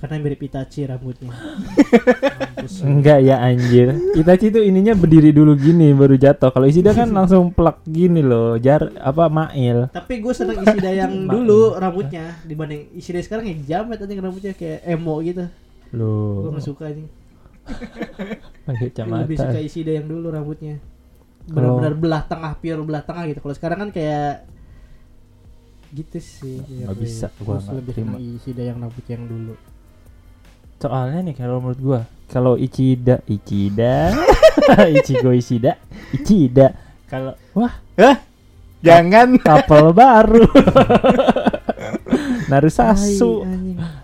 Karena 0.07 0.23
mirip 0.23 0.39
Itachi 0.39 0.87
rambutnya. 0.87 1.35
Mampus. 1.35 2.87
Enggak 2.87 3.19
ya 3.27 3.43
anjir. 3.43 3.99
Itachi 4.15 4.55
tuh 4.55 4.63
ininya 4.63 4.95
berdiri 4.95 5.35
dulu 5.35 5.59
gini 5.59 5.91
baru 5.91 6.15
jatuh. 6.15 6.55
Kalau 6.55 6.67
Ishida 6.71 6.95
kan 6.95 7.11
langsung 7.19 7.51
plak 7.51 7.83
gini 7.83 8.23
loh. 8.23 8.55
Jar 8.55 8.87
apa 9.03 9.27
Mail. 9.27 9.91
Tapi 9.91 10.23
gue 10.23 10.31
seneng 10.31 10.63
Ishida 10.63 10.95
yang 10.95 11.11
dulu 11.35 11.75
rambutnya 11.75 12.39
dibanding 12.47 12.95
Ishida 12.95 13.19
sekarang 13.19 13.51
yang 13.51 13.61
jamet 13.67 13.99
aja 13.99 14.15
rambutnya 14.23 14.55
kayak 14.55 14.87
emo 14.87 15.19
gitu. 15.27 15.51
Gue 15.91 15.99
Loh. 15.99 16.55
gak 16.55 16.63
suka 16.63 16.87
nih. 16.87 17.09
Pakai 18.67 18.89
Lebih 18.95 19.37
suka. 19.43 19.59
Ishida 19.59 19.91
yang 19.91 20.07
dulu 20.07 20.31
rambutnya. 20.31 20.79
Kalau- 21.51 21.83
Benar-benar 21.83 21.95
belah 21.99 22.23
tengah 22.31 22.53
pure 22.59 22.83
belah 22.87 23.03
tengah 23.03 23.27
gitu. 23.27 23.43
Kalau 23.43 23.55
sekarang 23.59 23.79
kan 23.83 23.91
kayak 23.91 24.47
gitu 25.95 26.19
sih. 26.19 26.59
Nggak 26.83 26.99
bisa, 26.99 27.27
gua 27.43 27.57
Gua 27.57 27.63
nggak 27.63 27.75
lebih 27.79 27.93
terima. 27.95 28.17
Ishida 28.19 28.63
yang 28.67 28.79
rambutnya 28.83 29.15
yang 29.19 29.27
dulu. 29.31 29.55
Soalnya 30.77 31.25
nih 31.25 31.35
kalau 31.35 31.65
menurut 31.65 31.81
gua, 31.81 32.01
kalau 32.29 32.55
Ichida, 32.61 33.25
Ichida, 33.25 34.13
Ichigo 34.97 35.33
Ishida, 35.33 35.81
Ichida. 36.13 36.77
Kalau 37.09 37.33
wah 37.57 37.81
Jangan. 38.85 39.41
kapal 39.41 39.97
baru. 39.97 40.45
Narusasu. 42.51 43.43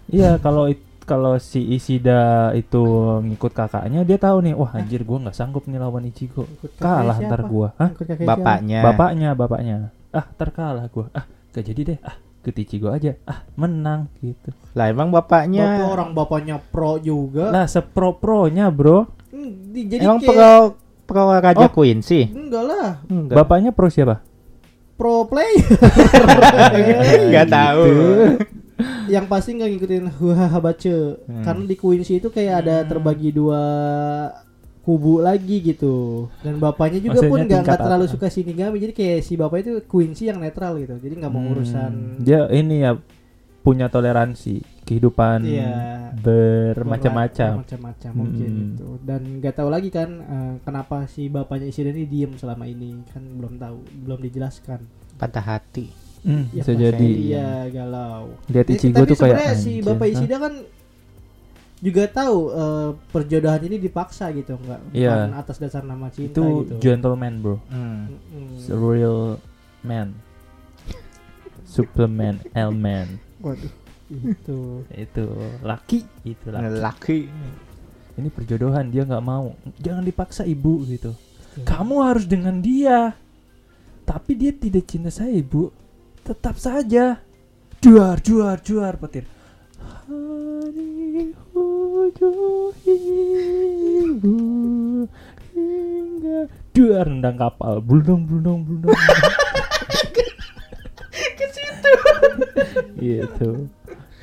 Iya 0.09 0.41
kalau 0.41 0.73
kalau 1.05 1.37
si 1.37 1.61
Ishida 1.77 2.51
itu 2.57 2.83
ngikut 3.20 3.53
kakaknya 3.53 4.07
dia 4.07 4.16
tahu 4.16 4.41
nih, 4.49 4.55
wah 4.57 4.73
anjir 4.73 5.05
gua 5.05 5.29
nggak 5.29 5.37
sanggup 5.37 5.68
nih 5.68 5.77
lawan 5.77 6.09
Ichigo. 6.09 6.49
Kalah 6.81 7.20
siapa? 7.20 7.29
ntar 7.29 7.41
gua. 7.47 7.68
Hah? 7.77 7.91
Bapaknya. 8.23 8.81
Bapaknya, 8.81 9.29
bapaknya. 9.37 9.77
Ah, 10.09 10.25
terkalah 10.25 10.87
gua. 10.89 11.12
Ah, 11.12 11.29
gak 11.53 11.64
jadi 11.68 11.95
deh. 11.95 11.99
Ah, 12.01 12.16
ke 12.43 12.51
Ichigo 12.53 12.88
aja. 12.88 13.14
Ah, 13.22 13.47
menang 13.55 14.11
gitu. 14.18 14.51
Lah 14.72 14.86
emang 14.86 15.09
siapa? 15.09 15.14
Bapak 15.14 15.43
bapaknya. 15.47 15.86
orang 15.86 16.11
bapaknya 16.11 16.57
pro 16.61 16.99
juga. 16.99 17.49
Lah 17.49 17.64
sepro-pronya, 17.64 18.66
Bro. 18.68 19.07
Hmm, 19.30 19.70
di- 19.70 19.86
jadi 19.86 20.05
emang 20.05 20.18
kayak 20.18 20.28
pro 20.28 20.53
pro 21.05 21.22
Raja 21.32 21.66
Oh. 21.66 21.70
Queen 21.70 21.99
sih. 22.01 22.26
enggak 22.26 22.62
lah, 22.62 22.88
Enggak. 23.07 23.36
Bapaknya 23.38 23.70
pro 23.70 23.86
siapa? 23.86 24.20
pro 24.93 25.24
player. 25.24 25.66
Enggak 27.26 27.49
tahu. 27.49 27.84
yang 29.07 29.26
pasti 29.26 29.53
nggak 29.53 29.68
ngikutin 29.68 30.05
Huha 30.12 30.59
Bace 30.59 31.22
Hmm. 31.22 31.43
karena 31.43 31.64
di 31.64 31.74
Quincy 31.74 32.18
itu 32.18 32.28
kayak 32.28 32.55
ada 32.61 32.82
terbagi 32.82 33.30
dua 33.30 33.62
kubu 34.83 35.18
lagi 35.18 35.62
gitu 35.62 36.26
dan 36.41 36.59
bapaknya 36.59 36.99
juga 37.01 37.22
Maksudnya 37.22 37.30
pun 37.30 37.62
nggak 37.62 37.78
terlalu 37.80 38.05
apa? 38.05 38.12
suka 38.12 38.26
Shinigami 38.26 38.76
jadi 38.78 38.93
kayak 38.93 39.18
si 39.20 39.33
bapak 39.35 39.59
itu 39.61 39.72
Quincy 39.83 40.26
yang 40.26 40.39
netral 40.39 40.74
gitu 40.76 40.99
jadi 40.99 41.14
nggak 41.16 41.30
mau 41.30 41.41
Hmm, 41.41 41.53
urusan 41.53 41.93
Dia 42.18 42.51
ini 42.51 42.83
ya 42.83 42.99
punya 43.61 43.87
toleransi 43.87 44.59
kehidupan 44.83 45.39
Iya. 45.41 46.11
bermacam-macam. 46.18 47.62
macam-macam 47.62 48.11
mungkin 48.12 48.49
Hmm. 48.49 48.61
gitu 48.66 48.89
dan 49.01 49.20
nggak 49.39 49.55
tahu 49.55 49.68
lagi 49.68 49.89
kan 49.89 50.11
eh, 50.11 50.55
kenapa 50.61 51.07
si 51.07 51.26
bapaknya 51.26 51.68
Ishida 51.68 51.91
ini 51.91 52.05
diem 52.05 52.35
selama 52.35 52.64
ini 52.64 53.07
kan 53.07 53.22
belum 53.22 53.57
tahu 53.57 53.76
belum 54.03 54.18
dijelaskan 54.20 54.83
Patah 55.14 55.47
hati. 55.49 55.87
Hmm, 56.20 56.51
Ya, 56.51 56.62
bisa 56.62 56.72
jadi. 56.72 57.07
iya 57.07 57.51
galau 57.68 58.35
Lihat 58.49 58.66
Jadi, 58.66 58.72
Ichigo 58.76 58.97
tapi 58.97 59.09
tuh 59.09 59.18
kayak 59.20 59.55
si 59.55 59.72
bapak? 59.78 60.07
Ishida 60.09 60.37
kan 60.39 60.55
juga 61.83 62.07
tahu 62.07 62.39
eh, 62.49 62.89
perjodohan 63.11 63.61
ini 63.66 63.76
dipaksa 63.76 64.30
gitu 64.30 64.55
nggak 64.55 64.95
Iya. 64.95 65.11
bukan 65.26 65.33
atas 65.35 65.57
dasar 65.59 65.83
nama 65.83 66.07
cinta 66.09 66.39
itu 66.39 66.45
gitu 66.62 66.74
gentleman, 66.78 67.43
Bro. 67.43 67.57
Hmm. 67.68 68.07
It's 68.55 68.70
a 68.70 68.78
real 68.78 69.43
man. 69.83 70.14
Superman, 71.66 72.39
Elman. 72.53 73.18
waduh 73.43 73.72
itu 74.12 74.85
Itu 74.93 75.24
laki, 75.64 76.05
itu 76.22 76.47
laki. 76.53 76.68
Laki. 76.78 77.18
Ini 78.12 78.28
perjodohan 78.28 78.93
dia 78.93 79.09
nggak 79.09 79.24
mau. 79.24 79.57
Jangan 79.80 80.05
dipaksa 80.05 80.45
ibu 80.45 80.85
gitu. 80.85 81.16
Kamu 81.64 82.05
harus 82.05 82.28
dengan 82.28 82.61
dia. 82.61 83.16
Tapi 84.05 84.37
dia 84.37 84.53
tidak 84.53 84.85
cinta 84.85 85.09
saya, 85.09 85.33
Ibu. 85.33 85.72
Tetap 86.20 86.61
saja. 86.61 87.22
Juar, 87.80 88.20
juar, 88.20 88.61
juar 88.61 89.01
petir. 89.01 89.24
Hari 90.13 91.33
ujung 91.57 92.77
ibu 92.85 94.37
hingga 95.57 96.53
duar 96.77 97.09
nendang 97.09 97.41
kapal. 97.41 97.81
Bludong, 97.81 98.29
bludong, 98.29 98.61
bludong. 98.61 98.93
Ke 101.41 101.47
situ. 101.49 101.93
Gitu. 103.01 103.73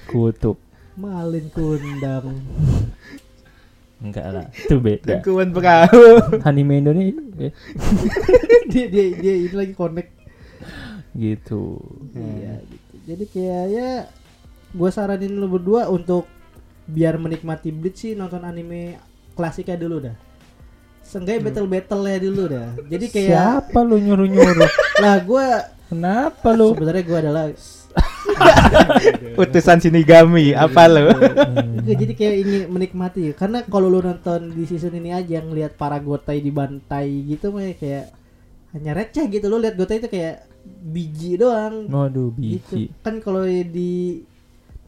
Kutuk. 0.05 0.61
malin 0.93 1.49
kundang 1.49 2.37
Enggak 3.97 4.27
lah, 4.29 4.45
itu 4.53 4.77
beda. 4.77 5.25
Tekuan 5.25 5.49
perahu. 5.49 6.21
Anime 6.45 6.85
Indonesia 6.85 7.17
dia 8.71 8.85
dia 8.85 9.05
dia 9.17 9.33
ini 9.41 9.55
lagi 9.57 9.73
connect 9.73 10.13
gitu. 11.17 11.81
iya 12.13 12.61
gitu. 12.61 12.95
jadi 13.09 13.23
kayak 13.33 13.65
ya 13.73 13.89
gue 14.69 14.89
saranin 14.93 15.33
lu 15.33 15.49
berdua 15.49 15.89
untuk 15.89 16.29
biar 16.89 17.17
menikmati 17.21 17.69
Bleach 17.73 18.01
sih 18.05 18.13
nonton 18.13 18.41
anime 18.45 18.97
klasiknya 19.33 19.77
dulu 19.77 19.97
dah 20.09 20.15
Seenggaknya 21.09 21.41
battle 21.49 21.65
battle 21.65 22.03
ya 22.05 22.17
dulu 22.21 22.43
dah. 22.45 22.69
Jadi 22.85 23.05
kayak 23.09 23.33
Siapa 23.33 23.81
lu 23.81 23.97
nyuruh-nyuruh? 23.97 24.69
lah 25.01 25.17
gue 25.25 25.47
Kenapa 25.89 26.53
lu? 26.53 26.77
sebenarnya 26.77 27.01
gue 27.01 27.17
adalah 27.17 27.43
Utusan 29.41 29.81
Shinigami, 29.81 30.53
apa 30.53 30.85
lo? 30.85 31.09
Nggak, 31.09 31.97
jadi 31.97 32.13
kayak 32.13 32.35
ingin 32.45 32.63
menikmati 32.69 33.33
karena 33.33 33.65
kalau 33.65 33.89
lu 33.89 34.05
nonton 34.05 34.53
di 34.53 34.69
season 34.69 34.93
ini 34.93 35.09
aja 35.09 35.41
ngelihat 35.41 35.73
para 35.73 35.97
gotai 35.97 36.45
dibantai 36.45 37.09
gitu 37.25 37.49
mah 37.49 37.73
kayak 37.73 38.13
hanya 38.77 38.93
receh 38.93 39.25
gitu 39.33 39.49
lu 39.49 39.57
lihat 39.57 39.73
gotai 39.73 39.97
itu 39.97 40.13
kayak 40.13 40.45
biji 40.61 41.41
doang 41.41 41.89
Waduh, 41.89 42.29
gitu 42.37 42.85
biji. 42.85 42.93
kan 43.01 43.17
kalau 43.17 43.41
di 43.49 44.21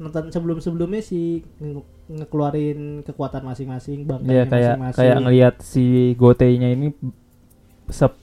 nonton 0.02 0.34
sebelum 0.34 0.58
sebelumnya 0.58 1.06
sih 1.06 1.46
nge- 1.62 1.86
ngekeluarin 2.10 3.06
kekuatan 3.06 3.46
masing-masing 3.46 4.04
Iya 4.04 4.10
bangkainya 4.10 4.46
kayak 4.50 4.50
masing-masing 4.50 4.98
kayak 4.98 5.18
ngelihat 5.22 5.56
si 5.62 5.86
Gotei-nya 6.18 6.74
ini 6.74 6.90
sep 7.94 8.18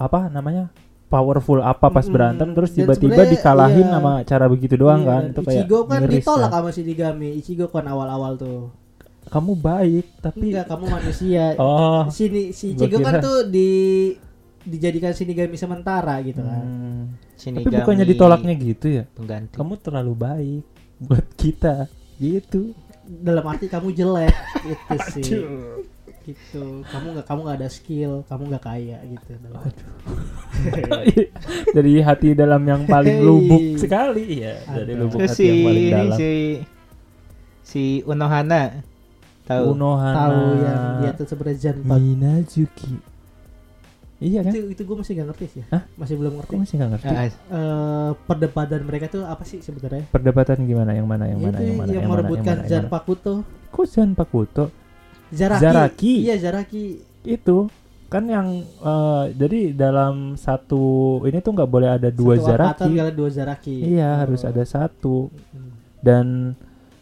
apa 0.00 0.32
namanya? 0.32 0.72
powerful 1.06 1.62
apa 1.62 1.86
pas 1.86 2.06
berantem 2.10 2.50
terus 2.50 2.74
tiba-tiba 2.74 3.30
dikalahin 3.30 3.86
iya. 3.86 3.94
sama 3.94 4.12
cara 4.26 4.44
begitu 4.50 4.74
doang 4.74 5.06
Iya, 5.06 5.10
kan 5.10 5.22
itu 5.30 5.40
kayak 5.46 5.54
Ichigo 5.62 5.78
kan 5.86 6.00
miris 6.02 6.14
ditolak 6.18 6.50
ya. 6.50 6.54
sama 6.58 6.68
Shinigami 6.74 7.28
Ichigo 7.38 7.66
kan 7.70 7.86
awal-awal 7.86 8.34
tuh 8.34 8.74
Kamu 9.26 9.58
baik 9.58 10.06
tapi 10.22 10.50
enggak 10.50 10.66
kamu 10.66 10.84
manusia 10.90 11.54
oh 11.62 12.10
sini 12.10 12.50
si 12.50 12.74
Ichigo 12.74 12.98
kan 13.06 13.22
tuh 13.22 13.46
di 13.46 13.70
dijadikan 14.66 15.14
Shinigami 15.14 15.54
sementara 15.54 16.18
gitu 16.26 16.42
kan 16.42 16.64
hmm. 16.66 17.04
tapi 17.38 17.70
bukannya 17.70 18.02
ditolaknya 18.02 18.54
gitu 18.58 18.86
ya? 18.90 19.04
pengganti. 19.14 19.54
Kamu 19.54 19.78
terlalu 19.78 20.12
baik 20.18 20.64
buat 20.98 21.26
kita 21.34 21.86
gitu. 22.16 22.72
dalam 23.06 23.46
arti 23.46 23.66
kamu 23.66 23.92
jelek 23.92 24.34
itu 24.64 24.96
sih. 25.14 25.22
Gitu. 26.26 26.82
Kamu 26.82 27.14
nggak 27.14 27.22
kamu 27.24 27.40
nggak 27.40 27.58
ada 27.60 27.70
skill 27.70 28.26
kamu 28.26 28.50
nggak 28.50 28.64
kaya 28.64 28.98
gitu. 29.04 29.30
Dalam 29.38 29.60
arti. 29.62 29.82
dari 31.76 31.92
hati 32.00 32.28
dalam 32.32 32.62
yang 32.62 32.82
paling 32.84 33.16
Hey. 33.16 33.22
lubuk 33.22 33.62
sekali 33.76 34.42
ya 34.42 34.58
dari 34.66 34.92
lubuk 34.94 35.18
Terus 35.20 35.30
hati 35.30 35.38
si 35.38 35.46
yang 35.46 35.60
paling 35.62 35.86
dalam. 35.86 36.16
si 36.16 36.32
si 37.62 37.82
Unohana 38.02 38.62
tahu? 39.44 39.64
Unohana. 39.70 40.16
Tahu 40.18 40.40
yang 40.58 40.82
dia 40.98 41.10
tuh 41.14 41.26
sebenarnya 41.26 41.72
Minazuki 41.78 42.94
iya 44.26 44.40
kan? 44.42 44.50
Itu 44.50 44.60
itu 44.68 44.82
gue 44.82 44.96
masih 44.96 45.12
nggak 45.14 45.28
ngerti 45.30 45.46
sih. 45.48 45.62
Ya 45.62 45.66
Hah? 45.70 45.82
masih 45.94 46.14
belum 46.16 46.32
ngerti. 46.36 46.50
Aku 46.50 46.60
masih 46.60 46.74
nggak 46.76 46.90
ngerti. 46.92 47.06
Ah, 47.08 47.26
Eh, 47.26 48.10
perdebatan 48.26 48.80
mereka 48.82 49.06
tuh 49.06 49.22
apa 49.22 49.42
sih 49.42 49.58
sebenarnya? 49.60 50.04
Perdebatan 50.08 50.58
gimana? 50.62 50.90
Yang 50.92 51.06
mana? 51.06 51.24
Yang 51.24 51.40
mana? 51.40 51.48
Itu 51.48 51.62
yang 51.62 51.76
mana? 51.76 51.86
yang 51.86 51.94
yang 51.94 52.02
mana? 52.02 52.12
merebutkan 52.12 52.42
yang 52.42 52.56
mana, 52.58 52.66
yang 52.66 52.82
mana. 52.82 52.90
Zanpaku 52.90 53.12
tuh 53.16 53.38
kok 53.68 53.86
Zanpakuto 53.86 54.64
Zaraki. 55.28 55.62
Zaraki. 55.62 56.12
iya 56.20 56.34
Zaraki. 56.36 56.84
Itu 57.22 57.56
kan 58.06 58.22
yang 58.24 58.48
eh, 58.62 59.24
jadi 59.34 59.60
dalam 59.72 60.14
satu 60.36 60.84
ini 61.22 61.38
tuh 61.38 61.52
nggak 61.52 61.66
boleh 61.66 61.90
ada 61.92 62.08
dua 62.08 62.34
Satu 62.36 62.46
Zaraki. 62.48 62.90
dua 63.12 63.28
Zaraki. 63.28 63.76
Iya 63.84 64.06
Oh. 64.06 64.18
harus 64.20 64.42
ada 64.42 64.62
satu. 64.62 65.16
Hmm. 65.50 65.70
dan 65.98 66.54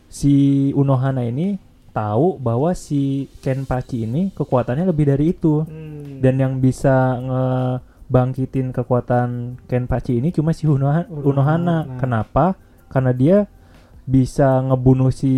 si 0.09 0.33
Unohana 0.73 1.21
ini 1.23 1.61
tahu 1.95 2.37
bahwa 2.37 2.75
si 2.75 3.31
Kenpachi 3.39 4.03
ini 4.03 4.29
kekuatannya 4.29 4.85
lebih 4.85 5.07
dari 5.07 5.31
itu 5.31 5.63
Hmm. 5.63 6.19
dan 6.19 6.35
yang 6.37 6.59
bisa 6.59 7.17
ngebangkitin 7.17 8.71
kekuatan 8.71 9.29
Kenpachi 9.65 10.19
ini 10.19 10.29
cuma 10.29 10.51
si 10.51 10.67
Unoha- 10.67 11.07
Unohana. 11.07 11.23
Unohana. 11.25 11.77
Nah. 11.81 11.97
Kenapa? 11.97 12.45
Karena 12.89 13.11
dia 13.11 13.47
bisa 14.05 14.61
ngebunuh 14.61 15.09
si 15.09 15.33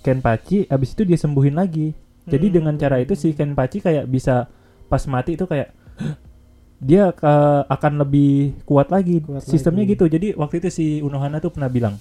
Kenpachi 0.00 0.64
habis 0.66 0.90
itu 0.90 1.04
dia 1.04 1.14
sembuhin 1.14 1.54
lagi. 1.54 1.92
Jadi 2.24 2.46
Hmm. 2.48 2.54
dengan 2.54 2.74
cara 2.74 2.96
itu 2.96 3.12
si 3.12 3.30
Kenpachi 3.30 3.78
kayak 3.78 4.06
bisa 4.06 4.48
pas 4.86 5.04
mati 5.04 5.36
itu 5.36 5.44
kayak 5.44 5.70
dia 6.80 7.12
ke- 7.12 7.28
akan 7.68 8.00
lebih 8.00 8.64
kuat 8.64 8.88
lagi. 8.88 9.20
Kuat 9.20 9.44
Sistemnya 9.44 9.84
lagi. 9.84 9.92
gitu. 9.92 10.04
Jadi 10.06 10.32
waktu 10.32 10.56
itu 10.58 10.68
si 10.70 10.86
Unohana 10.98 11.36
tuh 11.36 11.52
pernah 11.52 11.68
bilang 11.68 12.00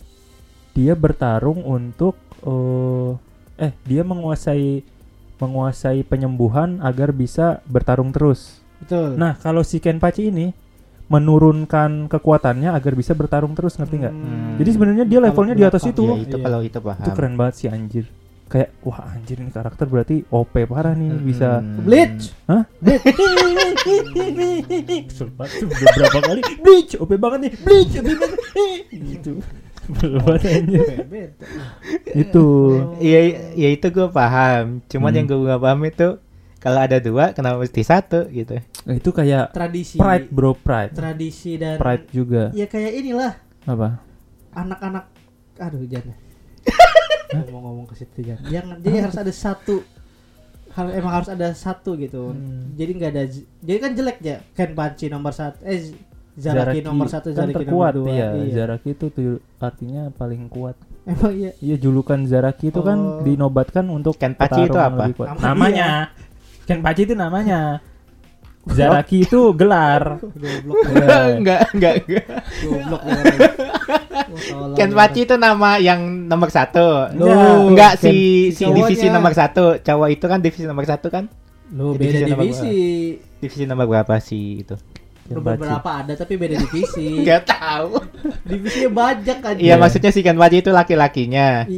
dia 0.72 0.96
bertarung 0.96 1.60
untuk 1.62 2.16
eh 2.40 3.12
eh 3.60 3.76
dia 3.84 4.02
menguasai 4.02 4.82
menguasai 5.36 6.04
penyembuhan 6.04 6.80
agar 6.80 7.12
bisa 7.12 7.60
bertarung 7.64 8.12
terus. 8.12 8.60
Betul. 8.80 9.16
Nah, 9.16 9.36
kalau 9.36 9.62
si 9.62 9.80
Kenpachi 9.80 10.28
ini 10.28 10.52
menurunkan 11.08 12.06
kekuatannya 12.08 12.70
agar 12.70 12.94
bisa 12.94 13.12
bertarung 13.12 13.52
terus, 13.52 13.76
ngerti 13.76 13.96
nggak? 13.98 14.14
Hmm. 14.14 14.56
Jadi 14.56 14.70
sebenarnya 14.70 15.06
dia 15.06 15.20
levelnya 15.20 15.56
di 15.56 15.66
atas 15.66 15.84
itu. 15.84 16.06
Ya 16.06 16.16
itu 16.22 16.38
Iya. 16.38 16.44
kalau 16.44 16.60
itu 16.62 16.80
paham. 16.80 17.02
Itu 17.02 17.12
keren 17.12 17.34
banget 17.34 17.54
sih 17.56 17.68
anjir. 17.68 18.06
Kayak 18.46 18.70
wah 18.82 19.00
anjir 19.10 19.38
ini 19.38 19.50
karakter 19.50 19.86
berarti 19.86 20.26
OP 20.28 20.54
parah 20.66 20.94
nih 20.94 21.10
Hmm. 21.12 21.22
bisa 21.22 21.50
Bleach. 21.62 22.34
Hah? 22.46 22.64
Tuh 25.10 25.30
udah 25.66 25.88
berapa 25.96 26.20
kali 26.24 26.42
Bleach 26.60 26.94
OP 26.98 27.12
banget 27.16 27.40
nih 27.46 27.52
Bleach 27.60 27.94
OP 27.96 28.08
banget 28.10 28.40
Gitu 29.14 29.32
Beda. 29.90 31.36
Itu 32.12 32.46
Iya, 32.98 33.20
ya 33.54 33.70
itu 33.70 33.88
gue 33.88 34.08
paham. 34.08 34.82
Cuman 34.86 35.10
Hmm. 35.10 35.18
yang 35.18 35.26
gue 35.26 35.48
gak 35.48 35.60
paham 35.60 35.82
itu 35.84 36.08
kalau 36.60 36.80
ada 36.80 36.98
dua, 36.98 37.32
kenapa 37.32 37.56
mesti 37.58 37.82
satu 37.82 38.28
gitu? 38.28 38.60
Nah, 38.82 38.94
Itu 38.94 39.10
kayak 39.10 39.52
Tradisi. 39.52 39.96
Pride 39.96 40.28
bro 40.28 40.52
Pride 40.54 40.92
Tradisi 40.92 41.56
dan 41.56 41.78
Pride 41.78 42.06
juga 42.10 42.52
ya 42.52 42.66
kayak 42.66 42.92
inilah 42.96 43.34
Apa? 43.64 44.04
anak-anak 44.52 45.06
aduh 45.58 45.84
jangan 45.86 46.16
ngomong-ngomong 47.46 47.86
ke 47.86 47.96
situ 47.96 48.20
jangan 48.24 48.44
yang 48.48 48.66
jadi 48.80 48.98
harus 49.06 49.16
ada 49.16 49.30
satu 49.30 49.84
hal 50.72 50.90
emang 50.90 51.14
harus 51.14 51.28
ada 51.28 51.52
satu 51.52 51.94
gitu 51.96 52.32
Hmm. 52.32 52.74
jadi 52.74 52.92
nggak 52.94 53.12
ada 53.12 53.24
jadi 53.60 53.78
kan 53.78 53.92
jelek 53.94 54.18
ya 54.20 54.38
Ken 54.52 54.74
Panci 54.74 55.06
nomor 55.08 55.32
satu 55.32 55.62
eh 55.62 55.94
Z- 56.40 56.50
Zaraki, 56.50 56.80
nomor 56.82 57.06
satu 57.06 57.28
kan 57.30 57.44
Zaraki 57.44 57.56
terkuat 57.60 57.92
nomor 57.92 58.08
dua 58.08 58.16
iya. 58.16 58.28
iya. 58.34 58.54
Zaraki 58.56 58.90
itu 58.90 59.06
tuh 59.08 59.30
artinya 59.60 60.08
paling 60.10 60.48
kuat 60.48 60.80
emang 61.04 61.34
iya 61.34 61.52
Iya 61.60 61.76
julukan 61.78 62.24
Zaraki 62.24 62.70
itu 62.70 62.80
kan 62.80 62.96
Oh. 62.96 63.20
dinobatkan 63.20 63.84
untuk 63.86 64.16
Kenpachi 64.16 64.66
itu 64.66 64.74
apa? 64.74 65.04
lebih 65.04 65.14
kuat. 65.16 65.28
Nama 65.34 65.44
Namanya. 65.46 65.90
Kenpachi 66.64 67.02
itu 67.04 67.14
namanya. 67.14 67.84
Zaraki 68.62 69.26
itu 69.26 69.52
gelar. 69.52 70.22
goblok 70.22 70.76
Iya. 70.86 71.18
enggak, 71.36 71.60
enggak, 71.74 71.94
enggak. 72.06 72.26
goblok 72.62 73.02
ya. 73.02 73.18
Oh, 74.30 74.38
tolong 74.38 74.78
Ken 74.78 74.90
ya. 74.90 74.96
Pachi 74.96 75.20
itu 75.26 75.36
nama 75.36 75.70
yang 75.78 76.00
nomor 76.24 76.50
satu. 76.50 77.10
Loh, 77.16 77.68
enggak 77.68 77.98
Ken- 77.98 78.04
si 78.06 78.16
si 78.54 78.62
cowoknya. 78.62 78.78
divisi 78.78 79.08
nomor 79.10 79.34
satu. 79.34 79.66
Cowok 79.78 80.10
itu 80.10 80.26
kan 80.26 80.40
divisi 80.40 80.64
nomor 80.64 80.86
satu 80.86 81.08
kan? 81.10 81.26
Lu 81.70 81.94
Divisi 81.94 82.14
beda 82.16 82.28
nomor 82.28 82.44
divisi 82.44 82.74
Divisi 83.40 83.64
nomor 83.64 83.86
berapa 83.88 84.16
sih 84.20 84.62
itu? 84.62 84.76
Kenpachi. 85.32 85.62
beberapa 85.62 85.90
ada 85.96 86.14
tapi 86.14 86.34
beda 86.36 86.56
divisi 86.58 87.06
Enggak 87.22 87.42
tahu. 87.46 88.02
divisinya 88.44 88.90
banyak 88.90 89.38
kan 89.40 89.54
Iya, 89.56 89.76
maksudnya 89.76 90.10
si 90.10 90.20
Ken 90.20 90.36
Pachi 90.36 90.58
itu 90.60 90.70
laki-lakinya. 90.70 91.70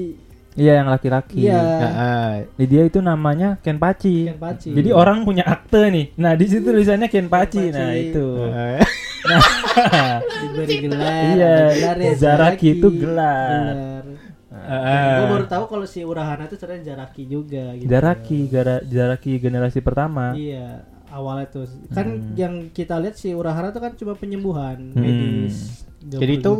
Iya 0.51 0.83
yang 0.83 0.87
laki-laki. 0.87 1.47
Iya. 1.47 1.59
Heeh. 1.63 2.31
Jadi 2.57 2.67
Dia 2.67 2.83
itu 2.83 2.99
namanya 2.99 3.55
Kenpachi. 3.57 4.27
Kenpachi. 4.27 4.71
Jadi 4.71 4.89
orang 4.91 5.23
punya 5.23 5.43
akte 5.43 5.87
nih. 5.87 6.11
Nah 6.15 6.35
di 6.35 6.43
situ 6.43 6.65
tulisannya 6.65 7.07
Kenpachi. 7.07 7.71
Kenpachi. 7.71 7.79
Nah 7.79 7.91
itu. 7.93 8.27
Heeh. 8.51 8.83
diberi 10.41 10.75
gelar 10.81 11.23
Iya, 11.31 11.55
gelar 11.71 11.97
ya, 11.97 12.11
Zaraki 12.15 12.67
itu 12.75 12.87
gelar. 12.91 13.47
gelar. 13.71 14.03
Heeh. 14.51 15.07
Gue 15.15 15.27
baru 15.31 15.45
tahu 15.47 15.63
kalau 15.67 15.85
si 15.85 16.03
Urahana 16.03 16.43
itu 16.43 16.55
ternyata 16.55 16.83
Zaraki 16.83 17.23
juga 17.25 17.71
gitu. 17.79 17.87
Zaraki, 17.87 18.39
gara 18.45 18.75
Zaraki 18.83 19.31
generasi 19.39 19.79
pertama. 19.79 20.35
Iya, 20.35 20.83
awalnya 21.11 21.47
tuh 21.47 21.63
kan 21.89 22.07
Hmm. 22.07 22.33
yang 22.33 22.53
kita 22.69 22.95
lihat 22.97 23.13
si 23.13 23.31
Urahara 23.31 23.69
tuh 23.69 23.79
kan 23.79 23.93
cuma 23.93 24.15
penyembuhan 24.15 24.79
Hmm. 24.91 24.97
medis. 24.97 25.83
Jadi 26.01 26.39
itu 26.39 26.51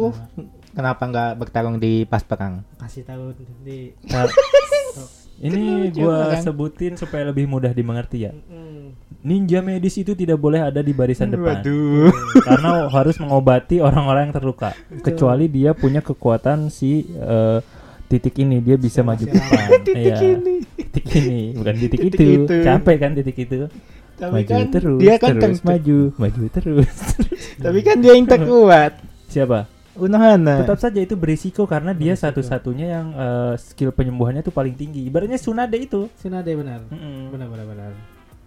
kenapa 0.71 1.03
nggak 1.03 1.31
bertarung 1.35 1.75
di 1.75 2.03
pas 2.03 2.21
perang? 2.21 2.61
kasih 2.77 3.01
tahu 3.01 3.33
di 3.63 3.95
Nah, 4.05 4.27
ini 5.41 5.89
gua 5.91 6.35
kan? 6.35 6.43
sebutin 6.43 6.93
supaya 6.93 7.25
lebih 7.25 7.47
mudah 7.47 7.71
dimengerti 7.71 8.17
ya. 8.21 8.31
Mm, 8.31 8.93
Ninja 9.21 9.61
medis 9.61 9.95
itu 9.95 10.13
tidak 10.13 10.35
boleh 10.35 10.59
ada 10.59 10.81
di 10.81 10.91
barisan 10.91 11.29
depan. 11.29 11.61
Waduh. 11.61 12.09
karena 12.47 12.69
harus 12.87 13.17
mengobati 13.17 13.77
orang-orang 13.77 14.29
yang 14.29 14.35
terluka. 14.35 14.73
Kecuali 14.99 15.45
dia 15.45 15.73
punya 15.73 16.01
kekuatan 16.01 16.69
si 16.69 17.05
eh, 17.07 17.59
titik 18.07 18.35
ini, 18.37 18.59
dia 18.59 18.75
bisa 18.75 19.01
maju 19.01 19.21
ke 19.21 19.31
depan. 19.31 19.67
Iya. 19.91 20.17
Titik 20.91 21.05
ini, 21.15 21.55
bukan 21.55 21.75
titik, 21.77 21.99
Titik 22.03 22.19
itu. 22.19 22.43
itu. 22.43 22.55
Capek 22.61 22.95
kan 22.97 23.11
titik 23.13 23.37
itu. 23.39 23.55
Tapi 24.21 24.33
maju 24.37 24.51
kan 24.53 24.65
terus, 24.69 24.99
dia 25.01 25.15
kan 25.17 25.33
terus 25.33 25.57
teng- 25.57 25.65
maju, 25.65 25.97
maju 26.13 26.41
terus. 26.53 26.93
Tapi 27.65 27.79
kan 27.81 27.97
dia 27.97 28.13
yang 28.13 28.29
terkuat. 28.29 29.01
Siapa? 29.25 29.65
Unohana. 29.91 30.61
Tetap 30.61 30.77
saja 30.77 30.99
itu 31.01 31.17
berisiko 31.17 31.65
karena 31.65 31.91
dia 31.91 32.13
Berisiko. 32.13 32.29
satu-satunya 32.29 32.87
yang 32.87 33.07
eh, 33.11 33.53
skill 33.57 33.89
penyembuhannya 33.91 34.39
tuh 34.39 34.53
paling 34.53 34.77
tinggi. 34.77 35.03
Ibaratnya 35.03 35.35
Tsunade 35.35 35.75
itu. 35.75 36.05
Tsunade 36.15 36.53
benar. 36.53 36.85
Mm-mm. 36.87 37.33
Benar 37.33 37.47
benar 37.49 37.65
benar. 37.65 37.91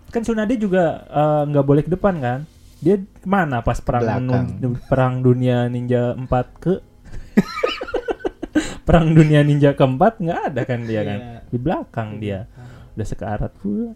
Kan 0.08 0.22
Tsunade 0.22 0.54
juga 0.54 1.04
eh, 1.04 1.42
nggak 1.50 1.66
boleh 1.66 1.82
ke 1.82 1.90
depan 1.90 2.14
kan? 2.16 2.40
Dia 2.78 3.00
ke 3.00 3.26
mana 3.26 3.60
pas 3.60 3.80
perang 3.80 4.04
menun- 4.24 4.78
perang 4.86 5.20
dunia 5.20 5.66
ninja 5.66 6.14
4 6.14 6.28
ke 6.60 6.74
perang 8.86 9.10
dunia 9.10 9.40
ninja 9.40 9.72
keempat 9.72 10.20
nggak 10.20 10.40
ada 10.52 10.62
kan 10.62 10.80
dia 10.84 11.00
kan? 11.02 11.18
Iya. 11.18 11.38
Di 11.50 11.58
belakang 11.58 12.08
dia 12.20 12.46
udah 12.94 13.06
sekarat 13.06 13.52
pula. 13.58 13.92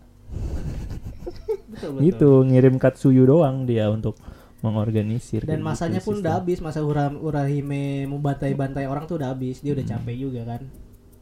Betul, 1.78 1.90
betul. 1.92 2.02
Gitu 2.04 2.30
ngirim 2.44 2.76
Katsuyu 2.76 3.22
doang 3.24 3.62
dia 3.62 3.86
untuk 3.86 4.18
mengorganisir. 4.58 5.46
Dan 5.46 5.62
kayak 5.62 5.68
masanya 5.70 5.98
gitu 5.98 6.04
pun 6.04 6.14
sistem. 6.14 6.22
udah 6.26 6.34
habis 6.36 6.58
masa 6.58 6.80
Ura, 6.82 7.06
Urahime 7.08 7.82
membantai-bantai 8.04 8.84
orang 8.84 9.06
tuh 9.06 9.16
udah 9.16 9.30
habis. 9.30 9.62
Dia 9.62 9.72
udah 9.72 9.86
Hmm. 9.86 9.94
capek 9.96 10.16
juga 10.18 10.42
kan. 10.44 10.62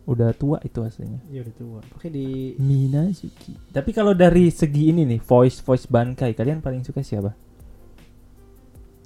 udah 0.07 0.31
tua 0.33 0.63
itu 0.63 0.79
aslinya. 0.81 1.19
Dia 1.27 1.43
udah 1.43 1.55
tua. 1.55 1.81
Oke 1.91 2.07
di 2.07 2.55
Minazuki. 2.57 3.59
Tapi 3.69 3.91
kalau 3.91 4.15
dari 4.15 4.49
segi 4.49 4.89
ini 4.89 5.03
nih, 5.05 5.19
voice 5.19 5.59
voice 5.61 5.85
Bankai, 5.85 6.31
kalian 6.31 6.63
paling 6.63 6.81
suka 6.81 7.03
siapa? 7.03 7.35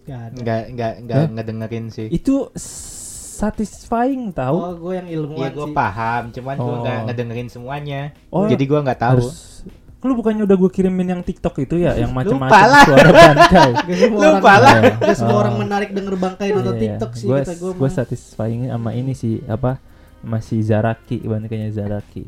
Gak 0.02 0.20
ada. 0.22 0.36
Enggak 0.36 0.62
enggak 0.68 0.92
enggak 1.00 1.16
Hah? 1.18 1.28
ngedengerin 1.32 1.86
sih. 1.88 2.06
Itu 2.06 2.52
satisfying 3.40 4.28
tahu. 4.30 4.56
Oh, 4.58 4.74
gue 4.78 4.92
yang 4.94 5.08
ilmuwan 5.08 5.40
Iya 5.42 5.56
gue 5.56 5.66
sih. 5.66 5.72
paham, 5.72 6.22
cuman 6.30 6.54
gue 6.54 6.68
Oh. 6.68 6.80
nggak 6.82 6.98
ngedengerin 7.08 7.48
semuanya. 7.48 8.00
Oh, 8.28 8.44
Jadi 8.44 8.64
gue 8.66 8.78
nggak 8.78 9.00
tahu. 9.00 9.24
Harus 9.24 9.64
Lu 10.00 10.12
bukannya 10.14 10.42
udah 10.42 10.56
gue 10.56 10.70
kirimin 10.70 11.08
yang 11.08 11.20
TikTok 11.20 11.60
itu 11.60 11.76
ya, 11.76 11.92
yang 11.94 12.08
macam-macam 12.16 12.56
suara 12.82 13.10
semua 14.00 14.22
Lupa 14.32 14.50
orang, 14.50 14.60
lah. 14.62 14.74
Gak 14.98 15.14
semua 15.14 15.30
Oh. 15.30 15.42
orang 15.42 15.54
menarik 15.58 15.90
denger 15.90 16.14
bangkai 16.16 16.48
nonton 16.50 16.74
TikTok 16.74 17.10
sih 17.12 17.26
Gue 17.26 17.38
kata 17.38 17.52
gue. 17.54 17.72
gue 17.74 17.90
satisfying 17.90 18.62
sama 18.66 18.90
ini 18.92 19.12
sih 19.12 19.44
apa? 19.44 19.76
Masih 20.20 20.60
Zaraki, 20.60 21.20
Bankainya 21.20 21.68
Zaraki. 21.70 22.24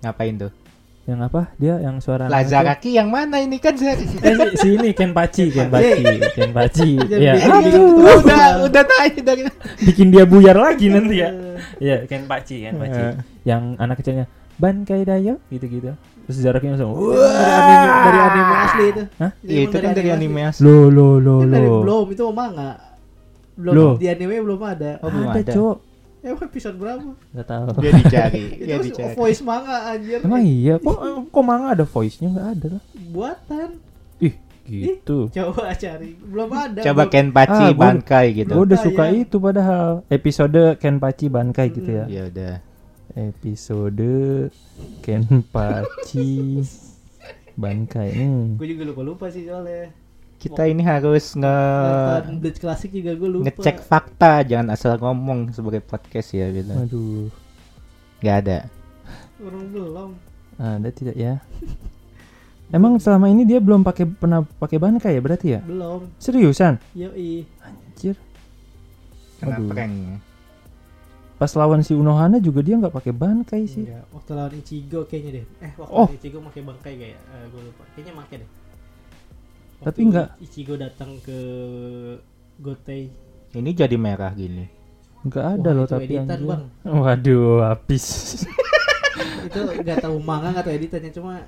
Ngapain 0.00 0.36
tuh? 0.38 0.52
Yang 1.02 1.20
apa? 1.26 1.42
Dia 1.56 1.74
yang 1.78 1.98
suara 1.98 2.26
Lah. 2.26 2.40
Zaraki 2.42 2.94
yang 2.94 3.08
mana 3.08 3.36
ini 3.36 3.56
kan 3.56 3.74
Zaraki? 3.74 4.06
Eh 4.22 4.54
si, 4.54 4.68
ini 4.72 4.90
Kenpachi, 4.90 5.50
Kenpachi, 5.50 6.04
Kenpachi. 6.30 6.90
Jadi 6.96 7.20
Ya, 7.20 7.34
bikin 7.34 7.50
aduh, 7.50 7.64
gitu. 7.66 7.82
udah 8.22 8.44
udah 8.62 8.82
naik 8.86 9.14
dari. 9.20 9.42
bikin 9.80 10.08
dia 10.08 10.24
buyar 10.24 10.54
lagi 10.54 10.88
nanti 10.88 11.18
ya. 11.18 11.28
Iya, 11.76 11.96
Kenpachi, 12.06 12.64
Kenpachi. 12.64 13.00
Eh. 13.02 13.14
Yang 13.42 13.62
anak 13.76 13.96
kecilnya 13.98 14.26
Bankai 14.54 15.02
Dayo 15.02 15.42
gitu-gitu. 15.48 15.90
Terus 16.32 16.40
Zaraki 16.40 16.66
langsung 16.66 16.96
Dari 16.96 17.12
anime, 17.52 17.88
dari 18.00 18.18
anime 18.18 18.54
asli 18.58 18.84
itu. 18.86 19.02
Hah? 19.14 19.30
Iya 19.42 19.60
itu 19.62 19.76
kan 19.76 19.90
dari 19.92 20.10
anime 20.10 20.40
asli. 20.42 20.62
Lo 20.62 20.88
lo 20.88 21.08
lo 21.18 21.34
Kan 21.38 21.50
dari 21.50 21.68
lo. 21.68 21.78
belum 21.82 22.06
itu 22.08 22.24
manga. 22.32 22.70
Belum 23.52 23.72
Loh. 23.74 23.92
di 23.94 24.06
anime 24.08 24.36
belum 24.40 24.60
ada. 24.62 24.92
Oh, 24.98 25.08
belum 25.08 25.28
ada, 25.28 25.38
ada. 25.38 25.52
Cok. 25.52 25.76
Emang 26.22 26.44
episode 26.44 26.76
berapa? 26.76 27.10
Gak 27.30 27.46
tahu. 27.46 27.66
Dia 27.76 27.90
dicari, 27.92 28.44
dia 28.64 28.74
Itu 28.76 28.84
dicari. 28.88 29.12
voice 29.12 29.42
manga 29.42 29.76
anjir. 29.88 30.18
Emang 30.18 30.40
iya, 30.40 30.74
kok 30.78 30.96
kok 31.28 31.42
manga 31.42 31.68
ada 31.70 31.84
voice-nya 31.84 32.28
nggak 32.30 32.48
ada 32.48 32.66
lah. 32.72 32.82
Buatan. 33.10 33.68
Ih, 34.18 34.34
gitu. 34.64 35.26
Coba 35.28 35.74
cari. 35.74 36.14
Belum 36.16 36.48
ada. 36.48 36.78
Coba 36.80 37.02
Belum- 37.02 37.12
Kenpachi 37.12 37.50
Ah, 37.60 37.70
gua- 37.70 37.82
Bankai 37.90 38.26
gitu. 38.32 38.52
Gue 38.52 38.64
udah 38.64 38.78
Ah, 38.78 38.84
suka 38.86 39.04
iya. 39.04 39.18
itu 39.20 39.36
padahal 39.36 39.86
episode 40.08 40.60
Kenpachi 40.78 41.26
Bankai 41.26 41.66
gitu 41.68 41.90
ya. 41.92 42.04
Ya 42.06 42.22
udah. 42.24 42.54
Episode 43.12 44.48
Kenpachi 45.04 46.64
Bankai. 47.52 48.08
Hmm. 48.16 48.56
Gue 48.56 48.72
juga 48.72 48.88
lupa 48.88 49.02
lupa 49.04 49.26
sih 49.28 49.44
soalnya. 49.44 49.92
Kita 50.40 50.66
ini 50.66 50.82
harus 50.82 51.38
nge 51.38 51.56
Nonton 52.18 52.36
Bleach 52.42 52.58
klasik 52.58 52.90
juga 52.90 53.14
gue 53.14 53.28
lupa. 53.30 53.44
ngecek 53.46 53.78
fakta, 53.78 54.42
jangan 54.42 54.74
asal 54.74 54.96
ngomong 54.98 55.52
sebagai 55.54 55.84
podcast 55.84 56.34
ya 56.34 56.50
gitu. 56.50 56.72
Aduh, 56.72 57.28
Gak 58.18 58.36
ada. 58.46 58.58
Orang 59.38 59.70
belum. 59.70 60.10
ada 60.58 60.88
tidak 60.90 61.14
ya? 61.14 61.38
Emang 62.72 62.96
selama 62.96 63.28
ini 63.28 63.44
dia 63.44 63.60
belum 63.60 63.84
pakai 63.84 64.08
pernah 64.08 64.40
pakai 64.56 64.80
Bankai 64.80 65.12
ya 65.12 65.20
berarti 65.20 65.46
ya? 65.54 65.60
Belum. 65.60 66.08
Seriusan? 66.16 66.80
Yoi. 66.96 67.44
Anjir. 67.60 68.16
Kena 69.38 69.60
Aduh. 69.60 69.68
prank. 69.68 69.92
Pas 71.42 71.50
lawan 71.58 71.82
si 71.82 71.90
Unohana 71.90 72.38
juga 72.38 72.62
dia 72.62 72.78
nggak 72.78 72.94
pakai 72.94 73.10
bankai 73.10 73.66
sih. 73.66 73.82
Enggak, 73.82 74.06
waktu 74.14 74.30
lawan 74.38 74.54
Ichigo 74.62 75.00
kayaknya 75.10 75.42
deh. 75.42 75.46
Eh, 75.58 75.72
waktu 75.74 75.90
Oh. 75.90 76.06
Ichigo 76.06 76.38
pakai 76.38 76.62
bangkai 76.62 76.92
kayak 76.94 77.18
eh, 77.18 77.44
gue 77.50 77.62
lupa. 77.66 77.82
Kayaknya 77.98 78.12
pakai 78.22 78.36
deh. 78.38 78.50
Tapi 79.82 79.90
Waktu 79.90 80.00
enggak. 80.06 80.28
Ichigo 80.38 80.74
datang 80.78 81.10
ke 81.18 81.38
Gotei. 82.62 83.10
Ini 83.58 83.70
jadi 83.74 83.96
merah 83.98 84.30
gini. 84.38 84.70
Nggak 85.26 85.46
ada 85.58 85.68
Wah, 85.74 85.76
loh 85.82 85.86
itu 85.90 85.94
tapi 85.98 86.04
editan, 86.14 86.30
anjir. 86.30 86.46
Bang. 86.46 86.62
Waduh, 86.86 87.50
habis. 87.66 88.06
itu 89.50 89.60
nggak 89.82 89.98
tahu 89.98 90.16
manga 90.22 90.54
nggak 90.54 90.62
tahu 90.62 90.74
editannya 90.78 91.10
cuma 91.10 91.42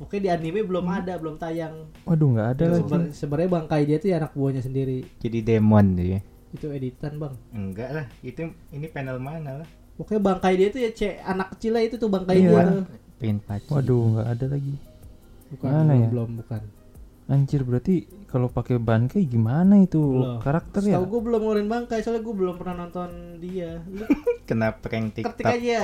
Oke 0.00 0.16
di 0.16 0.30
anime 0.32 0.64
belum 0.64 0.86
ada, 0.86 1.18
belum 1.18 1.34
tayang. 1.36 1.90
Waduh, 2.08 2.28
nggak 2.30 2.48
ada 2.56 2.62
Yang 2.62 2.74
lagi. 2.78 3.10
Sebenarnya 3.10 3.50
bangkai 3.58 3.82
dia 3.84 3.98
tuh 3.98 4.08
ya 4.08 4.16
anak 4.22 4.32
buahnya 4.38 4.62
sendiri. 4.64 5.04
Jadi 5.18 5.38
demon 5.44 5.98
dia. 5.98 6.22
Itu 6.50 6.66
editan, 6.68 7.16
Bang. 7.16 7.34
Enggak 7.50 7.90
lah, 7.92 8.06
itu 8.20 8.42
ini 8.70 8.86
panel 8.86 9.16
mana 9.16 9.62
lah? 9.62 9.68
Pokoknya 9.94 10.22
bangkai 10.24 10.54
dia 10.54 10.68
tuh 10.68 10.80
ya 10.80 10.90
cek 10.90 11.14
anak 11.22 11.48
kecil 11.54 11.72
lah 11.72 11.82
itu 11.82 11.94
tuh 11.94 12.08
bangkai 12.08 12.36
Iya. 12.36 12.48
dia 12.48 12.62
tuh. 12.66 12.84
Pin 13.16 13.36
paci. 13.38 13.68
Waduh, 13.68 14.02
nggak 14.10 14.28
ada 14.28 14.46
lagi. 14.48 14.74
Bukan, 15.50 15.68
Mana 15.68 15.82
belum, 15.84 16.00
ya? 16.00 16.08
belum, 16.08 16.30
bukan. 16.40 16.62
Anjir, 17.28 17.62
berarti 17.62 17.94
kalau 18.26 18.48
pakai 18.48 18.76
bankai 18.76 19.22
gimana 19.22 19.78
itu 19.78 20.00
Belum. 20.00 20.40
karakter 20.40 20.82
ya? 20.82 20.98
Tahu 20.98 21.06
gue 21.06 21.20
belum 21.22 21.40
ngeluarin 21.40 21.68
bangkai 21.68 22.00
soalnya 22.00 22.22
gue 22.22 22.34
belum 22.34 22.54
pernah 22.56 22.74
nonton 22.80 23.10
dia. 23.38 23.78
Lu 23.84 24.02
Kena 24.48 24.72
prank 24.72 25.14
ketik 25.14 25.30
TikTok. 25.36 25.46
aja 25.46 25.80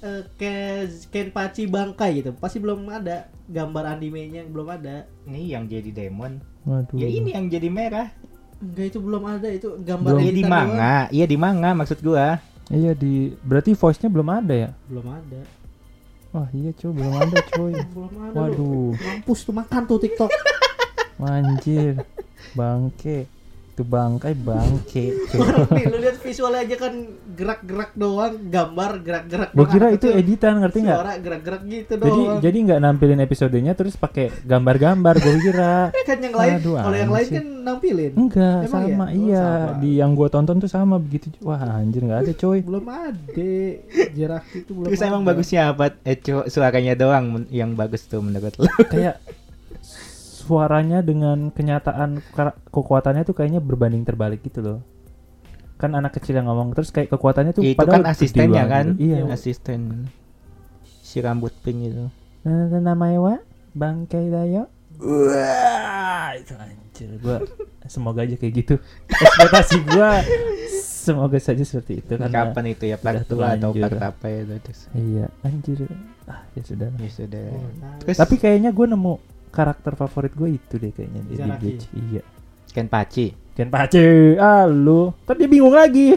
eh, 0.00 0.22
Ke- 0.32 0.88
Kenpachi 1.10 1.66
bangkai 1.66 2.10
gitu. 2.16 2.32
Pasti 2.32 2.56
belum 2.56 2.88
ada 2.88 3.28
gambar 3.44 3.84
animenya 3.90 4.46
belum 4.46 4.68
ada. 4.70 5.04
Ini 5.26 5.52
yang 5.52 5.64
jadi 5.66 5.90
demon. 5.90 6.40
Waduh. 6.62 6.96
Ya 6.96 7.08
ini 7.10 7.34
yang 7.34 7.50
jadi 7.50 7.68
merah. 7.68 8.08
Enggak 8.60 8.86
itu 8.92 8.98
belum 9.00 9.22
ada 9.24 9.48
itu 9.48 9.68
gambar 9.80 10.20
Iya 10.20 10.32
di 10.36 10.44
manga, 10.44 10.96
iya 11.08 11.24
di 11.24 11.36
manga 11.40 11.70
maksud 11.72 11.98
gua. 12.04 12.36
Iya 12.70 12.92
di 12.94 13.32
berarti 13.42 13.72
voice-nya 13.74 14.12
belum 14.12 14.28
ada 14.28 14.54
ya? 14.54 14.70
Belum 14.86 15.06
ada. 15.08 15.40
Wah, 16.30 16.46
iya 16.54 16.70
coy, 16.76 16.94
belum 16.94 17.14
ada 17.18 17.36
coy. 17.50 17.74
Belum 17.96 18.14
ada. 18.22 18.36
Waduh, 18.38 18.94
Mampus 18.94 19.42
tuh 19.42 19.50
makan 19.50 19.82
tuh 19.82 19.98
TikTok. 19.98 20.30
anjir. 21.18 22.06
Bangke. 22.54 23.26
Itu 23.80 23.88
bangkai 23.88 24.36
bangke. 24.36 25.06
Nih 25.72 25.84
lu 25.88 25.96
lihat 26.04 26.20
visualnya 26.20 26.68
aja 26.68 26.76
kan 26.76 26.92
gerak-gerak 27.32 27.96
doang, 27.96 28.36
gambar 28.52 29.00
gerak-gerak 29.00 29.48
Gua 29.56 29.64
kira 29.72 29.88
itu 29.96 30.12
editan, 30.12 30.60
ngerti 30.60 30.84
nggak? 30.84 30.98
Suara 31.00 31.12
gerak-gerak 31.16 31.62
gitu 31.64 31.92
Jadi 31.96 32.20
doang. 32.20 32.38
jadi 32.44 32.56
nggak 32.60 32.80
nampilin 32.84 33.20
episodenya 33.24 33.72
terus 33.72 33.96
pakai 33.96 34.28
gambar-gambar 34.44 35.16
gue 35.16 35.34
kira. 35.48 35.88
kan 36.12 36.18
yang 36.20 36.36
lain 36.36 36.52
kalau 36.60 36.96
yang 37.00 37.08
lain 37.08 37.28
kan 37.32 37.46
nampilin. 37.64 38.12
Enggak, 38.20 38.68
Emang 38.68 38.84
ya? 38.84 38.92
sama. 38.92 39.06
Oh, 39.08 39.16
iya, 39.16 39.46
sama. 39.48 39.80
di 39.80 39.90
yang 39.96 40.12
gua 40.12 40.28
tonton 40.28 40.56
tuh 40.60 40.68
sama 40.68 40.96
begitu. 41.00 41.32
Wah, 41.40 41.80
anjir 41.80 42.04
nggak 42.04 42.20
ada 42.20 42.32
coy. 42.36 42.60
Belum 42.60 42.84
ada. 42.84 43.52
Jeraki 44.12 44.56
itu 44.60 44.70
belum 44.76 44.92
Terus 44.92 45.00
emang 45.08 45.24
bagusnya 45.24 45.72
apa? 45.72 45.96
Eh 46.04 46.20
suaranya 46.52 46.92
doang 47.00 47.48
yang 47.48 47.72
bagus 47.72 48.04
tuh 48.04 48.20
menurut 48.20 48.52
lo. 48.60 48.68
kayak 48.92 49.16
suaranya 50.40 51.04
dengan 51.04 51.52
kenyataan 51.52 52.24
kekuatannya 52.72 53.28
tuh 53.28 53.36
kayaknya 53.36 53.60
berbanding 53.60 54.08
terbalik 54.08 54.40
gitu 54.40 54.64
loh. 54.64 54.78
Kan 55.76 55.92
anak 55.92 56.16
kecil 56.16 56.40
yang 56.40 56.48
ngomong 56.48 56.72
terus 56.72 56.88
kayak 56.92 57.12
kekuatannya 57.12 57.52
tuh 57.52 57.64
Ya, 57.64 57.76
itu 57.76 57.80
padahal 57.80 58.04
kan 58.04 58.04
asistennya 58.08 58.64
kan? 58.64 58.96
gitu. 58.96 59.20
Iya. 59.20 59.28
Asisten. 59.32 60.08
Si 60.82 61.20
rambut 61.20 61.52
pink 61.60 61.92
itu. 61.92 62.08
Nah, 62.44 62.80
namanya 62.80 63.18
wa 63.20 63.34
Bangkai 63.76 64.32
Dayo. 64.32 64.68
Wah, 65.00 66.36
itu 66.36 66.52
anjir 66.60 67.08
gua 67.24 67.40
semoga 67.88 68.24
aja 68.24 68.36
kayak 68.36 68.52
gitu. 68.64 68.74
Ekspektasi 69.08 69.76
gua 69.88 70.20
semoga 71.00 71.40
saja 71.40 71.64
seperti 71.64 72.04
itu 72.04 72.12
karena 72.20 72.52
Kapan 72.52 72.76
itu 72.76 72.84
ya 72.84 73.00
part 73.00 73.24
2 73.24 73.40
atau 73.56 73.72
part 73.72 74.00
apa 74.04 74.26
itu 74.28 74.54
terus. 74.60 74.80
Iya, 74.92 75.32
anjir. 75.40 75.88
Ah, 76.28 76.44
ya 76.52 76.62
sudah. 76.62 76.88
Ya 77.00 77.10
sudah. 77.10 77.44
Oh, 77.50 77.68
nah. 77.80 77.96
Terus 78.04 78.16
Tapi 78.20 78.34
kayaknya 78.36 78.70
gue 78.70 78.86
nemu 78.86 79.14
karakter 79.50 79.92
favorit 79.94 80.32
gue 80.32 80.48
itu 80.54 80.74
deh 80.76 80.90
kayaknya 80.90 81.20
Zaraki. 81.34 81.60
Bleach. 81.60 81.84
Iya. 81.92 82.22
Kenpachi. 82.70 83.26
Kenpachi, 83.50 84.00
ah 84.38 84.64
lu. 84.64 85.10
Tadi 85.26 85.44
bingung 85.44 85.74
lagi. 85.74 86.14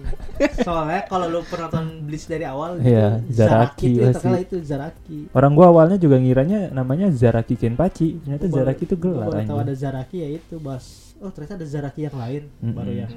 Soalnya 0.66 1.08
kalau 1.08 1.26
lu 1.28 1.40
pernah 1.42 1.68
nonton 1.68 2.04
Bleach 2.04 2.28
dari 2.28 2.44
awal 2.44 2.76
Iya, 2.78 3.24
itu 3.24 3.32
Zaraki 3.34 3.88
itu 3.96 4.04
pasti. 4.12 4.28
itu 4.44 4.56
Zaraki. 4.62 5.18
Orang 5.32 5.52
gua 5.56 5.72
awalnya 5.72 5.96
juga 5.96 6.20
ngiranya 6.20 6.70
namanya 6.70 7.08
Zaraki 7.08 7.56
Kenpachi. 7.56 8.20
Ternyata 8.22 8.44
Gua 8.46 8.56
Zaraki 8.62 8.82
itu 8.84 8.96
gua 8.96 9.12
gelar 9.12 9.28
baru 9.32 9.48
tahu 9.48 9.58
ada 9.64 9.74
Zaraki 9.74 10.16
ya 10.20 10.28
itu 10.36 10.54
bas. 10.60 10.84
Oh 11.18 11.32
ternyata 11.32 11.56
ada 11.56 11.66
Zaraki 11.66 12.00
yang 12.04 12.16
lain 12.16 12.42
Mm-mm. 12.60 12.74
baru 12.76 12.92
yang 12.92 13.12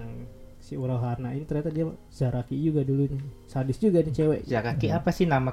si 0.59 0.74
Urohana 0.80 1.30
ini 1.36 1.43
ternyata 1.43 1.70
dia 1.70 1.86
Zaraki 2.09 2.55
juga 2.55 2.82
dulunya. 2.88 3.20
Sadis 3.45 3.78
juga 3.78 3.99
nih 3.99 4.13
cewek. 4.15 4.39
Zaraki 4.47 4.88
apa 4.89 5.09
sih 5.11 5.28
nama 5.28 5.51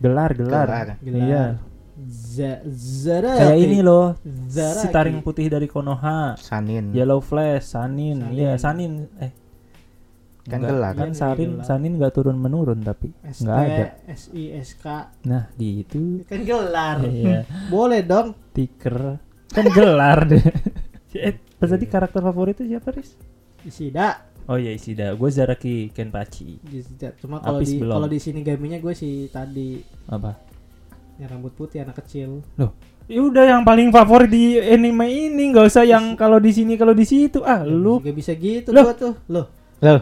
Gelar, 0.00 0.32
gelar. 0.32 0.64
Gelar. 0.68 0.88
Gelar. 1.00 1.20
Iya. 1.28 1.44
Z- 2.06 2.64
Zaraki. 3.04 3.40
Kayak 3.40 3.58
ini 3.58 3.78
loh. 3.80 4.16
Zaraki. 4.46 4.80
Si 4.80 4.86
taring 4.88 5.18
putih 5.20 5.46
dari 5.46 5.66
Konoha. 5.66 6.34
Sanin? 6.36 6.94
Yellow 6.94 7.20
Flash, 7.20 7.74
Sanin. 7.74 8.22
Sanin. 8.22 8.32
Iya, 8.32 8.52
Sanin. 8.56 8.92
Eh. 9.18 9.32
Kan 10.40 10.64
gelar. 10.64 10.96
Kan 10.96 11.12
Iya, 11.12 11.18
Sarin, 11.18 11.50
gelar. 11.54 11.66
Sanin 11.66 11.92
nggak 11.94 12.12
turun 12.12 12.36
menurun 12.36 12.80
tapi 12.80 13.12
nggak 13.12 13.58
ada. 13.60 13.84
SI, 14.08 14.56
SK 14.56 14.86
Nah, 15.28 15.52
gitu. 15.54 16.24
kan 16.24 16.40
gelar. 16.40 17.04
Iya. 17.04 17.44
Boleh 17.74 18.00
dong. 18.00 18.32
Tiker. 18.50 19.20
Kan 19.50 19.66
gelar 19.70 20.24
deh. 20.24 20.40
Eh, 21.10 21.34
pas 21.58 21.66
tadi 21.66 21.90
karakter 21.90 22.22
favoritnya 22.22 22.70
siapa, 22.70 22.94
Riz? 22.94 23.18
Isida. 23.66 24.30
Oh 24.46 24.54
iya 24.54 24.70
Isida, 24.70 25.10
gue 25.10 25.26
Zaraki 25.26 25.90
Kenpachi. 25.90 26.62
Isida. 26.64 27.10
Cuma 27.18 27.42
kalau 27.42 27.58
di 27.58 27.76
kalau 27.76 28.06
di 28.06 28.22
sini 28.22 28.42
gaminya 28.42 28.78
gue 28.78 28.94
si 28.94 29.26
tadi 29.26 29.82
Apa? 30.06 30.38
Yang 31.20 31.28
rambut 31.30 31.52
putih 31.52 31.84
anak 31.84 32.00
kecil. 32.00 32.40
Ya 33.04 33.20
udah 33.20 33.44
yang 33.44 33.62
paling 33.62 33.90
favorit 33.90 34.26
di 34.26 34.56
anime 34.56 35.04
ini, 35.04 35.50
nggak 35.50 35.66
usah 35.66 35.82
yang 35.82 36.14
kalau 36.14 36.38
di 36.38 36.48
sini 36.48 36.74
kalau 36.74 36.90
di 36.90 37.02
situ. 37.02 37.42
Ah, 37.42 37.60
lu 37.60 37.98
Gak 37.98 38.14
bisa 38.14 38.32
gitu 38.32 38.70
Loh. 38.70 38.82
gua 38.82 38.94
tuh. 38.94 39.14
Loh. 39.26 39.46
Loh, 39.80 40.00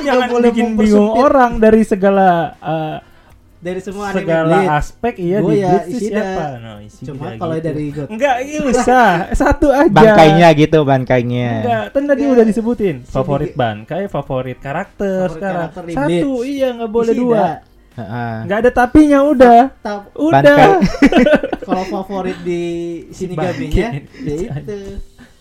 jangan 0.00 0.28
boleh 0.28 0.50
bikin 0.50 0.74
bingung 0.74 1.08
orang 1.10 1.56
dari 1.56 1.80
segala 1.82 2.52
eh, 2.54 2.96
Dari 3.56 3.80
semua 3.80 4.12
anime 4.12 4.20
segala 4.20 4.56
Bleach. 4.60 4.76
aspek 4.76 5.14
iya 5.18 5.38
Gua 5.40 5.48
di 5.48 5.56
ya 5.56 5.72
Isida. 5.88 6.12
siapa? 6.20 6.44
No, 6.58 6.72
Isida 6.78 7.06
Cuma 7.08 7.24
gitu. 7.24 7.40
kalau 7.40 7.54
dari 7.56 7.84
God 7.88 8.08
enggak 8.12 8.36
iya 8.44 8.60
usah 8.70 9.06
satu 9.32 9.66
aja. 9.70 9.88
bangkainya 9.88 10.48
gitu, 10.52 10.78
bangkainya. 10.84 11.50
Enggak, 11.58 11.84
kan 11.88 12.02
tadi 12.04 12.20
Enggak. 12.20 12.34
udah 12.36 12.44
disebutin. 12.44 12.96
Favorit 13.08 13.52
bangkai, 13.54 14.02
favorit 14.06 14.58
karakter 14.60 15.16
Favorit 15.24 15.36
sekarang. 15.40 15.68
karakter 15.72 15.96
Satu, 15.96 16.30
iya 16.44 16.68
nggak 16.70 16.92
boleh 16.92 17.14
Isida. 17.16 17.22
dua. 17.24 17.44
Nggak 18.44 18.58
ada 18.58 18.70
tapinya 18.70 19.22
udah. 19.22 19.60
Ta- 19.78 20.10
Udah. 20.12 20.82
Kalau 21.66 21.84
favorit 21.86 22.38
di 22.40 22.62
sini 23.08 23.32
Bangke. 23.32 23.54
gaminya 23.54 23.88
ya 24.20 24.34
itu. 24.52 24.78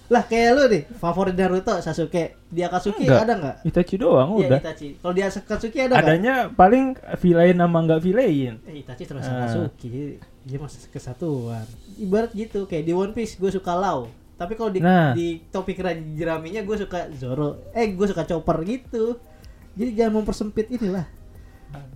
Lah 0.05 0.21
kayak 0.21 0.49
lu 0.51 0.63
nih, 0.69 0.83
favorit 0.93 1.33
Naruto 1.33 1.73
Sasuke. 1.79 2.37
Di 2.45 2.61
Akatsuki 2.61 3.03
Enggak. 3.03 3.23
ada 3.23 3.33
nggak? 3.33 3.55
Itachi 3.65 3.95
doang 3.97 4.37
Iya 4.37 4.45
udah. 4.47 4.59
Itachi. 4.61 4.87
Kalau 4.95 5.13
di 5.13 5.21
Akatsuki 5.21 5.77
ada? 5.79 5.93
Adanya 5.97 6.35
paling 6.47 6.93
villain 7.17 7.57
sama 7.57 7.77
nggak 7.81 8.01
villain. 8.01 8.53
Eh, 8.63 8.79
Itachi 8.79 9.03
terus. 9.03 9.25
Akatsuki. 9.25 10.21
Dia 10.43 10.57
masih 10.59 10.85
kesatuan. 10.87 11.65
Ibarat 11.95 12.29
gitu 12.31 12.63
kayak 12.63 12.83
di 12.83 12.93
One 12.93 13.11
Piece 13.11 13.33
gue 13.33 13.49
suka 13.49 13.73
Lau. 13.73 14.05
Tapi 14.33 14.53
kalau 14.53 14.69
di 14.69 14.79
Nah. 14.79 15.13
di 15.13 15.41
topik 15.47 15.79
Jeraminya 16.13 16.61
gue 16.61 16.77
suka 16.77 17.09
Zoro. 17.11 17.71
Eh 17.71 17.89
gue 17.89 18.05
suka 18.05 18.21
Chopper 18.23 18.61
gitu. 18.61 19.17
Jadi 19.73 19.97
jangan 19.97 20.21
mempersempit 20.21 20.69
inilah. 20.69 21.07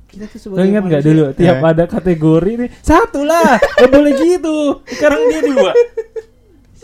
Kita 0.07 0.23
tuh 0.25 0.55
Lo 0.55 0.63
ingat 0.63 0.83
nggak 0.83 1.03
dulu 1.03 1.23
tiap 1.33 1.57
Eh. 1.57 1.67
ada 1.67 1.83
kategori 1.85 2.51
nih 2.57 2.69
satu 2.79 3.21
lah, 3.21 3.59
nggak 3.59 3.89
boleh 3.89 4.13
gitu. 4.15 4.57
Sekarang 4.87 5.21
dia 5.27 5.41
dua. 5.43 5.71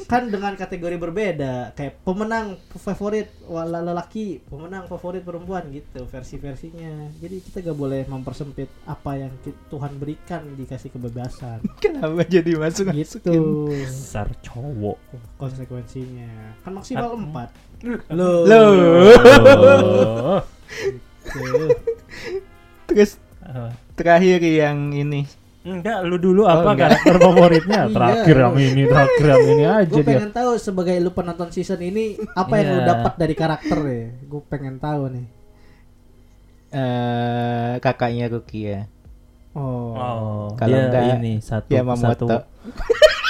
kan 0.04 0.28
dengan 0.28 0.54
kategori 0.54 1.00
berbeda 1.00 1.74
kayak 1.74 2.04
pemenang 2.04 2.60
favorit 2.76 3.34
lelaki 3.48 4.44
pemenang 4.46 4.86
favorit 4.86 5.24
perempuan 5.24 5.64
gitu 5.72 6.06
versi-versinya 6.06 7.10
jadi 7.18 7.40
kita 7.40 7.64
gak 7.64 7.74
boleh 7.74 8.06
mempersempit 8.06 8.70
apa 8.84 9.16
yang 9.16 9.32
Tuhan 9.72 9.98
berikan 9.98 10.44
dikasih 10.54 10.92
kebebasan 10.92 11.66
Kenapa 11.82 12.28
jadi 12.28 12.52
masuk 12.54 12.92
gitu 12.92 13.72
Besar 13.72 14.30
cowok. 14.44 15.00
konsekuensinya 15.40 16.62
kan 16.62 16.72
maksimal 16.76 17.16
empat 17.16 17.50
loh 18.12 18.44
Oh. 18.46 20.42
Terus 22.86 23.12
Ah. 23.40 23.76
terakhir 23.94 24.40
yang 24.40 24.90
ini 24.90 25.28
Enggak, 25.64 26.04
lu 26.04 26.16
dulu 26.18 26.44
apa 26.44 26.64
enggak. 26.70 26.96
karakter 26.96 27.16
favoritnya? 27.18 27.82
Iya. 27.86 27.94
Terakhir 27.94 28.36
yang 28.38 28.56
ini, 28.58 28.82
terakhir 28.92 29.26
yang 29.26 29.44
ini 29.50 29.64
aja 29.66 29.88
gue 29.90 29.96
dia. 29.98 30.08
pengen 30.10 30.32
tahu 30.32 30.52
sebagai 30.58 30.96
lu 30.98 31.12
penonton 31.12 31.50
season 31.50 31.80
ini 31.80 32.04
apa 32.32 32.54
yang 32.58 32.68
lu 32.70 32.80
Iya. 32.82 32.90
dapat 32.90 33.14
dari 33.16 33.32
karakter 33.34 33.80
ya 33.80 34.04
gue 34.18 34.42
pengen 34.46 34.76
tahu 34.78 35.04
nih 35.10 35.28
eh 36.72 37.74
kakaknya 37.80 38.26
Rukia. 38.28 38.80
oh, 39.54 39.94
Oh, 39.94 40.44
Kalau 40.54 40.74
enggak, 40.82 41.16
ini 41.18 41.38
satu 41.40 41.70
Yamamoto. 41.70 42.26
satu 42.26 42.28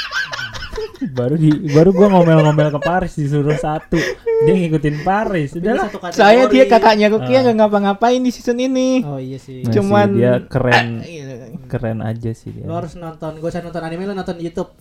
baru 1.10 1.36
di 1.36 1.50
baru 1.68 1.90
gua 1.90 2.08
ngomel-ngomel 2.12 2.70
ke 2.70 2.80
Paris 2.80 3.14
disuruh 3.14 3.56
satu 3.56 3.98
dia 4.42 4.54
ngikutin 4.54 5.02
Paris 5.02 5.54
kategori. 5.54 6.12
Soalnya 6.12 6.46
dia 6.48 6.66
kakaknya 6.66 7.08
Rukia 7.08 7.36
Ah. 7.36 7.42
nggak 7.44 7.58
ngapa-ngapain 7.58 8.20
di 8.20 8.30
season 8.30 8.58
ini. 8.58 9.02
Oh 9.02 9.18
iya 9.18 9.38
sih. 9.38 9.64
Masih 9.64 9.74
Cuman- 9.74 10.14
dia 10.14 10.34
keren 10.44 10.88
Iya. 11.02 11.26
keren 11.66 12.00
aja 12.00 12.32
sih 12.32 12.50
dia 12.50 12.64
Lo 12.64 12.76
harus 12.76 12.94
nonton, 12.94 13.36
gue 13.36 13.46
usah 13.46 13.60
nonton 13.60 13.80
anime 13.80 14.04
lo 14.04 14.14
nonton 14.14 14.38
YouTube. 14.38 14.72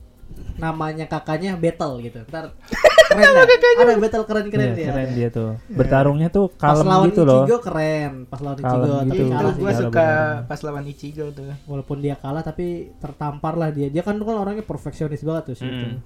Namanya 0.63 1.05
kakaknya 1.05 1.59
Battle 1.59 1.99
gitu. 2.01 2.23
Ntar 2.25 2.55
keren 3.13 3.29
dah. 3.29 3.45
Ada 3.83 3.93
battle 3.99 4.25
keren-keren 4.25 4.69
Iya, 4.69 4.77
dia. 4.79 4.87
keren 4.89 5.11
dia 5.13 5.29
tuh 5.29 5.51
bertarungnya 5.69 6.29
tuh 6.31 6.49
Pas 6.49 6.73
kalem 6.73 6.87
lawan 6.87 7.07
gitu 7.11 7.23
loh 7.27 7.43
Ichigo 7.43 7.59
keren. 7.61 8.13
Pas 8.25 8.41
lawan 8.41 8.57
Kalem 8.57 8.71
Ichigo 8.73 8.87
gitu. 8.87 8.97
tapi 9.03 9.13
Itu 9.13 9.25
kalah 9.29 9.53
gue 9.53 9.67
Iya, 9.67 9.77
suka 9.77 9.91
bener-bener. 10.07 10.47
pas 10.47 10.61
lawan 10.63 10.85
Ichigo 10.87 11.27
tuh. 11.29 11.51
Walaupun 11.67 11.97
dia 11.99 12.15
kalah 12.15 12.41
tapi 12.41 12.67
tertampar 12.97 13.55
lah 13.55 13.69
dia. 13.69 13.89
Dia 13.89 14.01
kan 14.01 14.17
kan 14.17 14.37
orangnya 14.39 14.63
perfeksionis 14.63 15.21
banget 15.21 15.45
tuh 15.51 15.57
sih. 15.59 15.69
Mm. 15.69 15.99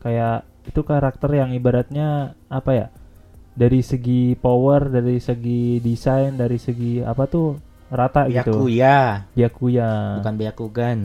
kayak 0.00 0.36
itu 0.64 0.80
karakter 0.80 1.28
yang 1.30 1.52
ibaratnya 1.52 2.08
apa 2.48 2.70
ya 2.72 2.86
dari 3.52 3.84
segi 3.84 4.32
power 4.32 4.88
dari 4.88 5.20
segi 5.20 5.76
desain 5.78 6.32
dari 6.34 6.56
segi 6.56 7.04
apa 7.04 7.28
tuh 7.28 7.60
rata 7.90 8.22
gitu 8.24 8.54
Byakuya, 8.54 9.26
Byakuya 9.34 9.88
bukan 10.16 10.34
Byakugan. 10.36 10.98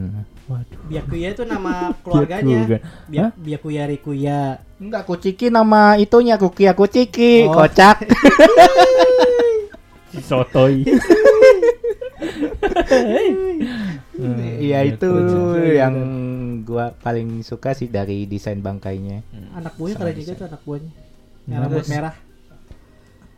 waduh 0.45 0.79
Byakuya 0.85 1.27
itu 1.31 1.43
nama 1.43 1.73
keluarganya. 2.05 2.45
Byakugan. 2.61 2.81
Bya, 3.09 3.25
Byakuya 3.33 3.83
Rikuya. 3.87 4.41
Enggak 4.75 5.03
Kuciki 5.03 5.49
nama 5.49 5.95
itunya 5.95 6.35
Rukia 6.35 6.71
Kuciki, 6.71 7.45
Oh. 7.45 7.53
kocak. 7.55 8.05
sotoy 10.21 10.85
Hmm, 14.15 14.39
Iya 14.57 14.87
itu 14.87 15.09
Byakuya. 15.11 15.73
yang 15.77 15.95
gua 16.63 16.95
paling 16.95 17.43
suka 17.43 17.75
sih 17.75 17.85
dari 17.85 18.23
desain 18.23 18.57
bangkainya. 18.57 19.19
Anak 19.53 19.75
buahnya 19.75 19.95
keren 19.99 20.15
juga 20.15 20.33
tuh 20.33 20.45
anak 20.47 20.61
buahnya. 20.63 20.91
Yang 21.45 21.59
rambut 21.59 21.85
merah. 21.91 22.13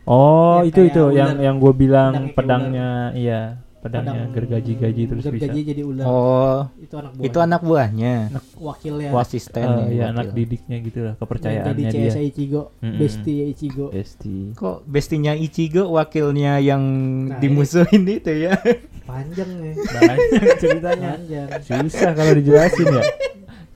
Oh 0.08 0.58
Ya, 0.58 0.66
itu 0.66 0.80
itu 0.82 1.02
yang 1.12 1.30
ular. 1.34 1.44
yang 1.44 1.56
gue 1.58 1.72
bilang 1.74 2.12
Pedangnya 2.28 2.32
pedangnya 2.32 2.88
iya 3.14 3.40
pedangnya 3.78 4.10
Pedang 4.18 4.34
gergaji-gaji 4.34 5.02
terus 5.06 5.22
gergaji 5.22 5.38
bisa 5.54 5.70
jadi 5.70 5.82
ular. 5.82 6.04
Oh, 6.04 6.60
Itu 6.76 6.94
anak 6.96 7.12
buahnya. 7.12 7.24
itu 7.24 7.38
anak 7.38 7.60
buahnya. 7.62 8.14
wakilnya. 8.58 9.08
Asisten 9.14 9.62
Eh, 9.62 9.70
ya. 9.70 9.86
iya 9.86 10.02
wakil. 10.02 10.10
anak 10.10 10.26
didiknya 10.34 10.76
gitu 10.80 10.98
lah 10.98 11.06
Yang 11.06 11.14
jadi 11.14 11.22
kepercayaannya 11.22 11.88
CS 11.88 11.94
dia 12.10 12.22
Ichigo, 12.24 12.62
Mm-mm. 12.74 12.98
bestie 12.98 13.44
Ichigo. 13.46 13.86
Besti 13.88 14.36
Kok 14.52 14.76
bestinya 14.84 15.32
Ichigo 15.32 15.82
wakilnya 15.88 16.52
yang 16.58 16.82
Nah, 17.28 17.38
dimusuhin 17.38 18.02
itu 18.04 18.32
ya? 18.40 18.58
Panjang 19.04 19.50
nih. 19.54 19.72
banyak 19.78 20.56
ceritanya 20.58 21.10
Panjang. 21.14 21.48
susah 21.62 22.10
kalau 22.12 22.32
dijelasin 22.34 22.86
ya 22.90 23.02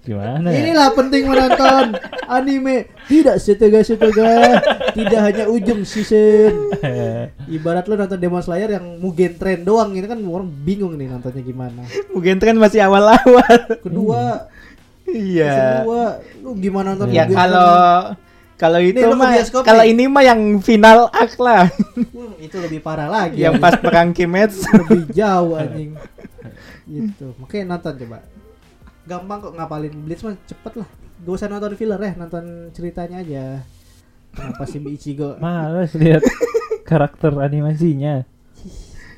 gimana 0.03 0.50
ya 0.50 0.59
Inilah 0.61 0.90
penting 0.92 1.22
menonton 1.24 1.94
anime 2.26 2.90
tidak 3.07 3.38
setega-setega, 3.38 4.30
tidak 4.92 5.20
hanya 5.22 5.44
ujung 5.46 5.82
season. 5.82 6.74
Ibarat 7.46 7.86
lu 7.86 7.94
nonton 7.94 8.18
Demon 8.18 8.40
Slayer 8.40 8.72
yang 8.72 8.98
Mugen 8.98 9.36
Train 9.36 9.62
doang 9.62 9.92
ini 9.92 10.03
kan 10.05 10.18
orang 10.18 10.48
bingung 10.48 10.94
nih 10.94 11.07
nontonnya 11.07 11.38
gimana. 11.38 11.86
Mungkin 12.11 12.38
tren 12.38 12.59
masih 12.59 12.82
awal-awal. 12.82 13.78
Kedua, 13.78 14.50
Iya. 15.05 15.82
kedua 15.82 16.03
lu 16.40 16.50
gimana 16.57 16.94
nonton 16.94 17.11
Ya 17.11 17.26
Mugen 17.26 17.36
kalau 17.36 17.70
kalau 18.55 18.78
itu 18.78 19.07
mah 19.12 19.34
kalau 19.61 19.82
ini 19.82 20.07
mah 20.07 20.22
yang 20.22 20.40
final 20.59 21.11
act 21.11 21.34
lah, 21.36 21.66
Train? 21.66 22.07
Hmm, 22.14 22.32
itu 22.38 22.57
lebih 22.59 22.78
parah 22.78 23.07
lagi. 23.07 23.38
yang 23.38 23.59
pas 23.59 23.74
perang 23.74 24.11
Kimetsu. 24.11 24.66
lebih 24.72 25.11
jauh 25.11 25.59
anjing. 25.59 25.98
Gitu. 26.86 27.34
Makanya 27.38 27.74
nonton 27.74 27.94
coba. 28.03 28.18
Gampang 29.05 29.38
kok 29.40 29.53
ngapalin 29.53 29.94
Blitz 30.00 30.22
mah 30.22 30.38
cepet 30.42 30.72
lah. 30.76 30.88
Gak 31.18 31.32
usah 31.32 31.46
nonton 31.46 31.74
filler 31.74 31.98
ya, 31.98 32.12
nonton 32.14 32.44
ceritanya 32.70 33.18
aja. 33.18 33.44
Kenapa 34.30 34.64
si 34.64 34.80
Ichigo 34.80 35.36
males 35.44 35.92
lihat 35.92 36.24
karakter 36.82 37.36
animasinya 37.36 38.24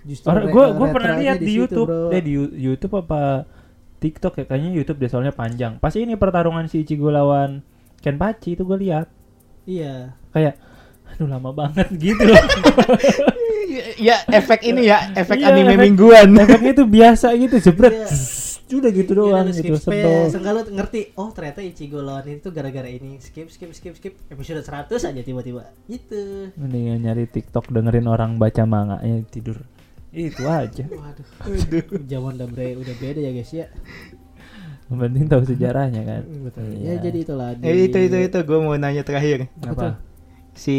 justru 0.02 0.26
orang 0.26 0.50
gua 0.50 0.64
gua 0.68 0.84
retronya 0.84 0.92
pernah 0.92 1.14
lihat 1.16 1.38
di, 1.38 1.46
situ, 1.46 1.56
YouTube 1.56 1.88
bro. 1.88 2.10
eh 2.10 2.20
di 2.20 2.32
YouTube 2.58 2.94
apa 2.98 3.20
TikTok 3.96 4.34
ya 4.36 4.44
kayaknya 4.44 4.70
YouTube 4.74 4.98
deh 4.98 5.08
soalnya 5.08 5.30
panjang 5.30 5.78
pas 5.78 5.94
ini 5.94 6.12
pertarungan 6.12 6.66
si 6.66 6.82
Ichigo 6.82 7.08
lawan 7.08 7.64
Kenpachi 7.98 8.52
itu 8.52 8.62
gue 8.62 8.78
lihat 8.80 9.08
Iya. 9.64 10.12
kayak 10.28 10.60
aduh 11.08 11.24
lama 11.24 11.54
banget 11.54 11.88
gitu 12.04 12.20
loh 12.20 12.36
ya 13.96 14.20
efek 14.28 14.60
ini 14.62 14.86
ya, 14.86 15.08
efek 15.14 15.38
Iya, 15.38 15.46
anime 15.48 15.72
efek- 15.72 15.84
mingguan. 15.84 16.28
efeknya 16.36 16.72
tuh 16.74 16.86
biasa 16.86 17.26
gitu 17.34 17.56
jebret 17.62 17.94
Iya. 17.94 18.08
Udah 18.64 18.90
gitu 18.96 19.12
Iya, 19.12 19.20
doang 19.20 19.46
gitu 19.52 19.76
skip, 19.76 19.84
supaya 19.92 20.24
sebel 20.32 20.56
lu 20.56 20.62
ngerti 20.72 21.00
oh 21.20 21.28
ternyata 21.36 21.60
Ichigo 21.60 22.00
lawan 22.00 22.24
itu 22.40 22.48
gara-gara 22.48 22.88
ini. 22.88 23.20
Skip 23.20 23.52
skip 23.52 23.76
skip 23.76 23.94
skip. 24.00 24.14
Episode 24.32 24.64
100 24.64 24.88
aja 25.12 25.20
tiba-tiba. 25.20 25.68
Gitu. 25.84 26.48
Mendingan 26.56 27.04
nyari 27.04 27.28
TikTok 27.28 27.68
dengerin 27.68 28.08
orang 28.08 28.40
baca 28.40 28.64
manga 28.64 28.96
ya 29.04 29.20
tidur. 29.28 29.60
Itu 30.14 30.48
aja. 30.48 30.88
Waduh. 30.96 31.26
Zaman 32.08 32.40
udah 32.40 32.48
bre 32.48 32.78
udah 32.80 32.94
beda 32.96 33.20
ya 33.20 33.30
guys 33.36 33.52
ya. 33.52 33.66
Yang 34.88 34.98
penting 35.00 35.24
tahu 35.28 35.42
sejarahnya 35.44 36.02
kan? 36.04 36.22
Betul. 36.44 36.64
Iya. 36.76 36.88
ya 36.88 36.94
jadi 37.04 37.18
itulah 37.20 37.48
di 37.56 37.62
Eh, 37.68 37.88
itu 37.88 37.98
itu 38.00 38.16
itu. 38.16 38.38
Gue 38.44 38.58
mau 38.64 38.76
nanya 38.76 39.04
terakhir. 39.04 39.48
apa? 39.60 40.00
Si 40.54 40.76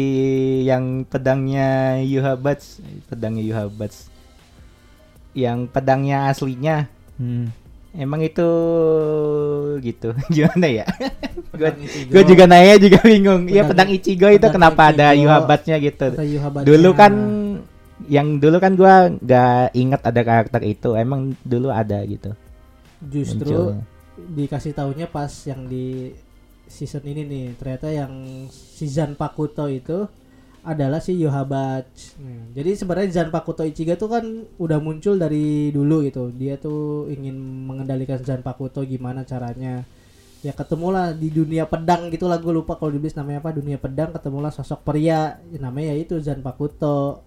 yang 0.64 1.04
pedangnya 1.04 2.00
Yuhabats, 2.02 2.80
pedangnya 3.06 3.44
Yuhabats. 3.44 4.08
Yang 5.36 5.68
pedangnya 5.70 6.32
aslinya. 6.32 6.88
Hmm. 7.20 7.52
Emang 7.94 8.20
itu 8.24 8.48
gitu. 9.78 10.10
Gimana 10.34 10.66
ya? 10.66 10.86
Gue 11.54 11.70
gue 12.10 12.22
juga 12.26 12.44
nanya 12.48 12.80
juga 12.80 12.98
bingung. 13.04 13.46
Iya 13.46 13.68
Pedang- 13.68 13.92
Ichigo 13.92 14.26
itu 14.26 14.40
pedang 14.40 14.54
kenapa 14.56 14.82
ada 14.90 15.12
Ichigo. 15.12 15.22
Yuhabatsnya 15.28 15.76
gitu. 15.78 16.06
Kata 16.16 16.24
Yuhabatnya. 16.24 16.66
Dulu 16.66 16.90
kan 16.96 17.12
yang 18.06 18.38
dulu 18.38 18.56
kan 18.60 18.72
gua 18.76 19.08
nggak 19.08 19.72
ingat 19.72 20.00
ada 20.04 20.20
karakter 20.22 20.62
itu. 20.64 20.94
Emang 20.94 21.36
dulu 21.42 21.70
ada 21.70 22.00
gitu. 22.04 22.32
justru 22.96 23.52
munculnya. 23.76 23.84
dikasih 24.16 24.72
tahunya 24.72 25.06
pas 25.12 25.28
yang 25.44 25.68
di 25.68 26.16
season 26.64 27.04
ini 27.04 27.22
nih 27.28 27.44
ternyata 27.60 27.92
yang 27.92 28.10
si 28.48 28.88
Zanpakuto 28.88 29.68
itu 29.68 30.08
adalah 30.66 30.98
si 30.98 31.14
Yohabach. 31.14 31.86
Hmm, 32.18 32.50
Jadi 32.50 32.74
sebenarnya 32.74 33.22
Zanpakuto 33.22 33.62
Ichigo 33.62 33.94
tuh 33.94 34.10
kan 34.10 34.24
udah 34.58 34.82
muncul 34.82 35.14
dari 35.14 35.70
dulu 35.70 36.02
gitu. 36.02 36.34
Dia 36.34 36.58
tuh 36.58 37.06
ingin 37.06 37.38
mengendalikan 37.38 38.18
Zanpakuto 38.18 38.82
gimana 38.82 39.22
caranya. 39.22 39.86
Ya 40.42 40.50
ketemulah 40.50 41.14
di 41.14 41.30
dunia 41.30 41.70
pedang 41.70 42.10
gitu 42.10 42.26
lah 42.26 42.42
gue 42.42 42.50
lupa 42.50 42.74
kalau 42.74 42.90
di 42.92 42.98
namanya 43.14 43.38
apa 43.40 43.54
dunia 43.54 43.78
pedang 43.78 44.10
ketemulah 44.10 44.50
sosok 44.50 44.82
pria 44.82 45.38
namanya 45.54 45.94
yaitu 45.94 46.18
Zanpakuto. 46.18 47.22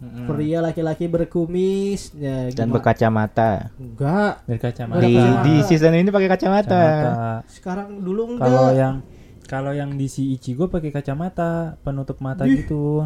Pria 0.00 0.64
laki-laki 0.64 1.12
berkumis 1.12 2.16
ya 2.16 2.48
Dan 2.48 2.72
berkacamata. 2.72 3.68
enggak 3.76 4.40
dari 4.48 4.56
kacamata 4.56 5.04
Di 5.04 5.12
di 5.44 5.54
season 5.68 5.92
ini 5.92 6.08
pakai 6.08 6.24
kacamata. 6.32 6.72
Kacamata. 6.72 7.44
sekarang 7.44 8.00
dulu 8.00 8.32
enggak 8.32 8.48
Kalau 8.48 8.68
yang 8.72 8.94
kalau 9.50 9.74
yang 9.74 9.98
di 9.98 10.06
si 10.06 10.30
Ichigo 10.38 10.70
pakai 10.70 10.94
kacamata 10.94 11.74
penutup 11.82 12.22
mata 12.22 12.46
gitu. 12.46 13.02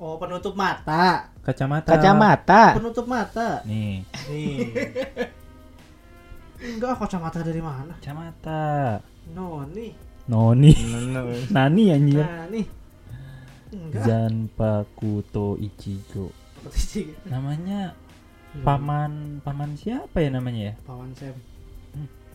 Oh 0.00 0.16
penutup 0.16 0.56
mata, 0.56 1.28
Kacamata. 1.44 1.92
Kacamata. 1.92 2.62
penutup 2.80 3.04
mata. 3.04 3.60
Nih, 3.68 4.00
Nih. 4.32 4.72
Enggak 6.56 6.96
kacamata 6.96 7.44
dari 7.44 7.60
mana? 7.60 7.92
kacamata. 8.00 9.04
No 9.36 9.68
nih. 9.68 9.92
Noni. 10.24 10.72
No, 10.72 10.98
no. 11.20 11.20
Nani 11.52 11.84
anjir. 11.92 12.24
Nah 12.24 12.48
nih. 12.48 12.66
Enggak. 13.68 14.02
Zanpakuto 14.08 15.60
Ichigo. 15.60 16.32
Namanya 17.28 17.92
paman 18.64 19.44
paman 19.44 19.76
siapa 19.76 20.24
ya 20.24 20.32
namanya 20.32 20.72
ya? 20.72 20.74
Pawan 20.88 21.12
Sam. 21.12 21.36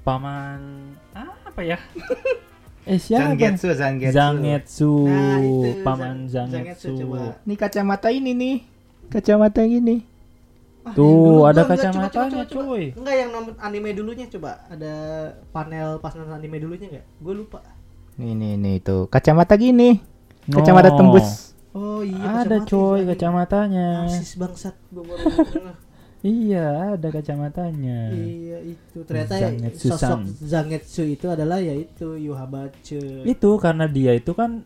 Paman 0.06 0.94
apa 1.18 1.62
ya? 1.66 1.82
eh 2.84 2.98
siapa? 2.98 3.32
Zangetsu, 3.32 3.68
Zangetsu. 3.72 4.14
Zangetsu. 4.14 4.92
Nah, 5.08 5.38
itu, 5.40 5.70
paman 5.82 6.28
Zan- 6.28 6.52
Zangetsu. 6.52 6.94
coba. 6.98 7.40
Ini 7.42 7.54
kacamata 7.56 8.10
ini 8.10 8.32
nih. 8.34 8.56
Kacamata 9.08 9.62
ini. 9.62 10.04
Ah, 10.84 10.92
yang 10.92 10.96
Tuh, 10.96 11.16
dulu 11.40 11.48
ada 11.48 11.64
kacamatanya, 11.64 12.44
coba, 12.44 12.52
coba. 12.52 12.64
cuy. 12.68 12.84
Enggak 12.92 13.16
yang 13.16 13.30
nonton 13.32 13.56
anime 13.58 13.90
dulunya 13.94 14.26
coba. 14.28 14.52
Ada 14.68 14.94
panel 15.50 15.96
pas 15.98 16.12
nonton 16.12 16.36
anime 16.36 16.58
dulunya 16.60 16.88
enggak? 16.92 17.06
Gue 17.18 17.34
lupa. 17.34 17.64
Nih 18.20 18.36
nih 18.36 18.60
nih 18.60 18.76
tuh. 18.80 19.08
Kacamata 19.08 19.56
gini. 19.56 20.04
Kacamata 20.44 20.92
Oh. 20.92 20.98
tembus. 21.00 21.56
Oh 21.74 22.02
iya 22.04 22.44
Ada 22.44 22.60
kacamata 22.60 22.68
coy 22.68 23.00
itu. 23.00 23.08
kacamatanya. 23.10 23.88
Narsis 24.06 24.36
bangsat 24.36 24.76
gue 24.92 25.02
baru. 25.02 25.24
Iya, 26.24 26.96
ada 26.96 27.08
kacamatanya. 27.12 28.16
Iya 28.16 28.58
itu 28.64 29.04
ternyata 29.04 29.44
Zangetsu-san. 29.44 30.00
sosok 30.00 30.20
Zangetsu 30.40 31.04
itu 31.04 31.28
adalah 31.28 31.60
yaitu 31.60 32.16
Yuhabache. 32.16 33.28
Itu 33.28 33.60
karena 33.60 33.92
dia 33.92 34.16
itu 34.16 34.32
kan 34.32 34.64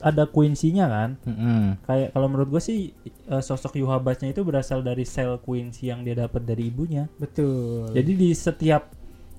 ada 0.00 0.24
Quincy-nya 0.24 0.88
kan. 0.88 1.10
Mm-mm. 1.28 1.84
Kayak 1.84 2.16
kalau 2.16 2.26
menurut 2.32 2.48
gue 2.56 2.62
sih 2.64 2.96
eh, 3.04 3.42
sosok 3.44 3.76
Yuhabasnya 3.76 4.32
itu 4.32 4.40
berasal 4.48 4.80
dari 4.80 5.04
sel 5.04 5.36
Quincy 5.44 5.92
yang 5.92 6.08
dia 6.08 6.16
dapat 6.16 6.48
dari 6.48 6.72
ibunya. 6.72 7.04
Betul. 7.20 7.92
Jadi 7.92 8.12
di 8.16 8.32
setiap 8.32 8.88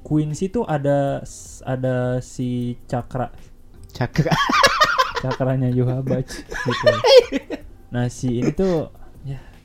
Quincy 0.06 0.54
tuh 0.54 0.70
ada 0.70 1.26
ada 1.66 2.22
si 2.22 2.78
Cakra 2.86 3.34
Cakra. 3.89 4.32
cakranya 5.20 5.68
Yohabach 5.74 6.30
gitu. 6.30 6.88
Nah 7.89 8.06
si 8.06 8.38
ini 8.38 8.54
tuh 8.54 8.93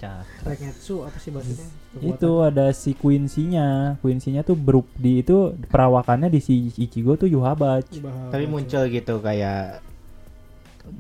cakra. 0.05 0.44
Rengetsu 0.46 0.94
apa 1.02 1.16
sih 1.16 1.30
bahasanya? 1.32 1.66
Itu 1.98 2.30
ada 2.40 2.66
si 2.70 2.92
Quincy-nya. 2.92 3.96
Quincy-nya 3.98 4.42
tuh 4.42 4.55
berup 4.55 4.84
di 4.94 5.24
itu 5.24 5.57
perawakannya 5.66 6.28
di 6.28 6.38
si 6.38 6.68
Ichigo 6.70 7.16
tuh 7.16 7.26
Yohabach. 7.26 7.88
Tapi 8.28 8.44
muncul 8.44 8.84
gitu 8.86 9.18
kayak 9.18 9.80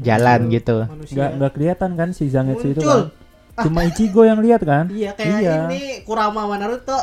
jalan 0.00 0.40
gitu. 0.48 0.88
Nggak 0.88 1.30
nggak 1.36 1.52
kelihatan 1.52 1.90
kan 1.94 2.08
si 2.10 2.32
Zangetsu 2.32 2.72
itu 2.72 2.80
Muncul. 2.80 3.12
kan. 3.54 3.62
Cuma 3.68 3.80
Ichigo 3.84 4.22
yang 4.24 4.40
lihat 4.40 4.64
kan? 4.64 4.88
Iya 4.88 5.12
kayak 5.12 5.38
Iya. 5.38 5.56
ini 5.68 5.80
Kurama 6.02 6.48
sama 6.48 6.56
Naruto. 6.56 6.98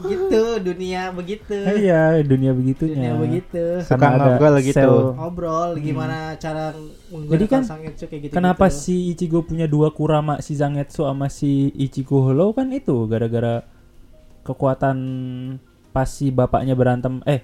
Gitu 0.00 0.42
dunia 0.60 1.10
begitu. 1.10 1.54
Iya, 1.54 2.22
dunia 2.22 2.52
begitunya. 2.52 2.94
Dunia 2.94 3.14
begitu. 3.16 3.62
Suka 3.82 3.96
Karena 3.96 4.08
ada 4.14 4.26
ngobrol 4.30 4.54
gitu. 4.60 4.76
sel- 4.78 5.12
Ngobrol 5.14 5.70
gimana 5.78 6.16
cara 6.36 6.64
menggunakan 7.10 7.32
Jadi 7.34 7.44
kan, 7.46 7.62
Sangetsu 7.64 8.04
kayak 8.06 8.22
gitu. 8.22 8.32
Kenapa 8.36 8.66
si 8.68 9.10
Ichigo 9.10 9.42
punya 9.42 9.66
dua 9.66 9.90
Kurama, 9.90 10.38
si 10.38 10.54
Zangetsu 10.54 11.02
sama 11.02 11.26
si 11.26 11.74
Ichigo 11.74 12.22
Hollow 12.22 12.52
kan 12.52 12.70
itu 12.70 12.94
gara-gara 13.06 13.66
kekuatan 14.44 14.96
pas 15.90 16.06
si 16.06 16.30
bapaknya 16.30 16.72
berantem 16.72 17.20
eh 17.24 17.42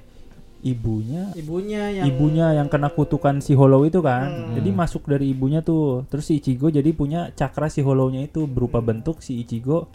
ibunya 0.64 1.28
ibunya 1.36 1.92
yang 1.92 2.04
ibunya 2.08 2.46
yang 2.56 2.68
kena 2.72 2.88
kutukan 2.88 3.36
si 3.38 3.52
Hollow 3.52 3.84
itu 3.84 4.00
kan. 4.00 4.32
Hmm. 4.32 4.54
Jadi 4.56 4.70
masuk 4.72 5.04
dari 5.04 5.28
ibunya 5.28 5.60
tuh. 5.60 6.08
Terus 6.08 6.24
si 6.24 6.40
Ichigo 6.40 6.72
jadi 6.72 6.88
punya 6.90 7.28
cakra 7.30 7.68
si 7.68 7.84
Hollow-nya 7.84 8.24
itu 8.24 8.48
berupa 8.48 8.80
Hmm. 8.80 8.88
bentuk 8.88 9.20
si 9.20 9.44
Ichigo 9.44 9.92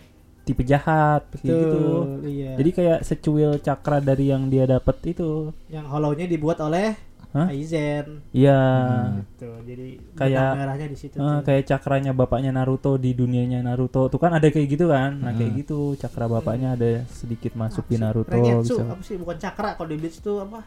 tipe 0.49 0.63
jahat 0.63 1.21
kayak 1.31 1.45
Betul, 1.45 1.69
gitu. 1.69 1.85
iya. 2.25 2.51
Jadi 2.57 2.69
kayak 2.73 2.99
secuil 3.03 3.51
cakra 3.59 3.97
dari 3.99 4.25
yang 4.27 4.49
dia 4.49 4.65
dapat 4.65 4.97
itu. 5.05 5.53
yang 5.69 5.85
hollow-nya 5.85 6.25
dibuat 6.25 6.57
oleh 6.59 6.97
Hah? 7.29 7.45
Aizen. 7.45 8.25
Iya. 8.33 8.57
Tuh, 9.37 9.61
jadi 9.61 10.01
Kayak- 10.17 10.55
merahnya 10.57 10.87
di 10.89 10.97
situ. 10.97 11.13
Tuh. 11.15 11.45
kayak 11.45 11.61
cakranya 11.63 12.09
bapaknya 12.09 12.49
Naruto 12.49 12.97
di 12.97 13.13
dunianya 13.13 13.61
Naruto 13.61 14.09
tuh 14.09 14.17
kan 14.17 14.33
ada 14.33 14.49
kayak 14.49 14.65
gitu 14.67 14.89
kan 14.89 15.13
nah 15.15 15.29
kayak 15.29 15.53
Hmm. 15.53 15.59
gitu 15.61 15.77
cakra 15.95 16.25
bapaknya 16.25 16.73
ada 16.73 17.05
sedikit 17.07 17.53
masuk 17.53 17.85
Apa 17.85 17.91
di? 17.91 17.97
Naruto 17.99 18.33
Rengetsu 18.33 18.75
bisa 18.75 18.89
apa 18.89 19.03
sih 19.05 19.15
bukan 19.15 19.37
cakra 19.37 19.69
kalau 19.77 19.87
di 19.87 19.97
Bleach 19.97 20.17
tuh 20.19 20.41
apa? 20.41 20.65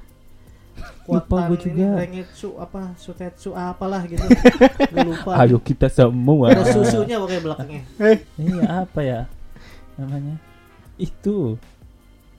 Lupa 1.10 1.38
ini 1.44 1.56
juga. 1.58 1.88
Rengetsu 1.98 2.48
apa 2.56 2.94
Sutetsu 2.94 3.50
apalah 3.52 4.06
gitu. 4.06 4.22
Gue 4.92 5.02
lupa. 5.04 5.34
ayo 5.36 5.58
kita 5.58 5.90
semua 5.90 6.46
Ada 6.48 6.62
susunya 6.70 7.18
pokoknya 7.18 7.42
belakangnya. 7.42 7.82
iya 8.38 8.62
apa 8.80 9.00
ya 9.02 9.20
namanya 10.02 10.36
itu 10.96 11.54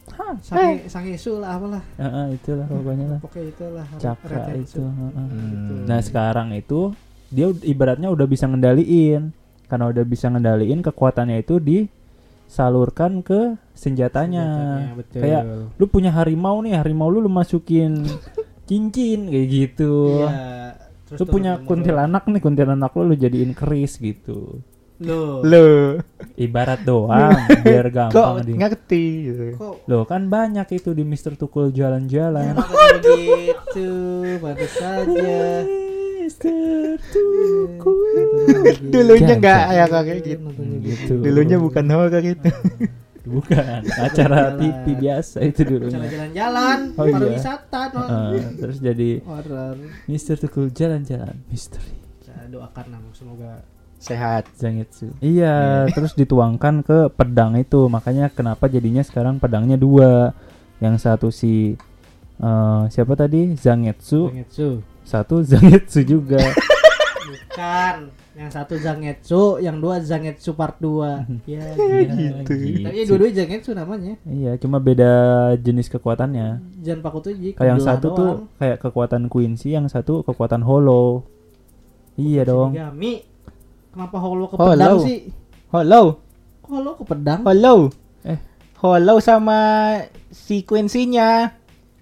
Hah, 0.03 0.35
Sange 0.43 0.91
Sangesu 0.91 1.39
lah 1.39 1.55
apalah. 1.55 1.79
Heeh, 1.95 2.35
itulah 2.35 2.67
pokoknya 2.67 3.05
lah 3.07 3.19
Pokoknya 3.23 3.47
itulah. 3.49 3.85
cakra 3.95 4.51
itu 4.51 4.83
heeh. 4.83 5.27
Gitu. 5.47 5.73
Hmm. 5.73 5.87
nah 5.87 5.99
sekarang 5.99 6.51
itu 6.51 6.91
dia 7.31 7.47
ibaratnya 7.63 8.11
udah 8.11 8.27
bisa 8.27 8.43
ngendaliin 8.45 9.31
karena 9.65 9.85
udah 9.89 10.03
bisa 10.03 10.27
ngendaliin 10.27 10.83
kekuatannya 10.83 11.39
itu 11.39 11.55
disalurkan 11.57 13.23
ke 13.23 13.55
senjatanya, 13.73 14.43
Senjatanya, 14.43 14.91
betul. 14.93 15.19
kayak 15.23 15.43
lu 15.73 15.85
punya 15.87 16.11
harimau 16.11 16.59
nih 16.59 16.75
harimau 16.75 17.07
lu 17.07 17.19
lu 17.19 17.31
masukin 17.31 18.03
cincin 18.67 19.31
kayak 19.31 19.47
gitu 19.49 20.19
Iya. 20.21 20.75
Terus 21.07 21.17
lu 21.19 21.25
punya 21.29 21.57
kuntilanak 21.59 22.27
nih 22.27 22.41
kuntilanak 22.41 22.91
lu 22.93 23.07
lu 23.07 23.15
jadiin 23.15 23.53
keris 23.53 23.97
gitu 23.97 24.59
Loh. 24.99 25.41
Lu 25.41 25.97
ibarat 26.35 26.85
doang 26.85 27.33
biar 27.61 27.89
kok 27.89 28.13
gampang 28.13 28.37
di 28.45 28.53
ngerti 28.53 29.05
gitu. 29.25 29.43
Kok 29.57 29.75
Loh 29.85 30.03
kan 30.05 30.27
banyak 30.27 30.67
itu 30.71 30.93
di 30.93 31.01
Mister 31.01 31.33
Tukul 31.33 31.73
jalan-jalan 31.73 32.53
Kenapa 32.53 32.77
begitu? 33.01 33.89
Pantas 34.37 34.71
saja. 34.75 35.37
Mister 36.19 36.95
Dulunya 38.83 39.35
Jangan 39.35 39.41
nggak 39.41 39.61
sampai. 39.65 39.75
ya 39.75 39.85
kayak 39.87 40.17
gitu. 40.21 40.39
Nontonnya 40.39 40.77
Gitu. 40.83 41.13
Dulunya 41.19 41.57
bukan 41.57 41.85
horor 41.89 42.23
itu. 42.23 42.49
bukan 43.23 43.87
acara 43.87 44.51
Jalan. 44.51 44.59
TV 44.59 44.99
biasa 44.99 45.37
itu 45.41 45.63
Cara 45.63 45.69
dulunya 45.71 46.07
jalan-jalan, 46.11 46.79
Oh, 46.99 47.05
iya. 47.07 47.15
pariwisata, 47.15 47.81
no. 47.95 48.01
Heeh, 48.03 48.43
terus 48.59 48.77
jadi 48.79 49.09
Horor. 49.23 49.75
Mister 50.05 50.35
Tukul 50.35 50.67
jalan-jalan 50.69 51.39
misteri 51.47 51.95
Saya 52.19 52.51
doakan 52.51 52.99
semoga 53.15 53.63
Sehat. 54.03 54.43
Zangetsu. 54.53 55.15
Iya, 55.17 55.55
terus 55.95 56.11
dituangkan 56.11 56.83
ke 56.83 57.07
pedang 57.09 57.55
itu. 57.55 57.87
Makanya 57.87 58.27
kenapa 58.27 58.67
jadinya 58.67 58.99
sekarang 58.99 59.39
pedangnya 59.39 59.79
dua. 59.79 60.35
Yang 60.83 60.95
satu 60.99 61.27
si 61.31 61.79
eh, 62.37 62.81
siapa 62.91 63.15
tadi? 63.15 63.55
Zangetsu, 63.55 64.27
Zangetsu. 64.27 64.83
satu 65.07 65.39
Zangetsu 65.39 66.03
juga. 66.03 66.43
Bukan. 67.23 68.11
Yang 68.33 68.49
satu 68.51 68.73
Zangetsu, 68.75 69.41
yang 69.61 69.77
dua 69.77 70.01
Zangetsu 70.01 70.57
part 70.57 70.81
2. 70.81 71.21
ya, 71.53 71.63
Gitu. 72.01 72.51
gitu. 72.51 72.83
Tapi 72.83 73.05
dua-duanya 73.05 73.35
Zangetsu 73.39 73.71
namanya. 73.71 74.13
Iya, 74.25 74.57
cuma 74.57 74.81
beda 74.81 75.11
jenis 75.55 75.85
kekuatannya. 75.87 76.59
Jangan 76.81 76.99
paku 76.99 77.19
tuji. 77.23 77.49
Kayak 77.53 77.69
yang 77.69 77.79
satu 77.79 78.07
tuh 78.11 78.31
doang. 78.41 78.57
kayak 78.57 78.77
kekuatan 78.81 79.29
Quincy, 79.29 79.77
yang 79.77 79.85
satu 79.85 80.25
kekuatan 80.25 80.65
Hollow. 80.65 81.23
Iya 82.13 82.41
dong. 82.43 82.73
Shinigami. 82.73 83.13
Kenapa 83.93 84.17
Hollow 84.17 84.49
ke 84.49 84.55
Hollow. 84.57 84.73
pedang 84.73 84.95
sih? 85.05 85.19
Hollow. 85.69 86.05
Hollow 86.65 86.93
ke 86.97 87.03
pedang? 87.05 87.39
Hollow. 87.45 87.79
Eh. 88.25 88.39
Hollow 88.81 89.17
sama 89.21 89.59
sequensinya 90.33 91.53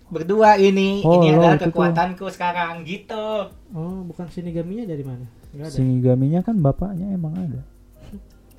berdua 0.07 0.55
ini. 0.55 1.03
ini 1.03 1.03
Hollow 1.03 1.35
adalah 1.35 1.55
itu 1.55 1.63
tuh. 1.67 1.67
kekuatanku 1.71 2.25
sekarang 2.31 2.87
gitu. 2.87 3.51
Oh, 3.75 3.99
bukan 4.07 4.27
Shinigami-nya 4.31 4.87
dari 4.87 5.03
mana? 5.03 5.27
Enggak 5.51 5.67
ada. 5.67 5.75
Shinigaminya 5.75 6.39
kan 6.43 6.55
bapaknya 6.63 7.11
emang 7.11 7.35
ada. 7.35 7.61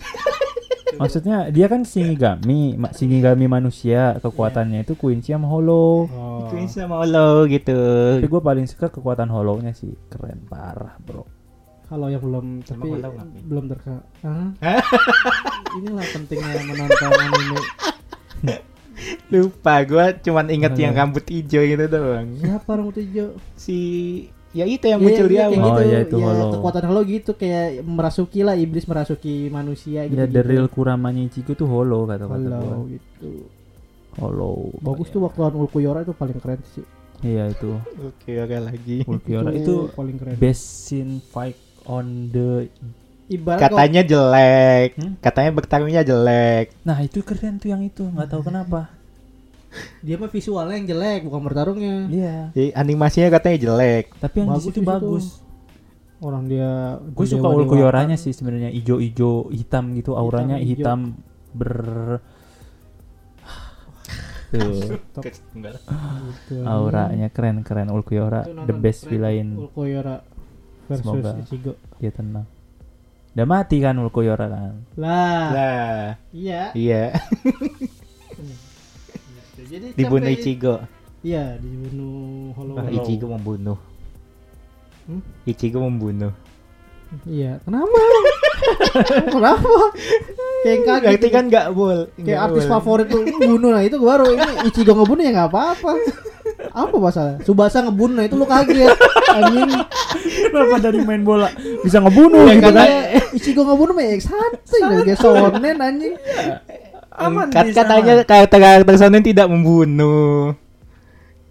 Maksudnya 1.01 1.49
dia 1.49 1.73
kan 1.73 1.89
Shinigami, 1.89 2.77
ma- 2.77 2.93
Shinigami 2.93 3.49
manusia, 3.49 4.21
kekuatannya 4.21 4.85
itu 4.85 4.93
Quincy 4.93 5.33
sama 5.33 5.49
Hollow. 5.49 6.05
Oh. 6.13 6.45
Queen 6.53 6.69
sama 6.69 7.01
Hollow 7.01 7.49
gitu. 7.49 7.81
Tapi 8.21 8.29
gue 8.29 8.43
paling 8.45 8.69
suka 8.69 8.93
kekuatan 8.93 9.33
Hollow-nya 9.33 9.73
sih, 9.73 9.97
keren 10.13 10.45
parah, 10.53 11.01
Bro. 11.01 11.25
Kalau 11.93 12.09
yang 12.09 12.25
belum 12.25 12.47
tapi 12.65 12.89
belum 13.45 13.65
terka. 13.69 14.01
Hah? 14.25 14.49
Inilah 15.77 16.07
pentingnya 16.09 16.57
menonton 16.65 17.11
anime. 17.13 17.61
Lupa 19.29 19.75
gua 19.85 20.13
cuman 20.15 20.47
inget 20.49 20.73
yang 20.75 20.93
rambut 20.95 21.25
hijau 21.27 21.61
gitu 21.61 21.85
doang. 21.87 22.33
Siapa 22.35 22.71
rambut 22.71 22.97
hijau? 22.97 23.37
Si 23.55 23.77
ya 24.53 24.65
itu 24.65 24.85
yang 24.85 25.01
Iya, 25.01 25.07
muncul 25.07 25.27
di 25.27 25.35
iya, 25.35 25.45
awal. 25.45 25.53
kayak 25.53 25.65
Oh, 25.65 25.73
gitu. 25.73 25.85
iya, 25.85 25.99
itu 26.01 26.17
Ya. 26.19 26.33
Kekuatan 26.51 26.85
Hollow 26.87 27.05
gitu 27.05 27.31
kayak 27.35 27.65
merasuki 27.83 28.41
lah 28.41 28.55
iblis 28.55 28.85
merasuki 28.85 29.35
manusia 29.49 30.05
gitu. 30.05 30.15
Ya 30.15 30.25
the 30.25 30.41
real 30.41 30.67
Kuramanya 30.67 31.23
Ichigo 31.23 31.53
tuh 31.53 31.67
Hollow 31.67 32.05
kata-kata 32.05 32.37
Hollow 32.53 32.85
gue. 32.85 32.97
gitu. 32.97 33.33
Hollow. 34.15 34.57
Bagus 34.79 35.09
tuh 35.09 35.21
waktu 35.23 35.39
lawan 35.41 35.57
Ulquiorra 35.59 36.01
itu 36.03 36.13
paling 36.13 36.37
keren 36.37 36.61
sih. 36.69 36.85
Iya 37.23 37.49
itu. 37.49 37.71
Oke, 37.99 38.33
oke 38.35 38.57
lagi. 38.59 38.97
Ulquiorra 39.03 39.53
itu 39.53 39.89
paling 39.91 40.17
keren. 40.17 40.37
best 40.37 40.65
scene 40.85 41.21
fight 41.23 41.57
on 41.85 42.05
the 42.29 42.69
Ibarat 43.25 43.59
kok- 43.63 43.73
Katanya 43.73 44.03
jelek. 44.03 44.89
Hmm? 44.95 45.13
Katanya 45.19 45.51
bertarungnya 45.51 46.03
jelek. 46.03 46.77
Nah, 46.83 47.01
itu 47.01 47.23
keren 47.23 47.57
tuh 47.57 47.71
yang 47.71 47.81
itu, 47.81 48.05
nggak 48.05 48.29
tahu 48.29 48.43
kenapa. 48.45 48.93
dia 49.99 50.21
mah 50.21 50.29
visualnya 50.29 50.77
yang 50.77 50.87
jelek 50.87 51.25
bukan 51.25 51.41
bertarungnya. 51.43 51.97
Iya. 52.07 52.37
Jadi 52.53 52.69
animasinya 52.73 53.33
katanya 53.33 53.57
jelek. 53.59 54.05
Tapi 54.15 54.37
yang 54.37 54.49
Bagus 54.51 54.61
di 54.61 54.67
situ 54.67 54.73
di 54.75 54.79
situ. 54.79 54.91
bagus. 54.91 55.25
Orang 56.21 56.45
dia 56.45 57.01
Gue 57.09 57.25
suka. 57.25 57.49
Ulquiorra-nya 57.49 58.15
sih 58.15 58.31
sebenarnya 58.31 58.69
ijo-ijo 58.69 59.49
hitam 59.49 59.91
gitu, 59.93 60.13
auranya 60.13 60.55
Hitam, 60.55 60.69
ijo. 60.69 60.77
hitam 60.77 60.99
ber 61.53 61.73
Tuh, 64.53 65.01
auranya 66.63 67.33
keren-keren 67.33 67.89
Ulquiorra, 67.89 68.45
Itu 68.45 68.61
the 68.63 68.77
best 68.77 69.01
keren. 69.03 69.11
villain. 69.11 69.49
Ulquiorra 69.57 70.21
versus 70.93 71.03
Semoga. 71.03 71.31
Ichigo. 71.41 71.73
Dia 71.97 72.11
tenang. 72.11 72.47
Udah 73.33 73.47
mati 73.49 73.81
kan 73.81 73.97
Ulquiorra 73.97 74.45
kan? 74.45 74.75
Lah, 74.95 75.45
Lah, 75.49 76.01
iya. 76.31 76.69
iya. 76.77 77.17
Jadi 79.57 79.97
Dibunuh 79.97 80.29
sampai- 80.29 80.37
Ichigo. 80.37 80.75
Iya, 81.23 81.57
dibunuh 81.57 82.51
Hollow. 82.53 82.77
Ah, 82.77 82.91
Ichigo 82.91 83.27
membunuh. 83.31 83.79
Hmm? 85.07 85.23
Ichigo 85.47 85.79
membunuh. 85.81 86.35
Iya, 87.25 87.61
kenapa? 87.63 87.99
kenapa? 89.37 89.71
Kayak 90.65 90.81
kaget. 90.83 91.05
Berarti 91.05 91.21
gitu. 91.23 91.37
kan 91.37 91.45
nggak 91.47 91.67
boleh. 91.73 92.09
kayak 92.17 92.41
artis 92.43 92.65
favorit 92.65 93.07
tuh 93.07 93.21
bunuh 93.23 93.71
nah 93.71 93.85
itu 93.85 93.97
baru 93.97 94.25
ini 94.29 94.43
Ichigo 94.67 94.93
ngebunuh 94.93 95.23
ya 95.23 95.31
nggak 95.31 95.51
apa-apa. 95.53 95.93
Apa 96.73 96.95
masalah? 96.97 97.35
Subasa 97.45 97.81
ngebunuh 97.81 98.17
nah 98.17 98.25
itu 98.25 98.35
lu 98.35 98.45
kaget. 98.45 98.97
Anjing. 99.31 99.71
Kenapa 100.53 100.77
dari 100.79 101.01
main 101.01 101.25
bola 101.25 101.49
bisa 101.81 101.97
ngebunuh 101.99 102.45
Ya 102.45 102.55
gitu 102.55 102.71
kan, 102.71 102.89
Ichigo 103.33 103.63
ngebunuh 103.65 103.97
mah 103.97 104.05
ya 104.05 104.17
santai 104.21 104.81
kayak 105.03 105.17
sonen 105.17 105.77
anjing. 105.81 106.15
Aman 107.13 107.49
Kat- 107.49 107.73
katanya 107.73 108.21
karakter-karakter 108.23 108.95
shonen 108.95 109.25
tidak 109.25 109.49
membunuh. 109.49 110.53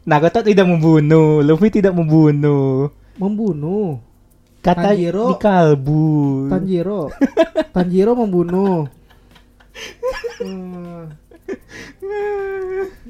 Naruto 0.02 0.42
tidak 0.42 0.66
membunuh, 0.66 1.42
Luffy 1.42 1.70
tidak 1.70 1.94
membunuh. 1.94 2.90
Membunuh. 3.18 4.02
Kata 4.62 4.94
Tanjiro- 4.94 5.30
di 5.30 5.36
kalbu. 5.38 6.06
Tanjiro. 6.50 7.02
Tanjiro 7.74 8.12
membunuh. 8.14 8.86
Hmm. 10.42 11.14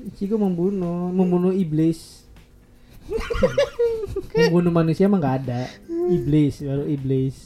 Ichigo 0.06 0.36
membunuh, 0.36 1.10
membunuh 1.10 1.50
iblis. 1.50 2.21
membunuh 4.36 4.74
manusia 4.74 5.08
emang 5.08 5.22
nggak 5.22 5.38
ada. 5.46 5.62
Iblis 5.90 6.62
baru 6.64 6.84
iblis. 6.88 7.38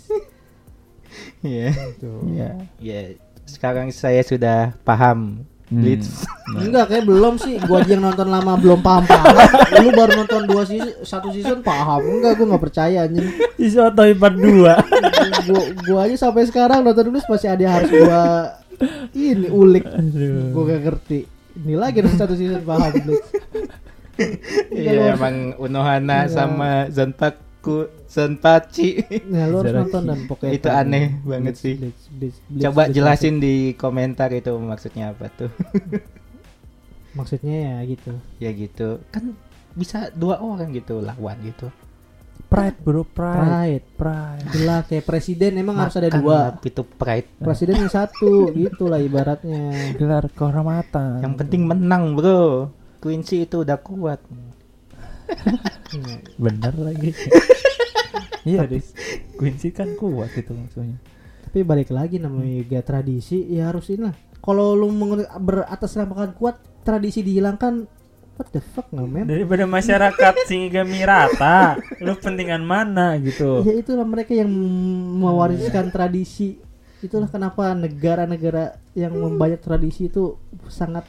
Iya. 1.46 1.72
Tuh. 2.02 2.22
Iya. 2.28 2.50
Ya, 2.82 3.02
sekarang 3.48 3.94
saya 3.94 4.22
sudah 4.26 4.74
paham. 4.84 5.46
Hmm. 5.66 5.82
Blitz. 5.82 6.30
Enggak 6.54 6.94
kayak 6.94 7.06
belum 7.10 7.42
sih. 7.42 7.58
Gua 7.66 7.82
aja 7.82 7.98
yang 7.98 8.06
nonton 8.06 8.30
lama 8.30 8.54
belum 8.54 8.86
paham 8.86 9.02
paham. 9.10 9.34
Lu 9.82 9.90
baru 9.98 10.12
nonton 10.22 10.46
dua 10.46 10.62
season, 10.62 10.94
satu 11.02 11.34
season 11.34 11.66
paham. 11.66 12.06
Enggak, 12.06 12.38
gua 12.38 12.54
nggak 12.54 12.64
percaya 12.70 13.10
anjing. 13.10 13.26
Isotoy 13.58 14.14
part 14.14 14.38
2. 14.38 14.46
Gua, 15.50 15.64
gua 15.90 16.00
aja 16.06 16.30
sampai 16.30 16.46
sekarang 16.46 16.86
nonton 16.86 17.10
dulu 17.10 17.18
masih 17.18 17.50
ada 17.50 17.62
yang 17.66 17.74
harus 17.82 17.90
gua 17.90 18.22
ini 19.18 19.48
ulik. 19.50 19.90
Aduh. 19.90 20.54
Gua 20.54 20.64
gak 20.70 20.82
ngerti. 20.86 21.20
Ini 21.58 21.74
lagi 21.82 21.98
nonton 22.06 22.20
satu 22.22 22.38
season 22.38 22.62
paham. 22.62 22.94
Blitz. 23.02 23.26
Iya, 24.72 25.16
emang 25.16 25.60
Unohana 25.60 26.26
Iya. 26.26 26.32
sama 26.32 26.88
Zanpaku, 26.88 27.92
Zanpachi. 28.08 29.04
Nah, 29.28 29.50
lu 29.50 29.60
harus 29.60 29.74
nonton 29.76 30.02
dan 30.08 30.20
pokoknya 30.26 30.54
Itu 30.56 30.68
aneh 30.72 31.20
banget 31.24 31.56
sih. 31.60 31.76
Blitz, 31.76 32.08
Blitz, 32.12 32.38
Blitz, 32.48 32.64
Coba 32.64 32.88
Blitz, 32.88 32.96
jelasin 32.96 33.36
di 33.38 33.56
komentar 33.76 34.32
itu 34.32 34.52
maksudnya 34.56 35.12
apa 35.12 35.28
tuh. 35.32 35.52
Maksudnya 37.16 37.56
ya 37.56 37.76
gitu. 37.88 38.12
ya 38.44 38.52
gitu. 38.52 39.00
Kan 39.08 39.40
bisa 39.72 40.12
dua 40.12 40.44
orang 40.44 40.76
gitu 40.76 41.00
lawan 41.00 41.40
gitu. 41.48 41.72
Pride 42.52 42.78
bro, 42.84 43.08
pride. 43.08 43.40
Pride. 43.40 43.86
Pride. 43.96 44.46
Jelas 44.52 44.84
kayak 44.92 45.06
presiden 45.08 45.56
emang 45.56 45.80
harus 45.80 45.96
ada 45.96 46.12
Makan 46.12 46.20
dua. 46.22 46.40
Itu 46.62 46.84
pride. 46.84 47.28
Presiden 47.40 47.88
yang 47.88 47.92
satu, 47.92 48.48
gitulah 48.60 49.00
ibaratnya. 49.00 49.96
Gelar 49.96 50.28
kehormatan. 50.30 51.24
Yang 51.24 51.36
penting 51.40 51.62
menang, 51.66 52.14
Bro. 52.14 52.70
Quincy 53.00 53.46
itu 53.46 53.62
udah 53.62 53.78
kuat. 53.80 54.20
bener 56.44 56.74
lagi. 56.78 57.12
iya, 58.50 58.66
Dis. 58.70 58.94
Quincy 59.36 59.74
kan 59.74 59.94
kuat 59.98 60.32
itu 60.38 60.54
maksudnya. 60.54 60.98
Tapi 61.46 61.64
balik 61.64 61.90
lagi 61.94 62.20
namanya 62.20 62.62
juga 62.62 62.82
tradisi 62.84 63.48
ya 63.48 63.72
harus 63.72 63.88
inilah. 63.90 64.14
Kalau 64.44 64.78
lu 64.78 64.92
meng- 64.92 65.26
beratasnamakan 65.26 66.36
kuat, 66.38 66.60
tradisi 66.86 67.26
dihilangkan 67.26 67.90
what 68.36 68.52
the 68.52 68.62
fuck 68.62 68.92
nggak 68.92 69.08
men? 69.10 69.26
Daripada 69.26 69.64
masyarakat 69.66 70.34
Singigami 70.50 71.02
rata, 71.02 71.80
lu 72.04 72.14
pentingan 72.20 72.62
mana 72.62 73.16
gitu. 73.24 73.64
Ya 73.66 73.74
itulah 73.74 74.06
mereka 74.06 74.36
yang 74.36 74.52
mewariskan 75.20 75.90
tradisi. 75.90 76.60
Itulah 77.02 77.30
kenapa 77.30 77.74
negara-negara 77.74 78.78
yang 78.96 79.14
membanyak 79.16 79.62
tradisi 79.62 80.08
itu 80.10 80.40
sangat 80.70 81.06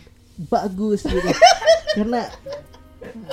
bagus 0.49 1.05
gitu. 1.05 1.31
Karena 1.97 2.29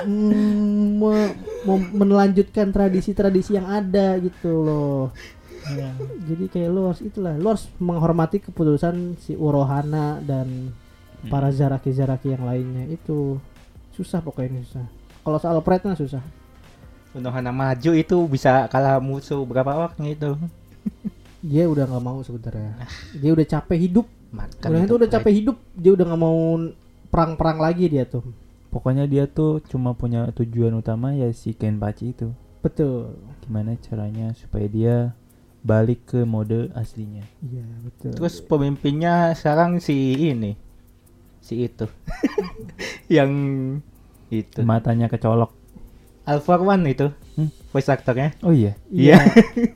mm, 0.08 0.88
me- 1.00 1.36
me- 1.68 1.92
melanjutkan 1.94 2.72
tradisi-tradisi 2.72 3.60
yang 3.60 3.68
ada 3.68 4.18
gitu 4.20 4.64
loh. 4.64 5.02
Iya. 5.64 5.96
Jadi 6.28 6.46
kayak 6.52 6.70
lo 6.72 6.92
harus 6.92 7.02
itulah, 7.04 7.40
lo 7.40 7.56
harus 7.56 7.72
menghormati 7.80 8.44
keputusan 8.44 9.16
si 9.24 9.36
Urohana 9.36 10.20
dan 10.20 10.76
para 11.32 11.48
zaraki-zaraki 11.56 12.36
yang 12.36 12.44
lainnya 12.44 12.84
itu 12.92 13.40
susah 13.96 14.20
pokoknya 14.20 14.60
susah. 14.68 14.86
Kalau 15.24 15.40
soal 15.40 15.64
mah 15.64 15.96
susah. 15.96 16.24
Unohana 17.14 17.54
maju 17.54 17.92
itu 17.94 18.18
bisa 18.26 18.66
kalah 18.68 18.98
musuh 18.98 19.40
berapa 19.46 19.72
orang 19.72 20.04
itu. 20.10 20.36
Dia 21.50 21.70
udah 21.70 21.86
nggak 21.86 22.04
mau 22.04 22.20
sebenarnya. 22.26 22.74
Dia 23.16 23.32
udah 23.32 23.46
capek 23.48 23.80
hidup. 23.88 24.08
Makan 24.34 24.68
Udah 24.74 24.82
itu 24.82 24.96
udah 24.98 25.10
capek 25.12 25.34
hidup. 25.36 25.58
Dia 25.78 25.92
udah 25.94 26.06
nggak 26.10 26.22
mau 26.24 26.40
perang-perang 27.14 27.62
lagi 27.62 27.86
dia 27.86 28.10
tuh. 28.10 28.26
Pokoknya 28.74 29.06
dia 29.06 29.30
tuh 29.30 29.62
cuma 29.70 29.94
punya 29.94 30.34
tujuan 30.34 30.74
utama 30.74 31.14
ya 31.14 31.30
si 31.30 31.54
Kenpachi 31.54 32.18
itu. 32.18 32.34
Betul. 32.66 33.14
Gimana 33.46 33.78
caranya 33.78 34.34
supaya 34.34 34.66
dia 34.66 34.96
balik 35.62 36.10
ke 36.10 36.26
mode 36.26 36.74
aslinya. 36.74 37.22
Iya 37.46 37.70
betul. 37.86 38.18
Terus 38.18 38.42
pemimpinnya 38.42 39.38
sekarang 39.38 39.78
si 39.78 40.18
ini. 40.18 40.58
Si 41.38 41.70
itu. 41.70 41.86
yang 43.22 43.32
itu. 44.34 44.66
Matanya 44.66 45.06
kecolok. 45.06 45.54
Alpha 46.26 46.58
One 46.58 46.90
itu. 46.90 47.14
Hmm. 47.34 47.50
Voice 47.74 47.90
actornya. 47.90 48.30
Oh 48.46 48.54
iya. 48.54 48.78
Iya. 48.94 49.18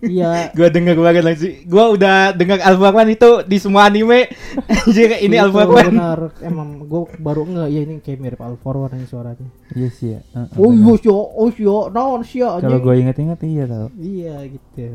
Iya. 0.06 0.32
Gua 0.58 0.70
denger 0.70 0.94
banget 1.02 1.24
langsung. 1.26 1.54
Gua 1.66 1.86
udah 1.98 2.30
dengar 2.38 2.62
Alpha 2.62 2.90
One 2.94 3.18
itu 3.18 3.30
di 3.50 3.58
semua 3.58 3.90
anime. 3.90 4.30
Anjir 4.86 5.18
ini 5.18 5.42
Alpha 5.42 5.66
One. 5.66 5.90
Benar. 5.90 6.20
Emang 6.46 6.86
gue 6.86 7.02
baru 7.18 7.44
nge 7.50 7.66
ya 7.74 7.80
ini 7.82 7.94
kayak 8.06 8.20
mirip 8.22 8.42
Alforwan 8.46 8.94
ini 8.94 9.10
suaranya. 9.10 9.50
Iya 9.74 9.90
sih 9.90 10.08
ya. 10.14 10.20
Heeh, 10.38 10.62
Oh 10.62 10.70
iya 10.70 10.94
sih, 11.02 11.10
oh 11.10 11.50
sih, 11.50 11.66
naon 11.66 12.22
sih 12.22 12.46
Kalau 12.46 12.62
anjing. 12.62 12.82
gue 12.86 12.94
inget-inget 13.02 13.40
iya 13.50 13.64
tau. 13.66 13.88
Iya 13.98 14.36
gitu. 14.46 14.86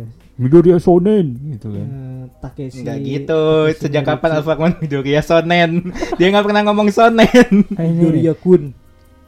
Midoriya 0.40 0.78
Shonen 0.80 1.26
gitu 1.54 1.68
kan. 1.70 1.86
Eh, 1.86 2.22
Takeshi. 2.40 2.80
Enggak 2.82 2.98
gitu. 3.04 3.42
Takeshi 3.68 3.80
Sejak 3.84 4.04
kapan 4.06 4.30
One 4.42 4.74
Midoriya 4.80 5.20
Sonen? 5.20 5.92
Dia 6.18 6.26
nggak 6.30 6.46
pernah 6.46 6.62
ngomong 6.70 6.88
Sonen. 6.94 7.50
Midoriya 7.74 8.32
Kun. 8.38 8.72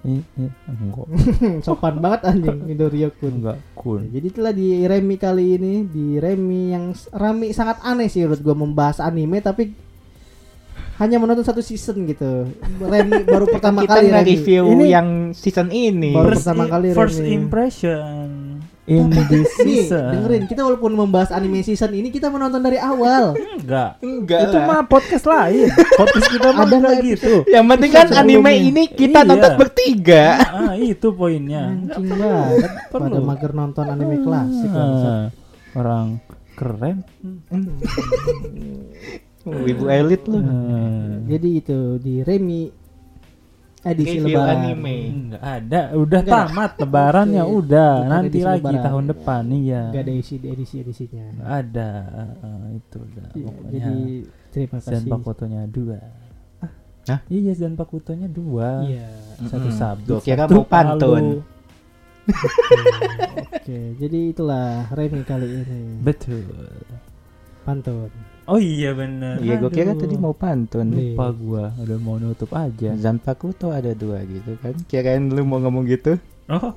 Nih. 0.04 0.20
Iya, 0.36 0.50
enggak. 0.68 1.06
Sopan 1.66 1.98
banget 1.98 2.20
anjing 2.24 2.60
Midoriya 2.62 3.08
Kun. 3.10 3.40
Enggak 3.40 3.58
cool. 3.74 4.04
Ya, 4.04 4.20
jadi 4.20 4.26
itulah 4.28 4.52
di 4.52 4.84
Remi 4.84 5.16
kali 5.16 5.56
ini 5.56 5.74
di 5.84 6.16
Remi 6.16 6.70
yang 6.70 6.84
Rami 7.10 7.50
sangat 7.50 7.80
aneh 7.80 8.06
sih 8.06 8.22
menurut 8.22 8.40
gua 8.40 8.54
membahas 8.54 9.00
anime 9.00 9.40
tapi 9.40 9.72
hanya 10.94 11.18
menonton 11.18 11.42
satu 11.42 11.58
season 11.58 12.06
gitu. 12.06 12.46
Remi 12.78 13.24
baru 13.34 13.48
pertama 13.48 13.82
kita 13.82 13.98
kali 13.98 14.06
Remi. 14.06 14.14
nge-review 14.14 14.62
Ini- 14.70 14.90
yang 14.90 15.08
season 15.32 15.68
ini. 15.68 16.12
Baru 16.12 16.30
First, 16.30 16.44
pertama 16.44 16.64
kali 16.68 16.86
first 16.92 17.18
Remy. 17.18 17.30
impression 17.32 18.28
in 18.84 19.08
this 19.08 19.48
Nih, 19.58 19.88
season. 19.88 20.12
dengerin 20.12 20.44
kita 20.44 20.60
walaupun 20.60 20.92
membahas 20.92 21.32
anime 21.32 21.60
season 21.60 21.88
ini 21.90 22.08
kita 22.08 22.28
menonton 22.28 22.60
dari 22.60 22.76
awal. 22.76 23.32
Enggak. 23.32 23.96
Enggak 23.98 24.40
Itu 24.44 24.56
lah. 24.56 24.66
mah 24.66 24.80
podcast 24.84 25.24
lain. 25.24 25.72
Podcast 25.72 26.28
kita 26.28 26.48
mah 26.48 26.62
Ada 26.62 26.74
enggak 26.74 26.80
nggak 26.92 26.96
gitu. 27.06 27.32
Yang 27.46 27.64
penting 27.66 27.90
kan 27.90 28.06
anime 28.14 28.52
ini 28.52 28.82
kita 28.86 29.18
Iya. 29.18 29.28
nonton 29.28 29.52
bertiga. 29.56 30.24
Ah, 30.44 30.74
itu 30.74 31.08
poinnya. 31.10 31.72
Anjing 31.72 32.12
banget. 32.12 32.70
Perlu. 32.88 33.08
Pada 33.08 33.20
mager 33.22 33.52
nonton 33.52 33.84
anime 33.86 34.16
klasik. 34.20 34.70
Ah, 34.70 35.24
orang 35.72 36.20
keren. 36.52 36.96
Wibu 39.44 39.84
elit 39.88 40.22
lu. 40.24 40.38
Ah. 40.38 41.20
Jadi 41.24 41.48
itu 41.54 41.78
di 41.96 42.20
Remi 42.20 42.68
edisi 43.84 44.16
Review 44.16 44.36
lebaran. 44.36 44.56
anime. 44.58 44.96
Enggak 45.06 45.42
ada, 45.44 45.80
udah 45.94 46.20
Enggak. 46.20 46.34
tamat 46.34 46.72
lebaran 46.76 47.26
ya 47.30 47.44
Oke. 47.46 47.54
udah, 47.54 47.90
Bukan 47.94 48.10
nanti 48.10 48.38
lagi 48.40 48.64
lebaran. 48.66 48.84
tahun 48.84 49.04
depan 49.08 49.42
iya. 49.52 49.82
Gak 49.90 50.02
ada 50.02 50.12
isi 50.12 50.34
edisi 50.38 50.76
edisinya. 50.80 51.26
Ada, 51.42 51.90
ah, 52.10 52.32
ah, 52.40 52.64
itu 52.70 52.98
udah 52.98 53.26
Iya, 53.30 53.44
pokoknya. 53.46 53.70
jadi 53.70 53.96
terima 54.50 54.78
kasih. 54.78 55.06
Pakutonya 55.06 55.62
dua. 55.66 55.98
Hah? 57.04 57.20
Iya 57.28 57.52
Zan 57.52 57.74
Pakutonya 57.74 58.26
dua. 58.26 58.68
Iya. 58.82 59.08
Satu 59.44 59.68
Mm-mm. 59.68 59.76
sabtu. 59.76 60.10
Gua 60.10 60.24
kira 60.24 60.44
satu 60.44 60.54
mau 60.54 60.64
pantun. 60.64 61.24
Oke, 62.24 62.80
Oke, 63.54 63.78
jadi 64.00 64.32
itulah 64.32 64.88
Remi 64.90 65.20
kali 65.22 65.44
ini. 65.44 66.00
Betul. 66.00 66.40
Pantun. 67.62 68.08
Oh 68.44 68.60
iya 68.60 68.92
bener. 68.92 69.40
Iya, 69.40 69.56
gue 69.56 69.72
kira 69.72 69.96
tadi 69.96 70.20
mau 70.20 70.36
pantun. 70.36 70.92
Iya. 70.92 71.16
Lupa 71.16 71.26
gua, 71.32 71.72
udah 71.80 71.98
mau 72.00 72.20
nutup 72.20 72.52
aja. 72.52 72.92
Zanpaku 72.92 73.56
tuh 73.56 73.72
ada 73.72 73.96
dua 73.96 74.20
gitu 74.28 74.60
kan. 74.60 74.76
Kirain 74.84 75.32
lu 75.32 75.48
mau 75.48 75.56
ngomong 75.64 75.88
gitu. 75.88 76.20
Oh. 76.52 76.76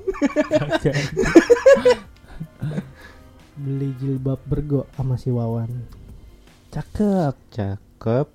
Beli 3.58 3.92
jilbab 4.00 4.40
bergo 4.48 4.88
sama 4.96 5.20
si 5.20 5.28
Wawan. 5.28 5.68
Cakep. 6.72 7.34
Cakep. 7.52 8.26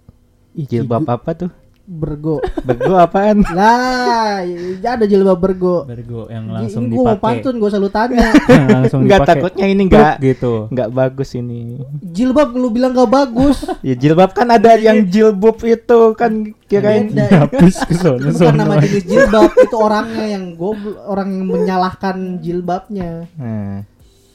Ih, 0.53 0.69
Jilbab 0.69 1.09
apa 1.09 1.33
tuh? 1.33 1.49
Bergo. 1.83 2.39
Bego 2.63 2.95
apaan? 2.95 3.43
lah, 3.59 4.39
ya 4.79 4.95
ada 4.95 5.03
jilbab 5.03 5.35
bergo. 5.35 5.83
Bergo 5.83 6.31
yang 6.31 6.47
langsung 6.47 6.87
ini 6.87 6.95
gua 6.95 7.03
mau 7.03 7.11
dipakai. 7.13 7.43
pantun, 7.43 7.53
gua 7.59 7.69
selalu 7.69 7.89
tanya. 7.91 8.27
langsung 8.79 8.99
Enggak 9.03 9.19
dipakai. 9.19 9.33
takutnya 9.35 9.65
ini 9.67 9.81
enggak 9.83 10.13
gitu. 10.17 10.53
enggak 10.71 10.89
bagus 10.89 11.29
ini. 11.35 11.83
jilbab 12.01 12.55
lu 12.55 12.71
bilang 12.71 12.95
gak 12.95 13.11
bagus. 13.11 13.57
Ya 13.83 13.99
jilbab 13.99 14.31
kan 14.31 14.47
ada 14.47 14.79
yang 14.79 15.03
jilbab 15.03 15.59
itu 15.59 15.99
kan 16.15 16.31
kirain. 16.65 17.11
Habis 17.11 17.83
ke 17.83 17.93
sono 17.93 18.31
Bukan 18.31 18.55
nama 18.55 18.79
jenis 18.79 19.03
jilbab, 19.03 19.51
itu 19.59 19.75
orangnya 19.75 20.25
yang 20.29 20.55
goblok, 20.55 21.03
orang 21.03 21.27
yang 21.35 21.45
menyalahkan 21.51 22.15
jilbabnya. 22.39 23.27
Nah, 23.35 23.83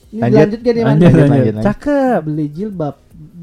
Ini 0.09 0.21
Lanjut. 0.21 0.37
lanjut 0.41 0.59
gak 0.61 0.73
nih, 0.73 0.83
Man? 0.85 0.89
Lanjut, 0.89 1.05
Lanjut, 1.05 1.17
lanjut. 1.17 1.29
lanjut, 1.33 1.55
lanjut. 1.57 1.65
Cakep. 1.65 2.19
Beli 2.25 2.47
jilbab. 2.49 2.95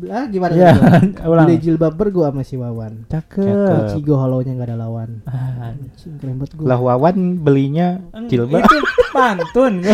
Ah 0.08 0.26
gimana 0.26 0.54
Ya, 0.54 0.72
ulang. 1.26 1.46
beli 1.46 1.58
jilbab 1.58 1.94
ber 1.94 2.10
gua 2.10 2.30
sama 2.30 2.42
si 2.42 2.56
Wawan 2.56 3.06
Cakep. 3.06 3.92
Cigo 3.92 4.16
holonya 4.16 4.54
nggak 4.54 4.70
ada 4.70 4.78
lawan 4.78 5.22
Ah, 5.24 5.72
Anjing 5.72 6.16
keren 6.18 6.36
banget 6.36 6.54
gua 6.54 6.66
Lah 6.68 6.80
Wawan 6.80 7.16
belinya 7.40 8.00
jilbab. 8.26 8.62
Itu 8.62 8.78
pantun. 9.10 9.74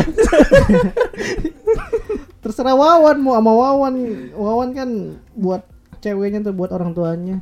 terserah 2.42 2.74
Wawan 2.74 3.18
mau 3.18 3.34
sama 3.34 3.52
Wawan 3.52 3.96
Wawan 4.34 4.70
kan 4.72 4.90
buat 5.32 5.62
ceweknya 6.00 6.42
tuh 6.42 6.52
buat 6.52 6.70
orang 6.70 6.92
tuanya 6.92 7.38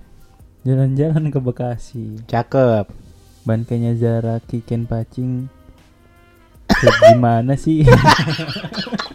Jalan-jalan 0.60 1.32
ke 1.32 1.40
Bekasi. 1.40 2.20
Cakep. 2.28 2.91
Bangkainya 3.41 3.96
Zara 3.96 4.38
Kiken 4.40 4.84
Pacing. 4.84 5.48
Kayak 6.68 7.00
gimana 7.10 7.56
sih? 7.56 7.88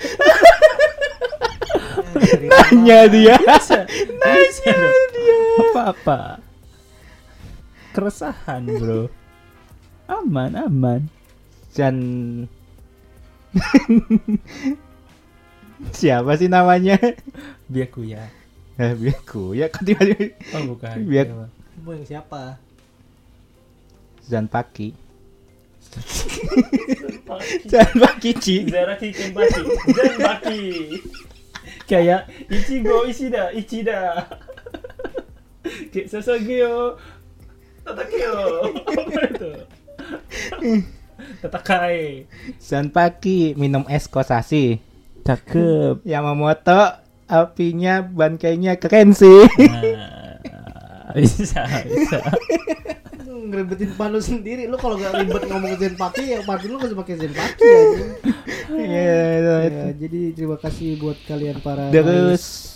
Nanya 2.49 2.99
dia. 3.09 3.37
Nanya 4.21 4.75
dia. 5.13 5.37
Apa-apa? 5.61 6.19
Keresahan, 7.93 8.67
Bro. 8.67 9.07
Aman, 10.07 10.53
aman. 10.55 11.01
Dan 11.73 11.97
siapa 15.95 16.35
sih 16.35 16.51
namanya? 16.51 16.99
Biaku 17.67 18.07
ya. 18.07 18.27
Eh, 18.75 18.91
biarku 18.99 19.55
ya 19.55 19.71
kan 19.71 19.87
tiba-tiba 19.87 20.35
Oh, 20.59 20.75
bukan. 20.75 21.07
Biak. 21.07 21.31
mau 21.87 21.95
yang 21.95 22.03
siapa 22.03 22.59
Zan 24.27 24.51
Paki. 24.51 24.91
Zan 27.71 27.91
Paki 27.95 28.31
Ci. 28.35 28.57
Zara 28.67 28.99
Kiken 28.99 29.31
Baki 29.31 29.63
Zen 29.95 30.15
Baki 30.19 30.63
kayak 31.85 32.29
Ichigo 32.49 33.05
Ishida 33.05 33.53
Ichida 33.53 34.29
kayak 35.93 36.07
Sasageo 36.09 36.97
Tatakeo 37.85 38.73
apa 38.85 39.21
itu 39.29 39.51
Tatakai 41.41 42.27
Zan 42.61 42.89
Paki 42.91 43.55
minum 43.57 43.85
es 43.89 44.09
kosasi. 44.09 44.81
Cakep. 45.25 46.05
Yamamoto 46.05 47.01
apinya 47.25 48.05
bangkainya 48.05 48.77
keren 48.77 49.17
sih. 49.17 49.49
Nah, 49.57 51.17
bisa, 51.17 51.65
bisa. 51.89 52.21
Ngeribetin 53.45 53.91
panu 53.95 54.19
sendiri 54.19 54.65
lu 54.65 54.77
kalau 54.77 54.97
gak 54.97 55.15
ribet 55.17 55.45
ngomong 55.45 55.77
Zenpaki 55.77 56.25
ya 56.31 56.39
padu 56.43 56.67
lu 56.67 56.77
gak 56.77 56.89
usah 56.89 56.99
pakai 56.99 57.15
Zenpaki 57.17 57.63
aja 57.63 58.05
Iya, 58.65 59.17
itu. 59.37 59.53
ya, 59.71 59.87
jadi 59.95 60.21
terima 60.33 60.57
kasih 60.57 60.97
buat 60.97 61.19
kalian 61.23 61.61
para 61.61 61.89
Terus 61.89 62.75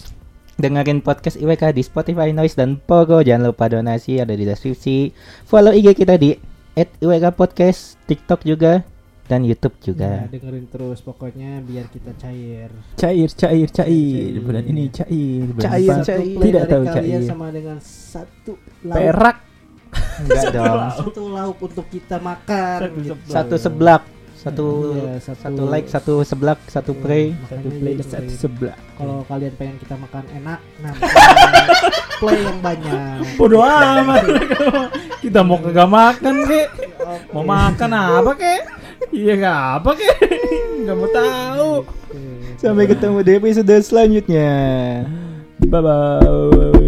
dengerin 0.55 1.01
podcast 1.01 1.37
IWK 1.37 1.71
di 1.71 1.83
Spotify, 1.83 2.31
Noise 2.31 2.55
dan 2.55 2.77
Pogo. 2.77 3.19
Jangan 3.19 3.49
lupa 3.49 3.67
donasi 3.67 4.19
ada 4.19 4.31
di 4.31 4.43
deskripsi. 4.43 5.15
Follow 5.45 5.71
IG 5.71 5.95
kita 5.97 6.15
di 6.15 6.35
@iwk 6.75 7.27
podcast, 7.33 7.95
TikTok 8.05 8.43
juga 8.43 8.83
dan 9.25 9.45
YouTube 9.45 9.77
Ya, 9.77 9.85
juga. 9.85 10.11
dengerin 10.27 10.67
terus 10.67 10.99
pokoknya 11.01 11.61
biar 11.63 11.87
kita 11.87 12.11
cair. 12.17 12.69
Cair, 12.95 13.29
cair, 13.31 13.69
cair. 13.69 13.69
Cair. 13.71 14.33
Bulan 14.41 14.65
ini 14.67 14.89
cair. 14.89 15.47
Bulan 15.49 15.63
Cair, 15.63 15.97
cair. 16.03 16.37
Tidak 16.39 16.65
tahu 16.67 16.83
cair. 16.87 17.21
sama 17.23 17.47
dengan 17.49 17.79
satu 17.81 18.53
lauk. 18.83 18.95
Perak. 18.95 19.37
Enggak 20.23 20.45
dong. 20.55 20.79
Satu 20.95 21.23
lauk 21.31 21.59
untuk 21.63 21.87
kita 21.91 22.17
makan. 22.19 22.79
Satu 22.83 22.99
gitu. 23.01 23.13
seblak. 23.15 23.29
Satu 23.29 23.57
seblak, 23.59 24.03
satu 24.39 24.67
Iya, 24.95 25.15
satu 25.19 25.63
like, 25.67 25.89
satu 25.91 26.15
seblak, 26.23 26.59
satu 26.71 26.93
Iya, 26.95 27.03
play. 27.03 27.25
Satu 27.51 27.69
play, 27.75 27.95
satu 27.99 28.33
sebelah. 28.39 28.79
Kalau 28.95 29.27
kalian 29.27 29.53
pengen 29.59 29.77
kita 29.83 29.95
makan 29.99 30.25
enak, 30.31 30.61
nah 30.79 30.95
play 32.23 32.39
yang 32.47 32.59
banyak. 32.63 33.19
Bodoh 33.35 33.67
amat. 33.67 34.23
Kita 35.19 35.43
mau 35.43 35.59
kagak 35.59 35.91
makan, 35.91 36.35
kek. 36.47 36.69
Mau 37.35 37.43
makan 37.43 37.91
apa, 37.91 38.31
kek? 38.39 38.63
Iya, 39.11 39.33
gak 39.43 39.59
apa, 39.83 39.91
kek. 39.99 40.17
Gak 40.87 40.97
mau 40.97 41.09
tahu. 41.11 41.73
Oke. 41.83 42.21
Sampai 42.63 42.87
ketemu 42.87 43.19
di 43.27 43.33
episode 43.43 43.75
selanjutnya. 43.83 44.51
Bye-bye. 45.67 46.88